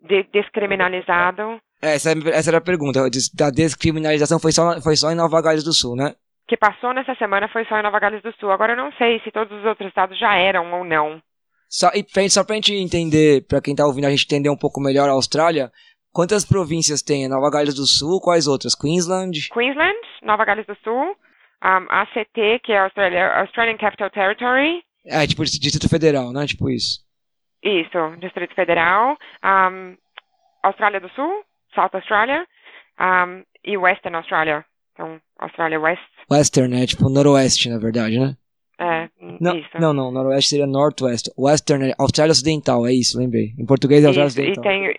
de, 0.00 0.22
descriminalizado. 0.32 1.60
É, 1.82 1.94
essa, 1.94 2.10
essa 2.30 2.50
era 2.50 2.58
a 2.58 2.62
pergunta. 2.62 3.00
A 3.04 3.50
descriminalização 3.50 4.40
foi 4.40 4.50
só, 4.50 4.80
foi 4.80 4.96
só 4.96 5.12
em 5.12 5.14
Nova 5.14 5.40
Gales 5.42 5.62
do 5.62 5.72
Sul, 5.72 5.94
né? 5.94 6.14
Que 6.48 6.56
passou 6.56 6.94
nessa 6.94 7.14
semana 7.16 7.46
foi 7.48 7.66
só 7.66 7.78
em 7.78 7.82
Nova 7.82 8.00
Gales 8.00 8.22
do 8.22 8.32
Sul. 8.40 8.50
Agora 8.50 8.72
eu 8.72 8.76
não 8.76 8.90
sei 8.92 9.20
se 9.20 9.30
todos 9.30 9.56
os 9.56 9.64
outros 9.66 9.86
estados 9.86 10.18
já 10.18 10.34
eram 10.34 10.72
ou 10.72 10.82
não. 10.82 11.20
Só, 11.68 11.90
e, 11.94 12.30
só 12.30 12.42
pra 12.42 12.54
gente 12.54 12.72
entender, 12.74 13.46
pra 13.46 13.60
quem 13.60 13.74
tá 13.74 13.86
ouvindo 13.86 14.06
a 14.06 14.10
gente 14.10 14.24
entender 14.24 14.48
um 14.48 14.56
pouco 14.56 14.80
melhor 14.80 15.08
a 15.08 15.12
Austrália, 15.12 15.70
quantas 16.12 16.44
províncias 16.44 17.02
tem? 17.02 17.28
Nova 17.28 17.50
Gales 17.50 17.74
do 17.74 17.86
Sul, 17.86 18.20
quais 18.20 18.46
outras? 18.46 18.74
Queensland? 18.74 19.50
Queensland, 19.50 19.98
Nova 20.22 20.44
Gales 20.44 20.66
do 20.66 20.76
Sul, 20.82 21.14
um, 21.62 21.86
ACT, 21.90 22.60
que 22.64 22.72
é 22.72 22.78
Australia, 22.78 23.40
Australian 23.40 23.76
Capital 23.76 24.10
Territory. 24.10 24.82
É, 25.04 25.26
tipo 25.26 25.44
Distrito 25.44 25.88
Federal, 25.88 26.32
né? 26.32 26.46
Tipo 26.46 26.70
isso. 26.70 27.00
Isso, 27.62 28.16
Distrito 28.20 28.54
Federal, 28.54 29.16
um, 29.44 29.96
Austrália 30.62 31.00
do 31.00 31.08
Sul, 31.10 31.44
South 31.74 31.90
Australia, 31.92 32.46
um, 32.98 33.42
e 33.64 33.76
Western 33.76 34.16
Australia. 34.16 34.64
Então, 34.92 35.20
Austrália 35.38 35.78
West. 35.78 36.02
Western, 36.30 36.74
né? 36.74 36.86
Tipo 36.86 37.08
noroeste, 37.08 37.68
na 37.68 37.78
verdade, 37.78 38.18
né? 38.18 38.36
É, 38.80 39.08
Não, 39.40 39.56
isso. 39.56 39.68
não, 39.80 39.92
não, 39.92 40.10
noroeste 40.12 40.50
seria 40.50 40.66
northwest. 40.66 41.28
Western 41.36 41.90
é 41.90 41.94
Austrália 41.98 42.30
Ocidental, 42.32 42.86
é 42.86 42.92
isso, 42.92 43.18
lembrei. 43.18 43.52
Em 43.58 43.66
português 43.66 44.04
é 44.04 44.06
Austrália 44.06 44.28
Isso, 44.28 44.40
e 44.40 44.50
Ocidental. 44.50 44.62
tem, 44.62 44.94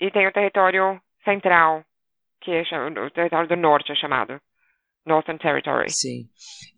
e 0.00 0.10
tem 0.12 0.26
o 0.28 0.32
território 0.32 1.00
central, 1.24 1.82
que 2.40 2.52
é 2.52 2.64
cham- 2.64 2.92
o 3.06 3.10
território 3.10 3.48
do 3.48 3.56
norte 3.56 3.90
é 3.90 3.94
chamado. 3.96 4.40
Northern 5.06 5.38
Territory. 5.40 5.90
Sim. 5.90 6.26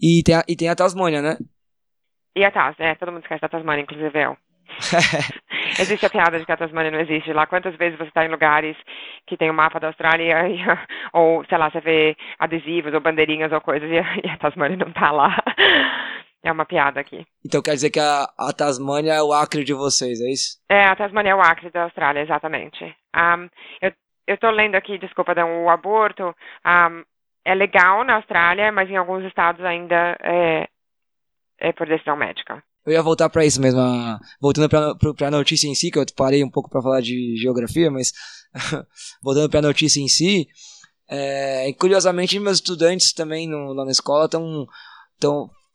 E 0.00 0.22
tem, 0.24 0.34
a, 0.36 0.44
e 0.48 0.56
tem 0.56 0.68
a 0.70 0.74
Tasmânia, 0.76 1.20
né? 1.20 1.36
E 2.34 2.44
a 2.44 2.50
Tasmania, 2.50 2.92
é, 2.92 2.94
todo 2.94 3.12
mundo 3.12 3.22
esquece 3.22 3.42
da 3.42 3.48
Tasmania, 3.48 3.82
inclusive 3.82 4.18
eu. 4.18 4.36
Existe 5.78 6.06
a 6.06 6.10
piada 6.10 6.38
de 6.38 6.46
que 6.46 6.52
a 6.52 6.56
Tasmania 6.56 6.90
não 6.90 7.00
existe. 7.00 7.32
Lá, 7.32 7.46
quantas 7.46 7.74
vezes 7.76 7.98
você 7.98 8.08
está 8.08 8.24
em 8.24 8.28
lugares 8.30 8.76
que 9.26 9.36
tem 9.36 9.50
o 9.50 9.54
mapa 9.54 9.78
da 9.80 9.88
Austrália, 9.88 10.48
e, 10.48 10.56
ou, 11.12 11.44
sei 11.46 11.58
lá, 11.58 11.70
você 11.70 11.80
vê 11.80 12.16
adesivos 12.38 12.92
ou 12.94 13.00
bandeirinhas 13.00 13.52
ou 13.52 13.60
coisas, 13.60 13.90
e 13.90 13.98
a, 13.98 14.16
e 14.24 14.30
a 14.30 14.36
Tasmania 14.38 14.76
não 14.76 14.92
tá 14.92 15.10
lá. 15.10 15.36
É 16.44 16.50
uma 16.50 16.64
piada 16.66 16.98
aqui. 17.00 17.24
então 17.46 17.62
quer 17.62 17.74
dizer 17.74 17.90
que 17.90 18.00
a, 18.00 18.28
a 18.36 18.52
Tasmânia 18.52 19.12
é 19.12 19.22
o 19.22 19.32
Acre 19.32 19.62
de 19.62 19.72
vocês, 19.72 20.20
é 20.20 20.28
isso? 20.32 20.58
É, 20.68 20.86
a 20.88 20.96
Tasmania 20.96 21.32
é 21.32 21.34
o 21.36 21.40
Acre 21.40 21.70
da 21.70 21.84
Austrália, 21.84 22.20
exatamente. 22.20 22.82
Um, 23.14 23.48
eu, 23.80 23.92
eu 24.26 24.38
tô 24.38 24.50
lendo 24.50 24.74
aqui, 24.74 24.98
desculpa, 24.98 25.34
da- 25.36 25.46
o 25.46 25.68
aborto 25.70 26.24
um, 26.66 27.04
é 27.44 27.54
legal 27.54 28.02
na 28.04 28.16
Austrália, 28.16 28.72
mas 28.72 28.90
em 28.90 28.96
alguns 28.96 29.24
estados 29.24 29.64
ainda 29.64 30.16
é, 30.20 30.66
é 31.60 31.72
por 31.72 31.86
decisão 31.86 32.16
médica. 32.16 32.60
Eu 32.84 32.92
ia 32.92 33.02
voltar 33.02 33.30
pra 33.30 33.44
isso 33.44 33.60
mesmo, 33.60 33.78
a- 33.80 34.18
voltando 34.40 34.68
pro- 34.98 35.14
pra 35.14 35.30
notícia 35.30 35.68
em 35.68 35.74
si, 35.76 35.92
que 35.92 35.98
eu 36.00 36.04
parei 36.16 36.42
um 36.42 36.50
pouco 36.50 36.68
pra 36.68 36.82
falar 36.82 37.00
de 37.00 37.36
geografia, 37.36 37.88
mas 37.88 38.12
voltando 39.22 39.48
pra 39.48 39.62
notícia 39.62 40.00
em 40.00 40.08
si, 40.08 40.48
é, 41.08 41.72
curiosamente 41.78 42.40
meus 42.40 42.56
estudantes 42.56 43.12
também 43.12 43.46
no- 43.48 43.72
lá 43.72 43.84
na 43.84 43.92
escola 43.92 44.24
estão. 44.24 44.66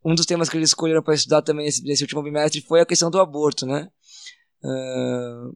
Um 0.07 0.15
dos 0.15 0.25
temas 0.25 0.47
que 0.47 0.55
eles 0.55 0.69
escolheram 0.69 1.03
para 1.03 1.13
estudar 1.15 1.41
também 1.41 1.65
nesse, 1.65 1.83
nesse 1.83 2.03
último 2.03 2.23
bimestre 2.23 2.61
foi 2.61 2.79
a 2.79 2.85
questão 2.85 3.11
do 3.11 3.19
aborto, 3.19 3.65
né? 3.65 3.89
Ah, 4.63 5.49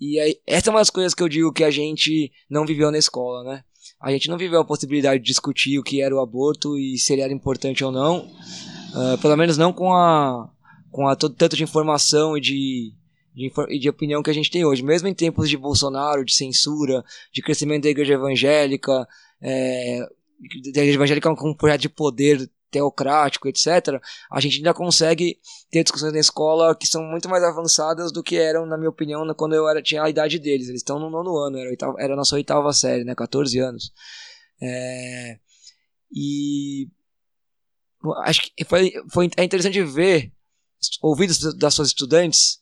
e 0.00 0.18
aí, 0.18 0.40
essa 0.46 0.68
é 0.68 0.72
uma 0.72 0.80
das 0.80 0.90
coisas 0.90 1.14
que 1.14 1.22
eu 1.22 1.28
digo 1.28 1.52
que 1.52 1.62
a 1.62 1.70
gente 1.70 2.32
não 2.50 2.66
viveu 2.66 2.90
na 2.90 2.98
escola, 2.98 3.44
né? 3.44 3.62
A 4.00 4.10
gente 4.10 4.28
não 4.28 4.36
viveu 4.36 4.60
a 4.60 4.64
possibilidade 4.64 5.22
de 5.22 5.26
discutir 5.26 5.78
o 5.78 5.82
que 5.82 6.00
era 6.02 6.14
o 6.14 6.20
aborto 6.20 6.76
e 6.76 6.98
se 6.98 7.12
ele 7.12 7.22
era 7.22 7.32
importante 7.32 7.84
ou 7.84 7.92
não. 7.92 8.28
Ah, 8.94 9.16
pelo 9.22 9.36
menos 9.36 9.56
não 9.56 9.72
com 9.72 9.92
a 9.94 10.50
com 10.90 11.06
a 11.06 11.14
to- 11.14 11.30
tanto 11.30 11.54
de 11.54 11.62
informação 11.62 12.36
e 12.36 12.40
de, 12.40 12.94
de, 13.34 13.78
de 13.78 13.88
opinião 13.90 14.22
que 14.22 14.30
a 14.30 14.34
gente 14.34 14.50
tem 14.50 14.64
hoje. 14.64 14.82
Mesmo 14.82 15.06
em 15.06 15.14
tempos 15.14 15.48
de 15.48 15.56
Bolsonaro, 15.56 16.24
de 16.24 16.34
censura, 16.34 17.04
de 17.32 17.42
crescimento 17.42 17.82
da 17.84 17.90
igreja 17.90 18.14
evangélica, 18.14 19.06
é, 19.40 20.00
da 20.72 20.80
igreja 20.80 20.94
evangélica 20.98 21.36
com 21.36 21.50
um 21.50 21.54
projeto 21.54 21.82
de 21.82 21.88
poder 21.88 22.50
teocrático, 22.70 23.48
etc., 23.48 24.00
a 24.30 24.40
gente 24.40 24.58
ainda 24.58 24.74
consegue 24.74 25.38
ter 25.70 25.82
discussões 25.82 26.12
na 26.12 26.18
escola 26.20 26.74
que 26.74 26.86
são 26.86 27.02
muito 27.02 27.28
mais 27.28 27.42
avançadas 27.42 28.12
do 28.12 28.22
que 28.22 28.36
eram, 28.36 28.66
na 28.66 28.76
minha 28.76 28.90
opinião, 28.90 29.26
quando 29.34 29.54
eu 29.54 29.68
era, 29.68 29.82
tinha 29.82 30.02
a 30.02 30.10
idade 30.10 30.38
deles. 30.38 30.68
Eles 30.68 30.80
estão 30.80 30.98
no 30.98 31.10
nono 31.10 31.36
ano, 31.38 31.58
era, 31.58 31.70
oitava- 31.70 32.00
era 32.00 32.12
a 32.12 32.16
nossa 32.16 32.34
oitava 32.34 32.72
série, 32.72 33.04
né? 33.04 33.14
14 33.14 33.58
anos. 33.58 33.92
É, 34.60 35.38
e 36.12 36.88
acho 38.24 38.42
que 38.54 38.64
foi, 38.64 38.92
foi 39.10 39.30
é 39.36 39.44
interessante 39.44 39.82
ver, 39.82 40.32
ouvir 41.02 41.26
dos- 41.26 41.54
das 41.54 41.74
suas 41.74 41.88
estudantes, 41.88 42.58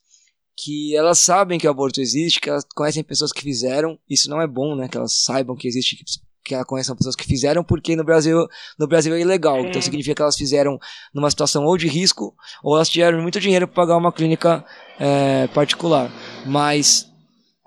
que 0.55 0.95
elas 0.95 1.19
sabem 1.19 1.59
que 1.59 1.67
o 1.67 1.69
aborto 1.69 2.01
existe, 2.01 2.39
que 2.39 2.49
elas 2.49 2.65
conhecem 2.75 3.03
pessoas 3.03 3.31
que 3.31 3.41
fizeram. 3.41 3.99
Isso 4.09 4.29
não 4.29 4.41
é 4.41 4.47
bom, 4.47 4.75
né? 4.75 4.87
Que 4.87 4.97
elas 4.97 5.23
saibam 5.23 5.55
que 5.55 5.67
existe, 5.67 5.95
que, 5.95 6.03
que 6.47 6.55
elas 6.55 6.65
conheçam 6.65 6.95
pessoas 6.95 7.15
que 7.15 7.25
fizeram, 7.25 7.63
porque 7.63 7.95
no 7.95 8.03
Brasil, 8.03 8.47
no 8.79 8.87
Brasil 8.87 9.13
é 9.13 9.19
ilegal. 9.19 9.59
Então 9.59 9.81
Sim. 9.81 9.85
significa 9.85 10.15
que 10.15 10.21
elas 10.21 10.37
fizeram 10.37 10.79
numa 11.13 11.29
situação 11.29 11.65
ou 11.65 11.77
de 11.77 11.87
risco, 11.87 12.33
ou 12.63 12.75
elas 12.75 12.89
tiveram 12.89 13.21
muito 13.21 13.39
dinheiro 13.39 13.67
para 13.67 13.75
pagar 13.75 13.97
uma 13.97 14.11
clínica 14.11 14.63
é, 14.99 15.47
particular. 15.47 16.11
Mas 16.45 17.11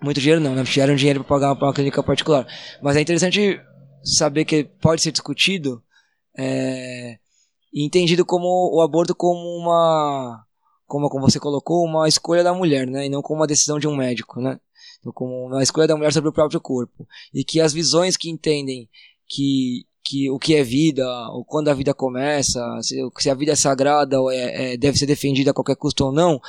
muito 0.03 0.21
dinheiro 0.21 0.41
não, 0.41 0.55
né? 0.55 0.65
Tiveram 0.65 0.95
dinheiro 0.95 1.23
para 1.23 1.29
pagar 1.29 1.53
uma 1.53 1.75
clínica 1.75 2.03
particular. 2.03 2.47
Mas 2.83 2.97
é 2.97 3.03
interessante 3.03 3.61
saber 4.03 4.47
que 4.47 4.65
pode 4.65 5.03
ser 5.03 5.13
discutido 5.13 5.83
é, 6.39 7.19
e 7.73 7.85
entendido 7.85 8.25
como 8.25 8.47
o 8.75 8.81
aborto 8.81 9.15
como 9.15 9.39
uma 9.59 10.43
como, 10.87 11.09
como 11.09 11.29
você 11.29 11.39
colocou 11.39 11.85
uma 11.85 12.09
escolha 12.09 12.43
da 12.43 12.55
mulher 12.55 12.87
né 12.87 13.07
e 13.07 13.09
não 13.11 13.21
como 13.21 13.41
uma 13.41 13.47
decisão 13.47 13.79
de 13.79 13.87
um 13.87 13.95
médico 13.95 14.41
né 14.41 14.59
como 15.15 15.47
uma 15.47 15.63
escolha 15.63 15.87
da 15.87 15.97
mulher 15.97 16.13
sobre 16.13 16.31
o 16.31 16.33
próprio 16.33 16.61
corpo. 16.61 17.07
E 17.33 17.45
que 17.45 17.61
as 17.61 17.73
visões 17.73 18.17
que 18.17 18.31
entendem 18.31 18.89
que 19.27 19.87
que 20.03 20.31
o 20.31 20.39
que 20.39 20.55
é 20.55 20.63
vida 20.63 21.07
ou 21.31 21.45
quando 21.45 21.69
a 21.69 21.75
vida 21.75 21.93
começa 21.93 22.61
se, 22.83 22.97
se 23.19 23.31
a 23.31 23.35
vida 23.35 23.53
é 23.53 23.57
sagrada 23.57 24.21
ou 24.21 24.31
é, 24.31 24.73
é- 24.73 24.77
deve 24.77 24.99
ser 24.99 25.07
defendida 25.07 25.51
a 25.51 25.55
qualquer 25.55 25.77
custo 25.77 26.07
ou 26.07 26.11
não 26.13 26.41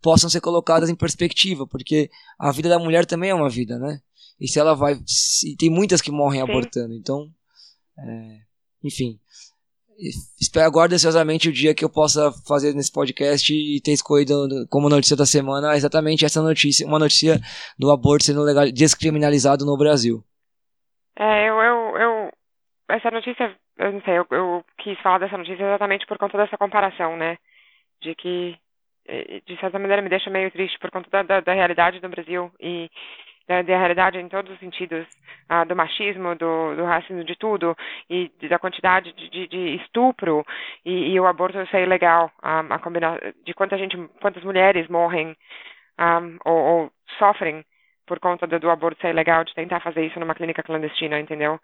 possam 0.00 0.30
ser 0.30 0.40
colocadas 0.40 0.88
em 0.88 0.94
perspectiva 0.94 1.66
porque 1.66 2.08
a 2.38 2.52
vida 2.52 2.68
da 2.68 2.78
mulher 2.78 3.04
também 3.04 3.30
é 3.30 3.34
uma 3.34 3.50
vida 3.50 3.78
né? 3.78 4.00
E 4.40 4.48
se 4.48 4.58
ela 4.58 4.74
vai 4.74 4.98
se, 5.04 5.56
tem 5.56 5.68
muitas 5.68 6.00
que 6.00 6.10
morrem 6.10 6.40
Sim. 6.40 6.48
abortando 6.48 6.94
então 6.94 7.28
é, 7.98 8.38
enfim 8.84 9.18
espero 10.40 10.66
aguardo 10.66 10.94
ansiosamente 10.94 11.48
o 11.48 11.52
dia 11.52 11.74
que 11.74 11.84
eu 11.84 11.90
possa 11.90 12.32
fazer 12.46 12.74
nesse 12.74 12.92
podcast 12.92 13.52
e 13.52 13.80
ter 13.80 13.92
escolhido 13.92 14.48
como 14.70 14.88
notícia 14.88 15.16
da 15.16 15.26
semana 15.26 15.76
exatamente 15.76 16.24
essa 16.24 16.42
notícia, 16.42 16.86
uma 16.86 16.98
notícia 16.98 17.38
do 17.78 17.90
aborto 17.90 18.24
sendo 18.24 18.42
legal, 18.42 18.64
descriminalizado 18.72 19.64
no 19.64 19.76
Brasil. 19.76 20.22
É, 21.18 21.48
eu, 21.48 21.54
eu, 21.60 21.96
eu, 21.98 22.32
essa 22.88 23.10
notícia, 23.10 23.54
eu 23.78 23.92
não 23.92 24.00
sei, 24.02 24.18
eu, 24.18 24.26
eu 24.30 24.64
quis 24.78 24.98
falar 25.00 25.18
dessa 25.18 25.36
notícia 25.36 25.62
exatamente 25.62 26.06
por 26.06 26.16
conta 26.16 26.38
dessa 26.38 26.56
comparação, 26.56 27.16
né? 27.16 27.36
De 28.00 28.14
que, 28.14 28.56
eh, 29.06 29.42
de 29.46 29.60
certa 29.60 29.78
maneira, 29.78 30.00
me 30.00 30.08
deixa 30.08 30.30
meio 30.30 30.50
triste 30.50 30.78
por 30.78 30.90
conta 30.90 31.10
da, 31.10 31.22
da, 31.22 31.40
da 31.40 31.52
realidade 31.52 32.00
do 32.00 32.08
Brasil 32.08 32.50
e 32.58 32.88
da, 33.50 33.62
da 33.62 33.76
realidade 33.76 34.16
em 34.16 34.28
todos 34.28 34.52
os 34.52 34.60
sentidos, 34.60 35.04
ah, 35.48 35.64
do 35.64 35.74
machismo, 35.74 36.36
do, 36.36 36.76
do 36.76 36.84
racismo, 36.84 37.24
de 37.24 37.34
tudo, 37.34 37.76
e 38.08 38.30
da 38.48 38.60
quantidade 38.60 39.12
de, 39.12 39.28
de, 39.28 39.48
de 39.48 39.74
estupro 39.82 40.46
e, 40.84 41.12
e 41.12 41.20
o 41.20 41.26
aborto 41.26 41.66
ser 41.66 41.82
ilegal, 41.82 42.30
ah, 42.40 42.60
a 42.70 42.78
combina 42.78 43.18
de 43.44 43.52
quanta 43.52 43.76
gente, 43.76 43.96
quantas 44.20 44.44
mulheres 44.44 44.86
morrem 44.88 45.36
ah, 45.98 46.20
ou, 46.44 46.56
ou 46.56 46.92
sofrem 47.18 47.64
por 48.06 48.20
conta 48.20 48.46
do, 48.46 48.60
do 48.60 48.70
aborto 48.70 49.00
ser 49.00 49.10
ilegal, 49.10 49.42
de 49.44 49.54
tentar 49.54 49.80
fazer 49.80 50.06
isso 50.06 50.20
numa 50.20 50.34
clínica 50.34 50.62
clandestina, 50.62 51.18
entendeu? 51.18 51.58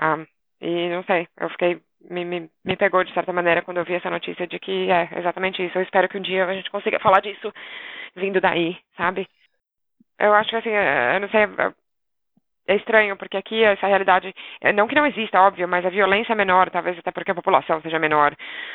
Um, 0.00 0.26
e 0.60 0.88
não 0.90 1.02
sei, 1.04 1.26
eu 1.38 1.48
fiquei, 1.50 1.80
me, 2.10 2.24
me, 2.24 2.50
me 2.64 2.76
pegou 2.76 3.02
de 3.02 3.14
certa 3.14 3.32
maneira 3.32 3.62
quando 3.62 3.78
eu 3.78 3.84
vi 3.84 3.94
essa 3.94 4.10
notícia 4.10 4.46
de 4.46 4.58
que 4.58 4.90
é 4.90 5.08
exatamente 5.18 5.64
isso. 5.64 5.76
Eu 5.78 5.82
espero 5.82 6.08
que 6.08 6.18
um 6.18 6.22
dia 6.22 6.44
a 6.44 6.54
gente 6.54 6.70
consiga 6.70 6.98
falar 7.00 7.20
disso 7.20 7.52
vindo 8.14 8.40
daí, 8.40 8.76
sabe? 8.96 9.26
Eu 10.20 10.34
acho 10.34 10.50
que 10.50 10.56
assim, 10.56 10.70
é, 10.70 11.16
eu 11.16 11.20
não 11.20 11.28
sei, 11.30 11.42
é- 11.44 11.72
é 12.68 12.76
estranho, 12.76 13.16
porque 13.16 13.36
aqui 13.36 13.64
essa 13.64 13.86
realidade, 13.88 14.32
é, 14.60 14.72
não 14.72 14.86
que 14.86 14.94
não 14.94 15.06
exista, 15.06 15.40
óbvio, 15.40 15.66
mas 15.66 15.84
a 15.84 15.90
violência 15.90 16.32
é 16.32 16.36
menor, 16.36 16.70
talvez 16.70 16.96
até 16.98 17.10
porque 17.10 17.32
a 17.32 17.34
população 17.34 17.80
seja 17.82 17.98
menor, 17.98 18.32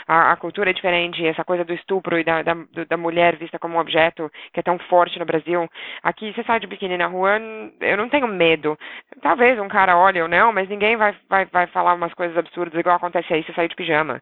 a, 0.07 0.33
a 0.33 0.35
cultura 0.35 0.71
é 0.71 0.73
diferente, 0.73 1.25
essa 1.25 1.45
coisa 1.45 1.63
do 1.63 1.73
estupro 1.73 2.19
e 2.19 2.23
da, 2.23 2.41
da, 2.43 2.55
da 2.89 2.97
mulher 2.97 3.37
vista 3.37 3.57
como 3.57 3.75
um 3.77 3.79
objeto, 3.79 4.29
que 4.51 4.59
é 4.59 4.63
tão 4.63 4.77
forte 4.79 5.17
no 5.19 5.25
Brasil. 5.25 5.69
Aqui, 6.03 6.33
você 6.33 6.43
sai 6.43 6.59
de 6.59 6.67
biquíni 6.67 6.97
na 6.97 7.07
rua, 7.07 7.39
eu 7.79 7.95
não 7.97 8.09
tenho 8.09 8.27
medo. 8.27 8.77
Talvez 9.21 9.57
um 9.59 9.69
cara 9.69 9.97
olhe 9.97 10.21
ou 10.21 10.27
não, 10.27 10.51
mas 10.51 10.67
ninguém 10.67 10.97
vai, 10.97 11.15
vai, 11.29 11.45
vai 11.45 11.67
falar 11.67 11.93
umas 11.93 12.13
coisas 12.13 12.37
absurdas 12.37 12.77
igual 12.79 12.97
acontece 12.97 13.33
aí 13.33 13.43
se 13.45 13.53
sair 13.53 13.69
de 13.69 13.75
pijama. 13.75 14.21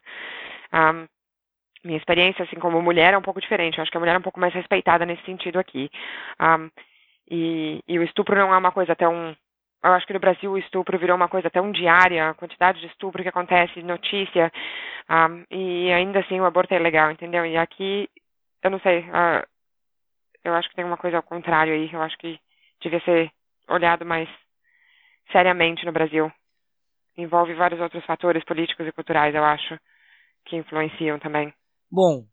Um, 0.73 1.07
minha 1.83 1.97
experiência, 1.97 2.43
assim, 2.43 2.57
como 2.57 2.81
mulher 2.81 3.13
é 3.13 3.17
um 3.17 3.21
pouco 3.21 3.41
diferente. 3.41 3.77
Eu 3.77 3.81
acho 3.81 3.91
que 3.91 3.97
a 3.97 3.99
mulher 3.99 4.15
é 4.15 4.19
um 4.19 4.21
pouco 4.23 4.39
mais 4.39 4.53
respeitada 4.53 5.05
nesse 5.05 5.23
sentido 5.25 5.59
aqui. 5.59 5.89
Um, 6.39 6.69
e, 7.33 7.79
e 7.87 7.97
o 7.97 8.03
estupro 8.03 8.35
não 8.35 8.53
é 8.53 8.57
uma 8.57 8.71
coisa 8.71 8.95
tão. 8.95 9.35
Eu 9.83 9.91
acho 9.91 10.05
que 10.05 10.13
no 10.13 10.19
Brasil 10.19 10.51
o 10.51 10.57
estupro 10.57 10.99
virou 10.99 11.15
uma 11.15 11.27
coisa 11.27 11.49
tão 11.49 11.71
diária, 11.71 12.29
a 12.29 12.33
quantidade 12.35 12.79
de 12.79 12.85
estupro 12.85 13.23
que 13.23 13.29
acontece, 13.29 13.81
notícia, 13.81 14.51
um, 15.09 15.43
e 15.49 15.91
ainda 15.91 16.19
assim 16.19 16.39
o 16.39 16.45
aborto 16.45 16.75
é 16.75 16.79
legal, 16.79 17.09
entendeu? 17.09 17.43
E 17.43 17.57
aqui, 17.57 18.07
eu 18.61 18.69
não 18.69 18.79
sei, 18.81 19.03
ah, 19.11 19.43
eu 20.43 20.53
acho 20.53 20.69
que 20.69 20.75
tem 20.75 20.85
uma 20.85 20.95
coisa 20.95 21.17
ao 21.17 21.23
contrário 21.23 21.73
aí. 21.73 21.91
Eu 21.91 22.03
acho 22.03 22.15
que 22.19 22.39
devia 22.79 23.01
ser 23.01 23.31
olhado 23.67 24.05
mais 24.05 24.29
seriamente 25.31 25.85
no 25.87 25.91
Brasil. 25.91 26.31
Envolve 27.17 27.55
vários 27.55 27.81
outros 27.81 28.05
fatores 28.05 28.43
políticos 28.45 28.87
e 28.87 28.91
culturais, 28.91 29.33
eu 29.33 29.43
acho, 29.43 29.79
que 30.45 30.55
influenciam 30.55 31.17
também. 31.17 31.51
Bom, 31.91 32.25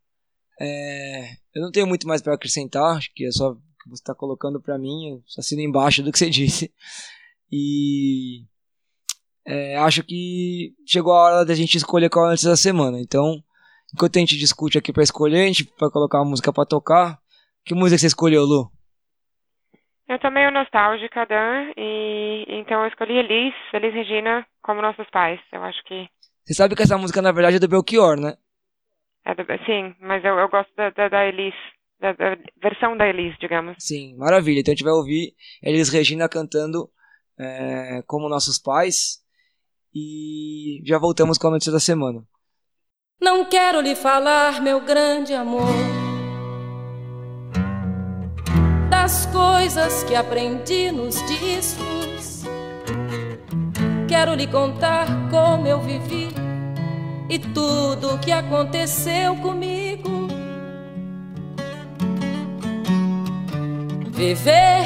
é, 0.60 1.32
eu 1.54 1.62
não 1.62 1.70
tenho 1.72 1.86
muito 1.86 2.06
mais 2.06 2.22
para 2.22 2.34
acrescentar, 2.34 2.96
acho 2.96 3.10
que 3.14 3.26
é 3.26 3.30
só 3.30 3.54
que 3.82 3.88
você 3.88 4.02
está 4.02 4.14
colocando 4.14 4.60
para 4.60 4.78
mim, 4.78 5.22
assino 5.38 5.62
embaixo 5.62 6.02
do 6.02 6.12
que 6.12 6.18
você 6.18 6.28
disse. 6.30 6.72
E 7.50 8.44
é, 9.46 9.76
acho 9.78 10.04
que 10.04 10.72
chegou 10.86 11.12
a 11.12 11.24
hora 11.24 11.44
da 11.44 11.54
gente 11.54 11.76
escolher 11.76 12.10
qual 12.10 12.26
a 12.26 12.30
notícia 12.30 12.50
da 12.50 12.56
semana. 12.56 12.98
Então, 13.00 13.42
enquanto 13.94 14.16
a 14.16 14.20
gente 14.20 14.36
discute 14.36 14.78
aqui 14.78 14.92
para 14.92 15.02
escolher, 15.02 15.44
a 15.44 15.46
gente 15.46 15.64
vai 15.78 15.90
colocar 15.90 16.18
uma 16.18 16.30
música 16.30 16.52
para 16.52 16.66
tocar. 16.66 17.18
Que 17.64 17.74
música 17.74 17.98
você 17.98 18.06
escolheu, 18.06 18.42
Lu? 18.42 18.70
Eu 20.08 20.18
tô 20.18 20.28
meio 20.30 20.50
nostálgica, 20.50 21.24
Dan, 21.24 21.72
e 21.76 22.44
então 22.48 22.82
eu 22.82 22.88
escolhi 22.88 23.16
Elis, 23.16 23.54
Elis 23.72 23.94
Regina, 23.94 24.44
como 24.60 24.82
nossos 24.82 25.08
pais. 25.10 25.40
Eu 25.52 25.62
acho 25.62 25.82
que. 25.84 26.08
Você 26.44 26.54
sabe 26.54 26.74
que 26.74 26.82
essa 26.82 26.98
música, 26.98 27.22
na 27.22 27.30
verdade, 27.30 27.56
é 27.56 27.60
do 27.60 27.68
Belchior, 27.68 28.18
né? 28.18 28.34
É 29.24 29.34
do... 29.34 29.44
Sim, 29.64 29.94
mas 30.00 30.24
eu, 30.24 30.36
eu 30.36 30.48
gosto 30.48 30.74
da, 30.74 30.90
da, 30.90 31.08
da 31.08 31.26
Elis, 31.26 31.54
da, 32.00 32.12
da, 32.12 32.36
versão 32.62 32.96
da 32.96 33.06
Elis, 33.06 33.36
digamos. 33.38 33.76
Sim, 33.78 34.16
maravilha. 34.16 34.60
Então 34.60 34.72
a 34.72 34.74
gente 34.74 34.84
vai 34.84 34.92
ouvir 34.92 35.34
Elis 35.62 35.88
Regina 35.88 36.28
cantando 36.28 36.90
é, 37.38 38.02
como 38.06 38.28
nossos 38.28 38.58
pais. 38.58 39.20
E 39.94 40.82
já 40.84 40.98
voltamos 40.98 41.36
com 41.36 41.48
a 41.48 41.50
notícia 41.50 41.72
da 41.72 41.80
semana. 41.80 42.22
Não 43.20 43.44
quero 43.44 43.80
lhe 43.80 43.94
falar, 43.94 44.62
meu 44.62 44.80
grande 44.80 45.34
amor 45.34 45.68
das 48.88 49.26
coisas 49.26 50.04
que 50.04 50.14
aprendi 50.14 50.92
nos 50.92 51.16
discos. 51.26 52.44
Quero 54.08 54.34
lhe 54.34 54.46
contar 54.46 55.06
como 55.30 55.66
eu 55.66 55.80
vivi 55.80 56.28
e 57.28 57.38
tudo 57.38 58.14
o 58.14 58.18
que 58.18 58.30
aconteceu 58.30 59.34
comigo. 59.36 59.79
Viver 64.20 64.84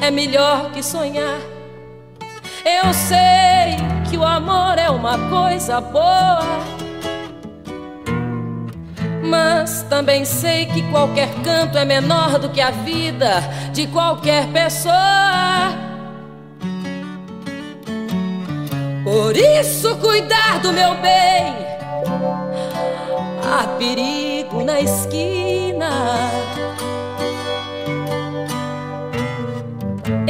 é 0.00 0.10
melhor 0.10 0.70
que 0.72 0.82
sonhar. 0.82 1.38
Eu 2.64 2.94
sei 2.94 3.76
que 4.08 4.16
o 4.16 4.24
amor 4.24 4.78
é 4.78 4.88
uma 4.88 5.18
coisa 5.28 5.78
boa 5.78 6.40
mas 9.22 9.82
também 9.90 10.24
sei 10.24 10.64
que 10.64 10.80
qualquer 10.90 11.28
canto 11.44 11.76
é 11.76 11.84
menor 11.84 12.38
do 12.38 12.48
que 12.48 12.62
a 12.62 12.70
vida 12.70 13.42
de 13.74 13.86
qualquer 13.88 14.46
pessoa. 14.46 15.74
Por 19.04 19.36
isso, 19.36 19.96
cuidar 19.96 20.60
do 20.60 20.72
meu 20.72 20.94
bem. 21.02 21.54
Há 23.42 23.66
perigo 23.78 24.64
na 24.64 24.80
esquina. 24.80 26.45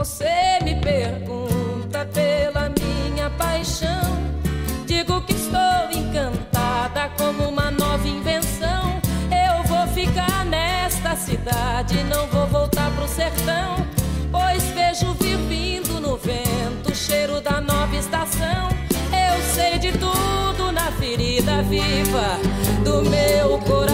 Você 0.00 0.58
me 0.64 0.76
pergunta 0.76 2.06
pela 2.06 2.70
minha 2.70 3.28
paixão. 3.36 4.00
Digo 4.86 5.20
que 5.26 5.34
estou 5.34 5.90
encantada 5.92 7.10
como 7.18 7.50
uma 7.50 7.70
nova 7.70 8.08
invenção. 8.08 8.98
Eu 9.30 9.62
vou 9.64 9.86
ficar 9.88 10.46
nesta 10.46 11.14
cidade, 11.16 12.02
não 12.04 12.26
vou 12.28 12.46
voltar 12.46 12.90
pro 12.92 13.06
sertão. 13.06 13.76
Pois 14.32 14.62
vejo 14.70 15.12
vir 15.20 15.36
vindo 15.36 16.00
no 16.00 16.16
vento 16.16 16.90
o 16.90 16.96
cheiro 16.96 17.38
da 17.42 17.60
nova 17.60 17.94
estação. 17.94 18.70
Eu 19.12 19.42
sei 19.52 19.78
de 19.78 19.92
tudo 19.92 20.72
na 20.72 20.90
ferida 20.92 21.62
viva 21.64 22.38
do 22.82 23.02
meu 23.02 23.58
coração. 23.58 23.89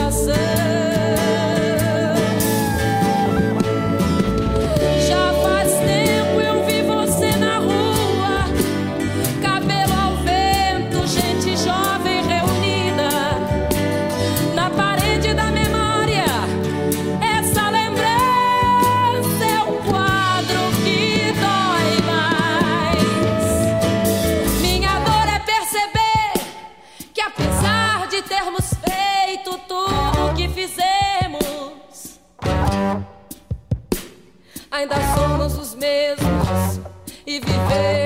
E 37.77 38.06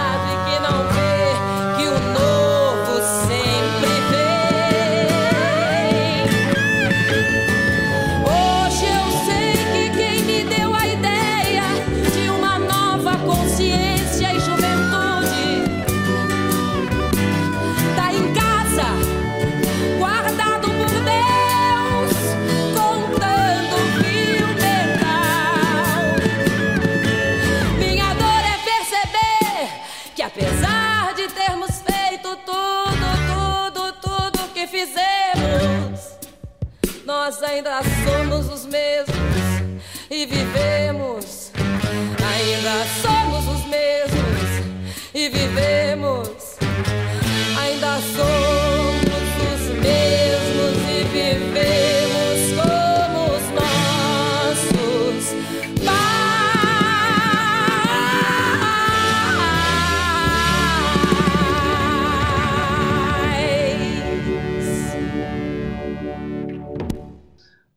ainda 37.61 37.90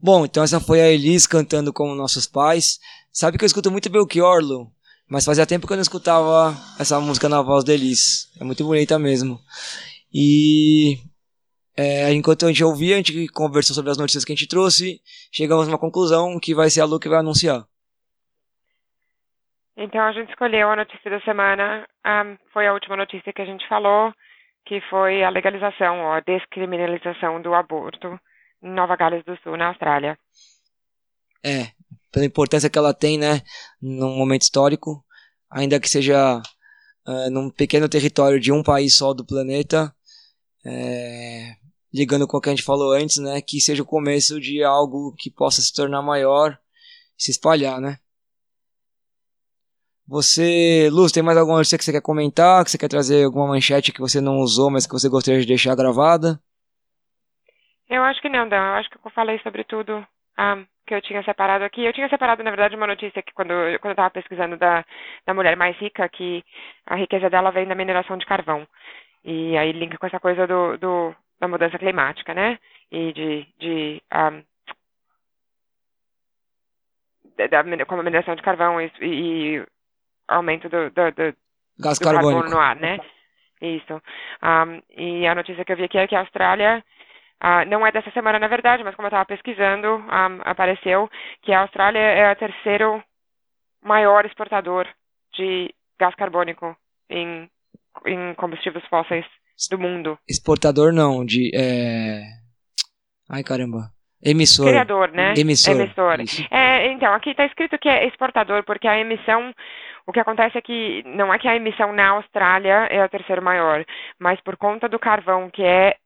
Bom, 0.05 0.27
então 0.27 0.45
essa 0.45 0.61
foi 0.61 0.83
a 0.83 0.91
Elis 0.91 1.27
cantando 1.27 1.73
como 1.73 1.95
nossos 1.95 2.27
pais. 2.27 2.79
Sabe 3.11 3.39
que 3.39 3.45
eu 3.45 3.47
escuto 3.47 3.71
muito 3.71 3.89
Belchior, 3.89 4.43
Lu? 4.43 4.67
Mas 5.09 5.25
fazia 5.25 5.47
tempo 5.47 5.67
que 5.67 5.73
eu 5.73 5.79
não 5.79 5.83
escutava 5.83 6.53
essa 6.79 7.01
música 7.01 7.27
na 7.27 7.41
voz 7.41 7.65
da 7.65 7.73
Elis. 7.73 8.31
É 8.39 8.45
muito 8.45 8.63
bonita 8.67 8.99
mesmo. 8.99 9.39
E 10.13 10.99
é, 11.75 12.13
enquanto 12.13 12.45
a 12.45 12.49
gente 12.49 12.63
ouvia, 12.63 12.97
a 12.97 12.99
gente 12.99 13.29
conversou 13.29 13.75
sobre 13.75 13.91
as 13.93 13.97
notícias 13.97 14.27
que 14.27 14.33
a 14.35 14.37
gente 14.37 14.47
trouxe, 14.47 15.01
chegamos 15.33 15.67
a 15.67 15.71
uma 15.71 15.79
conclusão 15.79 16.39
que 16.39 16.55
vai 16.55 16.69
ser 16.69 16.83
a 16.83 16.85
Lu 16.85 17.01
que 17.01 17.09
vai 17.09 17.21
anunciar. 17.21 17.65
Então 19.75 20.03
a 20.03 20.13
gente 20.13 20.29
escolheu 20.29 20.69
a 20.69 20.77
notícia 20.77 21.11
da 21.11 21.21
semana, 21.23 21.89
um, 22.07 22.37
foi 22.53 22.67
a 22.67 22.75
última 22.75 22.95
notícia 22.95 23.33
que 23.33 23.41
a 23.41 23.47
gente 23.47 23.67
falou, 23.67 24.13
que 24.67 24.83
foi 24.91 25.25
a 25.25 25.31
legalização 25.31 26.05
ou 26.05 26.13
a 26.13 26.21
descriminalização 26.21 27.41
do 27.41 27.55
aborto 27.55 28.21
em 28.65 28.71
Nova 28.73 28.97
Gales 28.97 29.25
do 29.25 29.37
Sul, 29.43 29.57
na 29.57 29.69
Austrália. 29.69 30.19
É, 31.45 31.71
pela 32.11 32.25
importância 32.25 32.71
que 32.71 32.79
ela 32.79 32.95
tem, 32.95 33.19
né, 33.19 33.43
num 33.81 34.17
momento 34.17 34.43
histórico, 34.43 35.05
ainda 35.51 35.79
que 35.79 35.89
seja 35.89 36.41
uh, 37.07 37.31
num 37.31 37.51
pequeno 37.51 37.89
território 37.89 38.41
de 38.41 38.51
um 38.51 38.63
país 38.63 38.97
só 38.97 39.13
do 39.13 39.25
planeta, 39.25 39.95
é, 40.65 41.57
ligando 41.93 42.27
com 42.27 42.39
o 42.39 42.41
que 42.41 42.49
a 42.49 42.53
gente 42.53 42.63
falou 42.63 42.93
antes, 42.93 43.19
né, 43.19 43.43
que 43.43 43.61
seja 43.61 43.83
o 43.83 43.87
começo 43.87 44.41
de 44.41 44.65
algo 44.65 45.15
que 45.19 45.31
possa 45.31 45.61
se 45.61 45.73
tornar 45.73 46.03
maior 46.03 46.59
se 47.17 47.31
espalhar, 47.31 47.81
né. 47.81 47.99
Você, 50.07 50.89
Luz, 50.91 51.13
tem 51.13 51.23
mais 51.23 51.39
alguma 51.39 51.59
notícia 51.59 51.79
que 51.79 51.85
você 51.85 51.93
quer 51.93 52.03
comentar? 52.03 52.63
Que 52.63 52.71
você 52.71 52.77
quer 52.77 52.89
trazer 52.89 53.25
alguma 53.25 53.47
manchete 53.47 53.91
que 53.91 54.01
você 54.01 54.21
não 54.21 54.39
usou, 54.39 54.71
mas 54.71 54.87
que 54.87 54.93
você 54.93 55.09
gostaria 55.09 55.41
de 55.41 55.47
deixar 55.47 55.75
gravada? 55.75 56.39
Eu 57.95 58.03
acho 58.03 58.21
que 58.21 58.29
não, 58.29 58.49
Dan. 58.49 58.57
Eu 58.57 58.75
acho 58.75 58.91
que 58.91 58.97
eu 58.97 59.11
falei 59.11 59.39
sobre 59.41 59.65
tudo 59.65 59.99
um, 59.99 60.05
ah, 60.37 60.65
que 60.87 60.95
eu 60.95 61.03
tinha 61.03 61.23
separado 61.23 61.65
aqui. 61.65 61.85
Eu 61.85 61.93
tinha 61.93 62.09
separado, 62.09 62.43
na 62.43 62.51
verdade, 62.51 62.77
uma 62.77 62.87
notícia 62.87 63.23
que 63.23 63.33
quando, 63.33 63.51
quando 63.81 63.87
eu 63.87 63.93
estava 63.93 64.11
pesquisando 64.11 64.57
da, 64.57 64.85
da 65.27 65.35
mulher 65.35 65.57
mais 65.57 65.77
rica, 65.79 66.09
que 66.09 66.45
a 66.87 66.97
riqueza 66.97 67.31
dela 67.31 67.51
vem 67.51 67.67
da 67.67 67.75
mineração 67.75 68.17
de 68.17 68.27
carvão. 68.27 68.67
E 69.25 69.57
aí 69.57 69.73
linka 69.73 69.97
com 69.97 70.07
essa 70.07 70.21
coisa 70.21 70.47
do, 70.47 70.77
do 70.77 71.15
da 71.41 71.49
mudança 71.49 71.79
climática, 71.79 72.35
né? 72.35 72.59
E 72.91 73.13
de, 73.13 73.47
de 73.59 74.03
um, 74.13 74.43
da, 77.37 77.63
da, 77.63 77.87
como 77.87 78.01
a 78.01 78.05
mineração 78.05 78.35
de 78.35 78.43
carvão 78.43 78.81
e, 78.81 78.91
e 79.01 79.67
aumento 80.29 80.69
do, 80.69 80.91
do, 80.91 81.11
do, 81.13 81.37
Gás 81.79 81.99
do 81.99 82.05
carbônico. 82.05 82.51
no 82.51 82.59
ar, 82.59 82.77
né? 82.77 82.99
Isso. 83.61 84.01
Um, 84.43 84.83
e 84.97 85.27
a 85.27 85.35
notícia 85.35 85.65
que 85.65 85.73
eu 85.73 85.77
vi 85.77 85.85
aqui 85.85 85.99
é 85.99 86.07
que 86.07 86.15
a 86.15 86.21
Austrália, 86.21 86.85
uh, 87.45 87.69
não 87.69 87.87
é 87.87 87.93
dessa 87.93 88.11
semana 88.13 88.39
na 88.39 88.49
verdade, 88.49 88.83
mas 88.83 88.95
como 88.95 89.07
eu 89.07 89.11
estava 89.11 89.27
pesquisando, 89.27 89.89
um, 89.89 90.41
apareceu 90.45 91.11
que 91.43 91.53
a 91.53 91.61
Austrália 91.61 92.01
é 92.01 92.33
o 92.33 92.37
terceiro 92.37 93.03
maior 93.83 94.25
exportador 94.25 94.89
de 95.37 95.73
gás 96.01 96.15
carbônico 96.15 96.75
em, 97.11 97.49
em 98.07 98.35
combustíveis 98.35 98.85
fósseis 98.87 99.27
do 99.71 99.79
mundo. 99.79 100.19
Exportador 100.29 100.93
não, 100.93 101.25
de. 101.25 101.51
É... 101.55 102.23
Ai 103.31 103.43
caramba. 103.43 103.91
Emissor. 104.25 104.67
Criador, 104.67 105.13
né? 105.13 105.35
Emissor. 105.37 105.75
Emissor. 105.75 106.21
Isso. 106.21 106.47
É, 106.51 106.91
então, 106.91 107.13
aqui 107.13 107.31
está 107.31 107.45
escrito 107.45 107.79
que 107.79 107.89
é 107.91 108.07
exportador, 108.07 108.65
porque 108.65 108.89
a 108.89 108.99
emissão, 108.99 109.55
o 110.07 110.13
que 110.13 110.19
acontece 110.19 110.57
é 110.57 110.63
que 110.63 111.03
não 111.05 111.33
é 111.33 111.39
que 111.39 111.47
a 111.47 111.55
emissão 111.55 111.93
na 111.93 112.09
Austrália 112.09 112.89
é 112.91 113.05
o 113.05 113.09
terceiro 113.09 113.43
maior, 113.43 113.85
mas 114.19 114.41
por 114.41 114.57
conta 114.57 114.89
do 114.89 114.99
carvão 114.99 115.51
que 115.51 115.63
é 115.63 115.97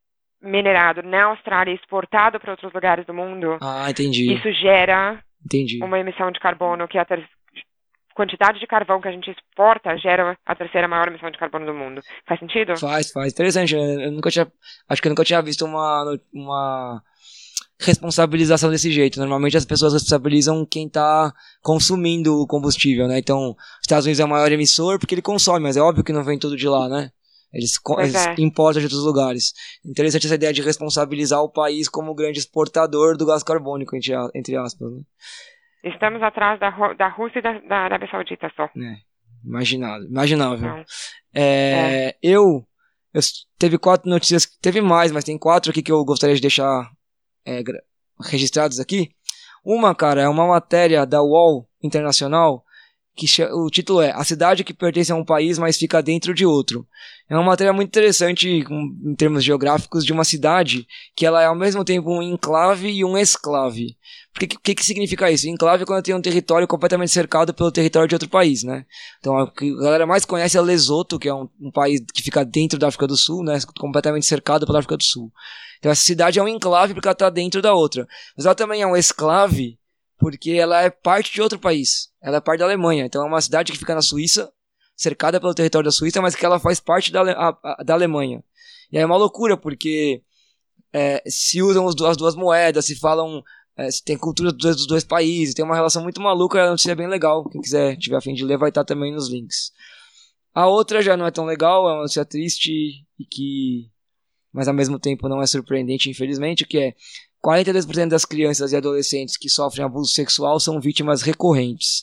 minerado 0.42 1.02
na 1.02 1.24
Austrália 1.24 1.72
e 1.72 1.74
exportado 1.74 2.38
para 2.38 2.52
outros 2.52 2.72
lugares 2.72 3.04
do 3.06 3.12
mundo, 3.14 3.58
Ah, 3.60 3.90
entendi. 3.90 4.32
isso 4.32 4.50
gera 4.52 5.22
Entendi. 5.44 5.82
uma 5.82 5.98
emissão 5.98 6.30
de 6.30 6.38
carbono 6.40 6.86
que 6.88 6.96
é 6.98 7.00
a 7.00 7.04
ter... 7.04 7.26
quantidade 8.14 8.58
de 8.60 8.66
carvão 8.66 9.00
que 9.00 9.08
a 9.08 9.12
gente 9.12 9.30
exporta 9.30 9.96
gera 9.96 10.36
a 10.46 10.54
terceira 10.54 10.86
maior 10.88 11.08
emissão 11.08 11.30
de 11.30 11.38
carbono 11.38 11.66
do 11.66 11.74
mundo. 11.74 12.00
Faz 12.26 12.38
sentido? 12.40 12.76
Faz, 12.78 13.10
faz. 13.12 13.32
Interessante. 13.32 13.74
Eu 13.74 13.80
eu 13.80 14.12
nunca 14.12 14.30
tinha. 14.30 14.46
Acho 14.88 15.00
que 15.02 15.08
eu 15.08 15.10
nunca 15.10 15.24
tinha 15.24 15.42
visto 15.42 15.64
uma. 15.64 16.18
uma 16.32 17.02
responsabilização 17.80 18.70
desse 18.70 18.90
jeito. 18.90 19.20
Normalmente 19.20 19.56
as 19.56 19.64
pessoas 19.64 19.92
responsabilizam 19.92 20.66
quem 20.66 20.86
está 20.88 21.32
consumindo 21.62 22.40
o 22.40 22.46
combustível, 22.46 23.06
né? 23.06 23.18
Então, 23.18 23.50
os 23.50 23.56
Estados 23.82 24.04
Unidos 24.04 24.18
é 24.20 24.24
o 24.24 24.28
maior 24.28 24.50
emissor 24.50 24.98
porque 24.98 25.14
ele 25.14 25.22
consome, 25.22 25.60
mas 25.60 25.76
é 25.76 25.80
óbvio 25.80 26.02
que 26.02 26.12
não 26.12 26.24
vem 26.24 26.38
tudo 26.38 26.56
de 26.56 26.68
lá, 26.68 26.88
né? 26.88 27.10
Eles, 27.52 27.72
eles 27.98 28.14
é. 28.14 28.34
importam 28.38 28.80
de 28.80 28.86
outros 28.86 29.04
lugares. 29.04 29.52
Interessante 29.84 30.26
essa 30.26 30.34
ideia 30.34 30.52
de 30.52 30.60
responsabilizar 30.62 31.40
o 31.42 31.48
país 31.48 31.88
como 31.88 32.14
grande 32.14 32.38
exportador 32.38 33.16
do 33.16 33.24
gás 33.26 33.42
carbônico, 33.42 33.96
entre, 33.96 34.12
entre 34.34 34.56
aspas, 34.56 34.90
né? 34.92 35.00
Estamos 35.84 36.22
atrás 36.22 36.58
da, 36.60 36.70
da 36.94 37.08
Rússia 37.08 37.38
e 37.38 37.42
da, 37.42 37.58
da 37.60 37.76
Arábia 37.78 38.08
Saudita 38.10 38.50
só. 38.54 38.64
É, 38.64 38.96
imaginável, 39.44 40.06
imaginável. 40.08 40.68
Então, 40.68 40.84
É, 41.34 42.16
Eu, 42.22 42.66
eu 43.14 43.18
s- 43.18 43.46
teve 43.58 43.78
quatro 43.78 44.10
notícias, 44.10 44.44
teve 44.60 44.80
mais, 44.80 45.12
mas 45.12 45.24
tem 45.24 45.38
quatro 45.38 45.70
aqui 45.70 45.82
que 45.82 45.92
eu 45.92 46.04
gostaria 46.04 46.34
de 46.34 46.42
deixar 46.42 46.90
é, 47.46 47.62
registrados 48.20 48.80
aqui. 48.80 49.10
Uma, 49.64 49.94
cara, 49.94 50.22
é 50.22 50.28
uma 50.28 50.46
matéria 50.46 51.06
da 51.06 51.22
UOL 51.22 51.68
Internacional 51.82 52.64
que 53.14 53.26
o 53.52 53.68
título 53.68 54.00
é 54.00 54.12
A 54.12 54.22
cidade 54.22 54.62
que 54.62 54.72
pertence 54.72 55.10
a 55.10 55.16
um 55.16 55.24
país, 55.24 55.58
mas 55.58 55.76
fica 55.76 56.00
dentro 56.02 56.32
de 56.32 56.46
outro. 56.46 56.86
É 57.30 57.34
uma 57.34 57.44
matéria 57.44 57.72
muito 57.74 57.88
interessante 57.88 58.48
em 58.48 59.14
termos 59.14 59.44
geográficos 59.44 60.04
de 60.04 60.12
uma 60.12 60.24
cidade 60.24 60.86
que 61.14 61.26
ela 61.26 61.42
é 61.42 61.46
ao 61.46 61.54
mesmo 61.54 61.84
tempo 61.84 62.10
um 62.10 62.22
enclave 62.22 62.88
e 62.88 63.04
um 63.04 63.18
exclave. 63.18 63.98
O 64.34 64.38
que, 64.38 64.46
que, 64.46 64.74
que 64.76 64.84
significa 64.84 65.30
isso? 65.30 65.48
Enclave 65.48 65.82
é 65.82 65.86
quando 65.86 66.02
tem 66.02 66.14
um 66.14 66.22
território 66.22 66.66
completamente 66.66 67.10
cercado 67.10 67.52
pelo 67.52 67.70
território 67.70 68.08
de 68.08 68.14
outro 68.14 68.28
país, 68.30 68.62
né? 68.62 68.86
Então, 69.18 69.34
o 69.34 69.50
que 69.50 69.70
a 69.70 69.82
galera 69.82 70.06
mais 70.06 70.24
conhece 70.24 70.56
é 70.56 70.60
Lesoto, 70.60 71.18
que 71.18 71.28
é 71.28 71.34
um, 71.34 71.48
um 71.60 71.70
país 71.70 72.00
que 72.14 72.22
fica 72.22 72.44
dentro 72.44 72.78
da 72.78 72.88
África 72.88 73.06
do 73.06 73.16
Sul, 73.16 73.42
né? 73.42 73.58
Completamente 73.78 74.24
cercado 74.24 74.64
pela 74.64 74.78
África 74.78 74.96
do 74.96 75.02
Sul. 75.02 75.30
Então, 75.78 75.92
essa 75.92 76.02
cidade 76.02 76.38
é 76.38 76.42
um 76.42 76.48
enclave 76.48 76.94
porque 76.94 77.08
ela 77.08 77.12
está 77.12 77.28
dentro 77.28 77.60
da 77.60 77.74
outra. 77.74 78.06
Mas 78.36 78.46
ela 78.46 78.54
também 78.54 78.80
é 78.80 78.86
um 78.86 78.96
esclave 78.96 79.78
porque 80.18 80.52
ela 80.52 80.82
é 80.82 80.88
parte 80.88 81.32
de 81.32 81.42
outro 81.42 81.58
país. 81.58 82.08
Ela 82.22 82.38
é 82.38 82.40
parte 82.40 82.60
da 82.60 82.64
Alemanha. 82.64 83.04
Então, 83.04 83.22
é 83.22 83.26
uma 83.26 83.40
cidade 83.40 83.72
que 83.72 83.78
fica 83.78 83.94
na 83.94 84.02
Suíça, 84.02 84.50
cercada 84.98 85.40
pelo 85.40 85.54
território 85.54 85.86
da 85.86 85.92
Suíça, 85.92 86.20
mas 86.20 86.34
que 86.34 86.44
ela 86.44 86.58
faz 86.58 86.80
parte 86.80 87.12
da, 87.12 87.20
Ale- 87.20 87.30
a- 87.30 87.56
a- 87.62 87.82
da 87.84 87.94
Alemanha. 87.94 88.42
E 88.92 88.98
aí 88.98 89.02
é 89.02 89.06
uma 89.06 89.16
loucura, 89.16 89.56
porque 89.56 90.22
é, 90.92 91.22
se 91.26 91.62
usam 91.62 91.86
os 91.86 91.94
du- 91.94 92.06
as 92.06 92.16
duas 92.16 92.34
moedas, 92.34 92.84
se 92.86 92.96
falam. 92.96 93.42
é, 93.76 93.90
se 93.92 94.02
tem 94.04 94.18
cultura 94.18 94.50
dos 94.50 94.60
dois, 94.60 94.76
dos 94.76 94.86
dois 94.88 95.04
países, 95.04 95.54
tem 95.54 95.64
uma 95.64 95.76
relação 95.76 96.02
muito 96.02 96.20
maluca, 96.20 96.60
a 96.60 96.70
notícia 96.70 96.90
é 96.92 96.94
bem 96.96 97.06
legal. 97.06 97.48
Quem 97.48 97.60
quiser, 97.60 97.96
tiver 97.96 98.16
a 98.16 98.20
fim 98.20 98.34
de 98.34 98.44
ler, 98.44 98.58
vai 98.58 98.70
estar 98.70 98.84
também 98.84 99.12
nos 99.14 99.28
links. 99.30 99.70
A 100.52 100.66
outra 100.66 101.00
já 101.00 101.16
não 101.16 101.24
é 101.26 101.30
tão 101.30 101.44
legal, 101.44 101.88
é 101.88 101.92
uma 101.92 102.00
notícia 102.02 102.24
triste 102.24 102.72
e 103.18 103.24
que. 103.24 103.88
Mas 104.52 104.66
ao 104.66 104.74
mesmo 104.74 104.98
tempo 104.98 105.28
não 105.28 105.40
é 105.40 105.46
surpreendente, 105.46 106.10
infelizmente, 106.10 106.64
que 106.66 106.78
é 106.78 106.94
42% 107.44 108.08
das 108.08 108.24
crianças 108.24 108.72
e 108.72 108.76
adolescentes 108.76 109.36
que 109.36 109.48
sofrem 109.48 109.84
abuso 109.84 110.12
sexual 110.12 110.58
são 110.58 110.80
vítimas 110.80 111.22
recorrentes. 111.22 112.02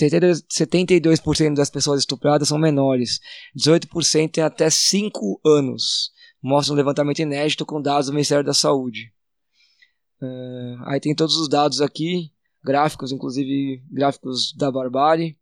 72% 0.00 0.42
72% 0.50 1.54
das 1.54 1.70
pessoas 1.70 2.00
estupradas 2.00 2.48
são 2.48 2.58
menores. 2.58 3.20
18% 3.56 4.30
têm 4.32 4.44
até 4.44 4.68
5 4.68 5.40
anos. 5.44 6.10
Mostra 6.42 6.74
um 6.74 6.76
levantamento 6.76 7.20
inédito 7.20 7.64
com 7.64 7.80
dados 7.80 8.06
do 8.06 8.12
Ministério 8.12 8.44
da 8.44 8.52
Saúde. 8.52 9.12
Eh, 10.20 10.76
aí 10.86 11.00
tem 11.00 11.14
todos 11.14 11.36
os 11.36 11.48
dados 11.48 11.80
aqui, 11.80 12.32
gráficos, 12.64 13.12
inclusive 13.12 13.82
gráficos 13.90 14.52
da 14.56 14.70
barbárie. 14.70 15.36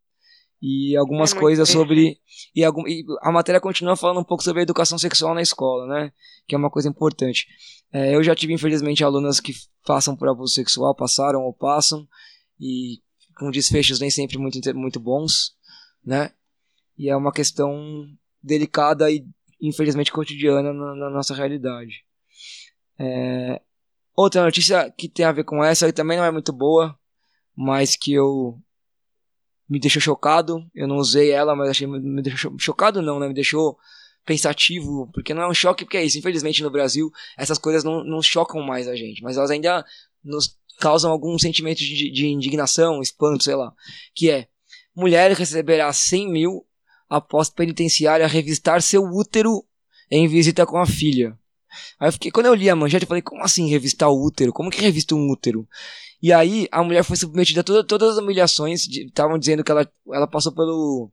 E 0.61 0.95
algumas 0.95 1.33
É 1.33 1.39
coisas 1.39 1.67
triste. 1.67 1.79
sobre. 1.79 2.19
E, 2.55 2.63
algum, 2.63 2.87
e 2.87 3.03
a 3.21 3.31
matéria 3.31 3.59
continua 3.59 3.95
falando 3.95 4.19
um 4.19 4.23
pouco 4.23 4.43
sobre 4.43 4.59
a 4.59 4.63
educação 4.63 4.97
sexual 4.97 5.33
na 5.33 5.41
escola, 5.41 5.87
né? 5.87 6.11
Que 6.47 6.53
é 6.53 6.57
uma 6.57 6.69
coisa 6.69 6.87
importante. 6.87 7.47
É, 7.91 8.15
eu 8.15 8.23
já 8.23 8.35
tive, 8.35 8.53
infelizmente, 8.53 9.03
alunas 9.03 9.39
que 9.39 9.53
passam 9.85 10.15
por 10.15 10.29
abuso 10.29 10.53
sexual, 10.53 10.95
passaram 10.95 11.41
ou 11.41 11.53
passam, 11.53 12.07
e 12.59 12.99
com 13.37 13.49
desfechos 13.49 13.99
nem 13.99 14.11
sempre 14.11 14.37
muito, 14.37 14.59
muito 14.75 14.99
bons, 14.99 15.55
né? 16.05 16.31
E 16.97 17.09
é 17.09 17.15
uma 17.15 17.31
questão 17.33 18.05
delicada 18.41 19.09
e, 19.09 19.25
infelizmente, 19.59 20.11
cotidiana 20.11 20.71
na, 20.71 20.95
na 20.95 21.09
nossa 21.09 21.33
realidade. 21.33 22.05
É, 22.99 23.59
outra 24.15 24.43
notícia 24.43 24.91
que 24.95 25.09
tem 25.09 25.25
a 25.25 25.31
ver 25.31 25.43
com 25.43 25.63
essa 25.63 25.87
e 25.87 25.93
também 25.93 26.17
não 26.17 26.23
é 26.23 26.31
muito 26.31 26.53
boa, 26.53 26.95
mas 27.55 27.95
que 27.95 28.13
eu 28.13 28.61
me 29.71 29.79
deixou 29.79 30.01
chocado. 30.01 30.69
Eu 30.75 30.85
não 30.85 30.97
usei 30.97 31.31
ela, 31.31 31.55
mas 31.55 31.69
achei 31.69 31.87
me 31.87 32.21
deixou 32.21 32.53
chocado 32.59 33.01
não, 33.01 33.17
né? 33.17 33.29
Me 33.29 33.33
deixou 33.33 33.77
pensativo, 34.25 35.09
porque 35.13 35.33
não 35.33 35.43
é 35.43 35.47
um 35.47 35.53
choque, 35.53 35.85
porque 35.85 35.95
é 35.95 36.03
isso. 36.03 36.19
Infelizmente 36.19 36.61
no 36.61 36.69
Brasil 36.69 37.09
essas 37.37 37.57
coisas 37.57 37.81
não, 37.81 38.03
não 38.03 38.21
chocam 38.21 38.61
mais 38.61 38.85
a 38.89 38.95
gente, 38.97 39.23
mas 39.23 39.37
elas 39.37 39.49
ainda 39.49 39.85
nos 40.21 40.57
causam 40.77 41.09
algum 41.09 41.39
sentimento 41.39 41.77
de, 41.77 42.11
de 42.11 42.27
indignação, 42.27 43.01
espanto, 43.01 43.45
sei 43.45 43.55
lá. 43.55 43.73
Que 44.13 44.29
é: 44.29 44.49
mulher 44.93 45.31
receberá 45.31 45.91
100 45.93 46.29
mil 46.29 46.65
após 47.09 47.49
penitenciária 47.49 48.27
revistar 48.27 48.81
seu 48.81 49.03
útero 49.03 49.63
em 50.09 50.27
visita 50.27 50.65
com 50.65 50.77
a 50.77 50.85
filha. 50.85 51.39
Aí 51.97 52.09
eu 52.09 52.11
fiquei, 52.11 52.29
quando 52.29 52.47
eu 52.47 52.53
li 52.53 52.69
a 52.69 52.75
manchete, 52.75 53.03
eu 53.03 53.07
falei, 53.07 53.21
como 53.21 53.41
assim 53.41 53.69
revistar 53.69 54.09
o 54.09 54.21
útero? 54.21 54.51
Como 54.51 54.69
que 54.69 54.81
revista 54.81 55.15
um 55.15 55.29
útero? 55.31 55.65
E 56.21 56.31
aí 56.31 56.67
a 56.71 56.83
mulher 56.83 57.03
foi 57.03 57.15
submetida 57.17 57.61
a 57.61 57.63
toda, 57.63 57.83
todas 57.83 58.11
as 58.11 58.17
humilhações, 58.17 58.87
estavam 58.87 59.39
dizendo 59.39 59.63
que 59.63 59.71
ela, 59.71 59.89
ela 60.13 60.27
passou 60.27 60.53
pelo 60.53 61.11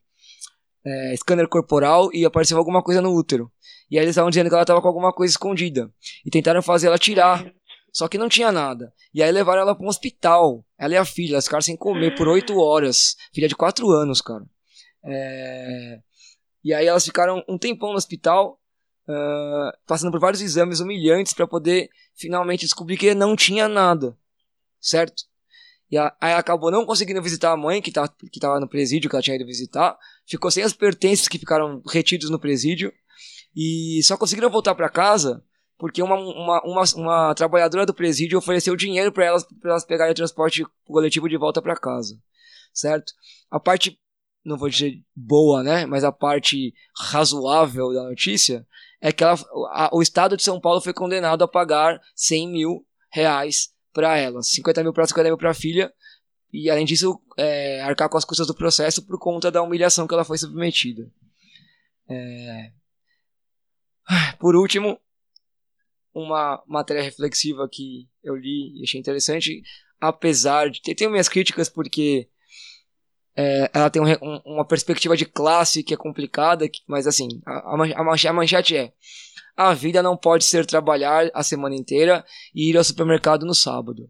é, 0.85 1.17
scanner 1.17 1.49
corporal 1.49 2.11
e 2.13 2.25
apareceu 2.25 2.59
alguma 2.59 2.83
coisa 2.83 3.01
no 3.01 3.15
útero. 3.15 3.51
E 3.91 3.97
aí 3.97 4.05
eles 4.05 4.11
estavam 4.11 4.31
dizendo 4.31 4.49
que 4.49 4.55
ela 4.55 4.63
estava 4.63 4.83
com 4.83 4.89
alguma 4.89 5.13
coisa 5.13 5.33
escondida. 5.33 5.91
E 6.25 6.31
tentaram 6.31 6.63
fazer 6.63 6.89
ela 6.89 6.99
tirar. 6.99 7.51
Só 7.91 8.07
que 8.07 8.19
não 8.19 8.29
tinha 8.29 8.53
nada. 8.53 8.93
E 9.15 9.23
aí 9.23 9.33
levaram 9.33 9.63
ela 9.63 9.75
para 9.75 9.85
um 9.85 9.89
hospital. 9.89 10.65
Ela 10.79 10.95
e 10.95 10.97
a 10.97 11.05
filha, 11.05 11.35
elas 11.35 11.45
ficaram 11.45 11.63
sem 11.63 11.77
comer 11.77 12.15
por 12.15 12.29
oito 12.29 12.59
horas. 12.59 13.17
Filha 13.33 13.49
de 13.49 13.57
quatro 13.57 13.91
anos, 13.91 14.21
cara. 14.21 14.45
É... 15.05 16.01
E 16.63 16.75
aí 16.75 16.87
elas 16.87 17.05
ficaram 17.05 17.43
um 17.49 17.57
tempão 17.57 17.91
no 17.91 17.97
hospital, 17.97 18.61
uh, 19.09 19.73
passando 19.87 20.11
por 20.11 20.21
vários 20.21 20.43
exames 20.43 20.81
humilhantes 20.81 21.33
para 21.33 21.47
poder 21.47 21.89
finalmente 22.15 22.61
descobrir 22.61 22.99
que 22.99 23.15
não 23.15 23.35
tinha 23.35 23.69
nada. 23.69 24.17
Certo? 24.81 25.25
E 25.91 25.97
aí 25.97 26.35
acabou 26.35 26.71
não 26.71 26.85
conseguindo 26.85 27.23
visitar 27.23 27.53
a 27.53 27.57
mãe, 27.57 27.81
que, 27.81 27.91
tá, 27.91 28.07
que 28.09 28.39
tava 28.39 28.61
no 28.61 28.69
presídio, 28.69 29.09
que 29.09 29.17
ela 29.17 29.23
tinha 29.23 29.37
ido 29.37 29.47
visitar. 29.47 29.97
Ficou 30.27 30.51
sem 30.51 30.63
as 30.63 30.75
pertences 30.75 31.29
que 31.29 31.39
ficaram 31.39 31.83
retidos 31.89 32.29
no 32.29 32.39
presídio. 32.39 32.93
E 33.57 34.01
só 34.05 34.17
conseguiram 34.17 34.51
voltar 34.51 34.75
para 34.75 34.91
casa 34.91 35.43
porque 35.79 36.03
uma, 36.03 36.17
uma, 36.17 36.61
uma, 36.65 36.83
uma, 36.97 37.35
trabalhadora 37.35 37.87
do 37.87 37.95
presídio 37.95 38.37
ofereceu 38.37 38.75
dinheiro 38.75 39.13
para 39.13 39.25
elas, 39.25 39.47
elas 39.65 39.87
pegarem 39.87 40.11
o 40.13 40.17
transporte 40.17 40.67
coletivo 40.85 41.29
de 41.29 41.39
volta 41.39 41.63
para 41.63 41.77
casa. 41.77 42.21
Certo? 42.75 43.13
A 43.49 43.61
parte, 43.61 43.97
não 44.45 44.59
vou 44.59 44.69
dizer 44.69 45.01
boa, 45.15 45.63
né? 45.63 45.87
Mas 45.87 46.03
a 46.03 46.11
parte 46.11 46.75
razoável 46.97 47.95
da 47.95 48.03
notícia 48.03 48.67
é 49.01 49.13
que 49.13 49.23
ela, 49.23 49.35
a, 49.71 49.91
o 49.93 50.03
estado 50.03 50.37
de 50.37 50.43
São 50.43 50.61
Paulo 50.61 50.81
foi 50.81 50.93
condenado 50.93 51.45
a 51.45 51.49
pagar 51.49 52.01
100 52.17 52.49
mil 52.49 52.87
reais 53.11 53.69
para 53.99 54.17
ela, 54.17 54.41
50 54.41 54.85
mil 54.85 54.93
para 54.93 55.09
50 55.09 55.29
mil 55.29 55.37
para 55.37 55.51
a 55.51 55.55
filha, 55.55 55.93
e 56.53 56.71
além 56.71 56.85
disso, 56.85 57.21
é, 57.37 57.83
arcar 57.83 58.09
com 58.09 58.17
as 58.17 58.25
custas 58.25 58.47
do 58.47 58.55
processo 58.55 59.05
por 59.05 59.19
conta 59.19 59.51
da 59.51 59.61
humilhação 59.61 60.07
que 60.07 60.15
ela 60.15 60.25
foi 60.25 60.39
submetida. 60.39 61.11
É... 62.09 62.71
Por 64.39 64.55
último, 64.55 65.01
uma 66.15 66.63
matéria 66.65 67.03
reflexiva 67.03 67.69
que 67.69 68.09
eu 68.23 68.37
li 68.37 68.79
e 68.79 68.85
achei 68.85 69.01
interessante, 69.01 69.63
apesar 70.01 70.71
de 70.71 70.81
ter 70.81 71.09
minhas 71.09 71.29
críticas, 71.29 71.69
porque 71.69 72.29
é, 73.37 73.69
ela 73.75 73.91
tem 73.91 74.01
um, 74.01 74.37
uma 74.47 74.65
perspectiva 74.65 75.17
de 75.17 75.27
classe 75.27 75.83
que 75.83 75.93
é 75.93 75.97
complicada, 75.97 76.71
mas 76.87 77.09
assim, 77.09 77.29
a, 77.45 77.75
a, 77.75 78.33
manchete 78.33 78.77
é 78.77 78.93
a 79.59 79.75
vida 79.75 80.01
não 80.01 80.17
pode 80.17 80.45
ser 80.45 80.65
trabalhar 80.65 81.29
a 81.35 81.43
semana 81.43 81.75
inteira 81.75 82.25
e 82.55 82.71
ir 82.71 82.79
ao 82.79 82.85
supermercado 82.85 83.45
no 83.45 83.57
sábado. 83.57 84.09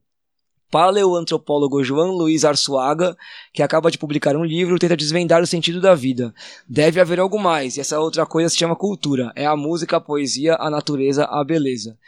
Paleoantropólogo 0.71 1.83
João 1.83 2.11
Luiz 2.11 2.45
Arsuaga, 2.45 3.17
que 3.55 3.63
acaba 3.63 3.91
de 3.91 3.97
publicar 3.97 4.37
um 4.37 4.45
livro, 4.45 4.79
tenta 4.79 4.95
desvendar 4.95 5.43
o 5.43 5.47
sentido 5.47 5.81
da 5.81 5.95
vida. 5.95 6.35
Deve 6.69 7.01
haver 7.01 7.19
algo 7.19 7.39
mais, 7.39 7.79
e 7.79 7.81
essa 7.81 7.99
outra 7.99 8.27
coisa 8.27 8.51
se 8.51 8.59
chama 8.59 8.77
cultura. 8.77 9.33
É 9.35 9.47
a 9.47 9.57
música, 9.57 9.97
a 9.97 10.01
poesia, 10.01 10.55
a 10.61 10.69
natureza, 10.69 11.25
a 11.25 11.43
beleza. 11.43 11.99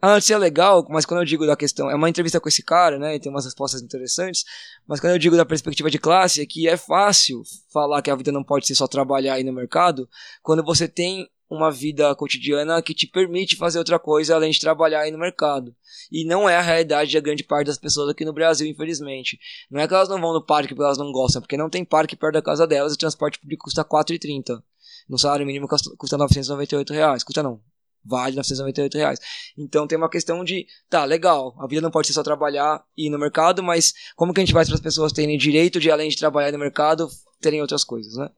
A 0.00 0.14
notícia 0.14 0.34
é 0.34 0.38
legal, 0.38 0.86
mas 0.88 1.04
quando 1.04 1.22
eu 1.22 1.26
digo 1.26 1.44
da 1.44 1.56
questão, 1.56 1.90
é 1.90 1.96
uma 1.96 2.08
entrevista 2.08 2.38
com 2.38 2.48
esse 2.48 2.62
cara, 2.62 3.00
né, 3.00 3.16
e 3.16 3.18
tem 3.18 3.32
umas 3.32 3.46
respostas 3.46 3.82
interessantes, 3.82 4.44
mas 4.86 5.00
quando 5.00 5.14
eu 5.14 5.18
digo 5.18 5.36
da 5.36 5.44
perspectiva 5.44 5.90
de 5.90 5.98
classe, 5.98 6.40
é 6.40 6.46
que 6.46 6.68
é 6.68 6.76
fácil 6.76 7.42
falar 7.72 8.00
que 8.00 8.10
a 8.12 8.14
vida 8.14 8.30
não 8.30 8.44
pode 8.44 8.66
ser 8.68 8.76
só 8.76 8.86
trabalhar 8.86 9.34
aí 9.34 9.42
no 9.42 9.52
mercado, 9.52 10.08
quando 10.40 10.64
você 10.64 10.86
tem 10.86 11.28
uma 11.50 11.70
vida 11.70 12.14
cotidiana 12.14 12.80
que 12.80 12.94
te 12.94 13.08
permite 13.08 13.56
fazer 13.56 13.78
outra 13.78 13.98
coisa 13.98 14.36
além 14.36 14.52
de 14.52 14.60
trabalhar 14.60 15.00
aí 15.00 15.10
no 15.10 15.18
mercado. 15.18 15.74
E 16.10 16.24
não 16.24 16.48
é 16.48 16.56
a 16.56 16.62
realidade 16.62 17.12
da 17.12 17.20
grande 17.20 17.42
parte 17.42 17.66
das 17.66 17.76
pessoas 17.76 18.08
aqui 18.08 18.24
no 18.24 18.32
Brasil, 18.32 18.68
infelizmente. 18.68 19.38
Não 19.68 19.80
é 19.80 19.88
que 19.88 19.92
elas 19.92 20.08
não 20.08 20.20
vão 20.20 20.32
no 20.32 20.44
parque 20.44 20.68
porque 20.68 20.84
elas 20.84 20.96
não 20.98 21.10
gostam, 21.10 21.42
porque 21.42 21.56
não 21.56 21.68
tem 21.68 21.84
parque 21.84 22.14
perto 22.14 22.34
da 22.34 22.42
casa 22.42 22.66
delas 22.66 22.92
e 22.92 22.94
o 22.94 22.98
transporte 22.98 23.40
público 23.40 23.64
custa 23.64 23.82
R$ 23.82 23.88
4,30. 23.88 24.62
No 25.08 25.18
salário 25.18 25.44
mínimo 25.44 25.66
custa 25.66 26.16
998 26.16 26.92
reais. 26.92 27.24
Custa 27.24 27.42
não. 27.42 27.60
Vale 28.04 28.36
998 28.36 28.96
reais. 28.96 29.18
Então 29.58 29.86
tem 29.86 29.98
uma 29.98 30.08
questão 30.08 30.44
de, 30.44 30.66
tá, 30.88 31.04
legal, 31.04 31.54
a 31.58 31.66
vida 31.66 31.82
não 31.82 31.90
pode 31.90 32.06
ser 32.06 32.14
só 32.14 32.22
trabalhar 32.22 32.82
e 32.96 33.08
ir 33.08 33.10
no 33.10 33.18
mercado, 33.18 33.62
mas 33.62 33.92
como 34.16 34.32
que 34.32 34.40
a 34.40 34.44
gente 34.44 34.54
faz 34.54 34.68
para 34.68 34.76
as 34.76 34.80
pessoas 34.80 35.12
terem 35.12 35.36
direito 35.36 35.80
de, 35.80 35.90
além 35.90 36.08
de 36.08 36.16
trabalhar 36.16 36.52
no 36.52 36.58
mercado, 36.58 37.08
terem 37.40 37.60
outras 37.60 37.84
coisas, 37.84 38.14
né? 38.14 38.30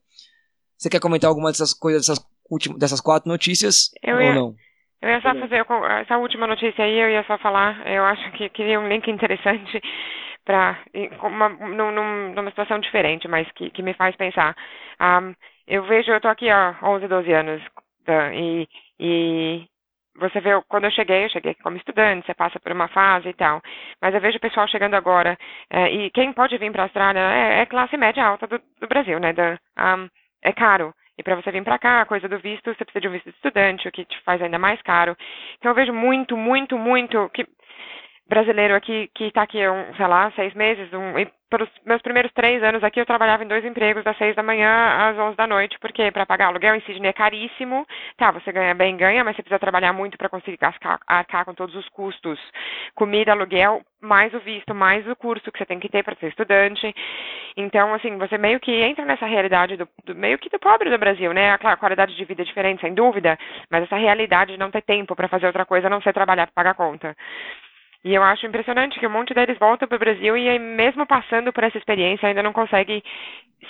Você 0.77 0.89
quer 0.91 0.99
comentar 0.99 1.29
alguma 1.29 1.53
dessas 1.53 1.73
coisas, 1.73 2.07
dessas 2.07 2.32
último, 2.51 2.79
dessas 2.79 3.01
quatro 3.01 3.29
notícias 3.29 3.91
eu 4.03 4.17
ou 4.17 4.35
não? 4.35 4.55
Eu 5.01 5.09
ia 5.09 5.21
só 5.21 5.35
fazer 5.35 5.67
essa 6.01 6.17
última 6.17 6.47
notícia 6.47 6.85
aí, 6.85 6.97
eu 6.97 7.11
ia 7.11 7.25
só 7.25 7.37
falar, 7.39 7.85
eu 7.89 8.05
acho 8.05 8.31
que 8.33 8.49
queria 8.51 8.79
um 8.79 8.89
link 8.89 9.11
interessante 9.11 9.83
para 10.45 10.79
uma, 11.25 11.49
numa 11.49 12.51
situação 12.51 12.79
diferente, 12.79 13.27
mas 13.27 13.51
que, 13.53 13.71
que 13.71 13.83
me 13.83 13.95
faz 13.95 14.15
pensar. 14.15 14.57
Um, 15.01 15.35
eu 15.67 15.83
vejo, 15.85 16.11
eu 16.11 16.17
estou 16.19 16.31
aqui 16.31 16.49
há 16.49 16.79
11, 16.83 17.09
12 17.09 17.33
anos 17.33 17.63
e, 18.33 18.69
e 19.01 19.67
você 20.17 20.41
vê, 20.41 20.51
quando 20.69 20.85
eu 20.85 20.91
cheguei, 20.91 21.25
eu 21.25 21.31
cheguei 21.31 21.55
como 21.55 21.77
estudante, 21.77 22.27
você 22.27 22.35
passa 22.35 22.61
por 22.61 22.71
uma 22.71 22.89
fase 22.89 23.29
e 23.29 23.35
tal, 23.35 23.61
mas 24.01 24.15
eu 24.15 24.21
vejo 24.21 24.37
o 24.37 24.41
pessoal 24.41 24.69
chegando 24.69 24.95
agora, 24.95 25.39
é, 25.71 25.91
e 25.91 26.11
quem 26.11 26.33
pode 26.33 26.57
vir 26.59 26.71
para 26.71 26.83
a 26.83 26.87
Austrália 26.87 27.21
é, 27.21 27.61
é, 27.63 27.67
classe 27.67 27.97
média 27.97 28.25
alta 28.25 28.47
do, 28.47 28.61
do 28.81 28.87
Brasil, 28.87 29.19
né? 29.19 29.33
Da, 29.33 29.59
um, 29.79 30.09
é 30.43 30.53
caro. 30.53 30.95
E 31.19 31.23
para 31.23 31.37
você 31.37 31.51
vir 31.51 31.63
para 31.63 31.79
cá, 31.79 32.01
a 32.01 32.07
coisa 32.07 32.29
do 32.29 32.39
visto, 32.39 32.73
você 32.73 32.85
precisa 32.85 33.01
de 33.01 33.09
um 33.09 33.13
visto 33.13 33.29
de 33.29 33.37
estudante, 33.37 33.87
o 33.87 33.93
que 33.93 34.05
te 34.05 34.19
faz 34.23 34.41
ainda 34.41 34.59
mais 34.59 34.81
caro. 34.83 35.17
Então 35.59 35.71
eu 35.71 35.75
vejo 35.75 35.93
muito, 35.93 36.37
muito, 36.37 36.79
muito 36.79 37.29
que 37.31 37.47
brasileiro 38.33 38.75
aqui 38.75 39.11
que 39.15 39.25
está 39.25 39.43
aqui, 39.43 39.59
um, 39.69 39.95
sei 39.95 40.07
lá, 40.07 40.33
seis 40.35 40.55
meses, 40.55 40.91
um, 40.95 41.19
e 41.19 41.29
pelos 41.51 41.69
meus 41.85 42.01
primeiros 42.01 42.33
três 42.33 42.63
anos 42.63 42.83
aqui 42.83 42.99
eu 42.99 43.05
trabalhava 43.05 43.45
em 43.45 43.47
dois 43.47 43.63
empregos 43.63 44.03
das 44.03 44.17
seis 44.17 44.35
da 44.35 44.43
manhã 44.43 44.71
às 45.07 45.19
onze 45.19 45.37
da 45.37 45.47
noite, 45.47 45.79
porque 45.79 46.11
para 46.11 46.25
pagar 46.25 46.47
aluguel 46.47 46.75
em 46.75 46.81
Sydney 46.81 47.11
é 47.11 47.13
caríssimo, 47.13 47.87
tá, 48.17 48.31
você 48.31 48.51
ganha 48.51 48.75
bem, 48.75 48.97
ganha, 48.97 49.23
mas 49.23 49.37
você 49.37 49.43
precisa 49.43 49.59
trabalhar 49.59 49.93
muito 49.93 50.17
para 50.17 50.31
conseguir 50.31 50.57
arcar, 50.65 50.99
arcar 51.07 51.45
com 51.45 51.53
todos 51.53 51.75
os 51.75 51.87
custos, 51.91 52.41
comida, 52.95 53.33
aluguel, 53.33 53.83
mais 54.01 54.33
o 54.33 54.41
visto, 54.41 54.75
mais 54.75 55.07
o 55.07 55.15
curso 55.15 55.53
que 55.53 55.59
você 55.59 55.67
tem 55.67 55.79
que 55.79 55.91
ter 55.91 56.03
para 56.03 56.17
ser 56.17 56.29
estudante, 56.29 56.95
então, 57.55 57.93
assim, 57.93 58.17
você 58.17 58.39
meio 58.39 58.59
que 58.59 58.73
entra 58.73 59.05
nessa 59.05 59.27
realidade 59.27 59.77
do, 59.77 59.87
do 60.07 60.15
meio 60.15 60.39
que 60.39 60.49
do 60.49 60.59
pobre 60.59 60.89
do 60.89 60.97
Brasil, 60.97 61.35
né, 61.35 61.53
a 61.53 61.77
qualidade 61.77 62.17
de 62.17 62.25
vida 62.25 62.41
é 62.41 62.47
diferente, 62.47 62.81
sem 62.81 62.95
dúvida, 62.95 63.39
mas 63.71 63.83
essa 63.83 63.97
realidade 63.97 64.53
de 64.53 64.59
não 64.59 64.71
ter 64.71 64.81
tempo 64.81 65.15
para 65.15 65.29
fazer 65.29 65.49
outra 65.49 65.67
coisa, 65.67 65.87
a 65.87 65.91
não 65.91 66.01
ser 66.01 66.15
trabalhar 66.15 66.47
para 66.47 66.55
pagar 66.55 66.75
conta. 66.75 67.15
E 68.05 68.15
eu 68.15 68.23
acho 68.23 68.47
impressionante 68.47 68.99
que 68.99 69.07
um 69.07 69.11
monte 69.11 69.33
deles 69.33 69.59
volta 69.59 69.87
para 69.87 69.97
o 69.97 69.99
Brasil 69.99 70.37
e 70.37 70.59
mesmo 70.59 71.07
passando 71.07 71.53
por 71.53 71.63
essa 71.63 71.79
experiência 71.79 72.29
ainda 72.29 72.43
não 72.43 72.53
consegue 72.53 73.03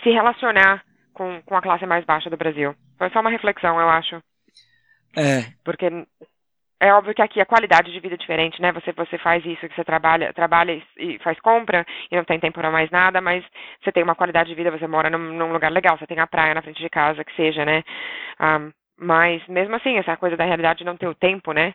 se 0.03 0.11
relacionar 0.11 0.83
com, 1.13 1.43
com 1.43 1.57
a 1.57 1.61
classe 1.61 1.85
mais 1.85 2.05
baixa 2.05 2.31
do 2.31 2.37
Brasil. 2.37 2.75
Foi 2.99 3.11
só 3.11 3.21
uma 3.21 3.31
reflexão, 3.31 3.79
eu 3.79 3.89
acho. 3.89 4.23
É. 5.17 5.53
Porque 5.63 5.91
é 6.81 6.93
óbvio 6.93 7.15
que 7.15 7.23
aqui 7.23 7.41
a 7.41 7.47
qualidade 7.47 7.93
de 7.93 8.01
vida 8.01 8.15
é 8.15 8.19
diferente, 8.19 8.61
né? 8.61 8.73
Você 8.73 8.91
você 8.93 9.17
faz 9.19 9.45
isso, 9.45 9.69
que 9.69 9.75
você 9.75 9.85
trabalha, 9.85 10.33
trabalha 10.33 10.83
e 10.99 11.19
faz 11.21 11.39
compra 11.39 11.87
e 12.11 12.17
não 12.17 12.25
tem 12.25 12.41
tempo 12.41 12.59
para 12.59 12.73
mais 12.73 12.91
nada, 12.91 13.21
mas 13.21 13.45
você 13.81 13.93
tem 13.93 14.03
uma 14.03 14.17
qualidade 14.17 14.49
de 14.49 14.55
vida, 14.57 14.71
você 14.71 14.87
mora 14.89 15.09
num, 15.09 15.19
num 15.19 15.53
lugar 15.53 15.71
legal, 15.71 15.97
você 15.97 16.09
tem 16.09 16.19
a 16.19 16.27
praia 16.27 16.55
na 16.55 16.63
frente 16.63 16.83
de 16.83 16.91
casa, 16.91 17.23
que 17.23 17.37
seja, 17.37 17.65
né? 17.65 17.85
Um, 18.41 18.73
mas 18.99 19.47
mesmo 19.47 19.77
assim, 19.77 19.97
essa 19.97 20.17
coisa 20.17 20.37
da 20.37 20.45
realidade 20.45 20.79
de 20.79 20.85
não 20.85 20.97
ter 20.97 21.07
o 21.07 21.15
tempo, 21.15 21.53
né? 21.53 21.73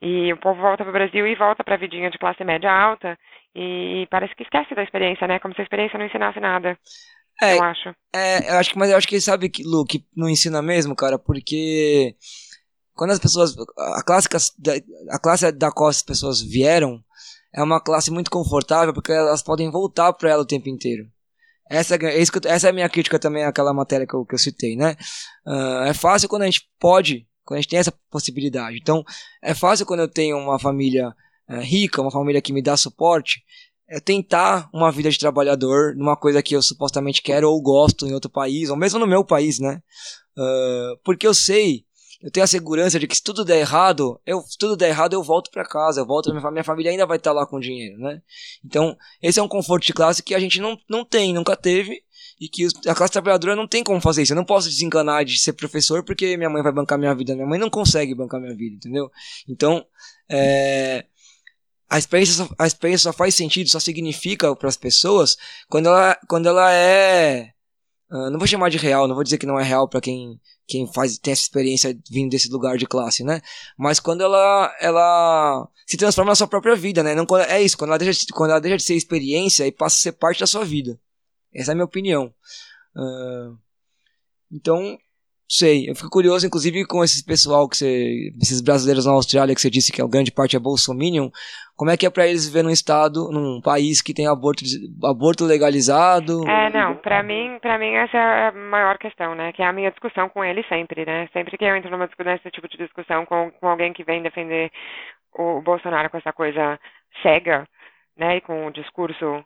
E 0.00 0.32
o 0.32 0.36
povo 0.36 0.60
volta 0.60 0.84
para 0.84 0.90
o 0.90 0.92
Brasil 0.92 1.26
e 1.26 1.34
volta 1.34 1.64
para 1.64 1.74
a 1.74 1.78
vidinha 1.78 2.10
de 2.10 2.18
classe 2.18 2.44
média 2.44 2.70
alta 2.70 3.18
e 3.54 4.06
parece 4.10 4.34
que 4.36 4.44
esquece 4.44 4.74
da 4.74 4.82
experiência, 4.82 5.26
né? 5.26 5.40
Como 5.40 5.54
se 5.54 5.60
a 5.60 5.64
experiência 5.64 5.98
não 5.98 6.06
ensinasse 6.06 6.38
nada. 6.38 6.78
É, 7.42 7.56
eu 7.56 7.62
acho. 7.62 7.94
É, 8.14 8.50
eu 8.50 8.58
acho 8.58 8.70
que, 8.70 8.78
mas 8.78 8.90
eu 8.90 8.96
acho 8.96 9.08
que 9.08 9.20
sabe 9.20 9.48
que, 9.48 9.62
Lu, 9.64 9.84
que 9.84 10.04
não 10.16 10.28
ensina 10.28 10.62
mesmo, 10.62 10.94
cara, 10.94 11.18
porque 11.18 12.14
quando 12.94 13.10
as 13.10 13.18
pessoas. 13.18 13.56
A 13.76 14.02
classe, 14.02 14.28
a 15.10 15.18
classe 15.18 15.52
da 15.52 15.70
qual 15.70 15.88
as 15.88 16.02
pessoas 16.02 16.40
vieram 16.40 17.02
é 17.54 17.62
uma 17.62 17.80
classe 17.80 18.10
muito 18.10 18.30
confortável 18.30 18.92
porque 18.92 19.12
elas 19.12 19.42
podem 19.42 19.70
voltar 19.70 20.12
para 20.12 20.30
ela 20.30 20.42
o 20.42 20.46
tempo 20.46 20.68
inteiro. 20.68 21.04
Essa, 21.70 21.96
é, 21.96 22.20
essa 22.46 22.66
é 22.66 22.70
a 22.70 22.72
minha 22.72 22.88
crítica 22.88 23.18
também 23.18 23.44
àquela 23.44 23.74
matéria 23.74 24.06
que 24.06 24.14
eu, 24.14 24.24
que 24.24 24.34
eu 24.34 24.38
citei, 24.38 24.74
né? 24.74 24.96
Uh, 25.46 25.82
é 25.84 25.94
fácil 25.94 26.28
quando 26.28 26.42
a 26.42 26.46
gente 26.46 26.62
pode 26.80 27.27
quando 27.48 27.56
a 27.56 27.62
gente 27.62 27.70
tem 27.70 27.78
essa 27.78 27.94
possibilidade. 28.10 28.76
Então, 28.76 29.02
é 29.42 29.54
fácil 29.54 29.86
quando 29.86 30.00
eu 30.00 30.08
tenho 30.08 30.36
uma 30.36 30.58
família 30.58 31.14
é, 31.48 31.60
rica, 31.60 32.02
uma 32.02 32.10
família 32.10 32.42
que 32.42 32.52
me 32.52 32.60
dá 32.60 32.76
suporte, 32.76 33.42
é 33.88 33.98
tentar 33.98 34.68
uma 34.70 34.92
vida 34.92 35.08
de 35.08 35.18
trabalhador 35.18 35.96
numa 35.96 36.14
coisa 36.14 36.42
que 36.42 36.54
eu 36.54 36.60
supostamente 36.60 37.22
quero 37.22 37.50
ou 37.50 37.58
gosto 37.62 38.06
em 38.06 38.12
outro 38.12 38.28
país, 38.28 38.68
ou 38.68 38.76
mesmo 38.76 38.98
no 38.98 39.06
meu 39.06 39.24
país, 39.24 39.58
né? 39.58 39.80
Uh, 40.36 41.00
porque 41.02 41.26
eu 41.26 41.32
sei, 41.32 41.86
eu 42.20 42.30
tenho 42.30 42.44
a 42.44 42.46
segurança 42.46 43.00
de 43.00 43.06
que 43.06 43.16
se 43.16 43.22
tudo 43.22 43.46
der 43.46 43.60
errado, 43.60 44.20
eu, 44.26 44.42
se 44.42 44.58
tudo 44.58 44.76
der 44.76 44.90
errado, 44.90 45.14
eu 45.14 45.22
volto 45.22 45.50
para 45.50 45.64
casa, 45.64 46.02
eu 46.02 46.06
volto, 46.06 46.30
minha, 46.34 46.50
minha 46.50 46.64
família 46.64 46.90
ainda 46.90 47.06
vai 47.06 47.16
estar 47.16 47.32
lá 47.32 47.46
com 47.46 47.58
dinheiro, 47.58 47.98
né? 47.98 48.20
Então, 48.62 48.94
esse 49.22 49.40
é 49.40 49.42
um 49.42 49.48
conforto 49.48 49.86
de 49.86 49.94
classe 49.94 50.22
que 50.22 50.34
a 50.34 50.38
gente 50.38 50.60
não, 50.60 50.76
não 50.86 51.02
tem, 51.02 51.32
nunca 51.32 51.56
teve, 51.56 52.02
e 52.40 52.48
que 52.48 52.66
a 52.86 52.94
classe 52.94 53.12
trabalhadora 53.12 53.56
não 53.56 53.66
tem 53.66 53.82
como 53.82 54.00
fazer 54.00 54.22
isso. 54.22 54.32
Eu 54.32 54.36
não 54.36 54.44
posso 54.44 54.68
desencanar 54.68 55.24
de 55.24 55.38
ser 55.38 55.52
professor 55.54 56.04
porque 56.04 56.36
minha 56.36 56.50
mãe 56.50 56.62
vai 56.62 56.72
bancar 56.72 56.98
minha 56.98 57.14
vida. 57.14 57.34
Minha 57.34 57.46
mãe 57.46 57.58
não 57.58 57.70
consegue 57.70 58.14
bancar 58.14 58.40
minha 58.40 58.54
vida, 58.54 58.76
entendeu? 58.76 59.10
Então, 59.48 59.84
é, 60.28 61.04
a, 61.88 61.98
experiência, 61.98 62.48
a 62.58 62.66
experiência 62.66 63.10
só 63.10 63.16
faz 63.16 63.34
sentido, 63.34 63.68
só 63.68 63.80
significa 63.80 64.54
para 64.54 64.68
as 64.68 64.76
pessoas 64.76 65.36
quando 65.68 65.86
ela, 65.86 66.18
quando 66.28 66.48
ela 66.48 66.72
é 66.72 67.52
Uh, 68.10 68.30
não 68.30 68.38
vou 68.38 68.48
chamar 68.48 68.70
de 68.70 68.78
real, 68.78 69.06
não 69.06 69.14
vou 69.14 69.22
dizer 69.22 69.36
que 69.36 69.44
não 69.44 69.60
é 69.60 69.62
real 69.62 69.86
para 69.86 70.00
quem, 70.00 70.40
quem 70.66 70.90
faz 70.90 71.18
tem 71.18 71.32
essa 71.32 71.42
experiência 71.42 71.98
vindo 72.10 72.30
desse 72.30 72.48
lugar 72.50 72.78
de 72.78 72.86
classe, 72.86 73.22
né? 73.22 73.42
Mas 73.76 74.00
quando 74.00 74.22
ela 74.22 74.74
ela 74.80 75.68
se 75.86 75.98
transforma 75.98 76.30
na 76.30 76.34
sua 76.34 76.46
própria 76.48 76.74
vida, 76.74 77.02
né? 77.02 77.14
Não, 77.14 77.26
é 77.46 77.62
isso, 77.62 77.76
quando 77.76 77.90
ela, 77.90 77.98
deixa, 77.98 78.24
quando 78.32 78.50
ela 78.52 78.60
deixa 78.60 78.78
de 78.78 78.82
ser 78.82 78.94
experiência 78.94 79.66
e 79.66 79.72
passa 79.72 79.96
a 79.96 80.00
ser 80.00 80.12
parte 80.12 80.40
da 80.40 80.46
sua 80.46 80.64
vida. 80.64 80.98
Essa 81.54 81.70
é 81.70 81.72
a 81.72 81.74
minha 81.74 81.84
opinião. 81.84 82.32
Uh, 82.96 83.56
então, 84.52 84.98
sei, 85.48 85.88
eu 85.88 85.94
fico 85.94 86.10
curioso, 86.10 86.46
inclusive, 86.46 86.84
com 86.86 87.02
esse 87.02 87.24
pessoal 87.24 87.68
que 87.68 87.76
você. 87.76 88.30
esses 88.40 88.60
brasileiros 88.60 89.06
na 89.06 89.12
Austrália 89.12 89.54
que 89.54 89.60
você 89.60 89.70
disse 89.70 89.90
que 89.90 90.02
a 90.02 90.06
grande 90.06 90.30
parte 90.30 90.56
é 90.56 90.58
Bolsominion. 90.58 91.30
Como 91.74 91.90
é 91.90 91.96
que 91.96 92.04
é 92.04 92.10
para 92.10 92.26
eles 92.26 92.46
viver 92.46 92.62
num 92.62 92.70
estado, 92.70 93.30
num 93.30 93.60
país 93.60 94.02
que 94.02 94.12
tem 94.12 94.26
aborto, 94.26 94.64
aborto 95.04 95.44
legalizado? 95.44 96.46
É, 96.48 96.70
não, 96.70 96.96
para 96.96 97.22
mim, 97.22 97.58
para 97.62 97.78
mim 97.78 97.94
essa 97.94 98.16
é 98.16 98.48
a 98.48 98.52
maior 98.52 98.98
questão, 98.98 99.34
né? 99.34 99.52
Que 99.52 99.62
é 99.62 99.66
a 99.66 99.72
minha 99.72 99.90
discussão 99.90 100.28
com 100.28 100.44
ele 100.44 100.62
sempre, 100.68 101.06
né? 101.06 101.28
Sempre 101.32 101.56
que 101.56 101.64
eu 101.64 101.76
entro 101.76 101.90
numa 101.90 102.08
nesse 102.24 102.50
tipo 102.50 102.68
de 102.68 102.76
discussão 102.76 103.24
com, 103.24 103.50
com 103.52 103.68
alguém 103.68 103.92
que 103.92 104.04
vem 104.04 104.22
defender 104.22 104.70
o 105.32 105.62
Bolsonaro 105.62 106.10
com 106.10 106.18
essa 106.18 106.32
coisa 106.32 106.78
cega, 107.22 107.66
né? 108.16 108.36
E 108.38 108.40
com 108.40 108.66
o 108.66 108.72
discurso 108.72 109.44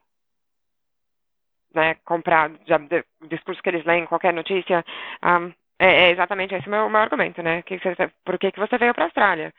né, 1.74 1.96
comprado, 2.04 2.58
já, 2.66 2.78
de, 2.78 3.04
discurso 3.28 3.62
que 3.62 3.68
eles 3.68 3.84
leem, 3.84 4.06
qualquer 4.06 4.32
notícia, 4.32 4.84
um, 5.24 5.52
é, 5.78 6.04
é, 6.04 6.10
exatamente 6.10 6.54
esse 6.54 6.68
o 6.68 6.70
meu, 6.70 6.88
meu 6.88 7.00
argumento, 7.00 7.42
né? 7.42 7.62
Que 7.62 7.76
você, 7.78 8.10
por 8.24 8.38
que, 8.38 8.52
que 8.52 8.60
você 8.60 8.78
veio 8.78 8.94
para 8.94 9.04
a 9.04 9.06
Austrália? 9.06 9.52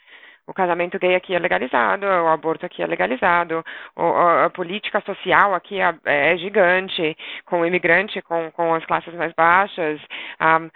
O 0.48 0.54
casamento 0.54 1.00
gay 1.00 1.16
aqui 1.16 1.34
é 1.36 1.40
legalizado, 1.40 2.06
o 2.06 2.28
aborto 2.28 2.66
aqui 2.66 2.82
é 2.82 2.88
legalizado, 2.88 3.64
o, 3.96 4.02
a, 4.02 4.46
a, 4.46 4.50
política 4.50 5.02
social 5.02 5.54
aqui 5.54 5.80
é, 5.80 5.94
é, 6.06 6.38
gigante, 6.38 7.16
com 7.46 7.62
o 7.62 7.66
imigrante, 7.66 8.22
com, 8.22 8.52
com 8.52 8.74
as 8.74 8.86
classes 8.86 9.14
mais 9.16 9.34
baixas. 9.34 10.00
Um, 10.42 10.70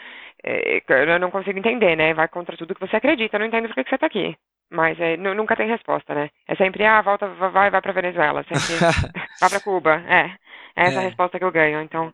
é, 0.44 0.82
eu 0.88 1.20
não 1.20 1.32
consigo 1.32 1.60
entender, 1.60 1.96
né? 1.96 2.14
Vai 2.14 2.28
contra 2.28 2.58
tudo 2.58 2.76
que 2.76 2.86
você 2.86 2.98
acredita, 2.98 3.36
eu 3.36 3.40
não 3.40 3.48
entendo 3.48 3.68
por 3.68 3.76
que, 3.76 3.84
que 3.84 3.90
você 3.90 3.96
está 3.96 4.08
aqui. 4.08 4.38
Mas 4.70 5.00
é, 5.00 5.16
nunca 5.16 5.56
tem 5.56 5.68
resposta, 5.70 6.14
né? 6.14 6.30
É 6.48 6.56
sempre, 6.56 6.86
ah, 6.86 7.02
volta, 7.02 7.28
vai, 7.28 7.70
vai 7.70 7.82
para 7.82 7.94
Venezuela, 7.94 8.44
sempre, 8.44 8.76
vai 9.40 9.50
para 9.50 9.62
Cuba. 9.62 10.04
É, 10.08 10.32
é 10.78 10.88
essa 10.88 10.96
é. 10.96 10.98
a 11.00 11.02
resposta 11.02 11.40
que 11.40 11.44
eu 11.44 11.52
ganho, 11.52 11.82
então. 11.82 12.14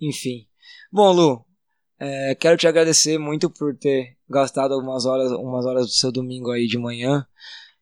Enfim. 0.00 0.46
Bom, 0.92 1.12
Lu, 1.12 1.44
é, 1.98 2.34
quero 2.34 2.56
te 2.56 2.68
agradecer 2.68 3.18
muito 3.18 3.50
por 3.50 3.76
ter 3.76 4.16
gastado 4.28 4.74
algumas 4.74 5.06
horas, 5.06 5.32
umas 5.32 5.64
horas 5.64 5.86
do 5.86 5.92
seu 5.92 6.12
domingo 6.12 6.50
aí 6.50 6.66
de 6.66 6.78
manhã 6.78 7.26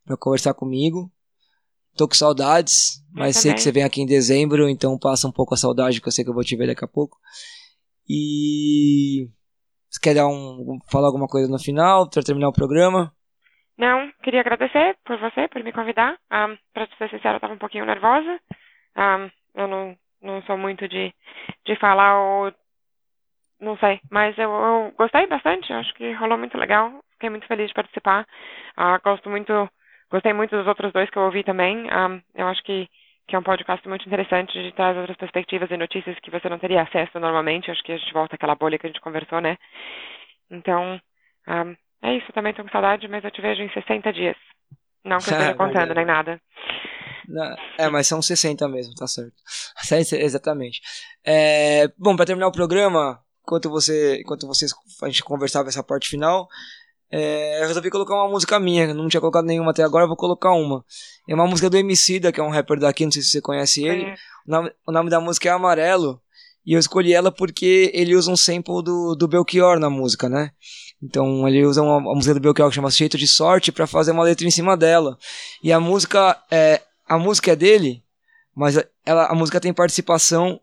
para 0.05 0.17
conversar 0.17 0.53
comigo. 0.53 1.11
Tô 1.97 2.07
com 2.07 2.13
saudades, 2.13 3.03
mas 3.11 3.37
sei 3.37 3.53
que 3.53 3.59
você 3.59 3.71
vem 3.71 3.83
aqui 3.83 4.01
em 4.01 4.05
dezembro, 4.05 4.69
então 4.69 4.97
passa 4.97 5.27
um 5.27 5.31
pouco 5.31 5.53
a 5.53 5.57
saudade 5.57 5.99
que 5.99 6.07
eu 6.07 6.11
sei 6.11 6.23
que 6.23 6.29
eu 6.29 6.33
vou 6.33 6.43
te 6.43 6.55
ver 6.55 6.67
daqui 6.67 6.85
a 6.85 6.87
pouco. 6.87 7.17
E 8.07 9.27
você 9.89 9.99
quer 10.01 10.15
dar 10.15 10.27
um 10.27 10.79
falar 10.89 11.07
alguma 11.07 11.27
coisa 11.27 11.51
no 11.51 11.59
final 11.59 12.09
para 12.09 12.23
terminar 12.23 12.49
o 12.49 12.53
programa? 12.53 13.11
Não, 13.77 14.11
queria 14.23 14.41
agradecer 14.41 14.95
por 15.05 15.19
você, 15.19 15.47
por 15.47 15.63
me 15.63 15.73
convidar. 15.73 16.13
Um, 16.13 16.17
ah, 16.31 16.57
para 16.73 16.87
ser 16.97 17.09
sincero, 17.09 17.33
eu 17.33 17.37
estava 17.37 17.53
um 17.53 17.59
pouquinho 17.59 17.85
nervosa. 17.85 18.31
Um, 18.31 18.39
ah, 18.95 19.29
eu 19.57 19.67
não, 19.67 19.97
não 20.21 20.41
sou 20.43 20.57
muito 20.57 20.87
de, 20.87 21.13
de 21.65 21.75
falar 21.75 22.19
ou 22.19 22.53
não 23.59 23.75
sei, 23.77 23.99
mas 24.11 24.37
eu, 24.37 24.49
eu 24.49 24.93
gostei 24.97 25.25
bastante, 25.25 25.73
acho 25.73 25.93
que 25.95 26.13
rolou 26.13 26.37
muito 26.37 26.57
legal, 26.57 26.91
fiquei 27.13 27.29
muito 27.29 27.47
feliz 27.47 27.67
de 27.67 27.73
participar. 27.73 28.25
Uh, 28.77 29.01
gosto 29.03 29.29
muito, 29.29 29.69
gostei 30.11 30.31
muito 30.31 30.55
dos 30.55 30.67
outros 30.67 30.93
dois 30.93 31.09
que 31.09 31.17
eu 31.17 31.23
ouvi 31.23 31.43
também. 31.43 31.85
Um, 31.85 31.89
ah, 31.89 32.19
eu 32.35 32.47
acho 32.47 32.63
que, 32.63 32.87
que 33.27 33.35
é 33.35 33.39
um 33.39 33.43
podcast 33.43 33.87
muito 33.89 34.05
interessante 34.05 34.53
de 34.61 34.71
trazer 34.73 34.99
outras 34.99 35.17
perspectivas 35.17 35.71
e 35.71 35.77
notícias 35.77 36.17
que 36.19 36.29
você 36.29 36.47
não 36.49 36.59
teria 36.59 36.83
acesso 36.83 37.19
normalmente. 37.19 37.71
Acho 37.71 37.83
que 37.83 37.91
a 37.91 37.97
gente 37.97 38.13
volta 38.13 38.35
àquela 38.35 38.55
bolha 38.55 38.77
que 38.77 38.85
a 38.85 38.89
gente 38.89 39.01
conversou, 39.01 39.41
né? 39.41 39.57
Então, 40.51 40.93
um, 40.93 40.99
ah, 41.47 41.75
é 42.03 42.13
isso, 42.13 42.31
também 42.31 42.53
tô 42.53 42.63
com 42.63 42.69
saudade, 42.69 43.07
mas 43.07 43.23
eu 43.23 43.31
te 43.31 43.41
vejo 43.41 43.63
em 43.63 43.69
60 43.69 44.13
dias. 44.13 44.37
Não 45.03 45.17
que 45.17 45.29
eu 45.29 45.33
esteja 45.33 45.53
contando 45.57 45.95
nem 45.95 46.05
nada. 46.05 46.39
É, 47.77 47.89
mas 47.89 48.07
são 48.07 48.21
60 48.21 48.67
mesmo, 48.67 48.93
tá 48.95 49.07
certo. 49.07 49.33
Exatamente. 50.15 50.81
É, 51.25 51.91
bom, 51.97 52.15
para 52.15 52.25
terminar 52.25 52.47
o 52.47 52.51
programa, 52.51 53.19
enquanto 53.43 53.69
você, 53.69 54.21
enquanto 54.21 54.47
vocês 54.47 54.71
a 55.01 55.07
gente 55.07 55.23
conversava 55.23 55.69
essa 55.69 55.83
parte 55.83 56.09
final, 56.09 56.47
é, 57.11 57.61
eu 57.63 57.67
resolvi 57.67 57.89
colocar 57.89 58.15
uma 58.15 58.29
música 58.29 58.59
minha, 58.59 58.93
não 58.93 59.07
tinha 59.07 59.21
colocado 59.21 59.45
nenhuma 59.45 59.71
até 59.71 59.83
agora, 59.83 60.07
vou 60.07 60.15
colocar 60.15 60.51
uma. 60.51 60.83
É 61.27 61.33
uma 61.33 61.47
música 61.47 61.69
do 61.69 61.77
Emicida, 61.77 62.31
que 62.31 62.39
é 62.39 62.43
um 62.43 62.49
rapper 62.49 62.79
daqui, 62.79 63.05
não 63.05 63.11
sei 63.11 63.21
se 63.21 63.29
você 63.29 63.41
conhece 63.41 63.85
ele. 63.85 64.03
É. 64.03 64.15
O, 64.45 64.51
nome, 64.51 64.71
o 64.87 64.91
nome 64.91 65.09
da 65.09 65.19
música 65.19 65.49
é 65.49 65.51
Amarelo, 65.51 66.21
e 66.65 66.73
eu 66.73 66.79
escolhi 66.79 67.13
ela 67.13 67.31
porque 67.31 67.89
ele 67.93 68.13
usa 68.13 68.29
um 68.29 68.35
sample 68.35 68.83
do, 68.83 69.15
do 69.15 69.27
Belchior 69.27 69.79
na 69.79 69.89
música, 69.89 70.27
né? 70.27 70.51
Então 71.01 71.47
ele 71.47 71.65
usa 71.65 71.81
uma, 71.81 71.97
uma 71.97 72.13
música 72.13 72.33
do 72.33 72.41
Belchior 72.41 72.67
que 72.67 72.75
chama 72.75 72.89
Jeito 72.89 73.17
de 73.17 73.27
Sorte 73.27 73.71
para 73.71 73.87
fazer 73.87 74.11
uma 74.11 74.23
letra 74.23 74.45
em 74.45 74.51
cima 74.51 74.75
dela. 74.75 75.17
E 75.63 75.71
a 75.71 75.79
música 75.79 76.37
é 76.51 76.81
a 77.07 77.17
música 77.17 77.51
é 77.51 77.55
dele, 77.55 78.03
mas 78.55 78.75
ela, 79.05 79.27
a 79.27 79.35
música 79.35 79.59
tem 79.59 79.73
participação 79.73 80.59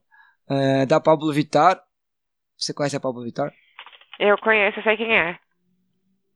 é, 0.49 0.87
da 0.87 1.01
Pablo 1.01 1.33
Vittar 1.33 1.83
você 2.57 2.73
conhece 2.73 2.97
a 2.97 3.01
Pablo 3.01 3.23
Vittar? 3.23 3.53
Eu 4.19 4.39
conheço, 4.39 4.83
sei 4.83 4.97
quem 4.97 5.13
é. 5.13 5.39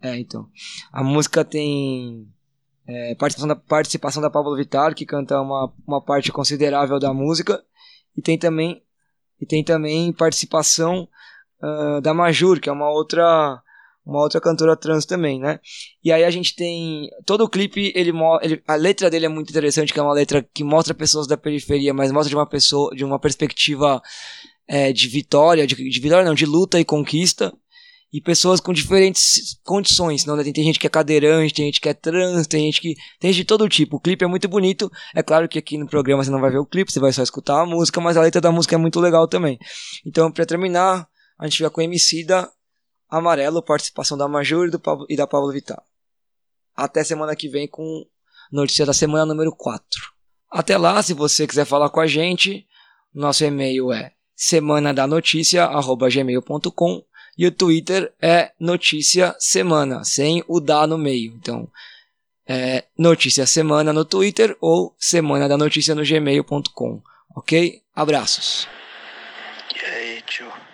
É, 0.02 0.16
então. 0.16 0.48
A 0.92 1.02
música 1.02 1.44
tem 1.44 2.26
é, 2.86 3.14
participação, 3.14 3.48
da, 3.48 3.56
participação 3.56 4.22
da 4.22 4.30
Pablo 4.30 4.56
Vittar, 4.56 4.94
que 4.94 5.06
canta 5.06 5.40
uma, 5.40 5.72
uma 5.86 6.02
parte 6.02 6.32
considerável 6.32 6.98
da 6.98 7.12
música. 7.12 7.62
E 8.16 8.22
tem 8.22 8.38
também, 8.38 8.82
e 9.40 9.46
tem 9.46 9.62
também 9.62 10.12
participação 10.12 11.08
uh, 11.62 12.00
da 12.00 12.12
Majur, 12.12 12.60
que 12.60 12.68
é 12.68 12.72
uma 12.72 12.90
outra 12.90 13.62
uma 14.08 14.22
outra 14.22 14.40
cantora 14.40 14.74
trans 14.74 15.04
também, 15.04 15.38
né? 15.38 15.60
E 16.02 16.10
aí 16.10 16.24
a 16.24 16.30
gente 16.30 16.56
tem 16.56 17.10
todo 17.26 17.44
o 17.44 17.48
clipe, 17.48 17.92
ele, 17.94 18.10
ele, 18.42 18.62
a 18.66 18.74
letra 18.74 19.10
dele 19.10 19.26
é 19.26 19.28
muito 19.28 19.50
interessante, 19.50 19.92
que 19.92 20.00
é 20.00 20.02
uma 20.02 20.14
letra 20.14 20.42
que 20.54 20.64
mostra 20.64 20.94
pessoas 20.94 21.26
da 21.26 21.36
periferia, 21.36 21.92
mas 21.92 22.10
mostra 22.10 22.30
de 22.30 22.34
uma 22.34 22.48
pessoa 22.48 22.94
de 22.96 23.04
uma 23.04 23.20
perspectiva 23.20 24.00
é, 24.66 24.92
de 24.94 25.08
vitória, 25.08 25.66
de, 25.66 25.74
de, 25.74 26.00
vitória 26.00 26.24
não, 26.24 26.34
de 26.34 26.46
luta 26.46 26.80
e 26.80 26.86
conquista, 26.86 27.52
e 28.10 28.18
pessoas 28.18 28.60
com 28.60 28.72
diferentes 28.72 29.60
condições, 29.62 30.24
não, 30.24 30.34
né? 30.34 30.42
tem, 30.42 30.54
tem, 30.54 30.64
gente 30.64 30.78
que 30.78 30.86
é 30.86 30.90
cadeirante, 30.90 31.52
tem 31.52 31.66
gente 31.66 31.78
que 31.78 31.90
é 31.90 31.92
trans, 31.92 32.46
tem 32.46 32.64
gente 32.64 32.80
que 32.80 32.94
tem 33.20 33.30
gente 33.30 33.42
de 33.42 33.46
todo 33.46 33.68
tipo. 33.68 33.96
O 33.96 34.00
clipe 34.00 34.24
é 34.24 34.26
muito 34.26 34.48
bonito, 34.48 34.90
é 35.14 35.22
claro 35.22 35.46
que 35.46 35.58
aqui 35.58 35.76
no 35.76 35.86
programa 35.86 36.24
você 36.24 36.30
não 36.30 36.40
vai 36.40 36.50
ver 36.50 36.58
o 36.58 36.64
clipe, 36.64 36.90
você 36.90 36.98
vai 36.98 37.12
só 37.12 37.22
escutar 37.22 37.60
a 37.60 37.66
música, 37.66 38.00
mas 38.00 38.16
a 38.16 38.22
letra 38.22 38.40
da 38.40 38.50
música 38.50 38.74
é 38.74 38.78
muito 38.78 38.98
legal 38.98 39.28
também. 39.28 39.58
Então, 40.06 40.32
para 40.32 40.46
terminar, 40.46 41.06
a 41.38 41.46
gente 41.46 41.58
fica 41.58 41.68
com 41.68 41.82
Emicida, 41.82 42.48
Amarelo, 43.08 43.62
participação 43.62 44.18
da 44.18 44.28
Major 44.28 44.68
e, 44.68 45.12
e 45.12 45.16
da 45.16 45.26
Pablo 45.26 45.52
Vittar. 45.52 45.82
Até 46.76 47.02
semana 47.02 47.34
que 47.34 47.48
vem 47.48 47.66
com 47.66 48.06
notícia 48.52 48.86
da 48.86 48.92
semana 48.92 49.26
número 49.26 49.54
4. 49.54 49.84
Até 50.50 50.76
lá, 50.76 51.02
se 51.02 51.12
você 51.14 51.46
quiser 51.46 51.64
falar 51.64 51.90
com 51.90 52.00
a 52.00 52.06
gente, 52.06 52.66
nosso 53.12 53.44
e-mail 53.44 53.92
é 53.92 54.12
semana 54.34 54.94
da 54.94 55.06
notícia 55.06 55.68
gmail.com 55.68 57.04
e 57.36 57.46
o 57.46 57.52
Twitter 57.52 58.12
é 58.20 58.52
notícia 58.58 59.34
semana, 59.38 60.04
sem 60.04 60.42
o 60.48 60.60
da 60.60 60.86
no 60.86 60.98
meio. 60.98 61.34
Então, 61.34 61.70
é 62.46 62.84
notícia 62.96 63.46
semana 63.46 63.92
no 63.92 64.04
Twitter 64.04 64.56
ou 64.60 64.94
semana 64.98 65.48
da 65.48 65.56
notícia 65.56 65.94
no 65.94 66.04
gmail.com. 66.04 67.02
Ok? 67.36 67.82
Abraços. 67.94 68.66
E 69.74 69.84
aí, 69.84 70.22
tio? 70.22 70.67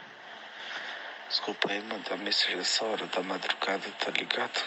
Desculpa 1.34 1.72
aí 1.72 1.80
mandar 1.80 2.16
mensagem 2.18 2.58
nessa 2.58 2.84
hora 2.84 3.06
da 3.08 3.20
madrugada, 3.20 3.90
tá 3.98 4.08
ligado? 4.12 4.62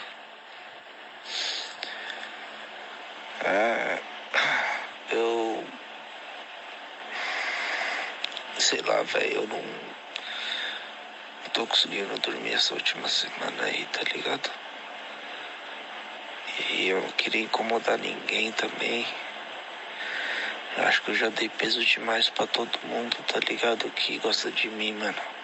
É, 3.45 4.01
eu 5.11 5.65
sei 8.59 8.81
lá, 8.81 9.01
velho, 9.03 9.33
eu 9.33 9.47
não, 9.47 9.61
não 9.61 11.49
tô 11.53 11.65
conseguindo 11.65 12.19
dormir 12.19 12.51
essa 12.51 12.73
última 12.73 13.07
semana 13.07 13.63
aí, 13.63 13.85
tá 13.85 14.01
ligado? 14.13 14.51
E 16.71 16.89
eu 16.89 17.01
não 17.01 17.11
queria 17.11 17.43
incomodar 17.43 17.97
ninguém 17.97 18.51
também. 18.51 19.07
Eu 20.75 20.83
acho 20.83 21.01
que 21.01 21.11
eu 21.11 21.15
já 21.15 21.29
dei 21.29 21.47
peso 21.47 21.81
demais 21.85 22.29
para 22.29 22.45
todo 22.45 22.77
mundo, 22.83 23.15
tá 23.25 23.39
ligado? 23.39 23.89
Que 23.91 24.19
gosta 24.19 24.51
de 24.51 24.67
mim, 24.67 24.91
mano. 24.91 25.36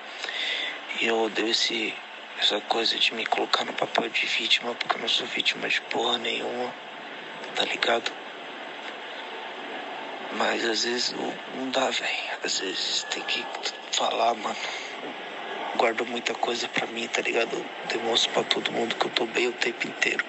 E 1.01 1.07
eu 1.07 1.23
odeio 1.23 1.49
esse, 1.49 1.93
essa 2.39 2.61
coisa 2.61 2.97
de 2.97 3.13
me 3.13 3.25
colocar 3.25 3.65
no 3.65 3.73
papel 3.73 4.09
de 4.09 4.25
vítima, 4.27 4.75
porque 4.75 4.95
eu 4.95 5.01
não 5.01 5.07
sou 5.07 5.25
vítima 5.25 5.67
de 5.67 5.81
porra 5.81 6.17
nenhuma, 6.19 6.73
tá 7.55 7.65
ligado? 7.65 8.11
Mas 10.37 10.63
às 10.65 10.83
vezes 10.83 11.13
não, 11.55 11.69
dá, 11.69 11.89
velho. 11.89 12.11
Às 12.43 12.59
vezes 12.59 13.03
tem 13.09 13.23
que 13.23 13.45
falar, 13.91 14.35
mano. 14.35 14.55
Guardo 15.77 16.05
muita 16.05 16.33
coisa 16.35 16.67
pra 16.67 16.85
mim, 16.87 17.07
tá 17.07 17.21
ligado? 17.21 17.65
demonstro 17.89 18.31
pra 18.31 18.43
todo 18.43 18.71
mundo 18.71 18.95
que 18.95 19.05
eu 19.05 19.11
tô 19.11 19.25
bem 19.25 19.47
o 19.47 19.53
tempo 19.53 19.87
inteiro. 19.87 20.23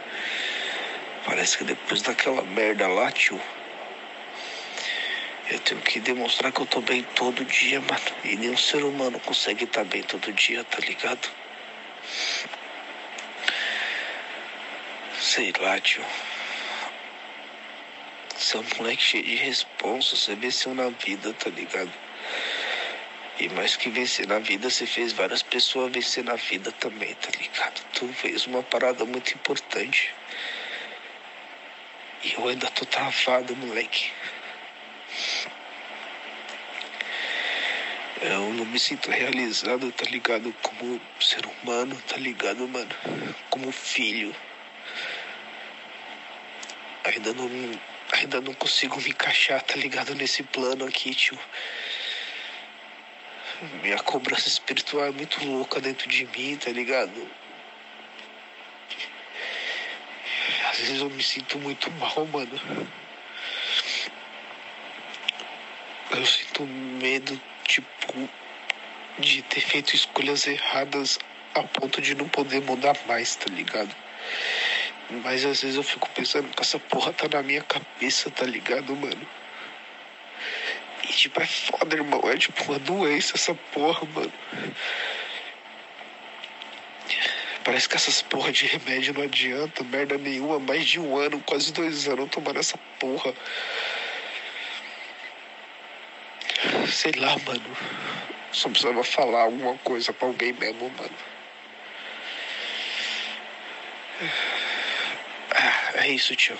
Parece 1.25 1.59
que 1.59 1.65
depois 1.65 2.03
daquela 2.03 2.43
merda 2.43 2.87
lá, 2.89 3.11
tio. 3.11 3.41
Eu 5.51 5.59
tenho 5.61 5.81
que 5.83 6.01
demonstrar 6.01 6.51
que 6.51 6.61
eu 6.61 6.67
tô 6.67 6.81
bem 6.81 7.03
todo 7.03 7.45
dia, 7.45 7.79
mano. 7.81 8.01
E 8.25 8.37
nenhum 8.37 8.57
ser 8.57 8.83
humano 8.83 9.21
consegue 9.21 9.65
estar 9.65 9.83
tá 9.83 9.85
bem 9.85 10.03
todo 10.03 10.33
dia, 10.33 10.65
tá 10.65 10.79
ligado? 10.79 11.29
Sei 15.21 15.53
lá, 15.61 15.79
tio. 15.81 16.05
Você 18.35 18.57
é 18.57 18.61
um 18.61 18.65
moleque 18.79 19.03
cheio 19.03 19.25
de 19.25 19.35
responsa, 19.35 20.17
você 20.17 20.35
venceu 20.35 20.75
na 20.75 20.89
vida, 20.89 21.33
tá 21.35 21.51
ligado? 21.51 21.93
E 23.39 23.49
mais 23.51 23.77
que 23.77 23.91
vencer 23.91 24.27
na 24.27 24.39
vida, 24.39 24.71
você 24.71 24.87
fez 24.87 25.13
várias 25.13 25.43
pessoas 25.43 25.93
vencer 25.93 26.25
na 26.25 26.37
vida 26.37 26.73
também, 26.73 27.15
tá 27.17 27.31
ligado? 27.39 27.85
Tu 27.93 28.09
fez 28.09 28.47
uma 28.47 28.63
parada 28.63 29.05
muito 29.05 29.35
importante. 29.35 30.15
E 32.23 32.33
eu 32.33 32.49
ainda 32.49 32.71
tô 32.71 32.87
travado, 32.87 33.55
moleque. 33.57 34.11
Eu 38.21 38.55
não 38.55 38.65
me 38.65 38.79
sinto 38.79 39.11
realizado, 39.11 39.93
tá 39.93 40.05
ligado? 40.11 40.51
Como 40.63 41.01
ser 41.21 41.45
humano, 41.45 41.95
tá 42.09 42.17
ligado, 42.17 42.67
mano? 42.67 42.89
Como 43.51 43.71
filho. 43.71 44.35
Ainda 47.05 47.35
não, 47.35 47.51
ainda 48.13 48.41
não 48.41 48.55
consigo 48.55 48.99
me 49.03 49.11
encaixar, 49.11 49.61
tá 49.63 49.77
ligado? 49.77 50.15
Nesse 50.15 50.43
plano 50.43 50.87
aqui, 50.87 51.15
tio. 51.15 51.39
Minha 53.83 53.99
cobrança 53.99 54.49
espiritual 54.49 55.05
é 55.07 55.11
muito 55.11 55.45
louca 55.45 55.81
dentro 55.81 56.09
de 56.09 56.25
mim, 56.27 56.57
tá 56.57 56.71
ligado? 56.71 57.31
Às 60.71 60.79
vezes 60.79 61.01
eu 61.01 61.11
me 61.11 61.23
sinto 61.23 61.59
muito 61.59 61.91
mal, 61.93 62.27
mano. 62.27 62.61
Eu 66.17 66.27
sinto 66.27 66.65
medo, 66.65 67.41
tipo, 67.67 68.29
de 69.19 69.43
ter 69.43 69.61
feito 69.61 69.95
escolhas 69.95 70.47
erradas 70.47 71.19
a 71.55 71.63
ponto 71.63 72.01
de 72.01 72.15
não 72.15 72.29
poder 72.29 72.63
mudar 72.63 72.97
mais, 73.07 73.35
tá 73.35 73.47
ligado? 73.51 73.95
Mas 75.23 75.45
às 75.45 75.63
vezes 75.63 75.77
eu 75.77 75.83
fico 75.83 76.09
pensando 76.11 76.49
que 76.49 76.63
essa 76.63 76.79
porra 76.79 77.13
tá 77.13 77.29
na 77.29 77.43
minha 77.43 77.63
cabeça, 77.63 78.31
tá 78.31 78.47
ligado, 78.47 78.95
mano? 78.95 79.29
E 81.03 81.09
tipo, 81.09 81.41
é 81.41 81.47
foda, 81.47 81.97
irmão. 81.97 82.21
É 82.31 82.37
tipo 82.37 82.63
uma 82.65 82.79
doença 82.79 83.35
essa 83.35 83.55
porra, 83.55 84.07
mano. 84.15 84.33
Parece 87.65 87.89
que 87.89 87.97
essas 87.97 88.23
porra 88.23 88.53
de 88.53 88.67
remédio 88.67 89.15
não 89.15 89.23
adianta, 89.23 89.83
merda 89.85 90.17
nenhuma. 90.17 90.59
Mais 90.59 90.87
de 90.87 91.01
um 91.01 91.17
ano, 91.17 91.41
quase 91.41 91.73
dois 91.73 92.07
anos 92.07 92.31
tomando 92.31 92.61
essa 92.61 92.79
porra. 92.99 93.35
Sei 96.87 97.13
lá, 97.13 97.37
mano. 97.47 97.77
Só 98.53 98.69
precisava 98.69 99.03
falar 99.03 99.43
alguma 99.43 99.77
coisa 99.79 100.13
pra 100.13 100.29
alguém 100.29 100.53
mesmo, 100.53 100.91
mano. 100.91 101.15
Ah, 105.51 105.93
é 105.95 106.09
isso, 106.09 106.35
tio. 106.37 106.57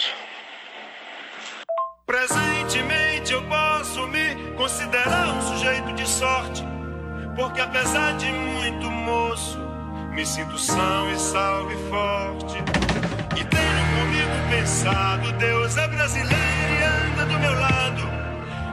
Presentemente 2.07 3.33
eu 3.33 3.43
posso 3.49 4.07
me 4.09 4.35
considerar 4.57 5.29
um 5.29 5.41
sujeito 5.41 5.93
de 5.95 6.07
sorte, 6.07 6.63
porque 7.35 7.61
apesar 7.61 8.17
de 8.17 8.27
muito 8.27 8.91
moço, 8.91 9.59
me 10.11 10.27
sinto 10.27 10.59
são 10.59 11.11
e 11.11 11.19
salvo 11.19 11.73
e 11.73 11.89
forte. 11.89 12.57
E 13.41 13.45
tenho 13.45 13.85
comigo 13.99 14.51
pensado, 14.51 15.33
Deus 15.33 15.77
é 15.77 15.89
brasileiro 15.89 16.75
e 16.81 16.85
anda 16.85 17.25
do 17.25 17.39
meu 17.39 17.55
lado, 17.59 18.14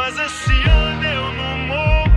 mas 0.00 0.18
esse 0.18 0.52
ano 0.66 1.04
eu 1.04 1.32
não 1.34 1.58
morro. 1.68 2.10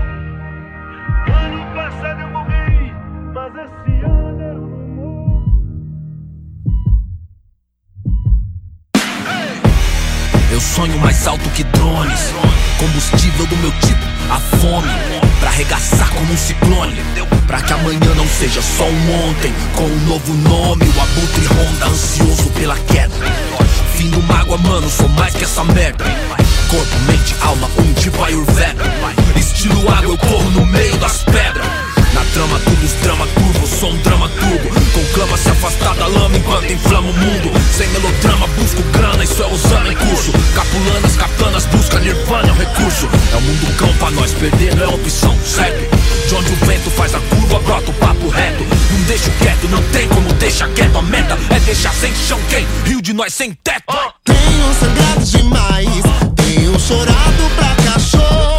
Ano 1.27 1.75
passado 1.75 2.21
eu 2.21 2.29
morri, 2.29 2.93
mas 3.33 3.53
esse 3.55 4.05
ano 4.05 4.41
eu 4.41 4.61
não 4.61 4.87
morro. 4.95 5.43
Eu 10.49 10.61
sonho 10.61 10.97
mais 10.99 11.27
alto 11.27 11.49
que 11.49 11.63
drones. 11.65 12.33
Combustível 12.79 13.45
do 13.47 13.57
meu 13.57 13.71
tipo, 13.71 14.05
a 14.31 14.39
fome. 14.57 14.87
Pra 15.41 15.49
arregaçar 15.49 16.09
como 16.11 16.31
um 16.31 16.37
ciclone. 16.37 16.95
Pra 17.47 17.61
que 17.61 17.73
amanhã 17.73 18.15
não 18.15 18.27
seja 18.27 18.61
só 18.61 18.85
um 18.85 19.29
ontem. 19.29 19.53
Com 19.75 19.83
um 19.83 19.99
novo 20.07 20.33
nome, 20.35 20.85
o 20.85 21.01
abutre 21.01 21.45
ronda, 21.47 21.87
ansioso 21.87 22.49
pela 22.51 22.77
queda. 22.77 23.13
Fim 23.95 24.09
do 24.09 24.21
mágoa, 24.23 24.57
mano, 24.57 24.89
sou 24.89 25.09
mais 25.09 25.35
que 25.35 25.43
essa 25.43 25.65
merda. 25.65 26.05
Corpo, 26.73 26.99
mente, 27.05 27.35
alma, 27.41 27.69
um 27.77 27.93
tipo 27.93 28.23
Ayurveda. 28.23 28.83
Estilo 29.35 29.87
água, 29.91 30.11
eu 30.11 30.17
corro 30.17 30.49
no 30.49 30.65
meio 30.65 30.97
das 30.97 31.21
pedras. 31.21 31.67
Na 32.15 32.25
trama, 32.33 32.59
tudo 32.61 32.83
os 32.83 32.93
drama 32.93 33.27
turbo, 33.27 33.67
sou 33.67 33.91
um 33.91 33.97
drama 33.97 34.27
turbo. 34.27 34.69
Conclama 34.91 35.37
se 35.37 35.49
afastar 35.49 35.93
da 35.93 36.07
lama 36.07 36.35
enquanto 36.35 36.71
inflama 36.71 37.11
o 37.11 37.13
mundo. 37.13 37.51
Sem 37.77 37.87
melodrama, 37.89 38.47
busco 38.57 38.81
grana, 38.91 39.23
isso 39.23 39.43
é 39.43 39.47
usando 39.53 39.91
em 39.91 39.95
curso. 39.95 40.31
Capulanas, 40.55 41.15
katanas, 41.15 41.65
busca 41.67 41.99
nirvana, 41.99 42.49
é 42.49 42.51
um 42.51 42.55
recurso. 42.55 43.07
É 43.31 43.35
o 43.35 43.41
mundo 43.41 43.77
cão 43.77 43.93
pra 43.97 44.09
nós, 44.09 44.33
perder 44.33 44.75
não 44.75 44.83
é 44.83 44.87
opção, 44.87 45.37
certo? 45.45 45.95
De 46.27 46.33
onde 46.33 46.53
o 46.53 46.65
vento 46.65 46.89
faz 46.89 47.13
a 47.13 47.19
curva, 47.19 47.59
brota 47.59 47.91
o 47.91 47.93
papo 47.93 48.29
reto. 48.29 48.63
Não 48.63 49.01
deixo 49.03 49.29
quieto, 49.37 49.67
não 49.69 49.83
tem 49.91 50.07
como 50.07 50.33
deixar 50.33 50.69
quieto. 50.69 50.97
A 50.97 51.03
meta 51.03 51.37
é 51.51 51.59
deixar 51.59 51.93
sem 51.93 52.11
chão 52.15 52.39
quem? 52.49 52.65
Rio 52.83 52.99
de 52.99 53.13
nós 53.13 53.31
sem 53.31 53.53
teto. 53.63 53.93
Tenho 54.23 54.73
sangrado 54.79 55.23
demais, 55.25 56.03
chorado 56.83 57.49
pra 57.55 57.75
cachorro. 57.75 58.52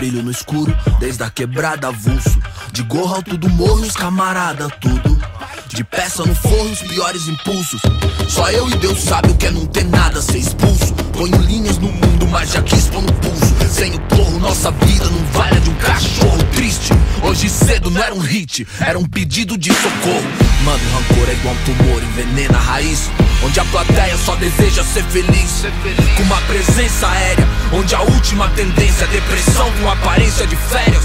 Brilho 0.00 0.22
no 0.22 0.30
escuro, 0.30 0.74
desde 0.98 1.22
a 1.22 1.28
quebrada 1.28 1.88
avulso. 1.88 2.40
De 2.72 2.82
gorro 2.84 3.16
alto 3.16 3.36
do 3.36 3.50
morro, 3.50 3.82
os 3.82 3.92
camarada, 3.92 4.66
tudo. 4.80 5.20
De 5.68 5.84
peça 5.84 6.24
no 6.24 6.34
forro, 6.34 6.70
os 6.70 6.80
piores 6.80 7.28
impulsos. 7.28 7.82
Só 8.26 8.50
eu 8.50 8.66
e 8.70 8.76
Deus 8.76 8.98
sabe 9.02 9.30
o 9.30 9.36
que 9.36 9.46
é 9.46 9.50
não 9.50 9.66
ter 9.66 9.84
nada, 9.84 10.22
ser 10.22 10.38
expulso. 10.38 10.94
Ponho 11.20 11.36
linhas 11.42 11.76
no 11.76 11.92
mundo, 11.92 12.26
mas 12.28 12.50
já 12.50 12.62
quis 12.62 12.86
pôr 12.86 13.02
no 13.02 13.12
pulso. 13.12 13.54
Sem 13.70 13.94
o 13.94 14.00
porro, 14.00 14.38
nossa 14.38 14.70
vida 14.70 15.04
não 15.04 15.22
vale 15.32 15.60
de 15.60 15.68
um 15.68 15.74
cachorro 15.74 16.42
triste. 16.54 16.94
Hoje 17.22 17.46
cedo 17.50 17.90
não 17.90 18.02
era 18.02 18.14
um 18.14 18.20
hit, 18.20 18.66
era 18.80 18.98
um 18.98 19.04
pedido 19.04 19.58
de 19.58 19.70
socorro. 19.70 20.24
Mano, 20.64 20.80
rancor 20.94 21.28
é 21.28 21.34
igual 21.34 21.54
um 21.54 21.64
tumor, 21.66 22.02
envenena 22.02 22.56
a 22.56 22.62
raiz. 22.62 23.10
Onde 23.44 23.60
a 23.60 23.64
plateia 23.66 24.16
só 24.16 24.34
deseja 24.36 24.82
ser 24.82 25.04
feliz. 25.04 25.66
Com 26.16 26.22
uma 26.22 26.40
presença 26.40 27.06
aérea, 27.06 27.46
onde 27.70 27.94
a 27.94 28.00
última 28.00 28.48
tendência 28.56 29.04
é 29.04 29.08
depressão 29.08 29.70
com 29.72 29.90
aparência 29.90 30.46
de 30.46 30.56
férias. 30.56 31.04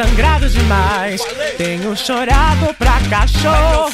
Tenho 0.00 0.08
sangrado 0.08 0.48
demais, 0.48 1.20
tenho 1.58 1.94
chorado 1.94 2.74
pra 2.78 2.98
cachorro. 3.10 3.90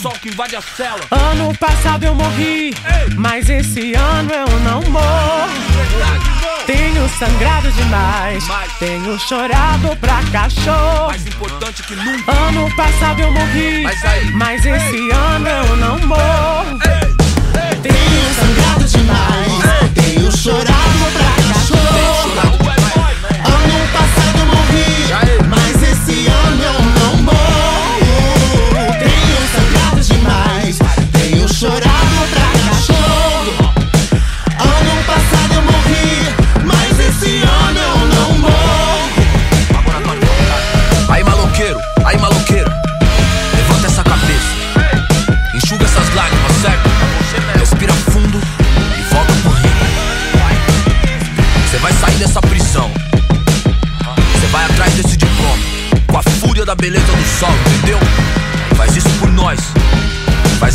Ano 1.10 1.52
passado 1.56 2.04
eu 2.04 2.14
morri, 2.14 2.72
mas 3.16 3.50
esse 3.50 3.92
ano 3.94 4.30
eu 4.32 4.60
não 4.60 4.82
morro. 4.82 5.50
Tenho 6.64 7.08
sangrado 7.18 7.72
demais, 7.72 8.44
tenho 8.78 9.18
chorado 9.18 9.96
pra 9.96 10.22
cachorro. 10.30 11.08
Mais 11.08 11.26
importante 11.26 11.82
que 11.82 11.96
nunca. 11.96 12.30
Ano 12.30 12.76
passado 12.76 13.20
eu 13.20 13.32
morri, 13.32 13.82
Mas 13.82 14.32
mas 14.32 14.64
esse 14.64 15.10
ano 15.10 15.48
eu 15.48 15.76
não 15.76 15.98
morro. 16.06 16.78
Tenho 17.82 18.34
sangrado 18.36 18.84
demais, 18.84 19.92
tenho 19.92 20.30
chorado 20.36 21.12
pra 21.12 21.35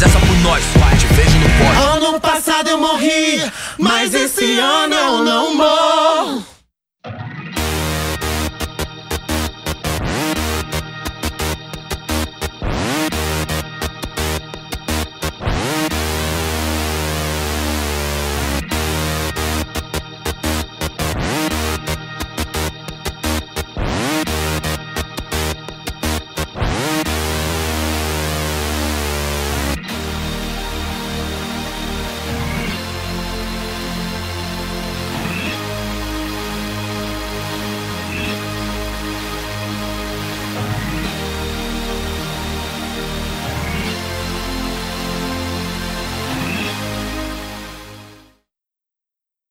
Faz 0.02 0.16
essa 0.16 0.26
por 0.26 0.36
nós 0.40 0.64
Te 1.00 1.06
vejo 1.14 1.38
no 1.38 1.48
Ano 1.96 2.20
passado 2.20 2.68
eu 2.68 2.78
morri, 2.80 3.40
mas 3.78 4.16
esse 4.16 4.58
ano 4.58 4.96
eu 4.96 5.24
não 5.24 5.54
morro. 5.54 6.44